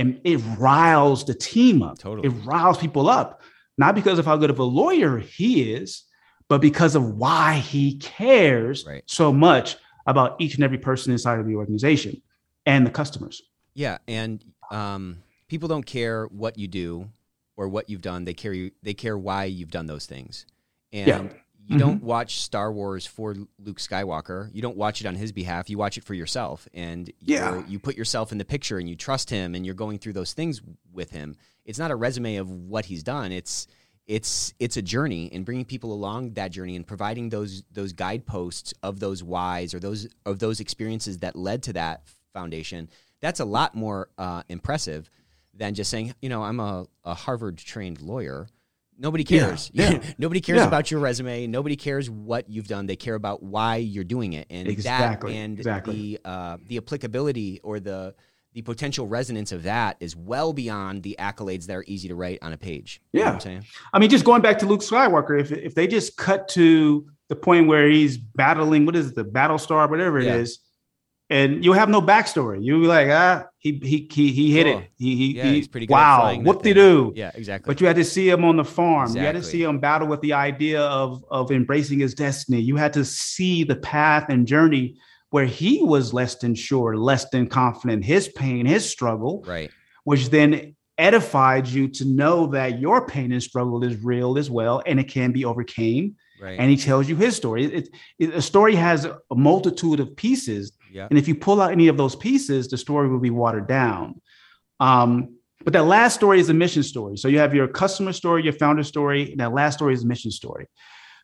and 0.00 0.20
it 0.24 0.38
riles 0.58 1.24
the 1.24 1.34
team 1.34 1.82
up. 1.82 1.98
Totally, 1.98 2.28
it 2.28 2.30
riles 2.44 2.78
people 2.78 3.08
up, 3.08 3.42
not 3.78 3.94
because 3.94 4.18
of 4.18 4.24
how 4.24 4.36
good 4.36 4.50
of 4.50 4.58
a 4.58 4.64
lawyer 4.64 5.18
he 5.18 5.72
is, 5.74 6.04
but 6.48 6.60
because 6.60 6.94
of 6.94 7.04
why 7.16 7.54
he 7.54 7.98
cares 7.98 8.84
right. 8.86 9.02
so 9.06 9.32
much 9.32 9.76
about 10.06 10.40
each 10.40 10.54
and 10.54 10.64
every 10.64 10.78
person 10.78 11.12
inside 11.12 11.38
of 11.38 11.46
the 11.46 11.54
organization 11.54 12.20
and 12.66 12.86
the 12.86 12.90
customers. 12.90 13.42
Yeah, 13.74 13.98
and 14.08 14.42
um, 14.70 15.22
people 15.48 15.68
don't 15.68 15.86
care 15.86 16.26
what 16.26 16.58
you 16.58 16.66
do 16.66 17.10
or 17.56 17.68
what 17.68 17.90
you've 17.90 18.00
done. 18.00 18.24
They 18.24 18.34
care 18.34 18.70
they 18.82 18.94
care 18.94 19.18
why 19.18 19.44
you've 19.44 19.70
done 19.70 19.86
those 19.86 20.06
things. 20.06 20.46
And 20.92 21.06
yeah. 21.06 21.28
You 21.70 21.76
mm-hmm. 21.76 21.86
don't 21.86 22.02
watch 22.02 22.40
Star 22.40 22.72
Wars 22.72 23.06
for 23.06 23.36
Luke 23.60 23.78
Skywalker. 23.78 24.50
You 24.52 24.60
don't 24.60 24.76
watch 24.76 25.00
it 25.00 25.06
on 25.06 25.14
his 25.14 25.30
behalf. 25.30 25.70
You 25.70 25.78
watch 25.78 25.96
it 25.96 26.02
for 26.02 26.14
yourself, 26.14 26.66
and 26.74 27.08
yeah. 27.20 27.62
you 27.68 27.78
put 27.78 27.96
yourself 27.96 28.32
in 28.32 28.38
the 28.38 28.44
picture, 28.44 28.78
and 28.78 28.88
you 28.88 28.96
trust 28.96 29.30
him, 29.30 29.54
and 29.54 29.64
you're 29.64 29.76
going 29.76 30.00
through 30.00 30.14
those 30.14 30.32
things 30.32 30.60
with 30.92 31.12
him. 31.12 31.36
It's 31.64 31.78
not 31.78 31.92
a 31.92 31.94
resume 31.94 32.36
of 32.36 32.50
what 32.50 32.86
he's 32.86 33.04
done. 33.04 33.30
It's 33.30 33.68
it's 34.08 34.52
it's 34.58 34.76
a 34.76 34.82
journey 34.82 35.30
and 35.32 35.44
bringing 35.44 35.64
people 35.64 35.92
along 35.92 36.32
that 36.32 36.50
journey 36.50 36.74
and 36.74 36.84
providing 36.84 37.28
those 37.28 37.62
those 37.70 37.92
guideposts 37.92 38.74
of 38.82 38.98
those 38.98 39.22
whys 39.22 39.72
or 39.72 39.78
those 39.78 40.08
of 40.26 40.40
those 40.40 40.58
experiences 40.58 41.18
that 41.18 41.36
led 41.36 41.62
to 41.62 41.72
that 41.74 42.02
foundation 42.32 42.88
that's 43.20 43.38
a 43.38 43.44
lot 43.44 43.76
more 43.76 44.08
uh, 44.18 44.42
impressive 44.48 45.08
than 45.54 45.74
just 45.74 45.88
saying 45.88 46.12
you 46.20 46.28
know 46.28 46.42
i'm 46.42 46.58
a, 46.58 46.84
a 47.04 47.14
harvard 47.14 47.56
trained 47.58 48.00
lawyer 48.00 48.48
nobody 49.00 49.24
cares 49.24 49.70
yeah, 49.72 49.92
yeah. 49.92 50.02
nobody 50.18 50.40
cares 50.40 50.58
yeah. 50.58 50.66
about 50.66 50.90
your 50.90 51.00
resume 51.00 51.46
nobody 51.46 51.76
cares 51.76 52.08
what 52.10 52.48
you've 52.48 52.68
done 52.68 52.86
they 52.86 52.96
care 52.96 53.14
about 53.14 53.42
why 53.42 53.76
you're 53.76 54.04
doing 54.04 54.34
it 54.34 54.46
and 54.50 54.68
exactly, 54.68 55.32
that 55.32 55.38
and 55.38 55.58
exactly. 55.58 55.94
the 55.94 56.28
uh, 56.28 56.56
the 56.68 56.76
applicability 56.76 57.60
or 57.62 57.80
the 57.80 58.14
the 58.52 58.62
potential 58.62 59.06
resonance 59.06 59.52
of 59.52 59.62
that 59.62 59.96
is 60.00 60.16
well 60.16 60.52
beyond 60.52 61.02
the 61.02 61.16
accolades 61.18 61.66
that 61.66 61.76
are 61.76 61.84
easy 61.86 62.08
to 62.08 62.16
write 62.16 62.38
on 62.42 62.52
a 62.52 62.56
page. 62.56 63.00
You 63.12 63.20
know 63.20 63.26
I'm 63.26 63.40
saying? 63.40 63.64
I 63.92 63.98
mean, 64.00 64.10
just 64.10 64.24
going 64.24 64.42
back 64.42 64.58
to 64.58 64.66
Luke 64.66 64.80
Skywalker, 64.80 65.40
if 65.40 65.52
if 65.52 65.74
they 65.74 65.86
just 65.86 66.16
cut 66.16 66.48
to 66.48 67.06
the 67.28 67.36
point 67.36 67.68
where 67.68 67.88
he's 67.88 68.18
battling, 68.18 68.86
what 68.86 68.96
is 68.96 69.10
it, 69.10 69.14
the 69.14 69.24
battle 69.24 69.58
star, 69.58 69.86
whatever 69.86 70.18
it 70.18 70.24
Yeah. 70.24 70.36
is, 70.36 70.58
and 71.28 71.64
you'll 71.64 71.74
have 71.74 71.88
no 71.88 72.02
backstory. 72.02 72.58
You'll 72.60 72.80
be 72.80 72.88
like, 72.88 73.08
ah, 73.08 73.46
he 73.60 73.78
he 73.82 74.08
he, 74.10 74.32
he 74.32 74.52
hit 74.52 74.64
Cool. 74.66 74.78
it. 74.78 74.90
He 74.96 75.16
he, 75.16 75.36
Yeah, 75.36 75.44
he 75.44 75.54
he's 75.56 75.68
pretty 75.68 75.86
good 75.86 75.92
wow, 75.92 76.34
whoop 76.34 76.62
de 76.62 76.72
thing. 76.72 77.12
Yeah, 77.14 77.30
exactly. 77.34 77.70
But 77.70 77.80
you 77.80 77.86
had 77.86 77.96
to 77.96 78.04
see 78.04 78.28
him 78.28 78.44
on 78.44 78.56
the 78.56 78.64
farm. 78.64 79.14
You 79.14 79.20
had 79.20 79.36
to 79.36 79.42
see 79.42 79.62
him 79.62 79.78
battle 79.78 80.08
with 80.08 80.22
the 80.22 80.32
idea 80.32 80.80
of 80.82 81.22
of 81.30 81.52
embracing 81.52 82.00
his 82.00 82.14
destiny. 82.14 82.60
You 82.60 82.76
had 82.76 82.92
to 82.94 83.04
see 83.04 83.62
the 83.64 83.76
path 83.76 84.30
and 84.30 84.46
journey 84.46 84.96
where 85.28 85.44
he 85.44 85.82
was 85.82 86.12
less 86.12 86.36
than 86.36 86.54
sure, 86.54 86.96
less 86.96 87.28
than 87.30 87.46
confident, 87.46 88.04
his 88.04 88.28
pain, 88.28 88.66
his 88.66 88.88
struggle, 88.88 89.44
right. 89.46 89.70
which 90.04 90.30
then 90.30 90.74
edified 90.98 91.66
you 91.68 91.86
to 91.88 92.04
know 92.04 92.46
that 92.46 92.80
your 92.80 93.06
pain 93.06 93.30
and 93.32 93.42
struggle 93.42 93.84
is 93.84 93.96
real 94.02 94.36
as 94.36 94.50
well 94.50 94.82
and 94.86 94.98
it 94.98 95.08
can 95.08 95.32
be 95.32 95.44
overcame. 95.44 96.16
Right. 96.40 96.58
And 96.58 96.70
he 96.70 96.76
tells 96.76 97.08
you 97.08 97.16
his 97.16 97.36
story. 97.36 97.64
It, 97.64 97.88
it, 98.18 98.34
a 98.34 98.42
story 98.42 98.74
has 98.74 99.04
a 99.04 99.18
multitude 99.34 100.00
of 100.00 100.16
pieces. 100.16 100.72
Yeah. 100.92 101.06
And 101.08 101.18
if 101.18 101.28
you 101.28 101.34
pull 101.34 101.60
out 101.60 101.72
any 101.72 101.88
of 101.88 101.96
those 101.96 102.16
pieces, 102.16 102.68
the 102.68 102.76
story 102.76 103.08
will 103.08 103.20
be 103.20 103.30
watered 103.30 103.66
down. 103.66 104.20
Um, 104.78 105.36
but 105.62 105.72
that 105.74 105.84
last 105.84 106.14
story 106.14 106.40
is 106.40 106.48
a 106.48 106.54
mission 106.54 106.82
story. 106.82 107.16
So 107.16 107.28
you 107.28 107.38
have 107.38 107.54
your 107.54 107.68
customer 107.68 108.12
story, 108.12 108.42
your 108.42 108.54
founder 108.54 108.82
story, 108.82 109.30
and 109.30 109.40
that 109.40 109.52
last 109.52 109.74
story 109.74 109.94
is 109.94 110.04
a 110.04 110.06
mission 110.06 110.30
story. 110.30 110.66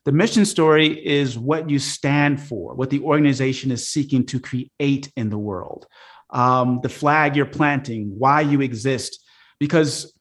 The 0.04 0.12
mission 0.12 0.44
story 0.44 1.04
is 1.04 1.38
what 1.38 1.68
you 1.68 1.78
stand 1.78 2.40
for, 2.40 2.74
what 2.74 2.90
the 2.90 3.00
organization 3.00 3.72
is 3.72 3.88
seeking 3.88 4.24
to 4.26 4.38
create 4.38 5.10
in 5.16 5.30
the 5.30 5.38
world, 5.38 5.86
um, 6.30 6.80
the 6.82 6.88
flag 6.88 7.34
you're 7.34 7.46
planting, 7.46 8.14
why 8.16 8.42
you 8.42 8.60
exist. 8.60 9.20
Because 9.58 10.12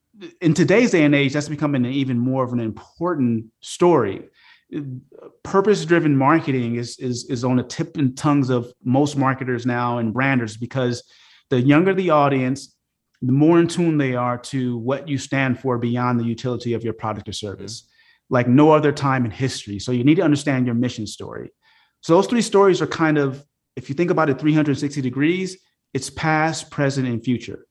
in 0.41 0.53
today's 0.53 0.91
day 0.91 1.03
and 1.03 1.13
age, 1.13 1.33
that's 1.33 1.49
becoming 1.49 1.85
an 1.85 1.91
even 1.91 2.17
more 2.17 2.43
of 2.43 2.53
an 2.53 2.61
important 2.61 3.47
story. 3.61 4.29
Purpose-driven 5.43 6.17
marketing 6.17 6.75
is, 6.75 6.97
is, 6.97 7.29
is 7.29 7.43
on 7.43 7.57
the 7.57 7.63
tip 7.63 7.97
and 7.97 8.17
tongues 8.17 8.49
of 8.49 8.71
most 8.83 9.17
marketers 9.17 9.65
now 9.65 9.99
and 9.99 10.13
branders 10.13 10.57
because 10.57 11.03
the 11.49 11.61
younger 11.61 11.93
the 11.93 12.09
audience, 12.09 12.75
the 13.21 13.31
more 13.31 13.59
in 13.59 13.67
tune 13.67 13.97
they 13.97 14.15
are 14.15 14.37
to 14.37 14.77
what 14.77 15.07
you 15.07 15.17
stand 15.17 15.59
for 15.59 15.77
beyond 15.77 16.19
the 16.19 16.25
utility 16.25 16.73
of 16.73 16.83
your 16.83 16.93
product 16.93 17.27
or 17.27 17.31
mm-hmm. 17.31 17.47
service 17.47 17.87
like 18.29 18.47
no 18.47 18.71
other 18.71 18.91
time 18.91 19.25
in 19.25 19.31
history. 19.31 19.79
So 19.79 19.91
you 19.91 20.03
need 20.03 20.15
to 20.15 20.23
understand 20.23 20.65
your 20.65 20.75
mission 20.75 21.05
story. 21.05 21.51
So 22.01 22.15
those 22.15 22.27
three 22.27 22.41
stories 22.41 22.81
are 22.81 22.87
kind 22.87 23.17
of, 23.17 23.43
if 23.75 23.89
you 23.89 23.95
think 23.95 24.11
about 24.11 24.29
it 24.29 24.39
360 24.39 25.01
degrees, 25.01 25.57
it's 25.93 26.09
past, 26.09 26.71
present, 26.71 27.07
and 27.07 27.23
future. 27.23 27.65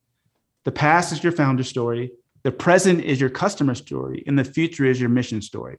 The 0.64 0.72
past 0.72 1.12
is 1.12 1.22
your 1.22 1.32
founder 1.32 1.64
story, 1.64 2.12
the 2.42 2.52
present 2.52 3.02
is 3.02 3.20
your 3.20 3.30
customer 3.30 3.74
story, 3.74 4.22
and 4.26 4.38
the 4.38 4.44
future 4.44 4.84
is 4.84 5.00
your 5.00 5.10
mission 5.10 5.42
story. 5.42 5.78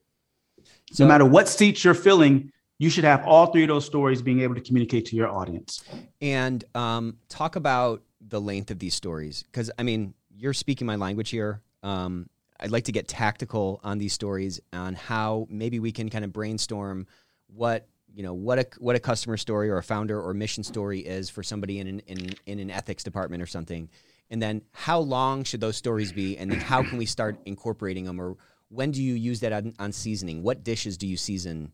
So- 0.92 1.04
no 1.04 1.08
matter 1.08 1.26
what 1.26 1.48
seats 1.48 1.84
you're 1.84 1.94
filling, 1.94 2.52
you 2.78 2.90
should 2.90 3.06
have 3.06 3.26
all 3.26 3.48
three 3.48 3.64
of 3.64 3.70
those 3.70 3.86
stories 3.86 4.22
being 4.22 4.42
able 4.42 4.56
to 4.56 4.62
communicate 4.62 5.06
to 5.08 5.16
your 5.16 5.30
audience. 5.30 5.84
And 6.22 6.64
um, 6.76 7.18
talk 7.30 7.56
about 7.56 8.04
the 8.22 8.42
length 8.42 8.72
of 8.72 8.80
these 8.80 8.94
stories 8.94 9.44
because 9.44 9.72
I 9.78 9.84
mean 9.84 10.14
you're 10.36 10.54
speaking 10.54 10.88
my 10.88 10.96
language 10.96 11.30
here. 11.30 11.62
Um, 11.84 12.30
I'd 12.60 12.72
like 12.72 12.86
to 12.86 12.92
get 12.92 13.08
tactical 13.08 13.80
on 13.84 13.98
these 13.98 14.14
stories 14.14 14.60
on 14.74 14.96
how 14.96 15.48
maybe 15.50 15.80
we 15.80 15.92
can 15.92 16.10
kind 16.10 16.26
of 16.26 16.34
brainstorm 16.34 17.08
what 17.48 17.88
you 18.14 18.24
know 18.24 18.34
what 18.34 18.60
a 18.60 18.66
what 18.80 18.96
a 18.96 19.00
customer 19.00 19.38
story 19.38 19.70
or 19.70 19.78
a 19.78 19.84
founder 19.84 20.20
or 20.20 20.34
mission 20.34 20.64
story 20.64 21.00
is 21.00 21.30
for 21.30 21.44
somebody 21.44 21.80
in 21.80 21.88
an 21.88 22.00
in, 22.08 22.30
in 22.46 22.60
an 22.60 22.72
ethics 22.72 23.04
department 23.04 23.44
or 23.44 23.46
something, 23.46 23.90
and 24.30 24.42
then 24.42 24.62
how 24.72 25.00
long 25.00 25.44
should 25.44 25.60
those 25.60 25.76
stories 25.76 26.14
be, 26.14 26.38
and 26.38 26.50
then 26.50 26.60
how 26.60 26.82
can 26.82 26.98
we 26.98 27.06
start 27.06 27.38
incorporating 27.46 28.06
them, 28.06 28.20
or 28.20 28.38
when 28.70 28.92
do 28.92 29.02
you 29.02 29.14
use 29.14 29.40
that 29.42 29.54
on, 29.54 29.74
on 29.80 29.92
seasoning? 29.92 30.44
What 30.44 30.64
dishes 30.64 30.98
do 30.98 31.08
you 31.08 31.18
season 31.18 31.72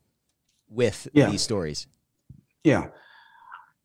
with 0.69 1.07
Yeah. 1.13 1.29
these 1.29 1.41
stories? 1.41 1.87
Yeah. 2.63 2.87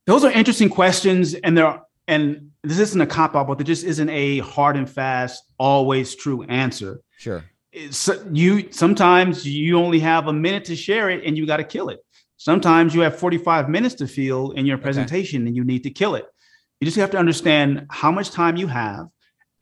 Those 0.06 0.24
are 0.24 0.30
interesting 0.30 0.68
questions. 0.68 1.34
And 1.34 1.56
there 1.56 1.66
are, 1.66 1.82
and 2.08 2.50
this 2.62 2.78
isn't 2.78 3.00
a 3.00 3.06
cop 3.06 3.34
out, 3.34 3.46
but 3.48 3.58
there 3.58 3.64
just 3.64 3.84
isn't 3.84 4.08
a 4.10 4.38
hard 4.40 4.76
and 4.76 4.88
fast, 4.88 5.42
always 5.58 6.14
true 6.14 6.42
answer. 6.44 7.00
Sure. 7.18 7.44
It's, 7.72 8.08
uh, 8.08 8.24
you 8.32 8.70
sometimes 8.72 9.46
you 9.46 9.78
only 9.78 9.98
have 10.00 10.28
a 10.28 10.32
minute 10.32 10.64
to 10.66 10.76
share 10.76 11.10
it 11.10 11.24
and 11.24 11.36
you 11.36 11.46
got 11.46 11.56
to 11.58 11.64
kill 11.64 11.88
it. 11.88 11.98
Sometimes 12.38 12.94
you 12.94 13.00
have 13.00 13.18
45 13.18 13.68
minutes 13.68 13.94
to 13.96 14.06
feel 14.06 14.52
in 14.52 14.66
your 14.66 14.78
presentation 14.78 15.46
and 15.46 15.56
you 15.56 15.64
need 15.64 15.82
to 15.82 15.90
kill 15.90 16.14
it. 16.14 16.24
You 16.80 16.84
just 16.84 16.96
have 16.98 17.10
to 17.12 17.18
understand 17.18 17.86
how 17.90 18.12
much 18.12 18.30
time 18.30 18.56
you 18.56 18.66
have 18.66 19.08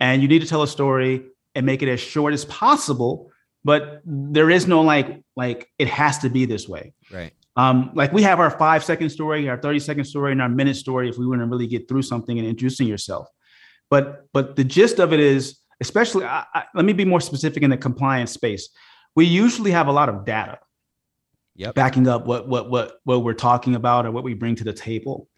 and 0.01 0.20
you 0.22 0.28
need 0.28 0.40
to 0.40 0.47
tell 0.49 0.62
a 0.62 0.68
story 0.68 1.22
and 1.55 1.64
make 1.64 1.82
it 1.82 1.88
as 1.88 2.01
short 2.01 2.34
as 2.34 2.45
possible. 2.45 3.30
But 3.65 4.03
there 4.05 4.51
is 4.51 4.67
no 4.67 4.83
like, 4.83 5.23
like 5.37 5.69
it 5.79 5.89
has 5.89 6.19
to 6.19 6.29
be 6.29 6.45
this 6.45 6.69
way. 6.69 6.93
Right. 7.11 7.33
Um, 7.57 7.93
like 7.95 8.12
we 8.12 8.23
have 8.23 8.41
our 8.41 8.51
five 8.51 8.85
second 8.85 9.11
story, 9.11 9.49
our 9.49 9.57
30 9.57 9.79
second 9.79 10.05
story, 10.05 10.33
and 10.33 10.43
our 10.43 10.49
minute 10.49 10.77
story 10.77 11.09
if 11.09 11.17
we 11.17 11.27
want 11.27 11.41
to 11.41 11.47
really 11.47 11.67
get 11.67 11.89
through 11.89 12.03
something 12.03 12.39
and 12.39 12.47
introducing 12.47 12.87
yourself. 12.87 13.29
But 13.91 14.27
but 14.33 14.57
the 14.57 14.65
gist 14.65 14.99
of 14.99 15.12
it 15.12 15.21
is 15.21 15.59
especially, 15.81 16.25
I, 16.25 16.45
I, 16.55 16.65
let 16.75 16.85
me 16.85 16.93
be 16.93 17.05
more 17.05 17.21
specific 17.21 17.62
in 17.62 17.71
the 17.71 17.77
compliance 17.77 18.33
space. 18.33 18.71
We 19.15 19.27
usually 19.27 19.71
have 19.71 19.87
a 19.87 19.93
lot 19.93 20.09
of 20.09 20.25
data 20.25 20.59
yep. 21.55 21.75
backing 21.75 22.09
up 22.09 22.27
what, 22.27 22.49
what, 22.49 22.71
what, 22.71 22.99
what 23.05 23.23
we're 23.23 23.35
talking 23.35 23.75
about 23.75 24.07
or 24.07 24.11
what 24.11 24.25
we 24.25 24.35
bring 24.35 24.57
to 24.57 24.65
the 24.65 24.73
table. 24.73 25.29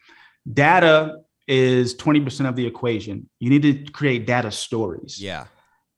Data 0.51 1.19
is 1.47 1.95
20% 1.97 2.49
of 2.49 2.57
the 2.57 2.67
equation. 2.67 3.29
You 3.41 3.51
need 3.51 3.63
to 3.63 3.93
create 3.93 4.27
data 4.27 4.51
stories. 4.51 5.21
Yeah. 5.21 5.47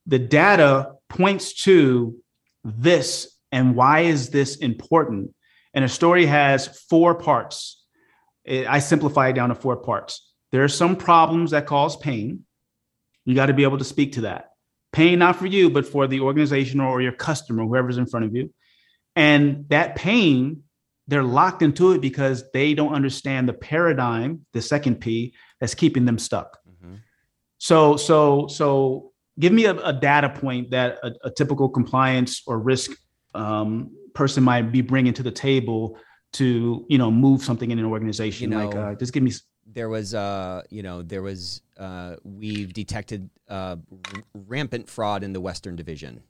The 0.06 0.18
data 0.18 0.92
points 1.08 1.52
to 1.64 2.16
this 2.64 3.38
and 3.50 3.74
why 3.74 4.00
is 4.00 4.30
this 4.30 4.56
important? 4.56 5.34
And 5.74 5.84
a 5.84 5.88
story 5.88 6.26
has 6.26 6.66
four 6.88 7.14
parts. 7.14 7.84
I 8.46 8.78
simplify 8.78 9.28
it 9.28 9.34
down 9.34 9.50
to 9.50 9.54
four 9.54 9.76
parts. 9.76 10.32
There 10.52 10.64
are 10.64 10.68
some 10.68 10.96
problems 10.96 11.50
that 11.50 11.66
cause 11.66 11.96
pain. 11.96 12.44
You 13.24 13.34
got 13.34 13.46
to 13.46 13.54
be 13.54 13.64
able 13.64 13.78
to 13.78 13.84
speak 13.84 14.12
to 14.12 14.22
that. 14.22 14.50
Pain, 14.92 15.18
not 15.18 15.36
for 15.36 15.46
you, 15.46 15.68
but 15.68 15.86
for 15.86 16.06
the 16.06 16.20
organization 16.20 16.80
or 16.80 17.02
your 17.02 17.12
customer, 17.12 17.62
whoever's 17.64 17.98
in 17.98 18.06
front 18.06 18.24
of 18.24 18.34
you. 18.34 18.52
And 19.14 19.68
that 19.68 19.96
pain, 19.96 20.62
they're 21.06 21.22
locked 21.22 21.60
into 21.60 21.92
it 21.92 22.00
because 22.00 22.50
they 22.52 22.72
don't 22.72 22.94
understand 22.94 23.48
the 23.48 23.52
paradigm, 23.52 24.46
the 24.54 24.62
second 24.62 24.96
P, 24.96 25.34
that's 25.60 25.74
keeping 25.74 26.06
them 26.06 26.18
stuck. 26.18 26.58
Mm-hmm. 26.66 26.94
So, 27.58 27.96
so, 27.96 28.46
so 28.46 29.07
give 29.38 29.52
me 29.52 29.66
a, 29.66 29.74
a 29.74 29.92
data 29.92 30.28
point 30.28 30.70
that 30.70 30.98
a, 31.02 31.12
a, 31.24 31.30
typical 31.30 31.68
compliance 31.68 32.42
or 32.46 32.58
risk 32.58 32.92
um, 33.34 33.90
person 34.14 34.42
might 34.42 34.72
be 34.72 34.80
bringing 34.80 35.12
to 35.14 35.22
the 35.22 35.30
table 35.30 35.98
to, 36.32 36.84
you 36.88 36.98
know, 36.98 37.10
move 37.10 37.42
something 37.42 37.70
in 37.70 37.78
an 37.78 37.84
organization. 37.84 38.50
You 38.50 38.58
know, 38.58 38.68
like, 38.68 38.76
uh, 38.76 38.94
just 38.94 39.12
give 39.12 39.22
me. 39.22 39.32
There 39.70 39.88
was, 39.88 40.14
uh, 40.14 40.62
you 40.70 40.82
know, 40.82 41.02
there 41.02 41.22
was. 41.22 41.62
Uh, 41.76 42.16
we've 42.24 42.72
detected 42.72 43.28
uh, 43.48 43.76
rampant 44.34 44.88
fraud 44.88 45.22
in 45.22 45.32
the 45.32 45.40
Western 45.40 45.76
Division. 45.76 46.22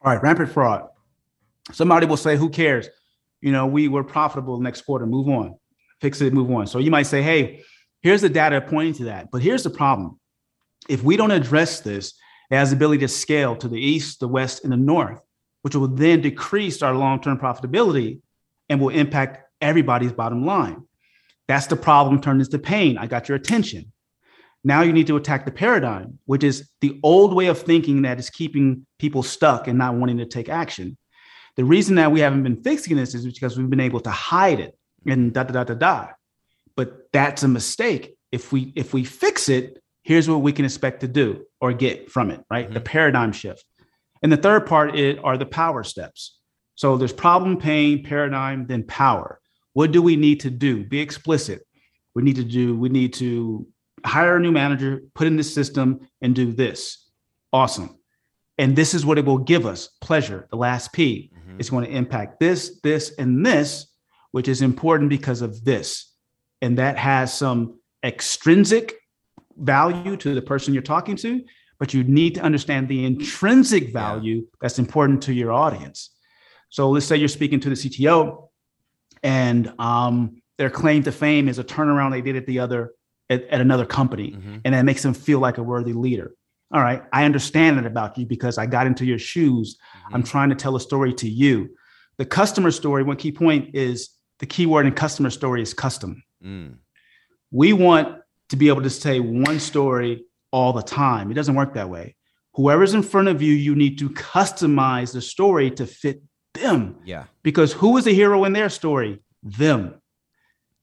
All 0.00 0.12
right, 0.12 0.22
rampant 0.22 0.50
fraud. 0.50 0.88
Somebody 1.72 2.06
will 2.06 2.16
say, 2.16 2.36
"Who 2.36 2.48
cares?" 2.48 2.88
You 3.40 3.52
know, 3.52 3.66
we 3.66 3.88
were 3.88 4.04
profitable 4.04 4.60
next 4.60 4.82
quarter. 4.82 5.06
Move 5.06 5.28
on, 5.28 5.56
fix 6.00 6.20
it, 6.20 6.32
move 6.32 6.50
on. 6.50 6.66
So 6.66 6.78
you 6.78 6.90
might 6.90 7.04
say, 7.04 7.20
"Hey, 7.22 7.62
Here's 8.02 8.20
the 8.20 8.28
data 8.28 8.60
pointing 8.60 8.94
to 8.94 9.04
that. 9.04 9.30
But 9.30 9.42
here's 9.42 9.62
the 9.62 9.70
problem. 9.70 10.18
If 10.88 11.02
we 11.02 11.16
don't 11.16 11.30
address 11.30 11.80
this, 11.80 12.14
it 12.50 12.56
has 12.56 12.70
the 12.70 12.76
ability 12.76 13.00
to 13.00 13.08
scale 13.08 13.56
to 13.56 13.68
the 13.68 13.80
east, 13.80 14.20
the 14.20 14.28
west, 14.28 14.64
and 14.64 14.72
the 14.72 14.76
north, 14.76 15.20
which 15.62 15.74
will 15.74 15.88
then 15.88 16.20
decrease 16.20 16.82
our 16.82 16.94
long-term 16.94 17.38
profitability 17.38 18.20
and 18.68 18.80
will 18.80 18.88
impact 18.90 19.44
everybody's 19.60 20.12
bottom 20.12 20.44
line. 20.44 20.82
That's 21.46 21.66
the 21.66 21.76
problem 21.76 22.20
turned 22.20 22.40
into 22.40 22.58
pain. 22.58 22.98
I 22.98 23.06
got 23.06 23.28
your 23.28 23.36
attention. 23.36 23.92
Now 24.64 24.82
you 24.82 24.92
need 24.92 25.06
to 25.06 25.16
attack 25.16 25.44
the 25.44 25.50
paradigm, 25.50 26.18
which 26.26 26.44
is 26.44 26.68
the 26.80 26.98
old 27.02 27.34
way 27.34 27.46
of 27.46 27.60
thinking 27.60 28.02
that 28.02 28.18
is 28.18 28.28
keeping 28.28 28.86
people 28.98 29.22
stuck 29.22 29.68
and 29.68 29.78
not 29.78 29.94
wanting 29.94 30.18
to 30.18 30.26
take 30.26 30.48
action. 30.48 30.98
The 31.56 31.64
reason 31.64 31.96
that 31.96 32.12
we 32.12 32.20
haven't 32.20 32.42
been 32.42 32.62
fixing 32.62 32.96
this 32.96 33.14
is 33.14 33.24
because 33.24 33.56
we've 33.56 33.70
been 33.70 33.80
able 33.80 34.00
to 34.00 34.10
hide 34.10 34.60
it 34.60 34.76
and 35.06 35.32
da 35.32 35.44
da 35.44 35.52
da 35.52 35.64
da 35.64 35.74
da 35.74 36.08
but 36.78 37.10
that's 37.12 37.42
a 37.42 37.48
mistake 37.48 38.16
if 38.30 38.52
we 38.52 38.72
if 38.76 38.94
we 38.94 39.02
fix 39.02 39.48
it 39.48 39.82
here's 40.08 40.26
what 40.26 40.40
we 40.40 40.54
can 40.54 40.64
expect 40.64 41.00
to 41.00 41.06
do 41.06 41.44
or 41.60 41.70
get 41.70 42.10
from 42.10 42.30
it 42.30 42.42
right? 42.50 42.64
Mm-hmm. 42.64 42.72
the 42.72 42.80
paradigm 42.80 43.30
shift. 43.30 43.62
And 44.22 44.32
the 44.32 44.38
third 44.38 44.64
part 44.64 44.96
is, 44.96 45.18
are 45.22 45.36
the 45.36 45.44
power 45.44 45.84
steps. 45.84 46.38
So 46.76 46.96
there's 46.96 47.12
problem 47.12 47.58
pain 47.58 48.02
paradigm 48.02 48.66
then 48.66 48.84
power. 48.84 49.38
What 49.74 49.92
do 49.92 50.00
we 50.00 50.16
need 50.16 50.40
to 50.40 50.50
do? 50.50 50.82
Be 50.82 51.00
explicit. 51.00 51.60
We 52.14 52.22
need 52.22 52.36
to 52.36 52.44
do 52.44 52.74
we 52.74 52.88
need 52.88 53.12
to 53.14 53.66
hire 54.02 54.36
a 54.36 54.40
new 54.40 54.50
manager 54.50 55.02
put 55.14 55.26
in 55.26 55.36
the 55.36 55.44
system 55.44 56.08
and 56.22 56.34
do 56.34 56.52
this. 56.52 57.06
Awesome. 57.52 57.98
And 58.56 58.74
this 58.74 58.94
is 58.94 59.04
what 59.04 59.18
it 59.18 59.26
will 59.26 59.44
give 59.52 59.66
us 59.66 59.90
pleasure 60.00 60.48
the 60.50 60.56
last 60.56 60.94
p. 60.94 61.30
Mm-hmm. 61.36 61.60
is 61.60 61.68
going 61.68 61.84
to 61.84 61.94
impact 61.94 62.40
this 62.40 62.80
this 62.82 63.12
and 63.18 63.44
this 63.44 63.86
which 64.30 64.48
is 64.48 64.62
important 64.62 65.10
because 65.10 65.42
of 65.42 65.62
this. 65.64 66.10
And 66.62 66.78
that 66.78 66.96
has 66.96 67.34
some 67.34 67.78
extrinsic 68.02 68.94
value 69.58 70.16
to 70.16 70.34
the 70.34 70.42
person 70.42 70.72
you're 70.72 70.82
talking 70.82 71.16
to, 71.16 71.42
but 71.78 71.94
you 71.94 72.04
need 72.04 72.34
to 72.34 72.40
understand 72.40 72.88
the 72.88 73.04
intrinsic 73.04 73.92
value 73.92 74.46
that's 74.60 74.78
important 74.78 75.22
to 75.22 75.32
your 75.32 75.52
audience. 75.52 76.10
So 76.70 76.90
let's 76.90 77.06
say 77.06 77.16
you're 77.16 77.28
speaking 77.28 77.60
to 77.60 77.68
the 77.68 77.74
CTO, 77.74 78.48
and 79.22 79.72
um, 79.78 80.42
their 80.58 80.70
claim 80.70 81.02
to 81.04 81.12
fame 81.12 81.48
is 81.48 81.58
a 81.58 81.64
turnaround 81.64 82.10
they 82.10 82.20
did 82.20 82.36
at 82.36 82.46
the 82.46 82.58
other 82.60 82.92
at, 83.30 83.44
at 83.44 83.60
another 83.60 83.86
company, 83.86 84.32
mm-hmm. 84.32 84.58
and 84.64 84.74
that 84.74 84.84
makes 84.84 85.02
them 85.02 85.14
feel 85.14 85.38
like 85.38 85.58
a 85.58 85.62
worthy 85.62 85.92
leader. 85.92 86.32
All 86.72 86.80
right, 86.80 87.02
I 87.12 87.24
understand 87.24 87.78
that 87.78 87.86
about 87.86 88.18
you 88.18 88.26
because 88.26 88.58
I 88.58 88.66
got 88.66 88.86
into 88.86 89.04
your 89.04 89.18
shoes. 89.18 89.76
Mm-hmm. 89.76 90.14
I'm 90.14 90.22
trying 90.22 90.50
to 90.50 90.54
tell 90.54 90.76
a 90.76 90.80
story 90.80 91.14
to 91.14 91.28
you. 91.28 91.74
The 92.18 92.24
customer 92.24 92.70
story, 92.70 93.02
one 93.02 93.16
key 93.16 93.32
point 93.32 93.74
is 93.74 94.10
the 94.38 94.46
key 94.46 94.66
word 94.66 94.86
in 94.86 94.92
customer 94.92 95.30
story 95.30 95.62
is 95.62 95.72
custom. 95.72 96.22
Mm. 96.44 96.76
We 97.50 97.72
want 97.72 98.17
to 98.48 98.56
be 98.56 98.68
able 98.68 98.82
to 98.82 98.90
say 98.90 99.20
one 99.20 99.60
story 99.60 100.24
all 100.50 100.72
the 100.72 100.82
time. 100.82 101.30
It 101.30 101.34
doesn't 101.34 101.54
work 101.54 101.74
that 101.74 101.88
way. 101.88 102.16
Whoever's 102.54 102.94
in 102.94 103.02
front 103.02 103.28
of 103.28 103.42
you, 103.42 103.52
you 103.52 103.74
need 103.74 103.98
to 103.98 104.10
customize 104.10 105.12
the 105.12 105.20
story 105.20 105.70
to 105.72 105.86
fit 105.86 106.22
them. 106.54 106.96
Yeah. 107.04 107.24
Because 107.42 107.72
who 107.72 107.96
is 107.96 108.04
the 108.04 108.14
hero 108.14 108.44
in 108.44 108.52
their 108.52 108.68
story? 108.68 109.20
Them. 109.42 110.00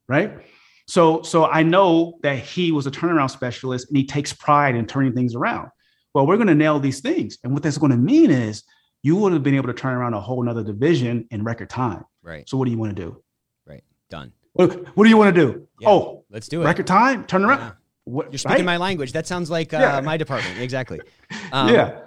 Right? 0.08 0.46
So 0.88 1.24
so 1.24 1.46
I 1.46 1.64
know 1.64 2.20
that 2.22 2.40
he 2.40 2.72
was 2.72 2.86
a 2.86 2.92
turnaround 2.92 3.32
specialist 3.32 3.88
and 3.90 3.98
he 3.98 4.06
takes 4.06 4.32
pride 4.32 4.76
in 4.76 4.86
turning 4.86 5.14
things 5.14 5.36
around. 5.36 5.70
Well, 6.14 6.28
we're 6.28 6.38
going 6.38 6.48
to 6.48 6.56
nail 6.56 6.80
these 6.80 7.02
things. 7.02 7.38
And 7.44 7.54
what 7.54 7.64
that's 7.64 7.78
going 7.78 7.92
to 7.92 7.98
mean 7.98 8.32
is 8.32 8.64
you 9.04 9.16
would 9.18 9.34
have 9.34 9.44
been 9.44 9.56
able 9.56 9.68
to 9.68 9.74
turn 9.74 9.96
around 9.96 10.14
a 10.14 10.22
whole 10.22 10.42
nother 10.42 10.64
division 10.64 11.28
in 11.32 11.44
record 11.44 11.70
time. 11.70 12.06
Right. 12.24 12.48
So 12.48 12.58
what 12.58 12.66
do 12.66 12.72
you 12.72 12.78
want 12.78 12.96
to 12.96 13.04
do? 13.04 13.22
Right. 13.66 13.84
Done. 14.10 14.32
What, 14.56 14.98
what 14.98 15.04
do 15.04 15.10
you 15.10 15.18
want 15.18 15.36
to 15.36 15.42
do? 15.42 15.68
Yeah, 15.82 15.90
oh, 15.90 16.24
let's 16.30 16.48
do 16.48 16.62
it. 16.62 16.66
Record 16.66 16.88
time, 16.88 17.26
turn 17.26 17.44
around. 17.44 17.60
Yeah. 17.60 17.72
What, 18.06 18.32
You're 18.32 18.40
speaking 18.40 18.60
right? 18.60 18.66
my 18.66 18.78
language. 18.78 19.12
That 19.12 19.28
sounds 19.28 19.50
like 19.50 19.74
uh, 19.74 19.80
yeah. 19.80 20.00
my 20.00 20.16
department. 20.16 20.60
Exactly. 20.60 21.00
Um, 21.52 21.74
yeah. 21.74 22.02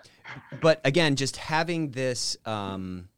But 0.60 0.80
again, 0.84 1.16
just 1.16 1.36
having 1.36 1.90
this, 1.90 2.36
um, 2.44 3.08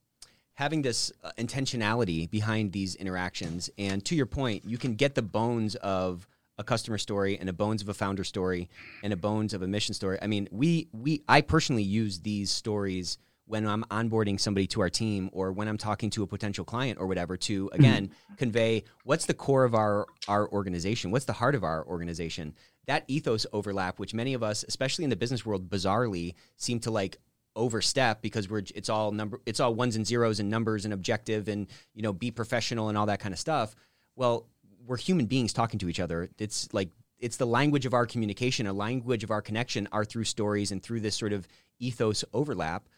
having 0.55 0.83
this 0.83 1.11
uh, 1.25 1.33
intentionality 1.39 2.31
behind 2.31 2.73
these 2.73 2.95
interactions, 2.95 3.71
and 3.79 4.05
to 4.05 4.15
your 4.15 4.27
point, 4.27 4.65
you 4.65 4.79
can 4.79 4.95
get 4.95 5.15
the 5.15 5.23
bones 5.23 5.75
of 5.77 6.29
a 6.59 6.65
customer 6.65 6.99
story 6.99 7.39
and 7.39 7.49
a 7.49 7.53
bones 7.53 7.83
of 7.83 7.89
a 7.89 7.95
founder 7.95 8.23
story 8.23 8.69
and 9.03 9.13
a 9.13 9.17
bones 9.17 9.55
of 9.55 9.63
a 9.63 9.67
mission 9.67 9.95
story. 9.95 10.19
I 10.23 10.27
mean, 10.27 10.47
we 10.53 10.89
we 10.93 11.23
I 11.29 11.41
personally 11.41 11.83
use 11.83 12.21
these 12.21 12.51
stories 12.51 13.19
when 13.51 13.67
I'm 13.67 13.83
onboarding 13.91 14.39
somebody 14.39 14.69
to 14.69 14.81
our 14.81 14.89
team 14.89 15.29
or 15.33 15.51
when 15.51 15.67
I'm 15.67 15.77
talking 15.77 16.09
to 16.11 16.23
a 16.23 16.27
potential 16.27 16.65
client 16.65 17.01
or 17.01 17.09
whatever 17.09 17.37
to 17.37 17.69
again 17.73 18.07
mm-hmm. 18.07 18.35
convey 18.37 18.85
what's 19.03 19.27
the 19.27 19.35
core 19.35 19.65
of 19.65 19.75
our 19.75 20.07
our 20.29 20.49
organization, 20.51 21.11
what's 21.11 21.25
the 21.25 21.33
heart 21.33 21.57
of 21.57 21.65
our 21.65 21.85
organization. 21.87 22.55
That 22.87 23.05
ethos 23.09 23.47
overlap, 23.53 23.99
which 23.99 24.15
many 24.15 24.35
of 24.35 24.43
us, 24.43 24.65
especially 24.67 25.05
in 25.05 25.11
the 25.11 25.17
business 25.17 25.45
world, 25.45 25.69
bizarrely 25.69 26.35
seem 26.57 26.79
to 26.81 26.93
like 26.93 27.19
overstep 27.57 28.23
because 28.23 28.49
we're 28.49 28.63
it's 28.75 28.89
all 28.89 29.11
number 29.11 29.41
it's 29.47 29.59
all 29.59 29.75
ones 29.75 29.97
and 29.97 30.07
zeros 30.07 30.39
and 30.39 30.49
numbers 30.49 30.85
and 30.85 30.95
objective 30.95 31.49
and 31.49 31.67
you 31.93 32.03
know 32.03 32.13
be 32.13 32.31
professional 32.31 32.89
and 32.89 32.97
all 32.97 33.07
that 33.07 33.19
kind 33.19 33.33
of 33.33 33.39
stuff. 33.41 33.75
Well, 34.15 34.47
we're 34.87 34.97
human 34.97 35.27
beings 35.27 35.53
talking 35.53 35.81
to 35.81 35.89
each 35.89 35.99
other. 35.99 36.31
It's 36.39 36.73
like 36.73 36.91
it's 37.19 37.37
the 37.37 37.47
language 37.47 37.85
of 37.85 37.95
our 37.95 38.07
communication, 38.07 38.69
a 38.69 38.73
language 38.73 39.25
of 39.25 39.33
our 39.33 39.43
connection 39.43 39.89
are 39.91 40.05
through 40.05 40.25
stories 40.25 40.71
and 40.71 40.81
through 40.81 41.01
this 41.01 41.17
sort 41.17 41.33
of 41.33 41.49
ethos 41.81 42.25
overlap 42.33 42.89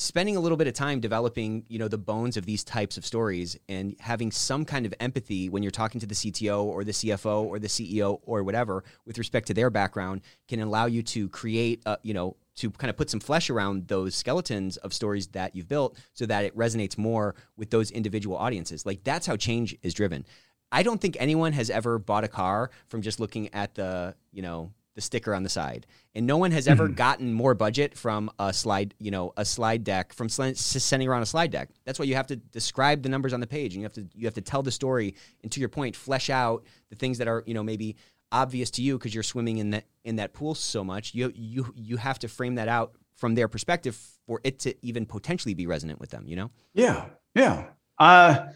spending 0.00 0.36
a 0.36 0.40
little 0.40 0.56
bit 0.56 0.68
of 0.68 0.74
time 0.74 1.00
developing 1.00 1.64
you 1.68 1.76
know 1.76 1.88
the 1.88 1.98
bones 1.98 2.36
of 2.36 2.46
these 2.46 2.62
types 2.62 2.96
of 2.96 3.04
stories 3.04 3.58
and 3.68 3.96
having 3.98 4.30
some 4.30 4.64
kind 4.64 4.86
of 4.86 4.94
empathy 5.00 5.48
when 5.48 5.60
you're 5.60 5.72
talking 5.72 6.00
to 6.00 6.06
the 6.06 6.14
CTO 6.14 6.62
or 6.62 6.84
the 6.84 6.92
CFO 6.92 7.42
or 7.42 7.58
the 7.58 7.66
CEO 7.66 8.20
or 8.22 8.44
whatever 8.44 8.84
with 9.04 9.18
respect 9.18 9.48
to 9.48 9.54
their 9.54 9.70
background 9.70 10.20
can 10.46 10.60
allow 10.60 10.86
you 10.86 11.02
to 11.02 11.28
create 11.28 11.82
a, 11.84 11.98
you 12.04 12.14
know 12.14 12.36
to 12.54 12.70
kind 12.70 12.90
of 12.90 12.96
put 12.96 13.10
some 13.10 13.18
flesh 13.20 13.50
around 13.50 13.88
those 13.88 14.14
skeletons 14.14 14.76
of 14.78 14.94
stories 14.94 15.26
that 15.28 15.54
you've 15.56 15.68
built 15.68 15.98
so 16.12 16.26
that 16.26 16.44
it 16.44 16.56
resonates 16.56 16.96
more 16.96 17.34
with 17.56 17.70
those 17.70 17.90
individual 17.90 18.36
audiences. 18.36 18.84
Like 18.84 19.02
that's 19.04 19.26
how 19.26 19.36
change 19.36 19.76
is 19.82 19.94
driven. 19.94 20.24
I 20.70 20.82
don't 20.82 21.00
think 21.00 21.16
anyone 21.18 21.52
has 21.52 21.70
ever 21.70 21.98
bought 21.98 22.24
a 22.24 22.28
car 22.28 22.70
from 22.88 23.00
just 23.00 23.20
looking 23.20 23.52
at 23.54 23.74
the, 23.74 24.14
you 24.32 24.42
know, 24.42 24.72
the 24.98 25.02
sticker 25.02 25.32
on 25.32 25.44
the 25.44 25.48
side. 25.48 25.86
And 26.16 26.26
no 26.26 26.36
one 26.38 26.50
has 26.50 26.66
ever 26.66 26.86
mm-hmm. 26.86 26.94
gotten 26.94 27.32
more 27.32 27.54
budget 27.54 27.96
from 27.96 28.32
a 28.40 28.52
slide, 28.52 28.94
you 28.98 29.12
know, 29.12 29.32
a 29.36 29.44
slide 29.44 29.84
deck 29.84 30.12
from 30.12 30.28
sl- 30.28 30.54
sending 30.54 31.08
around 31.08 31.22
a 31.22 31.26
slide 31.26 31.52
deck. 31.52 31.68
That's 31.84 32.00
why 32.00 32.06
you 32.06 32.16
have 32.16 32.26
to 32.26 32.36
describe 32.36 33.04
the 33.04 33.08
numbers 33.08 33.32
on 33.32 33.38
the 33.38 33.46
page, 33.46 33.74
and 33.74 33.80
you 33.80 33.84
have 33.84 33.92
to 33.92 34.08
you 34.16 34.26
have 34.26 34.34
to 34.34 34.40
tell 34.40 34.64
the 34.64 34.72
story, 34.72 35.14
and 35.44 35.52
to 35.52 35.60
your 35.60 35.68
point, 35.68 35.94
flesh 35.94 36.30
out 36.30 36.64
the 36.90 36.96
things 36.96 37.18
that 37.18 37.28
are 37.28 37.44
you 37.46 37.54
know 37.54 37.62
maybe 37.62 37.94
obvious 38.32 38.72
to 38.72 38.82
you 38.82 38.98
because 38.98 39.14
you're 39.14 39.22
swimming 39.22 39.58
in 39.58 39.70
that 39.70 39.84
in 40.02 40.16
that 40.16 40.32
pool 40.32 40.56
so 40.56 40.82
much. 40.82 41.14
You 41.14 41.32
you 41.32 41.72
you 41.76 41.96
have 41.96 42.18
to 42.18 42.28
frame 42.28 42.56
that 42.56 42.66
out 42.66 42.96
from 43.14 43.36
their 43.36 43.46
perspective 43.46 43.96
for 44.26 44.40
it 44.42 44.58
to 44.60 44.74
even 44.84 45.06
potentially 45.06 45.54
be 45.54 45.68
resonant 45.68 46.00
with 46.00 46.10
them. 46.10 46.26
You 46.26 46.34
know? 46.34 46.50
Yeah, 46.74 47.06
yeah. 47.36 47.66
Uh, 48.00 48.46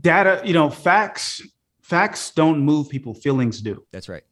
data, 0.00 0.40
you 0.46 0.54
know, 0.54 0.70
facts 0.70 1.42
facts 1.82 2.30
don't 2.30 2.60
move 2.60 2.88
people. 2.88 3.12
Feelings 3.12 3.60
do. 3.60 3.84
That's 3.92 4.08
right. 4.08 4.22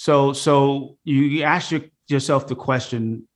So 0.00 0.32
so 0.32 0.96
you 1.04 1.42
ask 1.42 1.70
your 1.70 1.82
yourself 2.08 2.46
the 2.46 2.56
question 2.56 3.28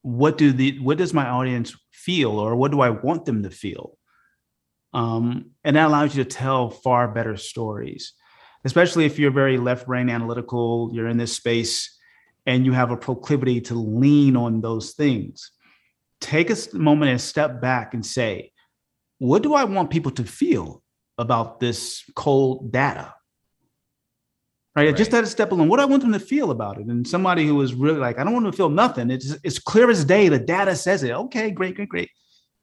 what 0.00 0.38
do 0.38 0.50
the 0.50 0.78
what 0.78 0.96
does 0.96 1.12
my 1.12 1.26
audience 1.28 1.76
feel 1.92 2.30
or 2.38 2.56
what 2.56 2.70
do 2.70 2.80
i 2.80 2.88
want 2.88 3.26
them 3.26 3.42
to 3.42 3.50
feel? 3.50 3.98
Um, 4.94 5.50
and 5.62 5.76
that 5.76 5.88
allows 5.88 6.16
you 6.16 6.24
to 6.24 6.30
tell 6.30 6.70
far 6.70 7.08
better 7.08 7.36
stories 7.36 8.14
especially 8.64 9.04
if 9.04 9.18
you're 9.18 9.30
very 9.42 9.58
left 9.58 9.86
brain 9.86 10.08
analytical 10.08 10.88
you're 10.94 11.08
in 11.08 11.18
this 11.18 11.36
space 11.36 11.98
and 12.46 12.64
you 12.64 12.72
have 12.72 12.90
a 12.90 12.96
proclivity 12.96 13.60
to 13.60 13.74
lean 13.74 14.36
on 14.36 14.62
those 14.62 14.92
things. 14.92 15.50
Take 16.18 16.48
a 16.48 16.56
moment 16.72 17.10
and 17.10 17.20
step 17.20 17.60
back 17.60 17.92
and 17.92 18.06
say 18.06 18.52
what 19.18 19.42
do 19.42 19.52
i 19.52 19.64
want 19.64 19.90
people 19.90 20.12
to 20.12 20.24
feel 20.24 20.82
about 21.18 21.60
this 21.60 22.02
cold 22.16 22.72
data 22.72 23.12
right? 24.74 24.86
right. 24.86 24.96
Just 24.96 25.10
that 25.12 25.26
step 25.28 25.52
alone. 25.52 25.68
What 25.68 25.78
do 25.78 25.82
I 25.82 25.86
want 25.86 26.02
them 26.02 26.12
to 26.12 26.20
feel 26.20 26.50
about 26.50 26.78
it? 26.78 26.86
And 26.86 27.06
somebody 27.06 27.46
who 27.46 27.60
is 27.62 27.74
really 27.74 27.98
like, 27.98 28.18
I 28.18 28.24
don't 28.24 28.32
want 28.32 28.44
them 28.44 28.52
to 28.52 28.56
feel 28.56 28.70
nothing. 28.70 29.10
It's 29.10 29.36
it's 29.42 29.58
clear 29.58 29.90
as 29.90 30.04
day. 30.04 30.28
The 30.28 30.38
data 30.38 30.76
says 30.76 31.02
it. 31.02 31.12
Okay, 31.12 31.50
great, 31.50 31.76
great, 31.76 31.88
great. 31.88 32.10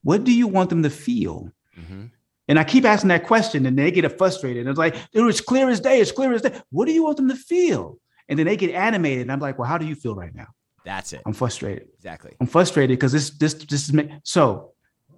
What 0.03 0.23
do 0.23 0.33
you 0.33 0.47
want 0.47 0.69
them 0.69 0.83
to 0.83 0.89
feel? 0.89 1.51
Mm-hmm. 1.79 2.05
And 2.47 2.59
I 2.59 2.63
keep 2.63 2.85
asking 2.85 3.09
that 3.09 3.25
question, 3.25 3.65
and 3.65 3.77
they 3.77 3.91
get 3.91 4.17
frustrated. 4.17 4.61
And 4.61 4.69
it's 4.69 4.79
like, 4.79 4.95
dude, 5.11 5.29
it's 5.29 5.41
clear 5.41 5.69
as 5.69 5.79
day. 5.79 6.01
It's 6.01 6.11
clear 6.11 6.33
as 6.33 6.41
day. 6.41 6.59
What 6.69 6.85
do 6.85 6.91
you 6.91 7.03
want 7.03 7.17
them 7.17 7.29
to 7.29 7.35
feel? 7.35 7.99
And 8.27 8.37
then 8.37 8.45
they 8.45 8.57
get 8.57 8.71
animated. 8.71 9.21
And 9.21 9.31
I'm 9.31 9.39
like, 9.39 9.57
well, 9.57 9.67
how 9.67 9.77
do 9.77 9.85
you 9.85 9.95
feel 9.95 10.15
right 10.15 10.33
now? 10.33 10.47
That's 10.83 11.13
it. 11.13 11.21
I'm 11.25 11.33
frustrated. 11.33 11.87
Exactly. 11.95 12.33
I'm 12.39 12.47
frustrated 12.47 12.97
because 12.97 13.11
this 13.11 13.29
this 13.31 13.53
this 13.53 13.89
is 13.89 13.95
so. 14.23 14.73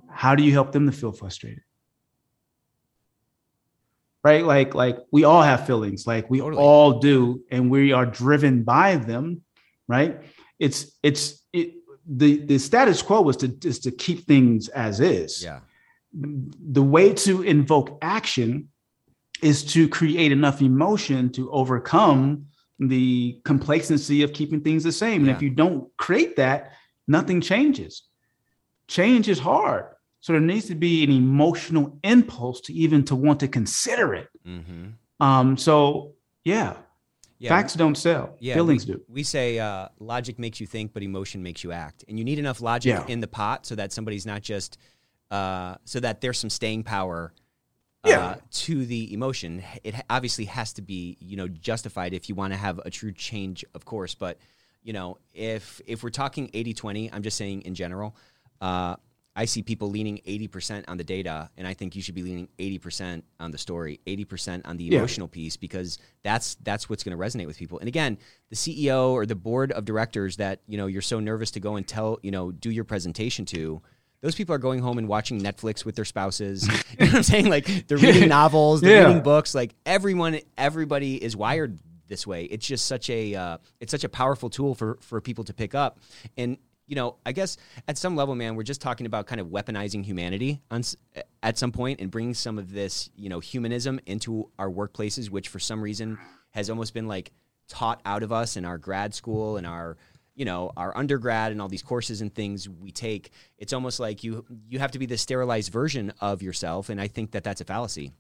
How 0.10 0.36
do 0.36 0.44
you 0.44 0.52
help 0.52 0.72
them 0.72 0.86
to 0.86 0.92
feel 0.92 1.12
frustrated? 1.12 1.64
Right? 4.24 4.46
Like 4.46 4.74
like 4.74 4.98
we 5.12 5.24
all 5.24 5.42
have 5.42 5.66
feelings, 5.66 6.08
like 6.08 6.30
we 6.30 6.40
totally. 6.40 6.62
all 6.62 7.00
do, 7.00 7.44
and 7.52 7.70
we 7.70 7.92
are 7.92 8.06
driven 8.06 8.64
by 8.64 8.96
them, 8.96 9.42
right? 9.88 10.22
It's 10.60 10.98
it's 11.04 11.44
it, 11.52 11.76
the 12.08 12.38
the 12.46 12.58
status 12.58 13.02
quo 13.02 13.22
was 13.22 13.38
to 13.38 13.54
is 13.64 13.80
to 13.80 13.92
keep 13.92 14.26
things 14.26 14.70
as 14.70 15.00
is. 15.00 15.44
Yeah. 15.44 15.60
The 16.14 16.84
way 16.84 17.14
to 17.14 17.42
invoke 17.42 17.98
action 18.02 18.70
is 19.42 19.64
to 19.74 19.90
create 19.90 20.32
enough 20.32 20.62
emotion 20.62 21.32
to 21.32 21.52
overcome 21.52 22.46
the 22.80 23.40
complacency 23.44 24.24
of 24.24 24.32
keeping 24.34 24.62
things 24.62 24.84
the 24.84 24.92
same. 24.92 25.22
And 25.22 25.32
if 25.32 25.42
you 25.42 25.50
don't 25.50 25.90
create 25.98 26.36
that, 26.38 26.74
nothing 27.08 27.42
changes. 27.42 28.04
Change 28.88 29.28
is 29.28 29.40
hard. 29.40 29.86
So 30.24 30.32
there 30.32 30.42
needs 30.42 30.68
to 30.68 30.76
be 30.76 31.04
an 31.04 31.12
emotional 31.12 32.00
impulse 32.02 32.62
to 32.62 32.74
even 32.74 33.04
to 33.06 33.16
want 33.16 33.42
to 33.42 33.50
consider 33.50 34.16
it. 34.16 34.30
Mm-hmm. 34.48 34.92
Um, 35.20 35.58
so 35.58 36.14
yeah. 36.46 36.78
yeah. 37.40 37.50
Facts 37.50 37.74
don't 37.74 37.96
sell. 37.96 38.38
Yeah, 38.40 38.54
Feelings 38.54 38.88
we, 38.88 38.94
do. 38.94 39.02
We 39.10 39.24
say 39.24 39.60
uh, 39.60 39.90
logic 40.00 40.40
makes 40.40 40.62
you 40.62 40.66
think, 40.66 40.94
but 40.94 41.04
emotion 41.04 41.44
makes 41.44 41.62
you 41.62 41.74
act. 41.74 42.06
And 42.08 42.18
you 42.18 42.24
need 42.24 42.40
enough 42.40 42.62
logic 42.62 42.92
yeah. 42.92 43.06
in 43.14 43.20
the 43.20 43.28
pot 43.28 43.66
so 43.66 43.76
that 43.76 43.92
somebody's 43.92 44.26
not 44.26 44.42
just, 44.42 44.78
uh, 45.30 45.76
so 45.84 46.00
that 46.00 46.22
there's 46.22 46.40
some 46.40 46.50
staying 46.50 46.84
power 46.84 47.34
uh, 48.06 48.10
yeah. 48.10 48.36
to 48.52 48.86
the 48.86 49.14
emotion. 49.14 49.62
It 49.84 49.94
obviously 50.10 50.46
has 50.46 50.72
to 50.76 50.82
be, 50.82 51.18
you 51.20 51.36
know, 51.36 51.50
justified 51.50 52.14
if 52.14 52.30
you 52.30 52.36
want 52.36 52.54
to 52.54 52.58
have 52.58 52.80
a 52.86 52.90
true 52.90 53.12
change, 53.12 53.66
of 53.76 53.84
course. 53.84 54.16
But, 54.16 54.38
you 54.84 54.94
know, 54.94 55.18
if 55.34 55.82
if 55.86 56.02
we're 56.02 56.12
talking 56.12 56.50
80 56.54 56.76
20, 56.76 57.12
I'm 57.12 57.24
just 57.24 57.36
saying 57.36 57.64
in 57.64 57.76
general, 57.76 58.16
uh, 58.62 58.96
I 59.36 59.46
see 59.46 59.64
people 59.64 59.90
leaning 59.90 60.20
80% 60.28 60.86
on 60.88 60.98
the 60.98 61.04
data, 61.04 61.50
and 61.58 61.66
I 61.66 61.74
think 61.74 61.96
you 61.96 62.04
should 62.04 62.14
be 62.14 62.22
leaning 62.22 62.50
80% 62.60 63.24
on 63.40 63.50
the 63.50 63.58
story, 63.58 64.00
80% 64.06 64.62
on 64.66 64.78
the 64.78 64.96
emotional 64.96 65.28
yeah. 65.28 65.34
piece, 65.34 65.58
because 65.58 65.98
that's 66.24 66.56
that's 66.62 66.88
what's 66.90 67.04
going 67.04 67.18
to 67.18 67.24
resonate 67.24 67.48
with 67.48 67.58
people. 67.58 67.80
And 67.80 67.88
again, 67.88 68.20
the 68.50 68.56
CEO 68.56 69.10
or 69.12 69.26
the 69.26 69.36
board 69.36 69.72
of 69.72 69.86
directors 69.86 70.38
that 70.38 70.62
you 70.68 70.78
know 70.78 70.86
you're 70.86 71.02
so 71.02 71.20
nervous 71.20 71.52
to 71.52 71.60
go 71.60 71.76
and 71.76 71.88
tell 71.88 72.20
you 72.22 72.32
know 72.32 72.52
do 72.52 72.70
your 72.70 72.84
presentation 72.84 73.46
to, 73.46 73.82
those 74.22 74.36
people 74.36 74.56
are 74.56 74.60
going 74.60 74.80
home 74.80 74.98
and 74.98 75.08
watching 75.08 75.42
Netflix 75.42 75.84
with 75.84 75.96
their 75.96 76.06
spouses. 76.06 76.68
you 77.00 77.06
know 77.06 77.06
what 77.08 77.16
I'm 77.16 77.24
saying? 77.24 77.50
Like 77.50 77.88
they're 77.88 77.98
reading 77.98 78.30
novels, 78.30 78.82
they're 78.82 79.02
yeah. 79.02 79.08
reading 79.08 79.24
books. 79.24 79.56
Like 79.56 79.76
everyone, 79.86 80.40
everybody 80.58 81.22
is 81.22 81.36
wired 81.36 81.80
this 82.08 82.26
way. 82.26 82.46
It's 82.46 82.66
just 82.66 82.86
such 82.86 83.10
a 83.10 83.36
uh, 83.36 83.58
it's 83.80 83.92
such 83.92 84.04
a 84.04 84.10
powerful 84.10 84.50
tool 84.50 84.76
for 84.76 84.98
for 85.02 85.20
people 85.22 85.44
to 85.46 85.54
pick 85.54 85.76
up. 85.76 86.00
And 86.38 86.58
you 86.88 86.96
know, 86.96 87.16
I 87.26 87.32
guess 87.32 87.58
at 87.88 87.98
some 87.98 88.16
level, 88.16 88.36
man, 88.36 88.56
we're 88.56 88.64
just 88.64 88.82
talking 88.82 89.06
about 89.06 89.26
kind 89.28 89.40
of 89.40 89.48
weaponizing 89.48 90.04
humanity 90.04 90.62
on, 90.70 90.84
at 91.42 91.58
some 91.58 91.72
point 91.72 92.02
and 92.02 92.12
bringing 92.12 92.34
some 92.34 92.58
of 92.58 92.72
this, 92.72 93.10
you 93.16 93.30
know, 93.30 93.40
humanism 93.40 94.00
into 94.06 94.50
our 94.60 94.70
workplaces, 94.70 95.30
which 95.30 95.48
for 95.48 95.60
some 95.60 95.82
reason 95.82 96.18
has 96.52 96.70
almost 96.70 96.94
been 96.94 97.08
like 97.08 97.32
taught 97.68 98.02
out 98.06 98.24
of 98.24 98.32
us 98.32 98.58
in 98.58 98.66
our 98.66 98.78
grad 98.78 99.14
school 99.14 99.58
and 99.58 99.66
our, 99.66 99.98
you 100.36 100.46
know, 100.46 100.72
our 100.76 100.96
undergrad 100.98 101.52
and 101.52 101.62
all 101.62 101.70
these 101.70 101.84
courses 101.84 102.22
and 102.22 102.34
things 102.34 102.68
we 102.68 102.92
take. 102.92 103.32
It's 103.58 103.74
almost 103.74 104.00
like 104.00 104.24
you 104.24 104.46
you 104.68 104.80
have 104.80 104.92
to 104.92 105.00
be 105.00 105.06
the 105.06 105.18
sterilized 105.18 105.72
version 105.72 106.12
of 106.20 106.42
yourself, 106.42 106.90
and 106.90 107.00
I 107.00 107.08
think 107.08 107.32
that 107.32 107.44
that's 107.44 107.62
a 107.62 107.66
fallacy. 107.66 108.12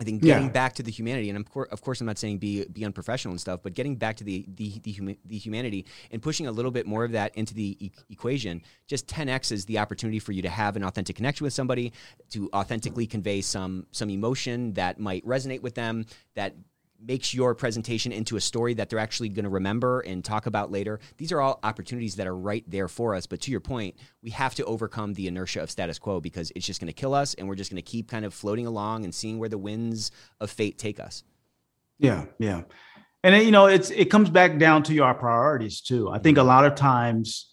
I 0.00 0.04
think 0.04 0.22
getting 0.22 0.44
yeah. 0.44 0.50
back 0.50 0.74
to 0.74 0.82
the 0.82 0.90
humanity, 0.90 1.28
and 1.28 1.38
of 1.38 1.50
course, 1.50 1.68
of 1.70 1.80
course, 1.82 2.00
I'm 2.00 2.06
not 2.06 2.18
saying 2.18 2.38
be 2.38 2.64
be 2.66 2.84
unprofessional 2.84 3.32
and 3.32 3.40
stuff, 3.40 3.60
but 3.62 3.74
getting 3.74 3.96
back 3.96 4.16
to 4.18 4.24
the 4.24 4.46
the 4.54 4.78
the, 4.82 5.18
the 5.24 5.38
humanity 5.38 5.86
and 6.10 6.22
pushing 6.22 6.46
a 6.46 6.52
little 6.52 6.70
bit 6.70 6.86
more 6.86 7.04
of 7.04 7.12
that 7.12 7.34
into 7.36 7.54
the 7.54 7.76
e- 7.86 7.92
equation, 8.10 8.62
just 8.86 9.06
10x 9.08 9.50
is 9.52 9.64
the 9.64 9.78
opportunity 9.78 10.18
for 10.18 10.32
you 10.32 10.42
to 10.42 10.48
have 10.48 10.76
an 10.76 10.84
authentic 10.84 11.16
connection 11.16 11.44
with 11.44 11.52
somebody, 11.52 11.92
to 12.30 12.48
authentically 12.52 13.06
convey 13.06 13.40
some 13.40 13.86
some 13.90 14.10
emotion 14.10 14.74
that 14.74 15.00
might 15.00 15.24
resonate 15.26 15.62
with 15.62 15.74
them, 15.74 16.06
that 16.34 16.54
makes 17.00 17.32
your 17.32 17.54
presentation 17.54 18.10
into 18.10 18.36
a 18.36 18.40
story 18.40 18.74
that 18.74 18.90
they're 18.90 18.98
actually 18.98 19.28
going 19.28 19.44
to 19.44 19.50
remember 19.50 20.00
and 20.00 20.24
talk 20.24 20.46
about 20.46 20.70
later. 20.70 20.98
These 21.16 21.30
are 21.32 21.40
all 21.40 21.60
opportunities 21.62 22.16
that 22.16 22.26
are 22.26 22.36
right 22.36 22.64
there 22.66 22.88
for 22.88 23.14
us. 23.14 23.26
But 23.26 23.40
to 23.42 23.50
your 23.50 23.60
point, 23.60 23.96
we 24.22 24.30
have 24.30 24.54
to 24.56 24.64
overcome 24.64 25.14
the 25.14 25.28
inertia 25.28 25.62
of 25.62 25.70
status 25.70 25.98
quo 25.98 26.20
because 26.20 26.52
it's 26.56 26.66
just 26.66 26.80
going 26.80 26.88
to 26.88 26.92
kill 26.92 27.14
us 27.14 27.34
and 27.34 27.48
we're 27.48 27.54
just 27.54 27.70
going 27.70 27.82
to 27.82 27.88
keep 27.88 28.08
kind 28.08 28.24
of 28.24 28.34
floating 28.34 28.66
along 28.66 29.04
and 29.04 29.14
seeing 29.14 29.38
where 29.38 29.48
the 29.48 29.58
winds 29.58 30.10
of 30.40 30.50
fate 30.50 30.78
take 30.78 30.98
us. 30.98 31.22
Yeah, 31.98 32.26
yeah. 32.38 32.62
And 33.22 33.44
you 33.44 33.50
know, 33.50 33.66
it's 33.66 33.90
it 33.90 34.06
comes 34.06 34.30
back 34.30 34.58
down 34.58 34.84
to 34.84 34.94
your 34.94 35.12
priorities 35.14 35.80
too. 35.80 36.10
I 36.10 36.18
think 36.18 36.38
a 36.38 36.42
lot 36.42 36.64
of 36.64 36.74
times 36.74 37.50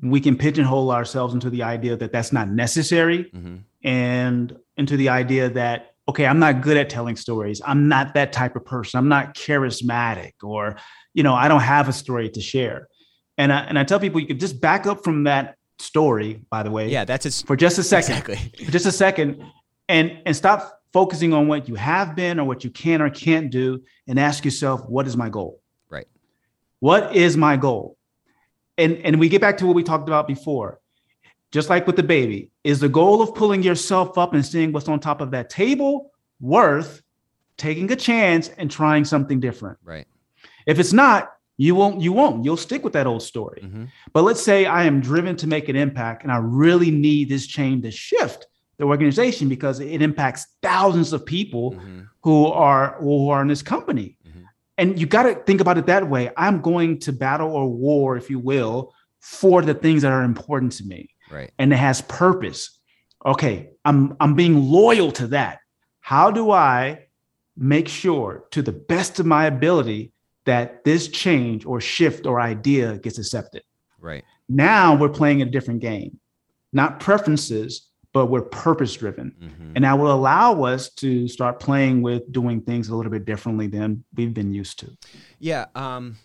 we 0.00 0.20
can 0.20 0.36
pigeonhole 0.36 0.92
ourselves 0.92 1.34
into 1.34 1.50
the 1.50 1.64
idea 1.64 1.96
that 1.96 2.12
that's 2.12 2.32
not 2.32 2.48
necessary 2.48 3.24
mm-hmm. 3.24 3.56
and 3.82 4.56
into 4.76 4.96
the 4.96 5.08
idea 5.08 5.50
that 5.50 5.95
okay, 6.08 6.26
I'm 6.26 6.38
not 6.38 6.60
good 6.60 6.76
at 6.76 6.88
telling 6.88 7.16
stories. 7.16 7.60
I'm 7.64 7.88
not 7.88 8.14
that 8.14 8.32
type 8.32 8.56
of 8.56 8.64
person. 8.64 8.98
I'm 8.98 9.08
not 9.08 9.34
charismatic 9.34 10.32
or, 10.42 10.76
you 11.14 11.22
know, 11.22 11.34
I 11.34 11.48
don't 11.48 11.60
have 11.60 11.88
a 11.88 11.92
story 11.92 12.30
to 12.30 12.40
share. 12.40 12.88
And 13.38 13.52
I, 13.52 13.60
and 13.60 13.78
I 13.78 13.84
tell 13.84 14.00
people 14.00 14.20
you 14.20 14.26
could 14.26 14.40
just 14.40 14.60
back 14.60 14.86
up 14.86 15.04
from 15.04 15.24
that 15.24 15.56
story, 15.78 16.42
by 16.50 16.62
the 16.62 16.70
way. 16.70 16.88
Yeah, 16.88 17.04
that's 17.04 17.26
a, 17.26 17.46
for 17.46 17.56
just 17.56 17.78
a 17.78 17.82
second. 17.82 18.16
Exactly. 18.18 18.36
For 18.64 18.70
just 18.70 18.86
a 18.86 18.92
second 18.92 19.42
and 19.88 20.20
and 20.24 20.34
stop 20.34 20.80
focusing 20.92 21.32
on 21.32 21.48
what 21.48 21.68
you 21.68 21.74
have 21.74 22.16
been 22.16 22.40
or 22.40 22.46
what 22.46 22.64
you 22.64 22.70
can 22.70 23.02
or 23.02 23.10
can't 23.10 23.50
do 23.50 23.82
and 24.06 24.18
ask 24.18 24.44
yourself, 24.44 24.88
what 24.88 25.06
is 25.06 25.16
my 25.16 25.28
goal? 25.28 25.60
Right. 25.90 26.06
What 26.80 27.14
is 27.14 27.36
my 27.36 27.56
goal? 27.56 27.96
And 28.78 28.96
and 28.98 29.20
we 29.20 29.28
get 29.28 29.40
back 29.40 29.58
to 29.58 29.66
what 29.66 29.76
we 29.76 29.82
talked 29.82 30.08
about 30.08 30.26
before 30.26 30.80
just 31.52 31.70
like 31.70 31.86
with 31.86 31.96
the 31.96 32.02
baby, 32.02 32.50
is 32.64 32.80
the 32.80 32.88
goal 32.88 33.22
of 33.22 33.34
pulling 33.34 33.62
yourself 33.62 34.18
up 34.18 34.34
and 34.34 34.44
seeing 34.44 34.72
what's 34.72 34.88
on 34.88 35.00
top 35.00 35.20
of 35.20 35.30
that 35.30 35.50
table 35.50 36.10
worth 36.40 37.02
taking 37.56 37.90
a 37.92 37.96
chance 37.96 38.48
and 38.48 38.70
trying 38.70 39.04
something 39.04 39.40
different? 39.40 39.78
Right. 39.84 40.06
If 40.66 40.78
it's 40.78 40.92
not, 40.92 41.36
you 41.58 41.74
won't 41.74 42.00
you 42.00 42.12
won't 42.12 42.44
you'll 42.44 42.56
stick 42.56 42.84
with 42.84 42.92
that 42.92 43.06
old 43.06 43.22
story 43.22 43.62
mm-hmm. 43.64 43.84
but 44.12 44.24
let's 44.24 44.42
say 44.42 44.66
i 44.66 44.84
am 44.84 45.00
driven 45.00 45.36
to 45.36 45.46
make 45.46 45.68
an 45.68 45.76
impact 45.76 46.22
and 46.22 46.30
i 46.30 46.36
really 46.36 46.90
need 46.90 47.28
this 47.28 47.46
change 47.46 47.82
to 47.82 47.90
shift 47.90 48.46
the 48.78 48.84
organization 48.84 49.48
because 49.48 49.80
it 49.80 50.02
impacts 50.02 50.46
thousands 50.62 51.12
of 51.12 51.24
people 51.24 51.72
mm-hmm. 51.72 52.02
who 52.22 52.46
are 52.46 52.96
who 53.00 53.30
are 53.30 53.40
in 53.42 53.48
this 53.48 53.62
company 53.62 54.18
mm-hmm. 54.26 54.42
and 54.78 54.98
you 54.98 55.06
got 55.06 55.22
to 55.22 55.34
think 55.34 55.60
about 55.60 55.78
it 55.78 55.86
that 55.86 56.08
way 56.08 56.30
i'm 56.36 56.60
going 56.60 56.98
to 56.98 57.12
battle 57.12 57.50
or 57.50 57.68
war 57.68 58.16
if 58.16 58.28
you 58.28 58.38
will 58.38 58.92
for 59.20 59.62
the 59.62 59.74
things 59.74 60.02
that 60.02 60.12
are 60.12 60.24
important 60.24 60.72
to 60.72 60.84
me 60.84 61.08
right. 61.30 61.50
And 61.58 61.72
it 61.72 61.76
has 61.76 62.02
purpose. 62.02 62.78
Okay 63.24 63.70
i'm 63.86 64.16
i'm 64.20 64.34
being 64.34 64.62
loyal 64.62 65.10
to 65.12 65.28
that. 65.28 65.60
How 66.00 66.30
do 66.30 66.50
i 66.50 67.06
make 67.56 67.88
sure 67.88 68.44
to 68.50 68.60
the 68.60 68.72
best 68.72 69.18
of 69.18 69.24
my 69.24 69.46
ability 69.46 70.12
that 70.44 70.84
this 70.84 71.08
change 71.08 71.64
or 71.64 71.80
shift 71.80 72.26
or 72.26 72.40
idea 72.40 72.98
gets 72.98 73.18
accepted? 73.18 73.62
Right. 73.98 74.24
Now 74.48 74.94
we're 74.94 75.08
playing 75.08 75.40
a 75.40 75.46
different 75.46 75.80
game. 75.80 76.20
Not 76.72 77.00
preferences 77.00 77.88
but 78.12 78.26
we're 78.26 78.40
purpose 78.40 78.94
driven 78.94 79.30
mm-hmm. 79.38 79.72
and 79.74 79.84
that 79.84 79.98
will 79.98 80.10
allow 80.10 80.62
us 80.62 80.88
to 80.88 81.28
start 81.28 81.60
playing 81.60 82.00
with 82.00 82.22
doing 82.32 82.62
things 82.62 82.88
a 82.88 82.96
little 82.96 83.12
bit 83.12 83.26
differently 83.26 83.66
than 83.66 84.02
we've 84.14 84.32
been 84.32 84.52
used 84.52 84.78
to. 84.78 84.90
Yeah 85.38 85.66
um 85.74 86.16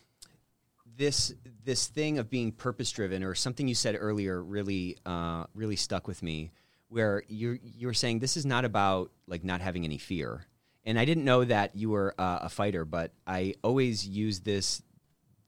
this 0.98 1.34
this 1.64 1.88
thing 1.88 2.18
of 2.18 2.30
being 2.30 2.52
purpose 2.52 2.92
driven 2.92 3.24
or 3.24 3.36
something 3.36 3.68
you 3.68 3.76
said 3.76 3.96
earlier 4.00 4.42
really 4.42 4.98
uh, 5.06 5.46
really 5.54 5.76
stuck 5.76 6.08
with 6.08 6.22
me 6.24 6.52
where 6.90 7.24
you 7.28 7.60
you 7.64 7.88
were 7.88 7.94
saying 7.94 8.20
this 8.20 8.38
is 8.38 8.46
not 8.46 8.66
about 8.66 9.12
like 9.28 9.44
not 9.44 9.62
having 9.62 9.84
any 9.84 9.98
fear 9.98 10.46
and 10.84 10.98
I 10.98 11.06
didn't 11.06 11.26
know 11.26 11.44
that 11.44 11.76
you 11.76 11.90
were 11.90 12.16
uh, 12.18 12.40
a 12.42 12.50
fighter 12.50 12.86
but 12.86 13.12
I 13.26 13.56
always 13.64 14.08
use 14.08 14.42
this 14.42 14.82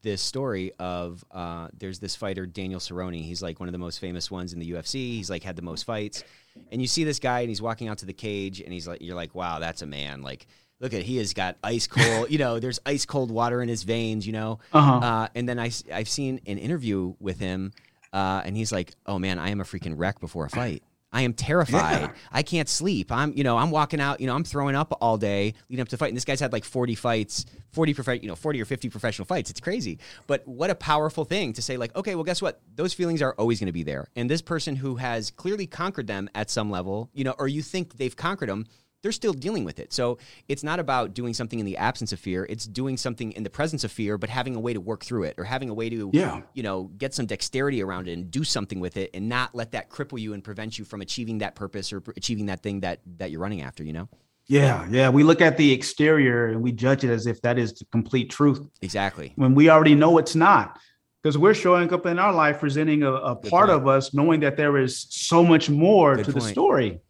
this 0.04 0.20
story 0.20 0.70
of 0.78 1.24
uh, 1.30 1.68
there's 1.76 1.98
this 1.98 2.14
fighter 2.14 2.44
Daniel 2.44 2.78
Cerrone. 2.78 3.22
He's 3.22 3.42
like 3.42 3.58
one 3.58 3.68
of 3.68 3.72
the 3.72 3.78
most 3.78 3.98
famous 3.98 4.30
ones 4.30 4.52
in 4.52 4.60
the 4.60 4.70
UFC. 4.70 4.94
He's 5.16 5.30
like 5.30 5.42
had 5.42 5.56
the 5.56 5.62
most 5.62 5.84
fights, 5.84 6.22
and 6.70 6.80
you 6.80 6.86
see 6.86 7.04
this 7.04 7.18
guy 7.18 7.40
and 7.40 7.48
he's 7.48 7.62
walking 7.62 7.88
out 7.88 7.98
to 7.98 8.06
the 8.06 8.12
cage 8.12 8.60
and 8.60 8.72
he's 8.72 8.86
like, 8.86 9.00
you're 9.00 9.16
like, 9.16 9.34
wow, 9.34 9.58
that's 9.58 9.82
a 9.82 9.86
man. 9.86 10.22
Like, 10.22 10.46
look 10.80 10.92
at 10.94 11.02
he 11.02 11.16
has 11.18 11.32
got 11.34 11.56
ice 11.62 11.86
cold. 11.86 12.30
you 12.30 12.38
know, 12.38 12.58
there's 12.58 12.80
ice 12.86 13.06
cold 13.06 13.30
water 13.30 13.62
in 13.62 13.68
his 13.68 13.82
veins. 13.82 14.26
You 14.26 14.32
know, 14.32 14.58
Uh-huh. 14.72 14.92
uh, 14.98 15.28
and 15.34 15.48
then 15.48 15.58
I, 15.58 15.70
i've 15.92 16.08
seen 16.08 16.40
an 16.46 16.58
interview 16.58 17.14
with 17.20 17.38
him, 17.38 17.72
uh, 18.12 18.42
and 18.44 18.56
he's 18.56 18.72
like, 18.72 18.94
oh 19.06 19.18
man, 19.18 19.38
I 19.38 19.50
am 19.50 19.60
a 19.60 19.64
freaking 19.64 19.94
wreck 19.96 20.20
before 20.20 20.46
a 20.46 20.50
fight. 20.50 20.82
I 21.12 21.20
am 21.22 21.32
terrified. 21.32 22.00
Yeah. 22.00 22.10
I 22.32 22.42
can't 22.42 22.68
sleep. 22.68 23.12
I'm, 23.12 23.32
you 23.36 23.44
know, 23.44 23.56
I'm 23.56 23.70
walking 23.70 24.00
out, 24.00 24.20
you 24.20 24.26
know, 24.26 24.34
I'm 24.34 24.42
throwing 24.42 24.74
up 24.74 24.98
all 25.00 25.16
day 25.16 25.54
leading 25.68 25.80
up 25.80 25.88
to 25.90 25.96
fight. 25.96 26.08
And 26.08 26.16
this 26.16 26.24
guy's 26.24 26.40
had 26.40 26.52
like 26.52 26.64
40 26.64 26.96
fights, 26.96 27.46
40, 27.70 27.94
prof- 27.94 28.20
you 28.20 28.26
know, 28.28 28.34
40 28.34 28.60
or 28.60 28.64
50 28.64 28.88
professional 28.90 29.24
fights. 29.24 29.48
It's 29.48 29.60
crazy. 29.60 30.00
But 30.26 30.44
what 30.48 30.70
a 30.70 30.74
powerful 30.74 31.24
thing 31.24 31.52
to 31.52 31.62
say, 31.62 31.76
like, 31.76 31.94
okay, 31.94 32.16
well, 32.16 32.24
guess 32.24 32.42
what? 32.42 32.60
Those 32.74 32.94
feelings 32.94 33.22
are 33.22 33.32
always 33.38 33.60
going 33.60 33.66
to 33.68 33.72
be 33.72 33.84
there. 33.84 34.08
And 34.16 34.28
this 34.28 34.42
person 34.42 34.74
who 34.74 34.96
has 34.96 35.30
clearly 35.30 35.68
conquered 35.68 36.08
them 36.08 36.28
at 36.34 36.50
some 36.50 36.68
level, 36.68 37.10
you 37.14 37.22
know, 37.22 37.36
or 37.38 37.46
you 37.46 37.62
think 37.62 37.96
they've 37.96 38.16
conquered 38.16 38.48
them, 38.48 38.66
they're 39.04 39.12
still 39.12 39.34
dealing 39.34 39.64
with 39.64 39.78
it. 39.78 39.92
So 39.92 40.16
it's 40.48 40.64
not 40.64 40.80
about 40.80 41.12
doing 41.12 41.34
something 41.34 41.58
in 41.58 41.66
the 41.66 41.76
absence 41.76 42.10
of 42.10 42.18
fear. 42.18 42.46
It's 42.48 42.64
doing 42.64 42.96
something 42.96 43.32
in 43.32 43.42
the 43.42 43.50
presence 43.50 43.84
of 43.84 43.92
fear, 43.92 44.16
but 44.16 44.30
having 44.30 44.56
a 44.56 44.60
way 44.60 44.72
to 44.72 44.80
work 44.80 45.04
through 45.04 45.24
it 45.24 45.34
or 45.38 45.44
having 45.44 45.68
a 45.68 45.74
way 45.74 45.90
to, 45.90 46.10
Yeah. 46.14 46.40
you 46.54 46.62
know, 46.62 46.84
get 46.96 47.12
some 47.12 47.26
dexterity 47.26 47.82
around 47.82 48.08
it 48.08 48.14
and 48.14 48.30
do 48.30 48.44
something 48.44 48.80
with 48.80 48.96
it 48.96 49.10
and 49.12 49.28
not 49.28 49.54
let 49.54 49.72
that 49.72 49.90
cripple 49.90 50.18
you 50.18 50.32
and 50.32 50.42
prevent 50.42 50.78
you 50.78 50.86
from 50.86 51.02
achieving 51.02 51.36
that 51.38 51.54
purpose 51.54 51.92
or 51.92 52.02
achieving 52.16 52.46
that 52.46 52.62
thing 52.62 52.80
that 52.80 53.00
that 53.18 53.30
you're 53.30 53.40
running 53.42 53.60
after, 53.60 53.84
you 53.84 53.92
know? 53.92 54.08
Yeah, 54.46 54.86
yeah. 54.90 55.10
We 55.10 55.22
look 55.22 55.42
at 55.42 55.58
the 55.58 55.70
exterior 55.70 56.46
and 56.46 56.62
we 56.62 56.72
judge 56.72 57.04
it 57.04 57.10
as 57.10 57.26
if 57.26 57.42
that 57.42 57.58
is 57.58 57.74
the 57.74 57.84
complete 57.92 58.30
truth 58.30 58.66
Exactly. 58.80 59.34
when 59.36 59.54
we 59.54 59.68
already 59.68 59.94
know 59.94 60.16
it's 60.16 60.34
not. 60.34 60.78
Because 61.22 61.36
we're 61.38 61.54
showing 61.54 61.92
up 61.92 62.04
in 62.06 62.18
our 62.18 62.32
life 62.32 62.60
presenting 62.60 63.02
a, 63.02 63.12
a 63.12 63.36
part 63.36 63.68
point. 63.68 63.70
of 63.70 63.86
us, 63.86 64.12
knowing 64.14 64.40
that 64.40 64.56
there 64.56 64.76
is 64.78 65.06
so 65.10 65.44
much 65.44 65.68
more 65.70 66.16
Good 66.16 66.24
to 66.26 66.32
the 66.32 66.40
story. 66.40 67.00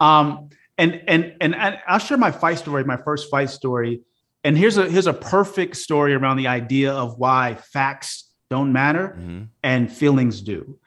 Um, 0.00 0.48
and 0.78 1.02
and 1.06 1.34
and 1.40 1.54
I'll 1.86 1.98
share 1.98 2.18
my 2.18 2.30
fight 2.30 2.58
story, 2.58 2.84
my 2.84 2.96
first 2.96 3.30
fight 3.30 3.50
story. 3.50 4.00
And 4.44 4.56
here's 4.58 4.76
a 4.78 4.88
here's 4.90 5.06
a 5.06 5.12
perfect 5.12 5.76
story 5.76 6.14
around 6.14 6.36
the 6.38 6.48
idea 6.48 6.92
of 6.92 7.18
why 7.18 7.54
facts 7.72 8.30
don't 8.50 8.72
matter 8.72 9.16
Mhm. 9.18 9.48
and 9.62 9.90
feelings 9.90 10.40
do. 10.42 10.78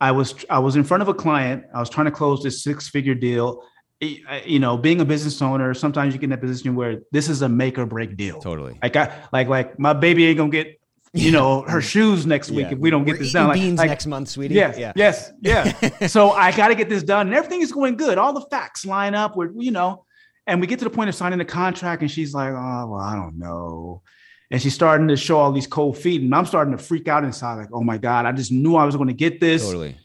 I 0.00 0.12
was 0.12 0.34
I 0.50 0.58
was 0.58 0.76
in 0.76 0.84
front 0.84 1.02
of 1.02 1.08
a 1.08 1.14
client. 1.14 1.64
I 1.74 1.80
was 1.80 1.90
trying 1.90 2.04
to 2.06 2.12
close 2.12 2.42
this 2.42 2.62
six 2.62 2.88
figure 2.88 3.14
deal. 3.14 3.62
You 4.00 4.60
know, 4.60 4.76
being 4.78 5.00
a 5.00 5.04
business 5.04 5.42
owner, 5.42 5.74
sometimes 5.74 6.14
you 6.14 6.20
get 6.20 6.26
in 6.26 6.32
a 6.32 6.36
position 6.38 6.76
where 6.76 7.00
this 7.10 7.28
is 7.28 7.42
a 7.42 7.48
make 7.48 7.78
or 7.78 7.86
break 7.86 8.16
deal. 8.16 8.38
Totally. 8.40 8.78
Like 8.80 8.94
I 8.94 9.12
like 9.32 9.48
like 9.48 9.78
my 9.78 9.92
baby 9.92 10.26
ain't 10.26 10.38
gonna 10.38 10.50
get 10.50 10.77
you 11.12 11.30
know 11.30 11.62
her 11.68 11.80
shoes 11.80 12.26
next 12.26 12.50
week 12.50 12.66
Yeah. 12.66 12.72
if 12.72 12.78
we 12.78 12.90
don't 12.90 13.04
get 13.04 13.14
We're 13.14 13.18
this 13.24 13.32
done. 13.32 13.48
Like, 13.48 13.60
beans 13.60 13.78
like, 13.78 13.88
next 13.90 14.06
month, 14.06 14.28
sweetie. 14.28 14.54
Yes, 14.54 14.78
Yeah. 14.78 14.92
yes, 14.96 15.32
yeah. 15.40 16.06
so 16.06 16.30
I 16.30 16.52
got 16.52 16.68
to 16.68 16.74
get 16.74 16.88
this 16.88 17.02
done, 17.02 17.26
and 17.28 17.36
everything 17.36 17.62
is 17.62 17.72
going 17.72 17.96
good. 17.96 18.18
All 18.18 18.32
the 18.32 18.46
facts 18.50 18.84
line 18.86 19.14
up. 19.14 19.36
We're 19.36 19.50
you 19.56 19.70
know, 19.70 20.04
and 20.46 20.60
we 20.60 20.66
get 20.66 20.78
to 20.80 20.84
the 20.84 20.90
point 20.90 21.08
of 21.08 21.14
signing 21.14 21.38
the 21.38 21.44
contract, 21.44 22.02
and 22.02 22.10
she's 22.10 22.34
like, 22.34 22.50
"Oh, 22.52 22.86
well, 22.88 23.00
I 23.00 23.14
don't 23.14 23.38
know," 23.38 24.02
and 24.50 24.60
she's 24.60 24.74
starting 24.74 25.08
to 25.08 25.16
show 25.16 25.38
all 25.38 25.52
these 25.52 25.66
cold 25.66 25.96
feet, 25.98 26.22
and 26.22 26.34
I'm 26.34 26.46
starting 26.46 26.76
to 26.76 26.82
freak 26.82 27.08
out 27.08 27.24
inside, 27.24 27.54
like, 27.56 27.70
"Oh 27.72 27.82
my 27.82 27.98
god, 27.98 28.26
I 28.26 28.32
just 28.32 28.52
knew 28.52 28.76
I 28.76 28.84
was 28.84 28.96
going 28.96 29.08
to 29.08 29.14
get 29.14 29.40
this," 29.40 29.64
Totally. 29.64 29.96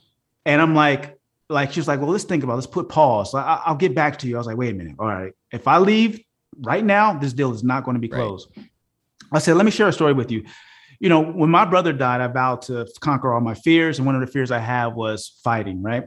and 0.46 0.62
I'm 0.62 0.76
like. 0.76 1.18
Like 1.50 1.74
she's 1.74 1.88
like, 1.90 2.00
well, 2.00 2.10
let's 2.10 2.24
think 2.24 2.44
about. 2.44 2.54
It. 2.54 2.56
Let's 2.56 2.68
put 2.68 2.90
pause. 2.90 3.36
I- 3.36 3.62
I'll 3.66 3.76
get 3.76 3.94
back 3.94 4.18
to 4.20 4.28
you. 4.28 4.36
I 4.36 4.38
was 4.40 4.48
like, 4.48 4.58
wait 4.58 4.72
a 4.72 4.74
minute. 4.74 4.96
All 4.98 5.06
right, 5.06 5.34
if 5.52 5.68
I 5.68 5.78
leave 5.78 6.22
right 6.62 6.84
now, 6.84 7.14
this 7.20 7.34
deal 7.34 7.54
is 7.54 7.64
not 7.64 7.84
going 7.84 7.94
to 7.96 8.00
be 8.00 8.08
Right. 8.08 8.18
closed. 8.18 8.48
I 9.32 9.40
said, 9.40 9.58
let 9.58 9.66
me 9.66 9.70
share 9.70 9.88
a 9.90 9.94
story 9.94 10.14
with 10.14 10.32
you. 10.32 10.46
You 11.00 11.10
know, 11.10 11.22
when 11.22 11.50
my 11.50 11.66
brother 11.66 11.94
died, 11.94 12.22
I 12.22 12.28
vowed 12.28 12.62
to 12.64 12.88
conquer 13.00 13.34
all 13.34 13.42
my 13.42 13.54
fears. 13.54 14.00
And 14.00 14.06
one 14.06 14.16
of 14.16 14.22
the 14.22 14.28
fears 14.28 14.52
I 14.52 14.60
have 14.60 14.94
was 14.94 15.40
fighting, 15.44 15.82
right? 15.82 16.06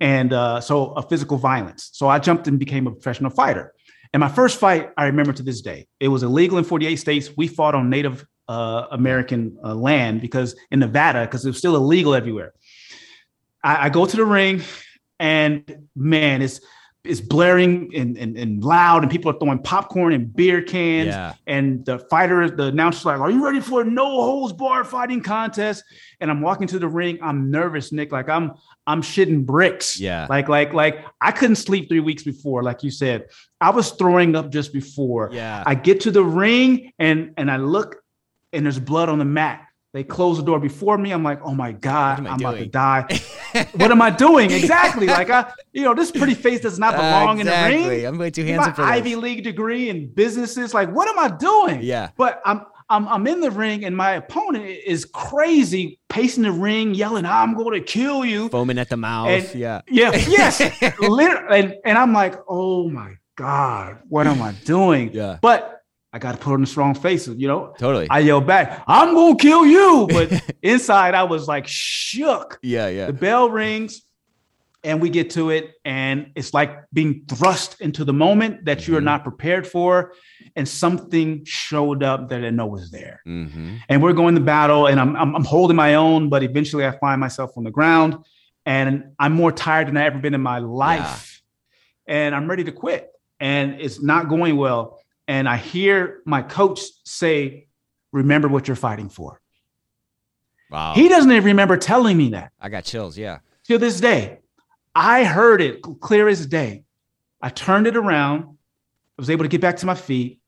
And 0.00 0.32
uh, 0.32 0.60
so 0.60 0.92
a 0.92 1.02
physical 1.02 1.38
violence. 1.38 1.90
So 1.92 2.08
I 2.08 2.18
jumped 2.18 2.48
and 2.48 2.58
became 2.58 2.86
a 2.86 2.90
professional 2.90 3.30
fighter. 3.30 3.72
And 4.12 4.20
my 4.20 4.28
first 4.28 4.60
fight, 4.60 4.90
I 4.96 5.06
remember 5.06 5.32
to 5.32 5.42
this 5.42 5.60
day, 5.60 5.88
it 5.98 6.08
was 6.08 6.22
illegal 6.22 6.58
in 6.58 6.64
48 6.64 6.96
states. 6.96 7.30
We 7.36 7.48
fought 7.48 7.74
on 7.74 7.90
Native 7.90 8.24
uh, 8.48 8.86
American 8.90 9.56
uh, 9.64 9.74
land 9.74 10.20
because 10.20 10.54
in 10.70 10.80
Nevada, 10.80 11.22
because 11.22 11.44
it 11.44 11.48
was 11.48 11.58
still 11.58 11.76
illegal 11.76 12.14
everywhere. 12.14 12.52
I, 13.62 13.86
I 13.86 13.88
go 13.88 14.06
to 14.06 14.16
the 14.16 14.24
ring, 14.24 14.62
and 15.18 15.88
man, 15.96 16.42
it's 16.42 16.60
it's 17.04 17.20
blaring 17.20 17.94
and, 17.94 18.16
and, 18.16 18.36
and 18.36 18.64
loud, 18.64 19.02
and 19.02 19.12
people 19.12 19.30
are 19.30 19.38
throwing 19.38 19.58
popcorn 19.58 20.14
and 20.14 20.34
beer 20.34 20.62
cans. 20.62 21.08
Yeah. 21.08 21.34
And 21.46 21.84
the 21.84 21.98
fighter, 21.98 22.48
the 22.48 22.64
announcer's 22.64 23.04
like, 23.04 23.20
Are 23.20 23.30
you 23.30 23.44
ready 23.44 23.60
for 23.60 23.82
a 23.82 23.84
no 23.84 24.04
holds 24.04 24.54
bar 24.54 24.84
fighting 24.84 25.20
contest? 25.20 25.84
And 26.20 26.30
I'm 26.30 26.40
walking 26.40 26.66
to 26.68 26.78
the 26.78 26.88
ring. 26.88 27.18
I'm 27.22 27.50
nervous, 27.50 27.92
Nick. 27.92 28.10
Like 28.10 28.30
I'm 28.30 28.54
I'm 28.86 29.02
shitting 29.02 29.44
bricks. 29.44 30.00
Yeah. 30.00 30.26
Like, 30.30 30.48
like, 30.48 30.72
like 30.72 31.04
I 31.20 31.30
couldn't 31.30 31.56
sleep 31.56 31.88
three 31.88 32.00
weeks 32.00 32.22
before, 32.22 32.62
like 32.62 32.82
you 32.82 32.90
said. 32.90 33.26
I 33.60 33.70
was 33.70 33.90
throwing 33.92 34.34
up 34.34 34.50
just 34.50 34.72
before. 34.72 35.28
Yeah. 35.32 35.62
I 35.66 35.74
get 35.74 36.00
to 36.02 36.10
the 36.10 36.24
ring 36.24 36.92
and 36.98 37.34
and 37.36 37.50
I 37.50 37.58
look 37.58 37.96
and 38.54 38.64
there's 38.64 38.78
blood 38.78 39.10
on 39.10 39.18
the 39.18 39.24
mat. 39.26 39.66
They 39.94 40.02
close 40.02 40.38
the 40.38 40.42
door 40.42 40.58
before 40.58 40.98
me. 40.98 41.12
I'm 41.12 41.22
like, 41.22 41.40
oh 41.44 41.54
my 41.54 41.70
God, 41.70 42.18
What 42.18 42.26
am 42.26 42.26
I 42.26 42.30
I'm 42.34 42.40
about 42.40 42.58
to 42.58 42.66
die. 42.66 43.20
what 43.76 43.92
am 43.92 44.02
I 44.02 44.10
doing? 44.10 44.50
Exactly. 44.50 45.06
Like 45.06 45.30
I, 45.30 45.52
you 45.72 45.82
know, 45.82 45.94
this 45.94 46.10
pretty 46.10 46.34
face 46.34 46.58
does 46.58 46.80
not 46.80 46.96
belong 46.96 47.38
in 47.38 47.46
the 47.46 47.52
ring. 47.52 48.04
I'm 48.04 48.18
way 48.18 48.32
too 48.32 48.42
My 48.42 48.50
handsome 48.50 48.74
for 48.74 48.82
Ivy 48.82 49.10
this. 49.14 49.22
League 49.22 49.44
degree 49.44 49.90
in 49.90 50.08
businesses. 50.12 50.74
Like, 50.74 50.90
what 50.90 51.08
am 51.08 51.16
I 51.20 51.28
doing? 51.36 51.80
Yeah. 51.80 52.10
But 52.16 52.42
I'm 52.44 52.62
I'm 52.90 53.06
I'm 53.06 53.24
in 53.28 53.38
the 53.40 53.52
ring 53.52 53.84
and 53.84 53.96
my 53.96 54.14
opponent 54.14 54.64
is 54.66 55.04
crazy, 55.04 56.00
pacing 56.08 56.42
the 56.42 56.50
ring, 56.50 56.96
yelling, 56.96 57.24
I'm 57.24 57.54
going 57.54 57.80
to 57.80 57.86
kill 57.86 58.24
you. 58.24 58.48
Foaming 58.48 58.78
at 58.78 58.88
the 58.88 58.96
mouth. 58.96 59.28
And- 59.28 59.54
yeah. 59.54 59.82
Yeah, 59.88 60.10
yes. 60.12 60.60
Literally, 60.98 61.60
and, 61.60 61.74
and 61.84 61.96
I'm 61.96 62.12
like, 62.12 62.34
oh 62.48 62.88
my 62.90 63.14
God, 63.36 63.98
what 64.08 64.26
am 64.26 64.42
I 64.42 64.54
doing? 64.64 65.12
Yeah. 65.12 65.38
But 65.40 65.83
I 66.14 66.18
got 66.20 66.32
to 66.32 66.38
put 66.38 66.52
on 66.54 66.62
a 66.62 66.66
strong 66.66 66.94
face, 66.94 67.26
you 67.26 67.48
know. 67.48 67.74
Totally. 67.76 68.06
I 68.08 68.20
yell 68.20 68.40
back, 68.40 68.84
I'm 68.86 69.14
gonna 69.14 69.36
kill 69.36 69.66
you. 69.66 70.06
But 70.08 70.54
inside, 70.62 71.12
I 71.14 71.24
was 71.24 71.48
like 71.48 71.66
shook. 71.66 72.60
yeah. 72.62 72.86
Yeah. 72.88 73.06
The 73.06 73.12
bell 73.12 73.50
rings, 73.50 74.02
and 74.84 75.02
we 75.02 75.10
get 75.10 75.30
to 75.30 75.50
it, 75.50 75.72
and 75.84 76.30
it's 76.36 76.54
like 76.54 76.70
being 76.92 77.24
thrust 77.28 77.80
into 77.80 78.04
the 78.04 78.12
moment 78.12 78.64
that 78.66 78.86
you 78.86 78.96
are 78.96 79.00
Mhm. 79.00 79.04
not 79.12 79.24
prepared 79.24 79.66
for, 79.66 80.12
and 80.54 80.68
something 80.68 81.44
showed 81.44 82.04
up 82.04 82.28
that 82.28 82.44
I 82.44 82.50
know 82.50 82.66
was 82.66 82.92
there. 82.92 83.20
Mm-hmm. 83.26 83.76
And 83.88 84.00
we're 84.00 84.12
going 84.12 84.36
to 84.36 84.40
battle, 84.40 84.86
and 84.86 85.00
I'm, 85.00 85.16
I'm 85.16 85.34
I'm 85.34 85.44
holding 85.44 85.74
my 85.76 85.94
own, 85.96 86.28
but 86.28 86.44
eventually 86.44 86.86
I 86.86 86.92
find 86.98 87.20
myself 87.20 87.58
on 87.58 87.64
the 87.64 87.72
ground, 87.72 88.18
and 88.64 89.14
I'm 89.18 89.32
more 89.32 89.50
tired 89.50 89.88
than 89.88 89.96
I 89.96 90.04
ever 90.04 90.18
been 90.20 90.34
in 90.34 90.42
my 90.42 90.58
life, 90.60 91.42
and 92.06 92.36
I'm 92.36 92.48
ready 92.48 92.62
to 92.64 92.72
quit, 92.72 93.10
and 93.40 93.80
it's 93.80 94.00
not 94.00 94.28
going 94.28 94.56
well. 94.56 95.00
And 95.26 95.48
I 95.48 95.56
hear 95.56 96.20
my 96.26 96.42
coach 96.42 96.80
say, 97.04 97.66
"Remember 98.12 98.48
what 98.48 98.68
you're 98.68 98.76
fighting 98.76 99.08
for." 99.08 99.40
Wow. 100.70 100.94
He 100.94 101.08
doesn't 101.08 101.30
even 101.30 101.44
remember 101.44 101.76
telling 101.76 102.16
me 102.16 102.30
that 102.30 102.52
I 102.60 102.68
got 102.68 102.84
chills. 102.84 103.16
Yeah. 103.16 103.38
to 103.64 103.78
this 103.78 104.00
day. 104.00 104.40
I 104.94 105.24
heard 105.24 105.60
it 105.60 105.82
clear 106.00 106.28
as 106.28 106.46
day. 106.46 106.84
I 107.40 107.48
turned 107.48 107.86
it 107.86 107.96
around. 107.96 108.42
I 108.44 109.18
was 109.18 109.30
able 109.30 109.44
to 109.44 109.48
get 109.48 109.60
back 109.60 109.76
to 109.78 109.86
my 109.86 109.94
feet 109.94 110.40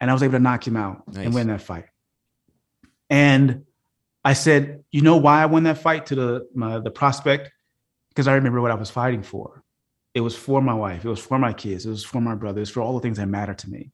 and 0.00 0.10
I 0.10 0.12
was 0.12 0.22
able 0.22 0.32
to 0.32 0.38
knock 0.40 0.66
him 0.66 0.76
out 0.76 1.06
Nice. 1.08 1.26
and 1.26 1.34
win 1.34 1.48
that 1.48 1.60
fight. 1.62 1.84
And 3.10 3.64
I 4.24 4.32
said, 4.34 4.84
you 4.90 5.02
know 5.02 5.16
why 5.16 5.42
I 5.42 5.46
won 5.46 5.64
that 5.64 5.78
fight 5.78 6.06
to 6.06 6.14
the 6.14 6.48
my, 6.54 6.78
the 6.78 6.90
prospect? 6.90 7.50
Because 8.08 8.28
I 8.28 8.34
remember 8.34 8.60
what 8.60 8.70
I 8.70 8.74
was 8.74 8.90
fighting 8.90 9.22
for. 9.22 9.62
It 10.14 10.20
was 10.20 10.36
for 10.36 10.60
my 10.60 10.74
wife. 10.74 11.04
It 11.04 11.08
was 11.08 11.20
for 11.20 11.38
my 11.38 11.52
kids. 11.52 11.86
It 11.86 11.90
was 11.90 12.04
for 12.04 12.20
my 12.20 12.34
brothers. 12.34 12.70
For 12.70 12.80
all 12.80 12.94
the 12.94 13.00
things 13.00 13.16
that 13.18 13.26
matter 13.26 13.54
to 13.54 13.70
me. 13.70 13.90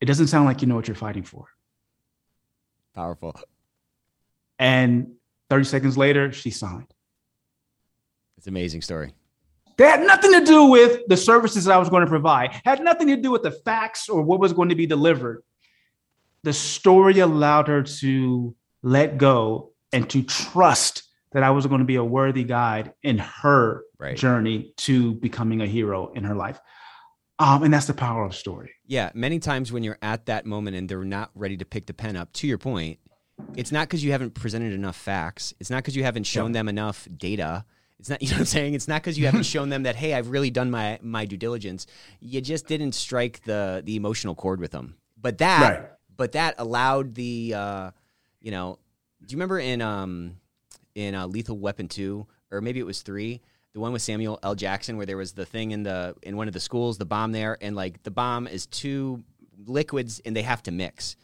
It 0.00 0.06
doesn't 0.06 0.28
sound 0.28 0.44
like 0.46 0.62
you 0.62 0.68
know 0.68 0.76
what 0.76 0.86
you're 0.88 0.94
fighting 0.94 1.22
for. 1.24 1.46
Powerful. 2.94 3.38
And 4.58 5.12
30 5.50 5.64
seconds 5.64 5.96
later, 5.98 6.32
she 6.32 6.50
signed. 6.50 6.92
It's 8.36 8.46
an 8.46 8.52
amazing 8.52 8.82
story. 8.82 9.12
They 9.76 9.84
had 9.84 10.02
nothing 10.04 10.32
to 10.32 10.44
do 10.44 10.64
with 10.64 11.02
the 11.06 11.16
services 11.16 11.64
that 11.64 11.74
I 11.74 11.78
was 11.78 11.88
going 11.88 12.02
to 12.02 12.08
provide, 12.08 12.50
had 12.64 12.82
nothing 12.82 13.08
to 13.08 13.16
do 13.16 13.30
with 13.30 13.42
the 13.42 13.52
facts 13.52 14.08
or 14.08 14.22
what 14.22 14.40
was 14.40 14.52
going 14.52 14.68
to 14.70 14.74
be 14.74 14.86
delivered. 14.86 15.42
The 16.42 16.52
story 16.52 17.18
allowed 17.20 17.68
her 17.68 17.82
to 17.82 18.54
let 18.82 19.18
go 19.18 19.72
and 19.92 20.08
to 20.10 20.22
trust 20.22 21.04
that 21.32 21.42
I 21.42 21.50
was 21.50 21.66
going 21.66 21.80
to 21.80 21.84
be 21.84 21.96
a 21.96 22.04
worthy 22.04 22.44
guide 22.44 22.92
in 23.02 23.18
her 23.18 23.82
Right. 23.98 24.16
journey 24.16 24.72
to 24.78 25.14
becoming 25.14 25.60
a 25.60 25.66
hero 25.66 26.12
in 26.12 26.22
her 26.24 26.34
life. 26.34 26.60
Um, 27.38 27.62
and 27.62 27.72
that's 27.72 27.86
the 27.86 27.94
power 27.94 28.24
of 28.24 28.34
story. 28.34 28.72
Yeah, 28.86 29.10
many 29.14 29.38
times 29.38 29.70
when 29.70 29.84
you're 29.84 29.98
at 30.02 30.26
that 30.26 30.44
moment 30.44 30.76
and 30.76 30.88
they're 30.88 31.04
not 31.04 31.30
ready 31.34 31.56
to 31.58 31.64
pick 31.64 31.86
the 31.86 31.94
pen 31.94 32.16
up, 32.16 32.32
to 32.34 32.46
your 32.46 32.58
point, 32.58 32.98
it's 33.54 33.70
not 33.70 33.86
because 33.88 34.02
you 34.02 34.10
haven't 34.12 34.34
presented 34.34 34.72
enough 34.72 34.96
facts. 34.96 35.54
It's 35.60 35.70
not 35.70 35.78
because 35.78 35.94
you 35.94 36.02
haven't 36.02 36.24
shown 36.24 36.52
them 36.52 36.68
enough 36.68 37.06
data. 37.16 37.64
It's 38.00 38.08
not, 38.10 38.20
you 38.22 38.28
know 38.30 38.34
what 38.34 38.40
I'm 38.40 38.46
saying? 38.46 38.74
It's 38.74 38.88
not 38.88 39.02
because 39.02 39.16
you 39.18 39.26
haven't 39.26 39.42
shown 39.54 39.68
them 39.68 39.84
that, 39.84 39.94
hey, 39.94 40.14
I've 40.14 40.28
really 40.30 40.50
done 40.50 40.70
my 40.70 40.98
my 41.02 41.24
due 41.26 41.36
diligence. 41.36 41.86
You 42.20 42.40
just 42.40 42.66
didn't 42.66 42.92
strike 42.92 43.44
the 43.44 43.82
the 43.84 43.94
emotional 43.94 44.34
chord 44.34 44.60
with 44.60 44.72
them. 44.72 44.96
But 45.16 45.38
that 45.38 45.60
Right. 45.80 45.88
but 46.16 46.32
that 46.32 46.56
allowed 46.58 47.14
the 47.14 47.54
uh, 47.54 47.90
you 48.40 48.50
know 48.50 48.78
do 49.24 49.32
you 49.32 49.36
remember 49.36 49.58
in 49.60 49.80
um 49.82 50.36
in 50.94 51.14
uh, 51.14 51.26
lethal 51.26 51.58
weapon 51.58 51.86
2 51.88 52.26
or 52.50 52.60
maybe 52.60 52.80
it 52.80 52.86
was 52.86 53.02
3 53.02 53.40
the 53.74 53.80
one 53.80 53.92
with 53.92 54.02
samuel 54.02 54.38
l 54.42 54.54
jackson 54.54 54.96
where 54.96 55.06
there 55.06 55.16
was 55.16 55.32
the 55.32 55.44
thing 55.46 55.70
in 55.72 55.82
the 55.82 56.14
in 56.22 56.36
one 56.36 56.48
of 56.48 56.54
the 56.54 56.60
schools 56.60 56.98
the 56.98 57.04
bomb 57.06 57.32
there 57.32 57.58
and 57.60 57.76
like 57.76 58.02
the 58.02 58.10
bomb 58.10 58.46
is 58.46 58.66
two 58.66 59.22
liquids 59.66 60.20
and 60.24 60.34
they 60.36 60.42
have 60.42 60.62
to 60.62 60.70
mix 60.70 61.16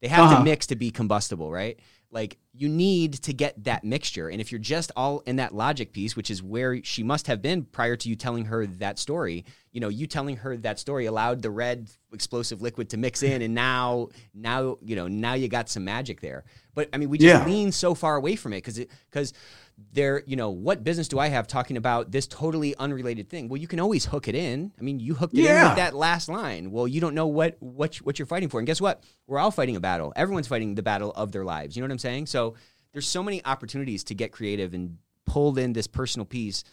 they 0.00 0.08
have 0.08 0.24
Uh-huh. 0.26 0.38
to 0.38 0.44
mix 0.44 0.66
to 0.68 0.76
be 0.76 0.90
combustible 0.90 1.50
right 1.52 1.78
like 2.12 2.38
you 2.52 2.68
need 2.68 3.12
to 3.14 3.32
get 3.32 3.62
that 3.64 3.84
mixture 3.84 4.28
and 4.28 4.40
if 4.40 4.50
you're 4.50 4.58
just 4.58 4.90
all 4.96 5.20
in 5.26 5.36
that 5.36 5.54
logic 5.54 5.92
piece 5.92 6.16
which 6.16 6.30
is 6.30 6.42
where 6.42 6.82
she 6.82 7.02
must 7.02 7.26
have 7.26 7.40
been 7.42 7.62
prior 7.64 7.94
to 7.96 8.08
you 8.08 8.16
telling 8.16 8.46
her 8.46 8.66
that 8.66 8.98
story 8.98 9.44
you 9.72 9.80
know 9.80 9.88
you 9.88 10.06
telling 10.06 10.36
her 10.36 10.56
that 10.56 10.78
story 10.78 11.06
allowed 11.06 11.42
the 11.42 11.50
red 11.50 11.88
explosive 12.12 12.62
liquid 12.62 12.88
to 12.88 12.96
mix 12.96 13.22
in 13.22 13.42
and 13.42 13.54
now 13.54 14.08
now 14.34 14.76
you 14.82 14.96
know 14.96 15.06
now 15.06 15.34
you 15.34 15.46
got 15.48 15.68
some 15.68 15.84
magic 15.84 16.20
there 16.20 16.42
but 16.74 16.88
i 16.92 16.96
mean 16.96 17.08
we 17.10 17.18
just 17.18 17.28
Yeah. 17.28 17.44
lean 17.46 17.70
so 17.70 17.94
far 17.94 18.16
away 18.16 18.34
from 18.34 18.52
it 18.54 18.58
because 18.58 18.78
it 18.78 18.90
because 19.10 19.32
there 19.92 20.22
you 20.26 20.36
know 20.36 20.50
what 20.50 20.84
business 20.84 21.08
do 21.08 21.18
i 21.18 21.28
have 21.28 21.46
talking 21.46 21.76
about 21.76 22.10
this 22.10 22.26
totally 22.26 22.74
unrelated 22.76 23.28
thing? 23.28 23.48
Well 23.48 23.60
you 23.60 23.66
can 23.66 23.80
always 23.80 24.04
hook 24.04 24.28
it 24.28 24.34
in. 24.34 24.72
I 24.78 24.82
mean 24.82 25.00
you 25.00 25.14
hooked 25.14 25.34
it 25.34 25.44
in 25.46 25.68
with 25.68 25.76
that 25.76 25.94
last 25.94 26.28
line. 26.28 26.70
Well 26.70 26.86
you 26.86 27.00
don't 27.00 27.14
know 27.14 27.26
what 27.26 27.56
what 27.60 27.96
what 27.96 28.18
you're 28.18 28.26
fighting 28.26 28.48
for. 28.48 28.60
And 28.60 28.66
guess 28.66 28.80
what? 28.80 29.02
We're 29.26 29.38
all 29.38 29.50
fighting 29.50 29.76
a 29.76 29.80
battle. 29.80 30.12
Everyone's 30.16 30.48
fighting 30.48 30.74
the 30.74 30.82
battle 30.82 31.12
of 31.12 31.32
their 31.32 31.44
lives. 31.44 31.76
You 31.76 31.82
know 31.82 31.86
what 31.86 31.92
i'm 31.92 31.98
saying? 31.98 32.26
So 32.26 32.54
there's 32.92 33.06
so 33.06 33.22
many 33.22 33.44
opportunities 33.44 34.04
to 34.04 34.14
get 34.14 34.32
creative 34.32 34.74
and 34.74 34.98
pulled 35.26 35.58
in 35.58 35.72
this 35.72 35.86
personal 35.86 36.26
piece 36.26 36.64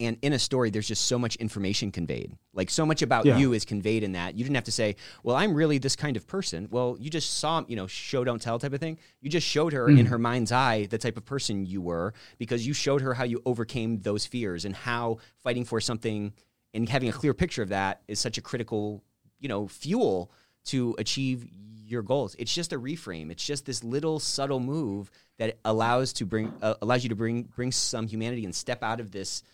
and 0.00 0.18
in 0.22 0.32
a 0.32 0.38
story 0.38 0.70
there's 0.70 0.88
just 0.88 1.06
so 1.06 1.18
much 1.18 1.36
information 1.36 1.90
conveyed. 1.90 2.32
Like 2.52 2.70
so 2.70 2.84
much 2.86 3.02
about 3.02 3.24
Yeah. 3.26 3.38
you 3.38 3.52
is 3.52 3.64
conveyed 3.64 4.02
in 4.02 4.12
that. 4.12 4.36
You 4.36 4.44
didn't 4.44 4.56
have 4.56 4.64
to 4.64 4.72
say 4.72 4.96
well 5.22 5.36
i'm 5.36 5.54
really 5.54 5.78
this 5.78 5.96
kind 5.96 6.16
of 6.16 6.26
person. 6.26 6.68
Well 6.70 6.96
you 7.00 7.10
just 7.10 7.38
saw 7.38 7.64
you 7.68 7.76
know 7.76 7.86
show 7.86 8.24
don't 8.24 8.40
tell 8.40 8.58
type 8.58 8.72
of 8.72 8.80
thing. 8.80 8.98
You 9.20 9.30
just 9.30 9.46
showed 9.46 9.72
her 9.72 9.88
in 9.88 10.06
her 10.06 10.18
mind's 10.18 10.52
eye 10.52 10.86
the 10.86 10.98
type 10.98 11.16
of 11.16 11.24
person 11.24 11.66
you 11.66 11.80
were 11.80 12.14
because 12.38 12.66
you 12.66 12.72
showed 12.72 13.00
her 13.00 13.14
how 13.14 13.24
you 13.24 13.40
overcame 13.46 14.00
those 14.00 14.26
fears 14.26 14.64
and 14.64 14.74
how 14.74 15.18
fighting 15.42 15.64
for 15.64 15.80
something 15.80 16.32
and 16.74 16.88
having 16.88 17.08
a 17.08 17.12
clear 17.12 17.32
picture 17.34 17.62
of 17.62 17.70
that 17.70 18.02
is 18.08 18.18
such 18.20 18.38
a 18.38 18.42
critical 18.42 19.02
you 19.38 19.48
know 19.48 19.66
fuel 19.68 20.30
to 20.66 20.94
achieve 20.98 21.46
your 21.88 22.02
goals. 22.02 22.34
It's 22.36 22.52
just 22.52 22.72
a 22.72 22.78
reframe. 22.80 23.30
It's 23.30 23.46
just 23.46 23.64
this 23.64 23.84
little 23.84 24.18
subtle 24.18 24.58
move 24.58 25.08
that 25.38 25.58
allows 25.64 26.12
to 26.14 26.26
bring 26.26 26.52
uh, 26.60 26.74
allows 26.82 27.04
you 27.04 27.10
to 27.10 27.14
bring 27.14 27.44
bring 27.44 27.70
some 27.70 28.08
humanity 28.08 28.44
and 28.44 28.52
step 28.52 28.82
out 28.82 28.98
of 28.98 29.12
this 29.12 29.44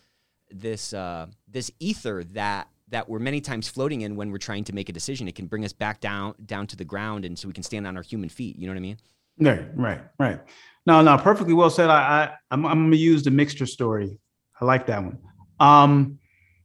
this 0.53 0.93
uh, 0.93 1.27
this 1.49 1.71
ether 1.79 2.23
that 2.31 2.67
that 2.89 3.09
we're 3.09 3.19
many 3.19 3.41
times 3.41 3.67
floating 3.67 4.01
in 4.01 4.15
when 4.15 4.31
we're 4.31 4.37
trying 4.37 4.63
to 4.65 4.73
make 4.73 4.87
a 4.89 4.93
decision. 4.93 5.27
It 5.27 5.35
can 5.35 5.47
bring 5.47 5.65
us 5.65 5.73
back 5.73 5.99
down 5.99 6.35
down 6.45 6.67
to 6.67 6.75
the 6.75 6.85
ground, 6.85 7.25
and 7.25 7.37
so 7.37 7.47
we 7.47 7.53
can 7.53 7.63
stand 7.63 7.87
on 7.87 7.97
our 7.97 8.03
human 8.03 8.29
feet. 8.29 8.57
You 8.57 8.67
know 8.67 8.73
what 8.73 8.77
I 8.77 8.81
mean? 8.81 8.97
Right, 9.39 9.65
right, 9.75 10.01
right. 10.19 10.39
No, 10.85 11.01
no, 11.01 11.17
perfectly 11.17 11.53
well 11.53 11.69
said. 11.69 11.89
I, 11.89 11.95
I 12.01 12.31
I'm, 12.51 12.65
I'm 12.65 12.85
gonna 12.85 12.95
use 12.95 13.23
the 13.23 13.31
mixture 13.31 13.65
story. 13.65 14.19
I 14.61 14.65
like 14.65 14.87
that 14.87 15.03
one. 15.03 15.17
Um, 15.59 16.19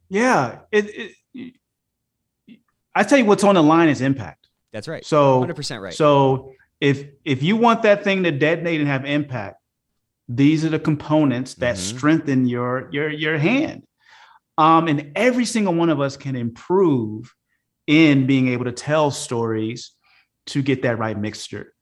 yeah, 0.08 0.60
it, 0.70 1.14
it 1.34 1.54
I 2.94 3.04
tell 3.04 3.18
you 3.18 3.24
what's 3.24 3.44
on 3.44 3.54
the 3.54 3.62
line 3.62 3.88
is 3.88 4.00
impact. 4.00 4.48
That's 4.72 4.88
right. 4.88 5.04
So 5.04 5.38
hundred 5.38 5.56
percent 5.56 5.82
right. 5.82 5.94
So 5.94 6.52
if 6.80 7.06
if 7.24 7.42
you 7.42 7.56
want 7.56 7.82
that 7.82 8.04
thing 8.04 8.24
to 8.24 8.30
detonate 8.30 8.80
and 8.80 8.88
have 8.88 9.04
impact, 9.04 9.62
these 10.28 10.64
are 10.64 10.68
the 10.68 10.78
components 10.78 11.54
that 11.54 11.76
Mhm. 11.76 11.78
strengthen 11.78 12.46
your 12.46 12.88
your 12.92 13.10
your 13.10 13.38
hand. 13.38 13.84
Um, 14.58 14.88
and 14.88 15.12
every 15.14 15.44
single 15.44 15.74
one 15.74 15.88
of 15.88 16.00
us 16.00 16.16
can 16.16 16.36
improve 16.36 17.32
in 17.86 18.26
being 18.26 18.48
able 18.48 18.64
to 18.64 18.72
tell 18.72 19.10
stories 19.10 19.92
to 20.46 20.62
get 20.62 20.82
that 20.82 20.98
right 20.98 21.18
mixture. 21.18 21.72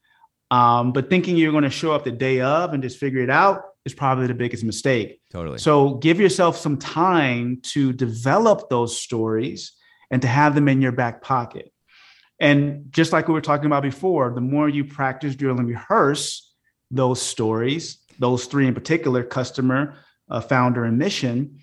Um, 0.50 0.92
but 0.92 1.10
thinking 1.10 1.36
you're 1.36 1.52
going 1.52 1.64
to 1.64 1.70
show 1.70 1.92
up 1.92 2.04
the 2.04 2.12
day 2.12 2.40
of 2.40 2.72
and 2.72 2.82
just 2.82 2.98
figure 2.98 3.20
it 3.22 3.30
out 3.30 3.62
is 3.84 3.94
probably 3.94 4.26
the 4.26 4.34
biggest 4.34 4.62
mistake. 4.62 5.20
totally. 5.32 5.58
So 5.58 5.94
give 5.94 6.20
yourself 6.20 6.56
some 6.56 6.76
time 6.76 7.60
to 7.62 7.92
develop 7.92 8.68
those 8.68 8.96
stories 8.96 9.72
and 10.10 10.22
to 10.22 10.28
have 10.28 10.54
them 10.54 10.68
in 10.68 10.80
your 10.80 10.92
back 10.92 11.22
pocket. 11.22 11.72
And 12.38 12.86
just 12.90 13.12
like 13.12 13.26
we 13.26 13.34
were 13.34 13.40
talking 13.40 13.66
about 13.66 13.82
before, 13.82 14.32
the 14.34 14.40
more 14.40 14.68
you 14.68 14.84
practice, 14.84 15.34
drill, 15.34 15.58
and 15.58 15.66
rehearse 15.66 16.52
those 16.90 17.20
stories, 17.20 17.98
those 18.18 18.46
three 18.46 18.66
in 18.66 18.74
particular 18.74 19.22
customer, 19.22 19.96
uh, 20.30 20.40
founder, 20.40 20.84
and 20.84 20.98
mission 20.98 21.58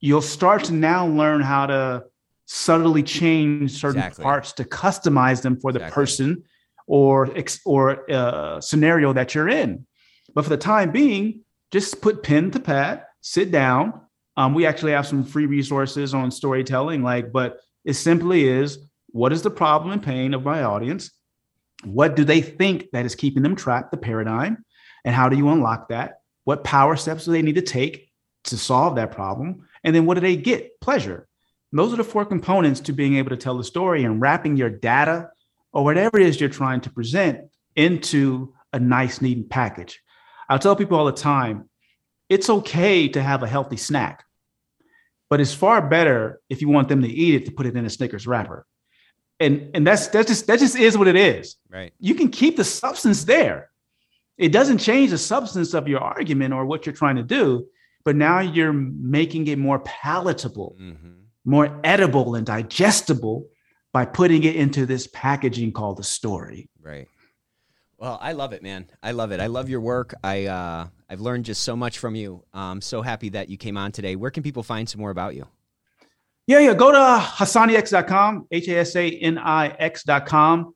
you'll 0.00 0.22
start 0.22 0.64
to 0.64 0.72
now 0.72 1.06
learn 1.06 1.40
how 1.40 1.66
to 1.66 2.04
subtly 2.46 3.02
change 3.02 3.72
certain 3.72 3.98
Exactly. 3.98 4.22
parts 4.22 4.52
to 4.52 4.64
customize 4.64 5.42
them 5.42 5.58
for 5.58 5.72
the 5.72 5.80
Exactly. 5.80 5.94
person 5.94 6.42
or 6.86 7.28
or 7.64 8.10
uh, 8.10 8.60
scenario 8.60 9.12
that 9.12 9.34
you're 9.34 9.48
in. 9.48 9.86
But 10.34 10.42
for 10.42 10.50
the 10.50 10.56
time 10.56 10.92
being, 10.92 11.40
just 11.72 12.00
put 12.00 12.22
pen 12.22 12.50
to 12.52 12.60
pad, 12.60 13.04
sit 13.20 13.50
down. 13.50 14.00
Um, 14.36 14.54
we 14.54 14.66
actually 14.66 14.92
have 14.92 15.06
some 15.06 15.24
free 15.24 15.46
resources 15.46 16.14
on 16.14 16.30
storytelling, 16.30 17.02
like, 17.02 17.32
but 17.32 17.58
it 17.84 17.94
simply 17.94 18.46
is 18.46 18.78
what 19.08 19.32
is 19.32 19.42
the 19.42 19.50
problem 19.50 19.92
and 19.92 20.02
pain 20.02 20.34
of 20.34 20.44
my 20.44 20.62
audience? 20.62 21.10
What 21.84 22.16
do 22.16 22.24
they 22.24 22.42
think 22.42 22.90
that 22.92 23.06
is 23.06 23.14
keeping 23.14 23.42
them 23.42 23.56
trapped, 23.56 23.90
the 23.90 23.96
paradigm? 23.96 24.64
And 25.06 25.14
how 25.14 25.28
do 25.30 25.36
you 25.36 25.48
unlock 25.48 25.88
that? 25.88 26.20
What 26.44 26.64
power 26.64 26.96
steps 26.96 27.24
do 27.24 27.30
they 27.30 27.40
need 27.40 27.54
to 27.54 27.62
take 27.62 28.12
to 28.44 28.58
solve 28.58 28.96
that 28.96 29.12
problem? 29.12 29.66
And 29.84 29.94
then 29.94 30.04
what 30.04 30.14
do 30.14 30.20
they 30.20 30.36
get? 30.36 30.80
Pleasure. 30.80 31.28
And 31.72 31.78
those 31.78 31.92
are 31.92 31.96
the 31.96 32.04
four 32.04 32.26
components 32.26 32.80
to 32.80 32.92
being 32.92 33.16
able 33.16 33.30
to 33.30 33.36
tell 33.36 33.56
the 33.56 33.64
story 33.64 34.04
and 34.04 34.20
wrapping 34.20 34.56
your 34.56 34.68
data 34.68 35.30
or 35.72 35.84
whatever 35.84 36.18
it 36.18 36.26
is 36.26 36.40
you're 36.40 36.50
trying 36.50 36.80
to 36.82 36.90
present 36.90 37.48
into 37.76 38.52
a 38.72 38.80
nice, 38.80 39.22
neat 39.22 39.48
package. 39.48 40.02
I 40.48 40.58
tell 40.58 40.76
people 40.76 40.98
all 40.98 41.06
the 41.06 41.12
time 41.12 41.70
it's 42.28 42.50
okay 42.50 43.08
to 43.08 43.22
have 43.22 43.42
a 43.42 43.48
healthy 43.48 43.76
snack, 43.76 44.24
but 45.30 45.40
it's 45.40 45.54
far 45.54 45.88
better 45.88 46.40
if 46.48 46.60
you 46.60 46.68
want 46.68 46.88
them 46.88 47.02
to 47.02 47.08
eat 47.08 47.34
it 47.34 47.46
to 47.46 47.52
put 47.52 47.66
it 47.66 47.76
in 47.76 47.86
a 47.86 47.90
Snickers 47.90 48.26
wrapper. 48.26 48.66
And, 49.38 49.70
and 49.74 49.86
that's 49.86 50.08
that's 50.08 50.28
just 50.28 50.46
that 50.46 50.58
just 50.58 50.76
is 50.76 50.96
what 50.96 51.08
it 51.08 51.16
is 51.16 51.56
right. 51.68 51.92
you 52.00 52.14
can 52.14 52.30
keep 52.30 52.56
the 52.56 52.64
substance 52.64 53.24
there. 53.24 53.70
It 54.38 54.52
doesn't 54.52 54.78
change 54.78 55.10
the 55.10 55.18
substance 55.18 55.74
of 55.74 55.88
your 55.88 56.00
argument 56.00 56.52
or 56.52 56.66
what 56.66 56.84
you're 56.84 56.94
trying 56.94 57.16
to 57.16 57.22
do, 57.22 57.66
but 58.04 58.16
now 58.16 58.40
you're 58.40 58.72
making 58.72 59.46
it 59.48 59.58
more 59.58 59.80
palatable, 59.80 60.76
hmm 60.78 61.12
more 61.46 61.80
edible 61.84 62.34
and 62.34 62.44
digestible 62.44 63.48
by 63.92 64.04
putting 64.04 64.42
it 64.42 64.56
into 64.56 64.84
this 64.84 65.06
packaging 65.06 65.72
called 65.72 65.96
the 65.96 66.02
story. 66.02 66.68
Right. 66.82 67.08
Well, 67.98 68.18
I 68.20 68.32
love 68.32 68.52
it, 68.52 68.62
man. 68.62 68.90
I 69.02 69.12
love 69.12 69.32
it. 69.32 69.40
I 69.40 69.46
love 69.46 69.70
your 69.70 69.80
work. 69.80 70.12
I 70.22 70.46
uh, 70.46 70.88
I've 71.08 71.20
learned 71.22 71.46
just 71.46 71.62
so 71.62 71.74
much 71.74 71.98
from 71.98 72.14
you. 72.14 72.44
I'm 72.52 72.82
so 72.82 73.00
happy 73.00 73.30
that 73.30 73.48
you 73.48 73.56
came 73.56 73.78
on 73.78 73.92
today. 73.92 74.16
Where 74.16 74.30
can 74.30 74.42
people 74.42 74.62
find 74.62 74.86
some 74.86 75.00
more 75.00 75.10
about 75.10 75.34
you? 75.34 75.46
Yeah, 76.46 76.58
yeah. 76.58 76.74
Go 76.74 76.92
to 76.92 76.98
HasaniX.com, 76.98 78.48
H 78.50 78.68
A 78.68 78.78
S 78.78 78.94
A 78.96 79.08
N 79.08 79.38
I 79.38 79.68
X.com. 79.68 80.74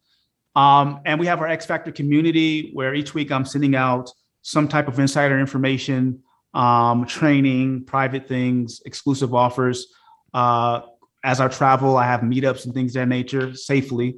Um, 0.57 1.01
and 1.05 1.21
we 1.21 1.27
have 1.27 1.41
our 1.41 1.49
X 1.49 1.67
Factor 1.67 1.93
community 1.93 2.71
where 2.73 2.95
each 2.95 3.15
week 3.15 3.31
I'm 3.31 3.45
sending 3.45 3.75
out 3.75 4.11
some 4.43 4.69
type 4.69 4.89
of 4.89 4.99
insider 4.99 5.39
information, 5.39 6.23
um, 6.55 7.07
training, 7.07 7.85
private 7.85 8.27
things, 8.27 8.81
exclusive 8.85 9.35
offers. 9.35 9.87
Uh, 10.35 10.81
as 11.23 11.41
I 11.41 11.49
travel, 11.49 11.97
I 11.97 12.07
have 12.07 12.21
meetups 12.21 12.65
and 12.65 12.75
things 12.75 12.95
that 12.95 13.07
nature 13.07 13.55
safely. 13.55 14.17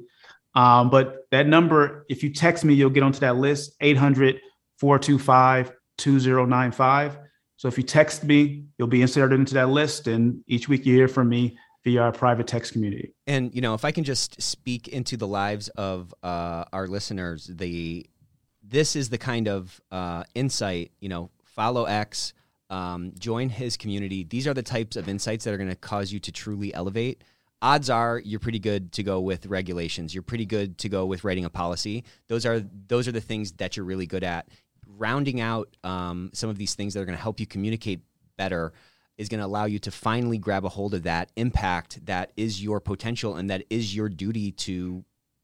Um, 0.55 0.89
but 0.89 1.25
that 1.31 1.47
number, 1.47 2.05
if 2.09 2.23
you 2.23 2.31
text 2.31 2.63
me, 2.63 2.73
you'll 2.73 2.89
get 2.89 3.03
onto 3.03 3.19
that 3.19 3.37
list 3.37 3.75
800 3.81 4.39
425 4.79 5.71
2095. 5.97 7.17
So 7.57 7.67
if 7.67 7.77
you 7.77 7.83
text 7.83 8.23
me, 8.23 8.65
you'll 8.77 8.87
be 8.87 9.01
inserted 9.01 9.39
into 9.39 9.53
that 9.55 9.69
list. 9.69 10.07
And 10.07 10.43
each 10.47 10.67
week 10.67 10.85
you 10.85 10.93
hear 10.93 11.07
from 11.07 11.29
me 11.29 11.57
via 11.83 12.01
our 12.01 12.11
private 12.11 12.47
text 12.47 12.73
community. 12.73 13.13
And 13.27 13.53
you 13.53 13.61
know, 13.61 13.73
if 13.73 13.85
I 13.85 13.91
can 13.91 14.03
just 14.03 14.41
speak 14.41 14.87
into 14.87 15.17
the 15.17 15.27
lives 15.27 15.69
of 15.69 16.13
uh, 16.23 16.65
our 16.71 16.87
listeners, 16.87 17.49
the 17.51 18.05
this 18.63 18.95
is 18.95 19.09
the 19.09 19.17
kind 19.17 19.47
of 19.47 19.81
uh, 19.91 20.23
insight. 20.33 20.91
You 20.99 21.09
know, 21.09 21.29
follow 21.43 21.85
X, 21.85 22.33
um, 22.69 23.13
join 23.19 23.49
his 23.49 23.77
community. 23.77 24.23
These 24.23 24.47
are 24.47 24.53
the 24.53 24.63
types 24.63 24.95
of 24.95 25.07
insights 25.09 25.45
that 25.45 25.53
are 25.53 25.57
going 25.57 25.69
to 25.69 25.75
cause 25.75 26.11
you 26.11 26.19
to 26.21 26.31
truly 26.31 26.73
elevate. 26.73 27.23
Odds 27.61 27.89
are 27.89 28.19
you're 28.19 28.39
pretty 28.39 28.59
good 28.59 28.91
to 28.93 29.03
go 29.03 29.21
with 29.21 29.45
regulations. 29.45 30.13
You're 30.13 30.23
pretty 30.23 30.45
good 30.45 30.77
to 30.79 30.89
go 30.89 31.05
with 31.05 31.23
writing 31.23 31.45
a 31.45 31.49
policy. 31.49 32.03
Those 32.27 32.45
are 32.45 32.61
those 32.87 33.07
are 33.07 33.13
the 33.13 33.21
things 33.21 33.53
that 33.53 33.77
you're 33.77 33.85
really 33.85 34.07
good 34.07 34.23
at. 34.23 34.49
Rounding 34.85 35.39
out 35.39 35.75
um, 35.83 36.29
some 36.33 36.49
of 36.49 36.57
these 36.57 36.75
things 36.75 36.93
that 36.93 37.01
are 37.01 37.05
going 37.05 37.17
to 37.17 37.21
help 37.21 37.39
you 37.39 37.47
communicate 37.47 38.01
better 38.37 38.73
is 39.17 39.29
going 39.29 39.39
to 39.39 39.45
allow 39.45 39.65
you 39.65 39.79
to 39.79 39.91
finally 39.91 40.37
grab 40.37 40.65
a 40.65 40.69
hold 40.69 40.93
of 40.93 41.03
that 41.03 41.31
impact 41.35 42.05
that 42.05 42.31
is 42.35 42.63
your 42.63 42.79
potential 42.79 43.35
and 43.35 43.49
that 43.49 43.63
is 43.69 43.95
your 43.95 44.09
duty 44.09 44.51
to 44.51 45.03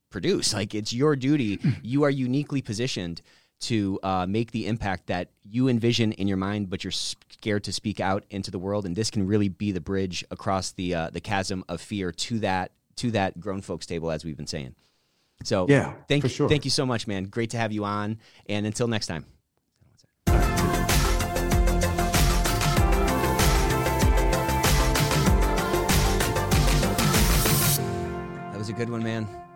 produce. 0.10 0.54
Like 0.54 0.74
it's 0.74 0.91
your 0.91 1.16
duty. 1.16 1.60
you 1.84 2.04
are 2.04 2.10
uniquely 2.10 2.62
positioned 2.62 3.22
to 3.62 4.00
uh, 4.04 4.26
make 4.26 4.52
the 4.52 4.68
impact 4.68 5.08
that 5.08 5.30
you 5.44 5.68
envision 5.68 6.14
in 6.14 6.28
your 6.28 6.38
mind, 6.38 6.70
but 6.70 6.84
you're 6.84 6.91
scared 6.91 7.64
to 7.66 7.74
speak 7.74 8.00
out 8.00 8.24
into 8.30 8.52
the 8.52 8.60
world. 8.60 8.86
And 8.86 8.96
this 8.96 9.12
can 9.12 9.28
really 9.28 9.50
be 9.50 9.72
the 9.72 9.82
bridge 9.82 10.24
across 10.32 10.72
the 10.72 10.96
uh, 10.96 11.10
the 11.10 11.20
chasm 11.22 11.64
of 11.68 11.82
fear 11.82 12.12
to 12.12 12.40
that 12.40 12.72
to 12.98 13.12
that 13.12 13.40
grown 13.40 13.62
folks 13.62 13.86
table, 13.86 14.12
as 14.12 14.24
we've 14.24 14.38
been 14.38 14.48
saying. 14.48 14.76
So 15.44 15.68
Yeah, 15.70 15.94
thank 16.08 16.24
for 16.24 16.30
sure. 16.30 16.50
thank 16.50 16.66
you 16.66 16.72
so 16.72 16.86
much, 16.86 17.08
man. 17.08 17.26
Great 17.26 17.52
to 17.52 17.58
have 17.58 17.72
you 17.72 17.86
on. 17.86 18.18
And 18.48 18.66
until 18.66 18.88
next 18.88 19.08
time. 19.08 19.26
a 28.70 28.74
good 28.74 28.90
one, 28.90 29.04
man. 29.04 29.48